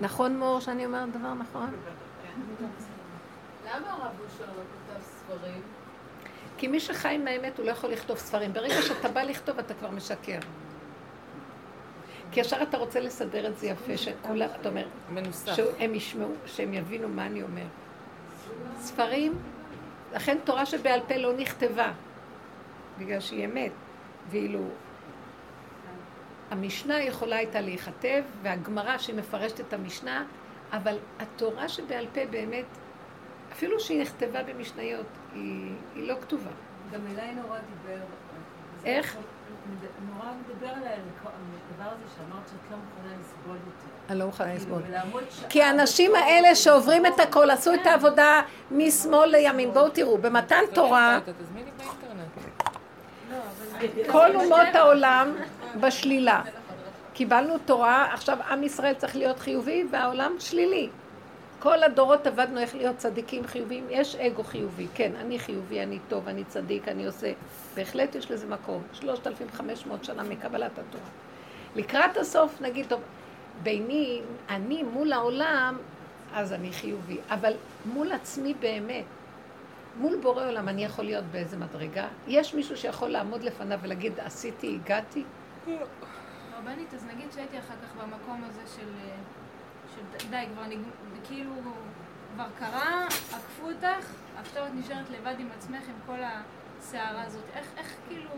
נכון 0.00 0.38
מור 0.38 0.60
שאני 0.60 0.86
אומרת 0.86 1.10
דבר 1.10 1.34
נכון? 1.34 1.70
למה 3.66 3.92
הרב 3.92 4.12
אושר 4.24 4.44
לא 4.44 4.62
כתב 4.62 5.02
ספרים? 5.02 5.62
כי 6.58 6.68
מי 6.68 6.80
שחי 6.80 7.14
עם 7.14 7.28
האמת 7.28 7.58
הוא 7.58 7.66
לא 7.66 7.70
יכול 7.70 7.90
לכתוב 7.90 8.18
ספרים. 8.18 8.52
ברגע 8.52 8.82
שאתה 8.82 9.08
בא 9.08 9.22
לכתוב 9.22 9.58
אתה 9.58 9.74
כבר 9.74 9.90
משקר. 9.90 10.38
כי 12.32 12.40
ישר 12.40 12.62
אתה 12.62 12.78
רוצה 12.78 13.00
לסדר 13.00 13.46
את 13.46 13.58
זה 13.58 13.66
יפה, 13.66 13.96
שכולם, 13.96 14.48
אתה 14.60 14.68
אומר, 14.68 14.86
מנוסח. 15.10 15.54
שהם 15.54 15.94
ישמעו, 15.94 16.32
שהם 16.46 16.74
יבינו 16.74 17.08
מה 17.08 17.26
אני 17.26 17.42
אומר. 17.42 17.66
ספרים, 18.78 19.38
לכן 20.14 20.38
תורה 20.44 20.66
שבעל 20.66 21.00
פה 21.08 21.16
לא 21.16 21.32
נכתבה, 21.32 21.92
בגלל 22.98 23.20
שהיא 23.20 23.44
אמת. 23.44 23.72
ואילו 24.30 24.60
המשנה 26.50 27.02
יכולה 27.02 27.36
הייתה 27.36 27.60
להיכתב, 27.60 28.22
והגמרא 28.42 28.98
שהיא 28.98 29.16
מפרשת 29.16 29.60
את 29.60 29.72
המשנה, 29.72 30.24
אבל 30.72 30.96
התורה 31.18 31.68
שבעל 31.68 32.06
פה 32.14 32.20
באמת, 32.30 32.64
אפילו 33.52 33.80
שהיא 33.80 34.02
נכתבה 34.02 34.42
במשניות, 34.42 35.06
היא, 35.34 35.72
היא 35.94 36.08
לא 36.08 36.14
כתובה. 36.20 36.50
גם 36.92 37.00
אליי 37.12 37.34
נורא 37.34 37.58
דיבר. 37.58 38.04
איך? 38.84 39.16
נורא 40.12 40.26
מדבר 40.32 40.68
עליי 40.68 40.92
על 40.92 41.00
הדבר 41.80 41.94
הזה 41.94 42.04
שאמרת 42.16 42.48
שאת 42.48 42.70
לא 42.70 42.76
מוכנה 42.76 43.12
לסבול 43.20 43.56
יותר. 43.56 43.90
אני 44.10 44.18
לא 44.18 44.26
מוכנה 44.26 44.46
כאילו, 44.46 44.56
לסבול. 44.56 44.82
כי 45.48 45.62
האנשים 45.62 46.14
האלה 46.14 46.54
שעוברים 46.54 47.06
את 47.06 47.20
הכל, 47.20 47.50
עשו 47.50 47.74
את 47.74 47.86
העבודה 47.86 48.42
משמאל 48.70 49.30
לימין. 49.30 49.72
בואו 49.72 49.88
תראו, 49.88 50.18
במתן 50.18 50.62
תורה, 50.74 51.18
תזמיני 51.24 51.70
באינטרנט. 51.76 52.30
כל 54.12 54.36
אומות 54.36 54.74
העולם 54.74 55.34
בשלילה. 55.80 56.42
קיבלנו 57.14 57.58
תורה, 57.58 58.14
עכשיו 58.14 58.38
עם 58.50 58.64
ישראל 58.64 58.94
צריך 58.94 59.16
להיות 59.16 59.38
חיובי 59.38 59.84
והעולם 59.90 60.32
שלילי. 60.38 60.88
כל 61.58 61.82
הדורות 61.82 62.26
עבדנו 62.26 62.60
איך 62.60 62.74
להיות 62.74 62.96
צדיקים 62.96 63.46
חיוביים. 63.46 63.86
יש 63.90 64.16
אגו 64.16 64.44
חיובי, 64.44 64.86
כן, 64.94 65.12
אני 65.20 65.38
חיובי, 65.38 65.82
אני 65.82 65.98
טוב, 66.08 66.28
אני 66.28 66.44
צדיק, 66.44 66.88
אני 66.88 67.06
עושה. 67.06 67.32
בהחלט 67.74 68.14
יש 68.14 68.30
לזה 68.30 68.46
מקום. 68.46 68.82
3,500 68.92 70.04
שנה 70.04 70.22
מקבלת 70.22 70.72
התורה. 70.72 71.29
לקראת 71.76 72.16
הסוף 72.16 72.60
נגיד, 72.60 72.86
טוב, 72.88 73.00
ביני, 73.62 74.22
אני 74.48 74.82
מול 74.82 75.12
העולם, 75.12 75.76
אז 76.34 76.52
אני 76.52 76.72
חיובי. 76.72 77.18
אבל 77.30 77.52
מול 77.84 78.12
עצמי 78.12 78.54
באמת, 78.54 79.04
מול 79.96 80.16
בורא 80.22 80.46
עולם 80.46 80.68
אני 80.68 80.84
יכול 80.84 81.04
להיות 81.04 81.24
באיזה 81.24 81.56
מדרגה? 81.56 82.08
יש 82.26 82.54
מישהו 82.54 82.76
שיכול 82.76 83.08
לעמוד 83.08 83.42
לפניו 83.42 83.78
ולהגיד, 83.82 84.20
עשיתי, 84.20 84.78
הגעתי? 84.84 85.24
רבנית, 86.58 86.94
אז 86.94 87.04
נגיד 87.04 87.32
שהייתי 87.32 87.58
אחר 87.58 87.74
כך 87.82 88.02
במקום 88.02 88.44
הזה 88.48 88.60
של, 88.76 88.88
של 89.94 90.28
די, 90.30 90.44
כבר 90.54 90.66
נג... 90.66 90.78
כאילו, 91.28 91.52
כבר 92.34 92.46
קרה, 92.58 93.06
עקפו 93.06 93.70
אותך, 93.70 94.06
עכשיו 94.40 94.66
את 94.66 94.70
נשארת 94.74 95.10
לבד 95.10 95.34
עם 95.38 95.48
עצמך 95.58 95.82
עם 95.88 95.94
כל 96.06 96.22
הסערה 96.22 97.22
הזאת. 97.22 97.44
איך, 97.54 97.66
איך 97.76 97.94
כאילו... 98.08 98.30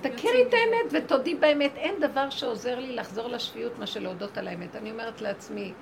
תכירי 0.00 0.42
את 0.42 0.54
האמת 0.54 0.92
ותודי 1.04 1.34
באמת. 1.34 1.72
אין 1.76 2.00
דבר 2.00 2.30
שעוזר 2.30 2.78
לי 2.78 2.96
לחזור 2.96 3.28
לשפיות 3.28 3.78
מה 3.78 3.86
שלהודות 3.86 4.38
על 4.38 4.48
האמת. 4.48 4.76
אני 4.76 4.90
אומרת 4.90 5.20
לעצמי, 5.20 5.72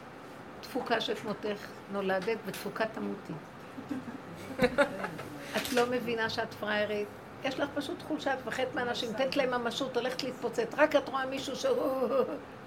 תפוקה 0.60 1.00
שכמותך 1.00 1.66
נולדת 1.92 2.38
ותפוקה 2.46 2.84
תמותי. 2.86 3.32
את 5.56 5.72
לא 5.72 5.86
מבינה 5.90 6.30
שאת 6.30 6.54
פראיירית. 6.54 7.08
יש 7.44 7.60
לך 7.60 7.68
פשוט 7.74 8.02
חולשה, 8.02 8.34
את 8.34 8.38
מפחדת 8.46 8.74
מאנשים, 8.74 9.10
נותנת 9.10 9.36
להם 9.36 9.50
ממשות, 9.50 9.96
הולכת 9.96 10.22
להתפוצץ. 10.22 10.74
רק 10.76 10.96
את 10.96 11.08
רואה 11.08 11.26
מישהו 11.26 11.56
שהוא... 11.56 12.08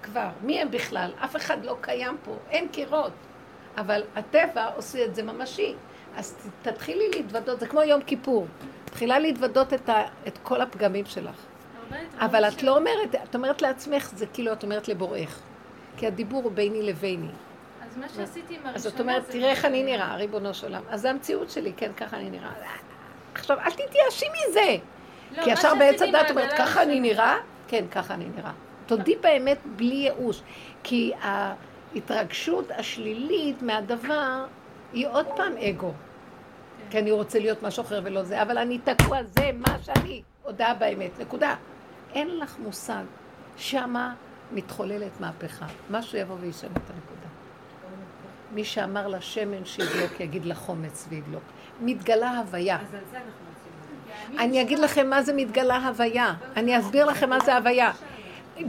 כבר. 0.02 0.28
מי 0.42 0.60
הם 0.60 0.70
בכלל? 0.70 1.12
אף 1.24 1.36
אחד 1.36 1.64
לא 1.64 1.76
קיים 1.80 2.16
פה. 2.24 2.36
אין 2.50 2.68
קירות. 2.68 3.12
אבל 3.76 4.02
הטבע 4.16 4.66
עושה 4.76 5.04
את 5.04 5.14
זה 5.14 5.22
ממשי. 5.22 5.74
אז 6.16 6.48
תתחילי 6.62 7.08
להתוודות, 7.14 7.60
זה 7.60 7.66
כמו 7.66 7.82
יום 7.82 8.02
כיפור. 8.02 8.46
מתחילה 8.94 9.18
להתוודות 9.18 9.72
את, 9.74 9.88
ה, 9.88 10.02
את 10.26 10.38
כל 10.42 10.60
הפגמים 10.60 11.06
שלך. 11.06 11.34
אבל 12.20 12.48
את 12.48 12.62
לא 12.62 12.76
אומרת, 12.76 13.14
את 13.30 13.34
אומרת 13.34 13.62
לעצמך, 13.62 14.10
זה 14.16 14.26
כאילו 14.26 14.52
את 14.52 14.62
אומרת 14.62 14.88
לבוראך. 14.88 15.40
כי 15.96 16.06
הדיבור 16.06 16.42
הוא 16.42 16.52
ביני 16.52 16.82
לביני. 16.82 17.26
אז 17.90 17.96
מה 17.96 18.06
שעשיתי 18.08 18.54
עם 18.54 18.60
הראשונה 18.66 18.74
אז 18.74 18.86
את 18.86 19.00
אומרת, 19.00 19.26
זה- 19.26 19.32
תראה 19.32 19.50
איך 19.50 19.64
אני 19.64 19.82
נראה, 19.84 20.16
ריבונו 20.16 20.54
של 20.54 20.66
עולם. 20.66 20.82
אז 20.90 21.00
זה 21.00 21.10
המציאות 21.10 21.50
שלי, 21.50 21.72
כן, 21.76 21.90
ככה 21.96 22.16
אני 22.16 22.30
נראה. 22.30 22.50
עכשיו, 23.34 23.58
אל 23.60 23.70
תתייאשי 23.70 24.26
מזה. 24.50 24.76
לא, 25.36 25.42
כי 25.44 25.50
ישר 25.50 25.74
בעץ 25.78 26.02
הדת 26.02 26.30
אומרת, 26.30 26.52
ככה 26.58 26.82
אני 26.82 27.00
נראה? 27.00 27.36
כן, 27.68 27.84
ככה 27.90 28.14
אני 28.14 28.24
נראה. 28.36 28.52
תודי 28.86 29.16
באמת 29.20 29.58
בלי 29.76 29.94
ייאוש. 29.94 30.42
כי 30.82 31.12
ההתרגשות 31.20 32.70
השלילית 32.70 33.62
מהדבר 33.62 34.44
היא 34.92 35.06
עוד 35.08 35.26
פעם 35.36 35.52
אגו. 35.56 35.92
כי 36.94 37.00
אני 37.00 37.10
רוצה 37.10 37.38
להיות 37.38 37.62
משהו 37.62 37.82
אחר 37.82 38.00
ולא 38.04 38.22
זה, 38.22 38.42
אבל 38.42 38.58
אני 38.58 38.78
תקוע, 38.78 39.18
זה 39.22 39.50
מה 39.54 39.76
שאני. 39.82 40.22
הודעה 40.42 40.74
באמת, 40.74 41.10
נקודה. 41.20 41.54
אין 42.12 42.38
לך 42.38 42.56
מושג. 42.58 43.02
שמה 43.56 44.14
מתחוללת 44.52 45.20
מהפכה. 45.20 45.66
משהו 45.90 46.18
יבוא 46.18 46.36
וישנה 46.40 46.70
את 46.70 46.90
הנקודה. 46.90 47.28
מי 48.52 48.64
שאמר 48.64 49.08
לשמן 49.08 49.64
שידלוק, 49.64 50.20
יגיד 50.20 50.44
לחומץ 50.44 51.06
וידלוק. 51.08 51.42
מתגלה 51.80 52.38
הוויה. 52.38 52.76
אז 52.76 52.94
על 52.94 53.00
זה 53.10 53.16
אנחנו 53.16 53.30
רוצים 53.48 53.72
לדבר. 54.30 54.44
אני 54.44 54.62
אגיד 54.62 54.78
לכם 54.78 55.10
מה 55.10 55.22
זה 55.22 55.32
מתגלה 55.32 55.86
הוויה. 55.88 56.34
אני 56.56 56.78
אסביר 56.78 57.06
לכם 57.06 57.30
מה 57.30 57.40
זה 57.40 57.56
הוויה. 57.56 57.92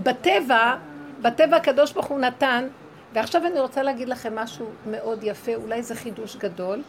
בטבע, 0.04 0.76
בטבע 1.22 1.58
הקדוש 1.58 1.94
ברוך 1.94 2.06
הוא 2.06 2.20
נתן, 2.20 2.68
ועכשיו 3.14 3.46
אני 3.46 3.60
רוצה 3.60 3.84
להגיד 3.84 4.10
לכם 4.10 4.36
משהו 4.36 4.70
מאוד 4.92 5.20
יפה, 5.24 5.56
אולי 5.56 5.84
זה 5.84 5.96
חידוש 5.96 6.36
גדול. 6.36 6.82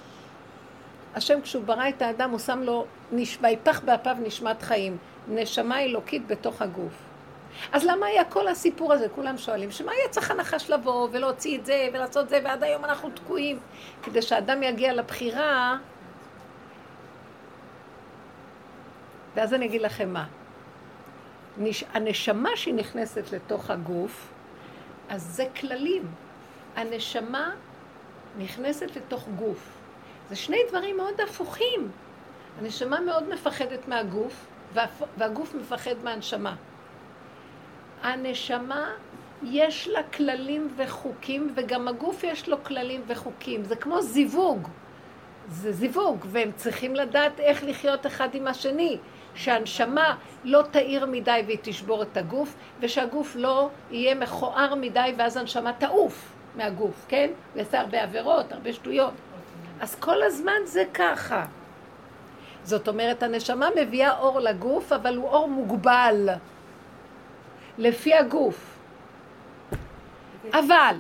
השם 1.17 1.41
כשהוא 1.41 1.65
ברא 1.65 1.89
את 1.89 2.03
האדם 2.03 2.31
הוא 2.31 2.39
שם 2.39 2.63
לו. 2.63 2.87
ויפח 3.41 3.81
באפיו 3.81 4.17
נשמת 4.23 4.63
חיים, 4.63 4.97
נשמה 5.29 5.81
אלוקית 5.81 6.27
בתוך 6.27 6.63
הגוף. 6.63 6.93
אז 7.73 7.85
למה 7.85 8.07
היה 8.07 8.25
כל 8.25 8.49
הסיפור 8.49 8.93
הזה? 8.93 9.09
כולם 9.09 9.39
שואלים, 9.39 9.71
שמה 9.71 9.93
היה 9.93 10.09
צריך 10.09 10.31
הנחש 10.31 10.71
לבוא 10.71 11.09
ולהוציא 11.13 11.59
את 11.59 11.67
זה 11.67 11.89
ולעשות 11.93 12.29
זה, 12.29 12.41
ועד 12.45 12.63
היום 12.63 12.85
אנחנו 12.85 13.11
תקועים? 13.11 13.59
כדי 14.03 14.23
שאדם 14.23 14.63
יגיע 14.63 14.93
לבחירה, 14.93 15.77
ואז 19.35 19.55
אני 19.55 19.67
אגיד 19.67 19.83
לכם 19.83 20.13
מה. 20.13 20.27
נש... 21.59 21.85
הנשמה 21.93 22.51
שהיא 22.55 22.75
נכנסת 22.75 23.33
לתוך 23.33 23.71
הגוף, 23.71 24.29
אז 25.09 25.23
זה 25.23 25.47
כללים. 25.61 26.03
הנשמה 26.77 27.51
נכנסת 28.39 28.97
לתוך 28.97 29.29
גוף. 29.37 29.76
זה 30.29 30.37
שני 30.37 30.59
דברים 30.69 30.97
מאוד 30.97 31.21
הפוכים. 31.21 31.91
הנשמה 32.61 33.01
מאוד 33.01 33.29
מפחדת 33.29 33.89
מהגוף, 33.89 34.47
והגוף 35.17 35.55
מפחד 35.55 35.95
מהנשמה. 36.05 36.55
הנשמה 38.03 38.91
יש 39.43 39.89
לה 39.89 40.03
כללים 40.03 40.69
וחוקים, 40.77 41.53
וגם 41.55 41.89
הגוף 41.89 42.25
יש 42.25 42.49
לו 42.49 42.65
כללים 42.65 43.03
וחוקים. 43.07 43.65
זה 43.65 43.77
כמו 43.77 44.03
זיווג. 44.03 44.69
זה 45.49 45.73
זיווג, 45.73 46.27
והם 46.29 46.51
צריכים 46.57 46.95
לדעת 46.95 47.41
איך 47.41 47.65
לחיות 47.65 48.07
אחד 48.07 48.29
עם 48.35 48.47
השני. 48.47 48.99
שהנשמה 49.35 50.17
לא 50.45 50.63
תאיר 50.71 51.07
מדי 51.07 51.43
והיא 51.47 51.59
תשבור 51.63 52.03
את 52.03 52.17
הגוף, 52.17 52.55
ושהגוף 52.81 53.37
לא 53.37 53.69
יהיה 53.91 54.15
מכוער 54.15 54.75
מדי 54.75 55.13
ואז 55.17 55.37
הנשמה 55.37 55.73
תעוף 55.73 56.33
מהגוף, 56.57 57.05
כן? 57.09 57.31
ויעשה 57.55 57.81
הרבה 57.81 58.03
עבירות, 58.03 58.53
הרבה 58.53 58.73
שטויות. 58.73 59.13
אז 59.81 59.95
כל 59.95 60.23
הזמן 60.23 60.61
זה 60.65 60.85
ככה. 60.95 61.45
זאת 62.65 62.89
אומרת, 62.89 63.23
הנשמה 63.23 63.69
מביאה 63.77 64.19
אור 64.19 64.41
לגוף, 64.41 64.93
אבל 64.93 65.17
הוא 65.17 65.29
אור 65.29 65.49
מוגבל. 65.49 66.29
לפי 67.79 68.15
הגוף. 68.15 68.79
אבל, 70.53 70.97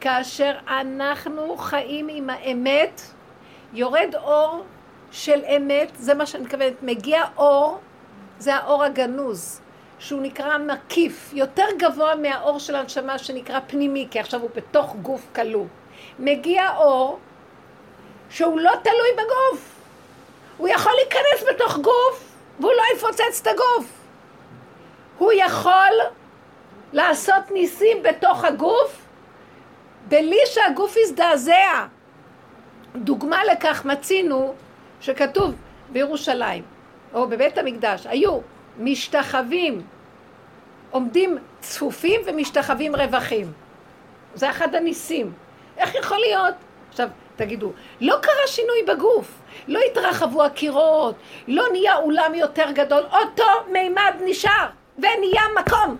כאשר 0.00 0.52
אנחנו 0.68 1.56
חיים 1.56 2.08
עם 2.10 2.30
האמת, 2.30 3.00
יורד 3.72 4.14
אור 4.14 4.64
של 5.10 5.44
אמת, 5.56 5.90
זה 5.94 6.14
מה 6.14 6.26
שאני 6.26 6.44
מתכוונת, 6.44 6.82
מגיע 6.82 7.24
אור, 7.36 7.78
זה 8.38 8.54
האור 8.54 8.84
הגנוז, 8.84 9.60
שהוא 9.98 10.22
נקרא 10.22 10.58
מקיף, 10.58 11.30
יותר 11.32 11.66
גבוה 11.78 12.16
מהאור 12.16 12.58
של 12.58 12.74
הנשמה 12.74 13.18
שנקרא 13.18 13.60
פנימי, 13.66 14.08
כי 14.10 14.20
עכשיו 14.20 14.40
הוא 14.40 14.50
בתוך 14.54 14.96
גוף 15.02 15.26
כלוא. 15.34 15.66
מגיע 16.18 16.76
אור 16.76 17.18
שהוא 18.30 18.60
לא 18.60 18.72
תלוי 18.82 19.12
בגוף. 19.12 19.72
הוא 20.56 20.68
יכול 20.68 20.92
להיכנס 20.92 21.54
בתוך 21.54 21.78
גוף 21.78 22.32
והוא 22.60 22.72
לא 22.72 22.82
יפוצץ 22.96 23.40
את 23.42 23.46
הגוף. 23.46 23.92
הוא 25.18 25.32
יכול 25.32 25.92
לעשות 26.92 27.50
ניסים 27.50 28.02
בתוך 28.02 28.44
הגוף 28.44 29.06
בלי 30.08 30.40
שהגוף 30.46 30.96
יזדעזע. 30.96 31.86
דוגמה 32.96 33.44
לכך 33.44 33.84
מצינו 33.84 34.54
שכתוב 35.00 35.54
בירושלים, 35.92 36.64
או 37.14 37.28
בבית 37.28 37.58
המקדש, 37.58 38.06
היו 38.06 38.38
משתחווים, 38.78 39.82
עומדים 40.90 41.38
צפופים 41.60 42.20
ומשתחווים 42.26 42.96
רווחים. 42.96 43.52
זה 44.34 44.50
אחד 44.50 44.74
הניסים. 44.74 45.32
איך 45.78 45.94
יכול 45.94 46.18
להיות? 46.18 46.54
עכשיו, 46.90 47.08
תגידו, 47.36 47.72
לא 48.00 48.16
קרה 48.22 48.46
שינוי 48.46 48.82
בגוף, 48.88 49.28
לא 49.68 49.80
התרחבו 49.90 50.44
הקירות, 50.44 51.14
לא 51.48 51.64
נהיה 51.72 51.96
אולם 51.96 52.34
יותר 52.34 52.70
גדול, 52.70 53.02
אותו 53.12 53.44
מימד 53.72 54.14
נשאר, 54.24 54.66
ונהיה 54.98 55.42
מקום. 55.60 55.96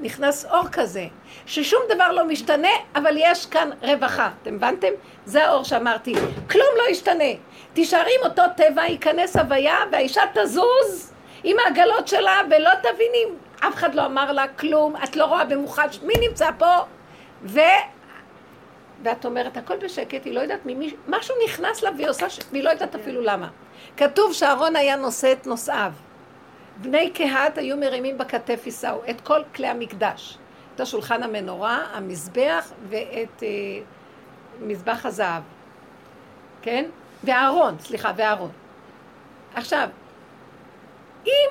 נכנס 0.00 0.44
אור 0.44 0.68
כזה, 0.72 1.06
ששום 1.46 1.82
דבר 1.88 2.12
לא 2.12 2.24
משתנה, 2.24 2.68
אבל 2.94 3.14
יש 3.16 3.46
כאן 3.46 3.70
רווחה. 3.82 4.30
אתם 4.42 4.54
הבנתם? 4.54 4.88
זה 5.24 5.46
האור 5.46 5.64
שאמרתי. 5.64 6.14
כלום 6.50 6.68
לא 6.78 6.90
ישתנה. 6.90 7.32
תישארי 7.72 8.12
עם 8.20 8.30
אותו 8.30 8.42
טבע, 8.56 8.82
ייכנס 8.82 9.36
הוויה, 9.36 9.76
והאישה 9.92 10.22
תזוז 10.34 11.12
עם 11.44 11.56
העגלות 11.64 12.08
שלה, 12.08 12.40
ולא 12.50 12.70
תביני, 12.82 13.24
אף 13.60 13.74
אחד 13.74 13.94
לא 13.94 14.06
אמר 14.06 14.32
לה 14.32 14.48
כלום, 14.48 14.94
את 15.04 15.16
לא 15.16 15.24
רואה 15.24 15.44
במוחד, 15.44 15.88
מי 16.02 16.14
נמצא 16.28 16.50
פה? 16.58 16.76
ו... 17.42 17.60
ואת 19.02 19.24
אומרת, 19.24 19.56
הכל 19.56 19.76
בשקט, 19.76 20.24
היא 20.24 20.34
לא 20.34 20.40
יודעת 20.40 20.60
ממי, 20.66 20.94
משהו 21.08 21.34
נכנס 21.44 21.82
לה 21.82 21.90
והיא 21.96 22.08
עושה, 22.08 22.30
ש... 22.30 22.38
והיא 22.50 22.64
לא 22.64 22.70
יודעת 22.70 22.94
אפילו 22.94 23.20
למה. 23.20 23.48
כתוב 23.96 24.32
שאהרון 24.32 24.76
היה 24.76 24.96
נושא 24.96 25.32
את 25.32 25.46
נושאיו. 25.46 25.92
בני 26.76 27.10
קהת 27.10 27.58
היו 27.58 27.76
מרימים 27.76 28.18
בכתף 28.18 28.62
יישאו 28.66 29.00
את 29.10 29.20
כל 29.20 29.40
כלי 29.54 29.66
המקדש. 29.66 30.38
את 30.74 30.80
השולחן 30.80 31.22
המנורה, 31.22 31.84
המזבח 31.92 32.72
ואת 32.88 33.42
אה, 33.42 33.48
מזבח 34.60 35.06
הזהב. 35.06 35.42
כן? 36.62 36.84
ואהרון, 37.24 37.76
סליחה, 37.80 38.12
ואהרון. 38.16 38.50
עכשיו, 39.54 39.88
אם 41.26 41.50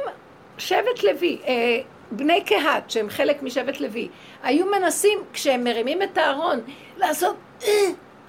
שבט 0.58 1.04
לוי, 1.04 1.40
אה, 1.48 1.80
בני 2.12 2.44
קהת, 2.44 2.90
שהם 2.90 3.10
חלק 3.10 3.44
משבט 3.44 3.80
לוי, 3.80 4.08
היו 4.44 4.66
מנסים, 4.66 5.20
כשהם 5.34 5.64
מרימים 5.64 6.02
את 6.02 6.18
הארון, 6.18 6.60
לעשות, 6.98 7.36
אה, 7.64 7.70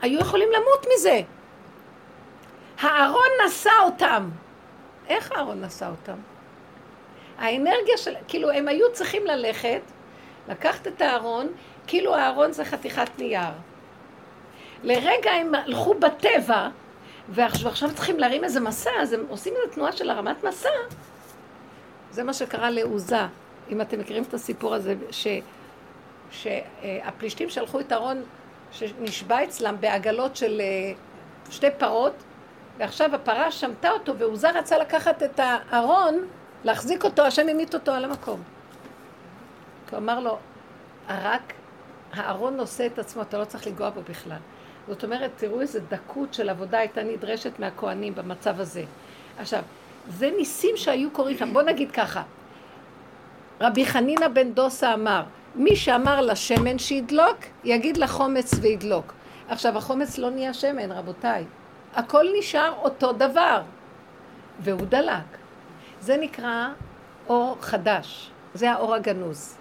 היו 0.02 0.20
יכולים 0.20 0.48
למות 0.48 0.86
מזה. 0.94 1.20
הארון 2.80 3.28
נשא 3.46 3.70
אותם. 3.84 4.28
איך 5.08 5.32
הארון 5.32 5.64
נשא 5.64 5.86
אותם? 5.86 6.18
האנרגיה 7.38 7.96
של, 7.96 8.14
כאילו 8.28 8.50
הם 8.50 8.68
היו 8.68 8.92
צריכים 8.92 9.26
ללכת, 9.26 9.80
לקחת 10.48 10.86
את 10.86 11.02
הארון, 11.02 11.48
כאילו 11.86 12.14
הארון 12.14 12.52
זה 12.52 12.64
חתיכת 12.64 13.18
נייר. 13.18 13.52
לרגע 14.82 15.30
הם 15.30 15.54
הלכו 15.54 15.94
בטבע, 15.94 16.68
ועכשיו 17.28 17.94
צריכים 17.94 18.18
להרים 18.18 18.44
איזה 18.44 18.60
מסע, 18.60 18.90
אז 19.00 19.12
הם 19.12 19.24
עושים 19.28 19.54
איזו 19.56 19.74
תנועה 19.74 19.92
של 19.92 20.10
הרמת 20.10 20.44
מסע. 20.44 20.68
זה 22.10 22.24
מה 22.24 22.32
שקרה 22.32 22.70
לעוזה. 22.70 23.26
אם 23.70 23.80
אתם 23.80 24.00
מכירים 24.00 24.22
את 24.22 24.34
הסיפור 24.34 24.74
הזה, 24.74 24.94
ש, 25.10 25.26
שהפלישתים 26.30 27.50
שלחו 27.50 27.80
את 27.80 27.92
אהרון 27.92 28.22
שנשבע 28.72 29.44
אצלם 29.44 29.76
בעגלות 29.80 30.36
של 30.36 30.60
אה, 30.60 30.92
שתי 31.50 31.66
פרות, 31.78 32.12
ועכשיו 32.78 33.14
הפרה 33.14 33.50
שמטה 33.50 33.90
אותו, 33.90 34.18
ועוזה 34.18 34.50
רצה 34.50 34.78
לקחת 34.78 35.22
את 35.22 35.40
הארון, 35.42 36.26
להחזיק 36.64 37.04
אותו, 37.04 37.22
השם 37.22 37.48
המית 37.48 37.74
אותו 37.74 37.92
על 37.92 38.04
המקום. 38.04 38.42
כי 39.88 39.94
הוא 39.94 40.02
אמר 40.02 40.20
לו, 40.20 40.38
רק 41.08 41.52
הארון 42.12 42.56
נושא 42.56 42.86
את 42.86 42.98
עצמו, 42.98 43.22
אתה 43.22 43.38
לא 43.38 43.44
צריך 43.44 43.66
לנגוע 43.66 43.90
בו 43.90 44.00
בכלל. 44.10 44.38
זאת 44.88 45.04
אומרת, 45.04 45.30
תראו 45.36 45.60
איזה 45.60 45.80
דקות 45.80 46.34
של 46.34 46.48
עבודה 46.48 46.78
הייתה 46.78 47.02
נדרשת 47.02 47.58
מהכוהנים 47.58 48.14
במצב 48.14 48.60
הזה. 48.60 48.84
עכשיו, 49.38 49.62
זה 50.08 50.30
ניסים 50.36 50.76
שהיו 50.76 51.10
קורים 51.10 51.36
שם. 51.36 51.52
בוא 51.52 51.62
נגיד 51.62 51.90
ככה, 51.90 52.22
רבי 53.60 53.86
חנינא 53.86 54.28
בן 54.28 54.52
דוסה 54.52 54.94
אמר, 54.94 55.22
מי 55.54 55.76
שאמר 55.76 56.20
לשמן 56.20 56.78
שידלוק, 56.78 57.36
יגיד 57.64 57.96
לחומץ 57.96 58.54
וידלוק. 58.60 59.12
עכשיו, 59.48 59.78
החומץ 59.78 60.18
לא 60.18 60.30
נהיה 60.30 60.54
שמן, 60.54 60.92
רבותיי. 60.92 61.44
הכל 61.94 62.26
נשאר 62.38 62.72
אותו 62.82 63.12
דבר, 63.12 63.62
והוא 64.60 64.86
דלק. 64.88 65.24
זה 66.00 66.16
נקרא 66.16 66.68
אור 67.28 67.56
חדש, 67.60 68.30
זה 68.54 68.70
האור 68.70 68.94
הגנוז. 68.94 69.58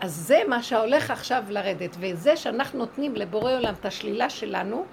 אז 0.00 0.14
זה 0.14 0.38
מה 0.48 0.62
שהולך 0.62 1.10
עכשיו 1.10 1.44
לרדת, 1.48 1.96
וזה 2.00 2.36
שאנחנו 2.36 2.78
נותנים 2.78 3.16
לבורא 3.16 3.52
עולם 3.52 3.74
את 3.80 3.86
השלילה 3.86 4.30
שלנו, 4.30 4.84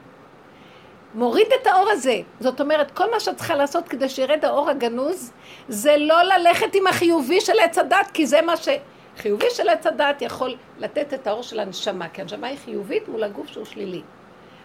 מוריד 1.15 1.47
את 1.61 1.67
האור 1.67 1.89
הזה. 1.89 2.21
זאת 2.39 2.61
אומרת, 2.61 2.91
כל 2.91 3.11
מה 3.11 3.19
שאת 3.19 3.37
צריכה 3.37 3.55
לעשות 3.55 3.87
כדי 3.87 4.09
שירד 4.09 4.45
האור 4.45 4.69
הגנוז, 4.69 5.31
זה 5.69 5.95
לא 5.97 6.23
ללכת 6.23 6.75
עם 6.75 6.87
החיובי 6.87 7.41
של 7.41 7.59
עץ 7.59 7.77
הדת, 7.77 8.11
כי 8.13 8.27
זה 8.27 8.41
מה 8.41 8.57
ש... 8.57 8.69
חיובי 9.17 9.49
של 9.49 9.69
עץ 9.69 9.87
הדת 9.87 10.21
יכול 10.21 10.55
לתת 10.77 11.13
את 11.13 11.27
האור 11.27 11.43
של 11.43 11.59
הנשמה, 11.59 12.09
כי 12.09 12.21
הנשמה 12.21 12.47
היא 12.47 12.57
חיובית 12.65 13.07
מול 13.07 13.23
הגוף 13.23 13.47
שהוא 13.47 13.65
שלילי. 13.65 14.01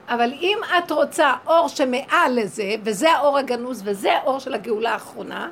אבל 0.08 0.32
אם 0.32 0.58
את 0.78 0.90
רוצה 0.90 1.32
אור 1.46 1.68
שמעל 1.68 2.32
לזה, 2.40 2.74
וזה 2.84 3.10
האור 3.10 3.38
הגנוז, 3.38 3.82
וזה 3.84 4.12
האור 4.12 4.38
של 4.38 4.54
הגאולה 4.54 4.92
האחרונה, 4.92 5.50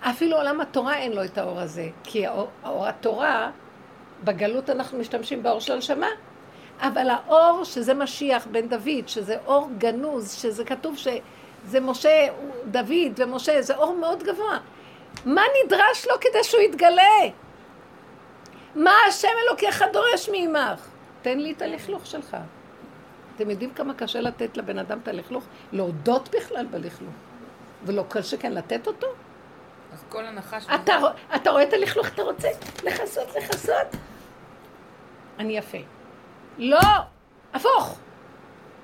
אפילו 0.00 0.36
עולם 0.36 0.60
התורה 0.60 0.98
אין 0.98 1.12
לו 1.12 1.24
את 1.24 1.38
האור 1.38 1.60
הזה, 1.60 1.88
כי 2.04 2.26
האור, 2.26 2.48
האור 2.62 2.86
התורה, 2.86 3.50
בגלות 4.24 4.70
אנחנו 4.70 4.98
משתמשים 4.98 5.42
באור 5.42 5.60
של 5.60 5.72
הנשמה, 5.72 6.06
אבל 6.80 7.10
האור 7.10 7.64
שזה 7.64 7.94
משיח 7.94 8.46
בן 8.46 8.68
דוד, 8.68 9.08
שזה 9.08 9.36
אור 9.46 9.70
גנוז, 9.78 10.32
שזה 10.32 10.64
כתוב 10.64 10.96
ש... 10.96 11.08
זה 11.64 11.80
משה, 11.80 12.28
דוד 12.70 13.12
ומשה, 13.16 13.62
זה 13.62 13.76
אור 13.76 13.96
מאוד 13.96 14.22
גבוה. 14.22 14.58
מה 15.24 15.42
נדרש 15.64 16.06
לו 16.06 16.14
כדי 16.20 16.44
שהוא 16.44 16.60
יתגלה? 16.60 17.20
מה 18.74 18.92
השם 19.08 19.28
אלוקיך 19.48 19.84
דורש 19.92 20.28
מעמך? 20.28 20.88
תן 21.22 21.38
לי 21.38 21.52
את 21.52 21.62
הלכלוך 21.62 22.06
שלך. 22.06 22.36
אתם 23.36 23.50
יודעים 23.50 23.74
כמה 23.74 23.94
קשה 23.94 24.20
לתת 24.20 24.56
לבן 24.56 24.78
אדם 24.78 24.98
את 25.02 25.08
הלכלוך? 25.08 25.44
להודות 25.72 26.28
בכלל 26.28 26.66
בלכלוך. 26.66 27.14
ולא 27.84 28.04
כל 28.08 28.22
שכן 28.22 28.52
לתת 28.52 28.86
אותו? 28.86 29.06
אז 29.92 30.04
כל 30.08 30.24
הנחש... 30.24 30.66
אתה, 30.74 30.98
אתה 31.36 31.50
רואה 31.50 31.62
את 31.62 31.72
הלכלוך, 31.72 32.08
אתה 32.08 32.22
רוצה 32.22 32.48
לכסות, 32.84 33.36
לכסות? 33.36 33.86
אני 35.38 35.58
יפה. 35.58 35.78
לא! 36.58 36.78
הפוך! 37.54 37.98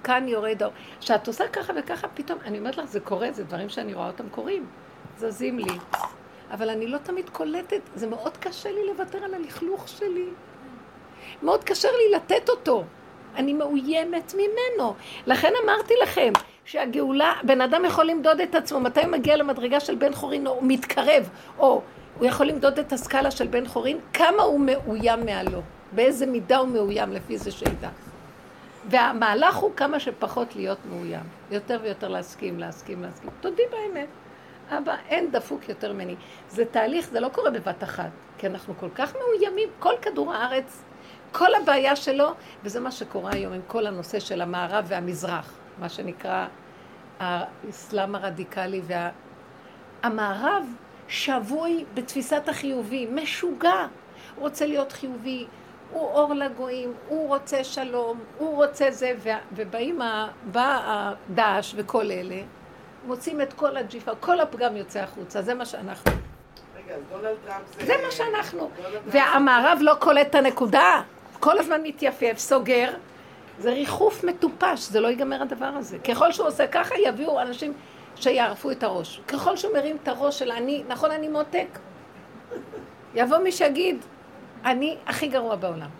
כאן 0.05 0.29
יורד 0.29 0.63
האור. 0.63 0.75
כשאת 1.01 1.27
עושה 1.27 1.49
ככה 1.49 1.73
וככה, 1.77 2.09
פתאום, 2.09 2.39
אני 2.45 2.59
אומרת 2.59 2.77
לך, 2.77 2.85
זה 2.85 3.01
קורה, 3.01 3.33
זה 3.33 3.45
דברים 3.45 3.69
שאני 3.69 3.95
רואה 3.95 4.07
אותם 4.07 4.29
קורים. 4.29 4.67
זזים 5.17 5.59
לי. 5.59 5.79
אבל 6.51 6.71
אני 6.71 6.87
לא 6.87 6.99
תמיד 6.99 7.31
קולטת, 7.31 7.81
זה 7.95 8.07
מאוד 8.07 8.37
קשה 8.37 8.73
לי 8.73 8.87
לוותר 8.87 9.25
על 9.25 9.35
הלכלוך 9.35 9.89
שלי. 9.89 10.29
מאוד 11.43 11.65
קשה 11.65 11.89
לי 11.89 12.17
לתת 12.17 12.49
אותו. 12.49 12.85
אני 13.37 13.53
מאוימת 13.53 14.35
ממנו. 14.35 14.95
לכן 15.27 15.53
אמרתי 15.65 15.95
לכם, 16.03 16.33
שהגאולה, 16.65 17.33
בן 17.43 17.61
אדם 17.61 17.85
יכול 17.85 18.05
למדוד 18.05 18.41
את 18.41 18.55
עצמו, 18.55 18.81
מתי 18.81 19.03
הוא 19.03 19.11
מגיע 19.11 19.37
למדרגה 19.37 19.81
של 19.81 19.95
בן 19.95 20.13
חורין, 20.13 20.47
הוא 20.47 20.63
מתקרב, 20.63 21.29
או 21.59 21.83
הוא 22.19 22.27
יכול 22.27 22.47
למדוד 22.47 22.79
את 22.79 22.93
הסקאלה 22.93 23.31
של 23.31 23.47
בן 23.47 23.67
חורין, 23.67 23.99
כמה 24.13 24.43
הוא 24.43 24.61
מאוים 24.61 25.27
מעלו, 25.27 25.61
באיזה 25.93 26.27
מידה 26.27 26.57
הוא 26.57 26.69
מאוים 26.69 27.13
לפי 27.13 27.39
זה 27.39 27.51
שידע. 27.51 27.89
והמהלך 28.91 29.57
הוא 29.57 29.71
כמה 29.77 30.01
שפחות 30.01 30.57
להיות 30.57 30.79
מאוים, 30.91 31.25
יותר 31.51 31.81
ויותר 31.83 32.09
להסכים, 32.09 32.59
להסכים, 32.59 33.03
להסכים. 33.03 33.31
תודי 33.41 33.63
באמת. 33.71 34.09
אבא, 34.71 34.97
אין 35.09 35.31
דפוק 35.31 35.69
יותר 35.69 35.93
ממני. 35.93 36.17
זה 36.49 36.65
תהליך, 36.65 37.09
זה 37.09 37.21
לא 37.21 37.29
קורה 37.29 37.51
בבת 37.51 37.85
אחת, 37.85 38.11
כי 38.39 38.47
אנחנו 38.47 38.75
כל 38.81 38.89
כך 38.95 39.13
מאוימים, 39.15 39.69
כל 39.79 39.95
כדור 40.03 40.35
הארץ, 40.35 40.83
כל 41.33 41.55
הבעיה 41.55 41.97
שלו, 41.97 42.31
וזה 42.65 42.81
מה 42.81 42.91
שקורה 42.91 43.31
היום 43.33 43.53
עם 43.53 43.61
כל 43.67 43.87
הנושא 43.87 44.21
של 44.21 44.43
המערב 44.43 44.85
והמזרח, 44.89 45.55
מה 45.79 45.89
שנקרא 45.89 46.47
האסלאם 47.21 48.15
הרדיקלי 48.15 48.81
וה... 48.87 49.11
המערב 50.03 50.65
שבוי 51.09 51.85
בתפיסת 51.95 52.49
החיובי, 52.49 53.07
משוגע. 53.07 53.87
הוא 54.35 54.43
רוצה 54.43 54.67
להיות 54.67 54.93
חיובי, 54.93 55.47
הוא 55.95 56.11
אור 56.11 56.35
לגויים, 56.35 56.93
הוא 57.09 57.29
רוצה 57.29 57.65
שלום, 57.65 58.21
הוא 58.39 58.65
רוצה 58.65 58.91
זה, 58.91 59.13
ובאים, 59.53 60.01
בא 60.45 60.81
הדאעש 60.85 61.75
וכל 61.77 62.11
אלה, 62.11 62.43
מוצאים 63.07 63.41
את 63.41 63.53
כל 63.53 63.77
הג'יפה, 63.77 64.13
כל 64.21 64.41
הפגם 64.41 64.77
יוצא 64.77 65.01
החוצה, 65.01 65.43
זה 65.43 65.55
מה 65.55 65.65
שאנחנו. 65.65 66.13
רגע, 66.77 66.95
דונלד 67.11 67.37
טראמפ 67.47 67.81
זה... 67.81 67.87
זה 67.87 67.95
מה 68.05 68.11
שאנחנו. 68.11 68.71
והמערב 69.07 69.79
לא 69.83 69.95
קולט 69.95 70.27
את 70.27 70.35
הנקודה, 70.35 71.03
כל 71.41 71.59
הזמן 71.59 71.83
מתייפף, 71.83 72.35
סוגר. 72.37 72.91
זה 73.59 73.73
ריחוף 73.73 74.25
מטופש, 74.25 74.81
זה 74.81 75.01
לא 75.01 75.09
ייגמר 75.09 75.43
הדבר 75.43 75.71
הזה. 75.77 75.99
ככל 75.99 76.33
שהוא 76.33 76.47
עושה 76.47 76.67
ככה, 76.67 76.95
יביאו 76.99 77.41
אנשים 77.41 77.73
שיערפו 78.17 78.71
את 78.71 78.83
הראש. 78.83 79.21
ככל 79.29 79.57
שהוא 79.57 79.73
מרים 79.73 79.97
את 80.03 80.09
הראש 80.09 80.39
של 80.39 80.53
אני, 80.53 80.85
נכון, 80.89 81.11
אני 81.11 81.29
מותק. 81.29 81.67
יבוא 83.15 83.39
מי 83.39 83.53
שיגיד, 83.53 84.05
אני 84.65 84.97
הכי 85.07 85.29
גרוע 85.29 85.57
בעולם. 85.57 85.91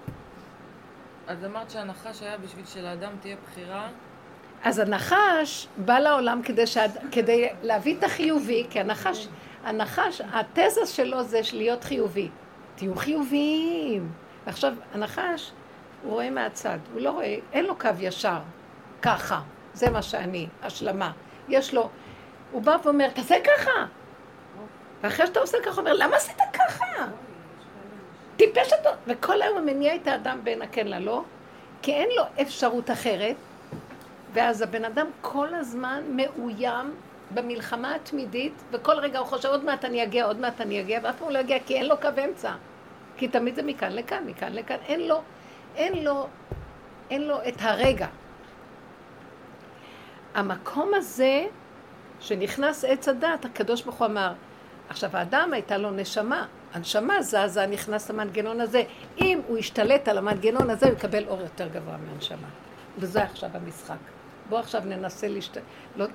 אז 1.27 1.45
אמרת 1.45 1.71
שהנחש 1.71 2.23
היה 2.23 2.39
בשביל 2.39 2.67
שלאדם 2.67 3.13
תהיה 3.21 3.37
בחירה. 3.47 3.89
אז 4.63 4.79
הנחש 4.79 5.69
בא 5.77 5.99
לעולם 5.99 6.41
כדי, 6.45 6.67
שעד, 6.67 6.99
כדי 7.13 7.49
להביא 7.63 7.99
את 7.99 8.05
החיובי, 8.05 8.67
כי 8.71 8.81
הנחש, 8.81 9.29
הנחש, 9.65 10.21
התזה 10.33 10.87
שלו 10.87 11.23
זה 11.23 11.41
להיות 11.53 11.85
חיובי. 11.85 12.29
תהיו 12.75 12.97
חיוביים. 12.97 14.13
ועכשיו, 14.47 14.75
הנחש, 14.95 15.53
הוא 16.03 16.13
רואה 16.13 16.31
מהצד, 16.31 16.79
הוא 16.93 17.01
לא 17.01 17.11
רואה, 17.11 17.37
אין 17.53 17.65
לו 17.65 17.79
קו 17.79 17.89
ישר, 17.99 18.39
ככה, 19.03 19.41
זה 19.75 19.91
מה 19.91 20.03
שאני, 20.03 20.47
השלמה. 20.63 21.13
יש 21.49 21.75
לו, 21.75 21.91
הוא 22.53 22.63
בא 22.63 22.77
ואומר, 22.85 23.11
תעשה 23.11 23.37
ככה. 23.45 23.87
ואחרי 25.03 25.27
שאתה 25.27 25.41
עושה 25.41 25.59
ככה, 25.63 25.71
הוא 25.71 25.79
אומר, 25.79 25.93
למה 25.93 26.17
עשית 26.17 26.37
ככה? 26.53 26.85
טיפש 28.37 28.73
אותו. 28.73 28.91
וכל 29.07 29.43
היום 29.43 29.59
הוא 29.59 29.67
מניע 29.67 29.95
את 29.95 30.07
האדם 30.07 30.41
בין 30.45 30.63
הכן 30.63 30.87
ללא, 30.87 31.23
כי 31.83 31.93
אין 31.93 32.09
לו 32.17 32.23
אפשרות 32.43 32.91
אחרת. 32.91 33.37
ואז 34.33 34.63
הבן 34.63 34.85
אדם 34.85 35.07
כל 35.21 35.55
הזמן 35.55 36.03
מאוים 36.09 36.95
במלחמה 37.35 37.95
התמידית, 37.95 38.53
וכל 38.71 38.93
רגע 38.93 39.19
הוא 39.19 39.27
חושב, 39.27 39.49
עוד 39.49 39.65
מעט 39.65 39.85
אני 39.85 40.03
אגיע, 40.03 40.25
עוד 40.25 40.41
מעט 40.41 40.61
אני 40.61 40.81
אגיע, 40.81 41.01
ואף 41.03 41.19
פעם 41.19 41.31
לא 41.31 41.39
יגיע, 41.39 41.59
כי 41.67 41.75
אין 41.75 41.87
לו 41.87 41.97
קו 42.01 42.09
אמצע. 42.25 42.53
כי 43.17 43.29
תמיד 43.29 43.55
זה 43.55 43.63
מכאן 43.63 43.93
לכאן, 43.93 44.25
מכאן 44.27 44.53
לכאן. 44.53 44.77
אין 44.87 45.09
לו, 45.09 45.23
אין 45.77 46.05
לו, 46.05 46.27
אין 47.11 47.23
לו 47.23 47.39
את 47.49 47.55
הרגע. 47.61 48.07
המקום 50.35 50.95
הזה, 50.95 51.47
שנכנס 52.21 52.85
עץ 52.85 53.09
הדת, 53.09 53.45
הקדוש 53.45 53.83
ברוך 53.83 53.97
הוא 53.97 54.07
אמר, 54.07 54.33
עכשיו 54.89 55.11
האדם 55.17 55.53
הייתה 55.53 55.77
לו 55.77 55.91
נשמה, 55.91 56.47
הנשמה 56.75 57.23
זזה, 57.23 57.67
נכנס 57.67 58.11
למנגנון 58.11 58.61
הזה. 58.61 58.83
אם 59.19 59.41
הוא 59.47 59.59
ישתלט 59.59 60.09
על 60.09 60.19
המנגנון 60.19 60.71
הזה, 60.71 60.87
הוא 60.87 60.95
יקבל 60.95 61.25
אור 61.29 61.41
יותר 61.41 61.69
גבוה 61.69 61.97
מהנשמה. 61.97 62.49
וזה 62.99 63.23
עכשיו 63.23 63.51
המשחק. 63.55 63.97
בואו 64.49 64.61
עכשיו 64.61 64.83
ננסה 64.85 65.29
להשת... 65.29 65.57
לא... 65.97 66.07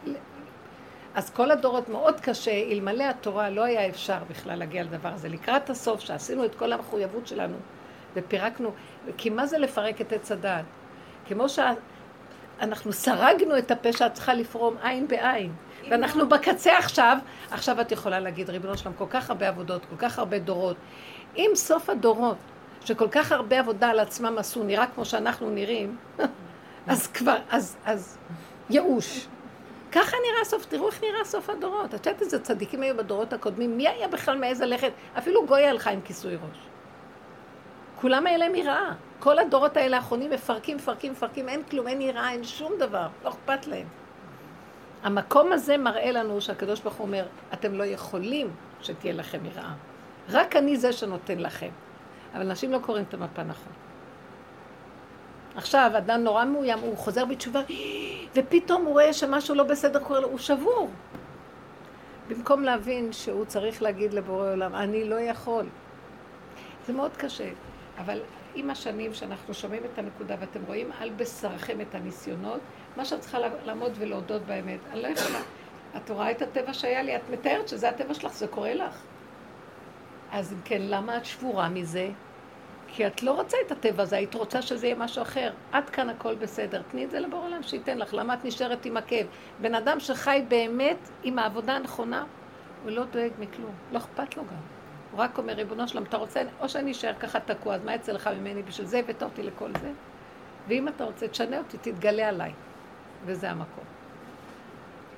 אז 1.15 1.30
כל 1.30 1.52
הדורות 1.52 1.90
מאוד 1.90 2.19
קשה, 2.19 2.52
אלמלא 2.72 3.03
התורה 3.03 3.49
לא 3.49 3.64
היה 3.64 3.88
אפשר 3.88 4.18
בכלל 4.30 4.60
להגיע 4.60 4.84
לדבר 4.84 5.10
הזה. 5.10 5.30
לקראת 5.30 5.69
הסוף, 5.69 5.99
שעשינו 5.99 6.45
את 6.45 6.56
כל 6.56 6.73
המחויבות 6.73 7.27
שלנו 7.27 7.57
ופירקנו, 8.15 8.72
כי 9.18 9.30
מה 9.30 9.48
זה 9.48 9.57
לפרק 9.57 10.02
את 10.02 10.14
עץ 10.14 10.31
הדעת? 10.31 10.65
כמו 11.27 11.45
שאנחנו 11.49 12.94
סרגנו 12.94 13.57
את 13.57 13.72
הפה 13.72 13.94
שאת 13.94 14.14
צריכה 14.14 14.34
לפרום 14.34 14.76
עין 14.81 15.07
בעין. 15.07 15.53
ואנחנו 15.90 16.30
בקצה 16.30 16.78
עכשיו, 16.78 17.18
עכשיו 17.52 17.82
את 17.82 17.91
יכולה 17.91 18.20
להגיד, 18.20 18.49
ריבונו 18.49 18.78
שלם, 18.78 18.94
כל 18.98 19.06
כך 19.10 19.30
הרבה 19.30 19.48
עבודות, 19.48 19.86
כל 19.90 19.95
כך 19.98 20.20
הרבה 20.20 20.40
דורות. 20.40 20.78
אם 21.38 21.52
סוף 21.56 21.90
הדורות, 21.90 22.38
שכל 22.86 23.07
כך 23.11 23.32
הרבה 23.32 23.60
עבודה 23.60 23.90
על 23.90 23.99
עצמם 23.99 24.38
עשו, 24.38 24.64
נראה 24.64 24.86
כמו 24.95 25.06
שאנחנו 25.06 25.49
נראים, 25.49 25.98
אז 26.88 27.07
כבר, 27.07 27.38
אז, 27.49 27.78
אז 27.86 28.18
ייאוש. 28.70 29.28
ככה 29.91 30.18
נראה 30.28 30.41
הסוף, 30.41 30.66
תראו 30.66 30.88
איך 30.88 31.02
נראה 31.03 31.26
סוף 31.26 31.49
הדורות. 31.49 31.95
את 31.95 32.06
יודעת 32.06 32.22
איזה 32.22 32.40
צדיקים 32.40 32.82
היו 32.82 32.98
בדורות 32.98 33.34
הקודמים? 33.34 33.78
מי 33.78 33.88
היה 33.88 34.07
בכלל 34.07 34.38
מעז 34.38 34.61
ללכת? 34.61 34.91
אפילו 35.18 35.45
גויה 35.45 35.70
הלכה 35.70 35.91
עם 35.91 36.02
כיסוי 36.02 36.36
ראש. 36.36 36.57
כולם 38.02 38.28
היה 38.28 38.38
להם 38.38 38.56
יראה. 38.56 38.91
כל 39.20 39.40
הדורות 39.40 39.78
האלה 39.78 39.98
האחרונים 39.98 40.32
מפרקים, 40.32 40.78
מפרקים, 40.78 41.11
מפרקים, 41.11 41.49
אין 41.49 41.64
כלום, 41.64 41.88
אין 41.88 42.02
יראה, 42.02 42.32
אין 42.32 42.44
שום 42.44 42.72
דבר, 42.80 43.07
לא 43.24 43.30
אכפת 43.30 43.68
להם. 43.68 43.88
המקום 45.03 45.51
הזה 45.51 45.77
מראה 45.77 46.11
לנו 46.11 46.41
שהקדוש 46.41 46.80
ברוך 46.80 46.95
הוא 46.95 47.07
אומר, 47.07 47.26
אתם 47.53 47.73
לא 47.73 47.84
יכולים 47.84 48.51
שתהיה 48.81 49.13
לכם 49.13 49.45
יראה. 49.45 49.73
רק 50.30 50.55
אני 50.55 50.77
זה 50.77 50.93
שנותן 50.93 51.39
לכם. 51.39 51.69
אבל 52.34 52.41
אנשים 52.41 52.71
לא 52.71 52.80
קוראים 52.80 53.05
את 53.09 53.13
המפה 53.13 53.43
נכון. 53.43 53.73
עכשיו, 55.55 55.91
אדם 55.97 56.23
נורא 56.23 56.45
מאוים, 56.45 56.80
הוא 56.80 56.97
חוזר 56.97 57.26
בתשובה, 57.26 57.61
ופתאום 58.35 58.85
הוא 58.85 58.91
רואה 58.91 59.13
שמשהו 59.13 59.55
לא 59.55 59.63
בסדר 59.63 59.99
קורה 59.99 60.19
לו, 60.19 60.27
הוא 60.27 60.38
שבור. 60.38 60.89
במקום 62.27 62.63
להבין 62.63 63.13
שהוא 63.13 63.45
צריך 63.45 63.81
להגיד 63.81 64.13
לבורא 64.13 64.51
עולם, 64.51 64.76
אני 64.76 65.09
לא 65.09 65.15
יכול. 65.19 65.65
זה 66.88 66.93
מאוד 66.93 67.11
קשה, 67.17 67.49
אבל 67.97 68.19
עם 68.55 68.69
השנים 68.69 69.13
שאנחנו 69.13 69.53
שומעים 69.53 69.84
את 69.93 69.99
הנקודה 69.99 70.35
ואתם 70.39 70.59
רואים 70.67 70.91
על 70.99 71.09
בשרכם 71.09 71.81
את 71.81 71.95
הניסיונות, 71.95 72.59
מה 72.98 73.06
שאת 73.06 73.20
צריכה 73.20 73.40
לעמוד 73.66 73.91
ולהודות 73.95 74.41
באמת, 74.41 74.80
אני 74.91 75.02
לא 75.02 75.07
יכולה. 75.07 75.40
את 75.98 76.10
רואה 76.10 76.32
את 76.32 76.41
הטבע 76.41 76.74
שהיה 76.74 77.03
לי, 77.03 77.16
את 77.16 77.22
מתארת 77.32 77.68
שזה 77.68 77.90
הטבע 77.90 78.14
שלך, 78.14 78.34
זה 78.34 78.48
קורה 78.48 78.74
לך. 78.74 79.02
אז 80.32 80.53
אם 80.53 80.57
כן, 80.66 80.82
למה 80.82 81.18
את 81.18 81.26
שבורה 81.26 81.70
מזה? 81.70 82.10
כי 82.88 83.07
את 83.07 83.24
לא 83.24 83.32
רוצה 83.32 83.57
את 83.66 83.72
הטבע 83.72 84.03
הזה, 84.03 84.16
היית 84.16 84.36
רוצה 84.36 84.61
שזה 84.61 84.88
יהיה 84.88 84.95
משהו 84.95 85.22
אחר. 85.22 85.52
עד 85.72 85.90
כאן 85.90 86.10
הכל 86.10 86.36
בסדר. 86.36 86.82
תני 86.91 87.06
את 87.06 87.11
זה 87.11 87.20
לבורא 87.20 87.45
עולם 87.45 87.64
שייתן 87.64 87.98
לך. 87.98 88.14
למה 88.14 88.34
את 88.34 88.45
נשארת 88.45 88.86
עם 88.86 88.98
הכאב? 88.98 89.28
בן 89.61 89.76
אדם 89.76 89.99
שחי 89.99 90.44
באמת 90.48 91.10
עם 91.24 91.40
העבודה 91.40 91.76
הנכונה, 91.76 92.26
הוא 92.84 92.91
לא 92.91 93.06
דואג 93.06 93.32
מכלום. 93.40 93.72
לא 93.91 93.98
אכפת 93.98 94.38
לו 94.38 94.44
גם. 94.44 94.61
הוא 95.11 95.20
רק 95.20 95.38
אומר, 95.38 95.53
ריבונו 95.53 95.88
שלום, 95.88 96.03
אתה 96.03 96.18
רוצה, 96.18 96.41
או 96.60 96.70
שאני 96.70 96.91
אשאר 96.91 97.14
ככה 97.20 97.40
תקוע, 97.40 97.76
אז 97.76 97.84
מה 97.84 97.95
יצא 97.95 98.11
לך 98.11 98.30
ממני? 98.40 98.64
בשביל 98.64 98.88
זה 98.88 98.99
הבאת 98.99 99.24
אותי 99.24 99.44
לכל 99.44 99.70
זה? 99.82 99.91
ואם 100.68 100.88
אתה 100.88 101.03
רוצה, 101.03 101.28
תשנה 101.28 101.57
אותי, 101.57 101.78
תתגלה 101.78 102.30
עליי. 102.30 102.52
וזה 103.25 103.51
המקום. 103.51 103.83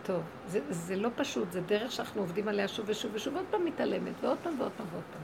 טוב, 0.04 0.22
זה, 0.48 0.60
זה 0.70 0.96
לא 0.96 1.10
פשוט, 1.16 1.52
זה 1.52 1.62
דרך 1.62 1.92
שאנחנו 1.92 2.22
עובדים 2.22 2.48
עליה 2.48 2.68
שוב 2.68 2.86
ושוב 2.90 3.12
ושוב, 3.14 3.34
ועוד 3.34 3.46
פעם 3.52 3.66
מתעלמת, 3.66 4.14
ועוד 4.22 4.38
פעם 4.44 4.54
ועוד 4.60 4.72
פעם 4.78 4.88
ועוד 4.92 5.04
פעם. 5.14 5.22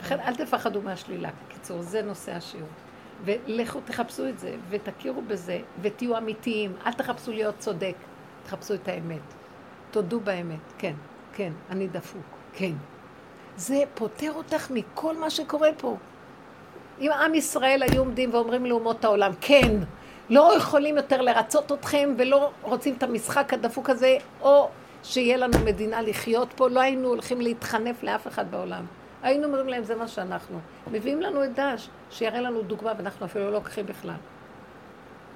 לכן 0.00 0.20
אל 0.20 0.34
תפחדו 0.34 0.82
מהשלילה. 0.82 1.30
בקיצור, 1.46 1.82
זה 1.82 2.02
נושא 2.02 2.32
השיעור. 2.32 2.68
ולכו 3.24 3.80
תחפשו 3.84 4.28
את 4.28 4.38
זה, 4.38 4.56
ותכירו 4.68 5.22
בזה, 5.22 5.60
ותהיו 5.82 6.18
אמיתיים. 6.18 6.72
אל 6.86 6.92
תחפשו 6.92 7.32
להיות 7.32 7.58
צודק, 7.58 7.94
תחפשו 8.44 8.74
את 8.74 8.88
האמת. 8.88 9.20
תודו 9.90 10.20
באמת, 10.20 10.72
כן, 10.78 10.94
כן, 11.32 11.52
אני 11.70 11.88
דפוק, 11.88 12.24
כן. 12.52 12.72
זה 13.56 13.82
פוטר 13.94 14.32
אותך 14.32 14.70
מכל 14.70 15.16
מה 15.16 15.30
שקורה 15.30 15.68
פה. 15.78 15.96
אם 17.00 17.10
עם 17.12 17.34
ישראל 17.34 17.82
היו 17.82 17.98
עומדים 17.98 18.34
ואומרים 18.34 18.66
לאומות 18.66 19.04
העולם, 19.04 19.32
כן, 19.40 19.78
לא 20.34 20.52
יכולים 20.56 20.96
יותר 20.96 21.20
לרצות 21.20 21.72
אתכם 21.72 22.14
ולא 22.18 22.50
רוצים 22.62 22.94
את 22.94 23.02
המשחק 23.02 23.52
הדפוק 23.54 23.90
הזה, 23.90 24.16
או 24.40 24.68
שיהיה 25.02 25.36
לנו 25.36 25.58
מדינה 25.64 26.02
לחיות 26.02 26.52
פה, 26.56 26.68
לא 26.68 26.80
היינו 26.80 27.08
הולכים 27.08 27.40
להתחנף 27.40 28.02
לאף 28.02 28.26
אחד 28.26 28.50
בעולם. 28.50 28.86
היינו 29.22 29.44
אומרים 29.44 29.68
להם, 29.68 29.84
זה 29.84 29.94
מה 29.94 30.08
שאנחנו. 30.08 30.58
מביאים 30.92 31.22
לנו 31.22 31.44
את 31.44 31.54
דאעש, 31.54 31.88
שיראה 32.10 32.40
לנו 32.40 32.62
דוגמה, 32.62 32.92
ואנחנו 32.96 33.26
אפילו 33.26 33.44
לא 33.44 33.52
לוקחים 33.52 33.86
בכלל. 33.86 34.14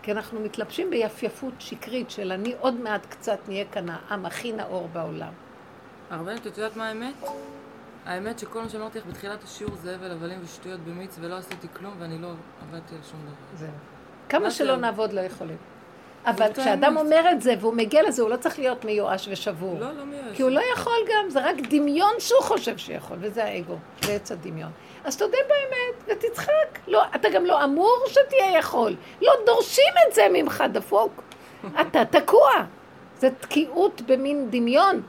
כי 0.03 0.13
אנחנו 0.13 0.41
מתלבשים 0.41 0.91
ביפייפות 0.91 1.55
שקרית 1.59 2.11
של 2.11 2.33
אני 2.33 2.55
עוד 2.61 2.75
מעט 2.75 3.07
קצת 3.07 3.39
נהיה 3.49 3.65
כאן 3.73 3.87
העם 3.89 4.27
הכי 4.27 4.53
נאור 4.53 4.89
בעולם. 4.93 5.33
הרבנית, 6.11 6.47
את 6.47 6.59
יודעת 6.59 6.77
מה 6.77 6.89
האמת? 6.89 7.15
האמת 8.07 8.39
שכל 8.39 8.63
מה 8.63 8.69
שאמרתי 8.69 8.99
לך 8.99 9.07
בתחילת 9.07 9.45
השיעור 9.45 9.77
זה 9.77 9.95
הבל 9.95 10.11
הבלים 10.11 10.39
ושטויות 10.45 10.81
במיץ 10.81 11.17
ולא 11.21 11.35
עשיתי 11.35 11.67
כלום 11.77 11.95
ואני 11.99 12.19
לא 12.19 12.29
עבדתי 12.63 12.95
על 12.95 13.01
שום 13.11 13.21
דבר. 13.21 13.59
זהו. 13.59 13.98
כמה 14.29 14.45
מה 14.45 14.51
שלא? 14.51 14.77
נעבוד 14.77 15.13
לא 15.13 15.21
יכולים. 15.21 15.57
אבל 16.27 16.53
כשאדם. 16.53 16.97
אומר 16.97 17.31
את 17.31 17.43
זה 17.43 17.55
והוא 17.61 17.75
מגיע 17.75 18.03
לזה, 18.09 18.23
הוא 18.23 18.31
לא 18.31 18.37
צריך 18.37 18.59
להיות 18.59 18.85
מיואש 18.85 19.29
ושבור. 19.31 19.77
לא, 19.81 19.93
לא 19.93 20.05
מייאש. 20.05 20.37
כי 20.37 20.43
הוא 20.43 20.51
לא 20.51 20.61
יכול 20.75 20.99
גם, 21.09 21.31
זה 21.31 21.41
רק 21.45 21.57
דמיון 21.71 22.13
שהוא 22.19 22.43
חושב 22.43 22.79
שיכול, 22.79 23.17
וזה 23.21 23.45
האגו, 23.45 23.77
זה 24.03 24.13
עץ 24.13 24.33
הדמיון. 24.33 24.71
אז 25.05 25.17
תודה 25.17 25.37
באמת 25.49 26.19
ותצחק. 26.19 26.79
לא, 26.89 27.03
אתה 27.15 27.29
גם 27.31 27.45
לא 27.45 27.65
אמור 27.65 28.05
שתהיה 28.07 28.59
יכול. 28.59 28.97
לא 29.23 29.33
דורשים 29.47 29.95
את 30.09 30.15
זה 30.15 30.27
ממך, 30.33 30.65
דפוק. 30.73 31.23
אתה 31.81 32.05
תקוע. 32.05 32.51
זה 33.19 33.31
תקיעות 33.41 34.01
במין 34.01 34.51
דמיון. 34.51 35.03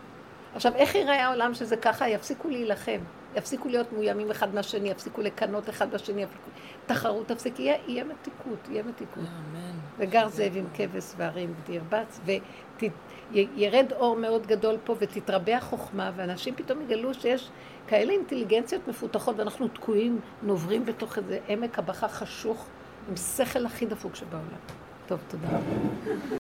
עכשיו, 0.55 0.75
איך 0.75 0.95
ייראה 0.95 1.25
העולם 1.25 1.53
שזה 1.53 1.77
ככה? 1.77 2.09
יפסיקו 2.09 2.49
להילחם. 2.49 2.99
יפסיקו 3.35 3.69
להיות 3.69 3.93
מאוימים 3.93 4.31
אחד 4.31 4.55
מהשני, 4.55 4.89
יפסיקו 4.89 5.21
לקנות 5.21 5.69
אחד 5.69 5.91
בשני, 5.91 6.21
יפסיקו... 6.21 6.49
תחרות 6.89 7.27
תפסיק, 7.27 7.59
יהיה, 7.59 7.77
יהיה 7.87 8.03
מתיקות, 8.03 8.69
יהיה 8.69 8.83
מתיקות. 8.83 9.23
אמן. 9.23 9.77
וגר 9.97 10.29
זאב 10.29 10.51
עם 10.55 10.65
כבש 10.73 11.13
והרים 11.17 11.53
גדי 11.63 11.73
ירבץ, 11.73 12.19
וירד 13.35 13.93
אור 13.93 14.15
מאוד 14.15 14.47
גדול 14.47 14.77
פה 14.83 14.95
ותתרבה 14.99 15.57
החוכמה, 15.57 16.11
ואנשים 16.15 16.55
פתאום 16.55 16.81
יגלו 16.81 17.13
שיש 17.13 17.49
כאלה 17.87 18.11
אינטליגנציות 18.11 18.87
מפותחות, 18.87 19.39
ואנחנו 19.39 19.67
תקועים, 19.67 20.19
נוברים 20.43 20.85
בתוך 20.85 21.17
איזה 21.17 21.39
עמק 21.47 21.79
הבכה 21.79 22.07
חשוך, 22.07 22.65
עם 23.09 23.15
שכל 23.15 23.65
הכי 23.65 23.85
דפוק 23.85 24.15
שבעולם. 24.15 24.59
טוב, 25.07 25.19
תודה. 25.27 25.47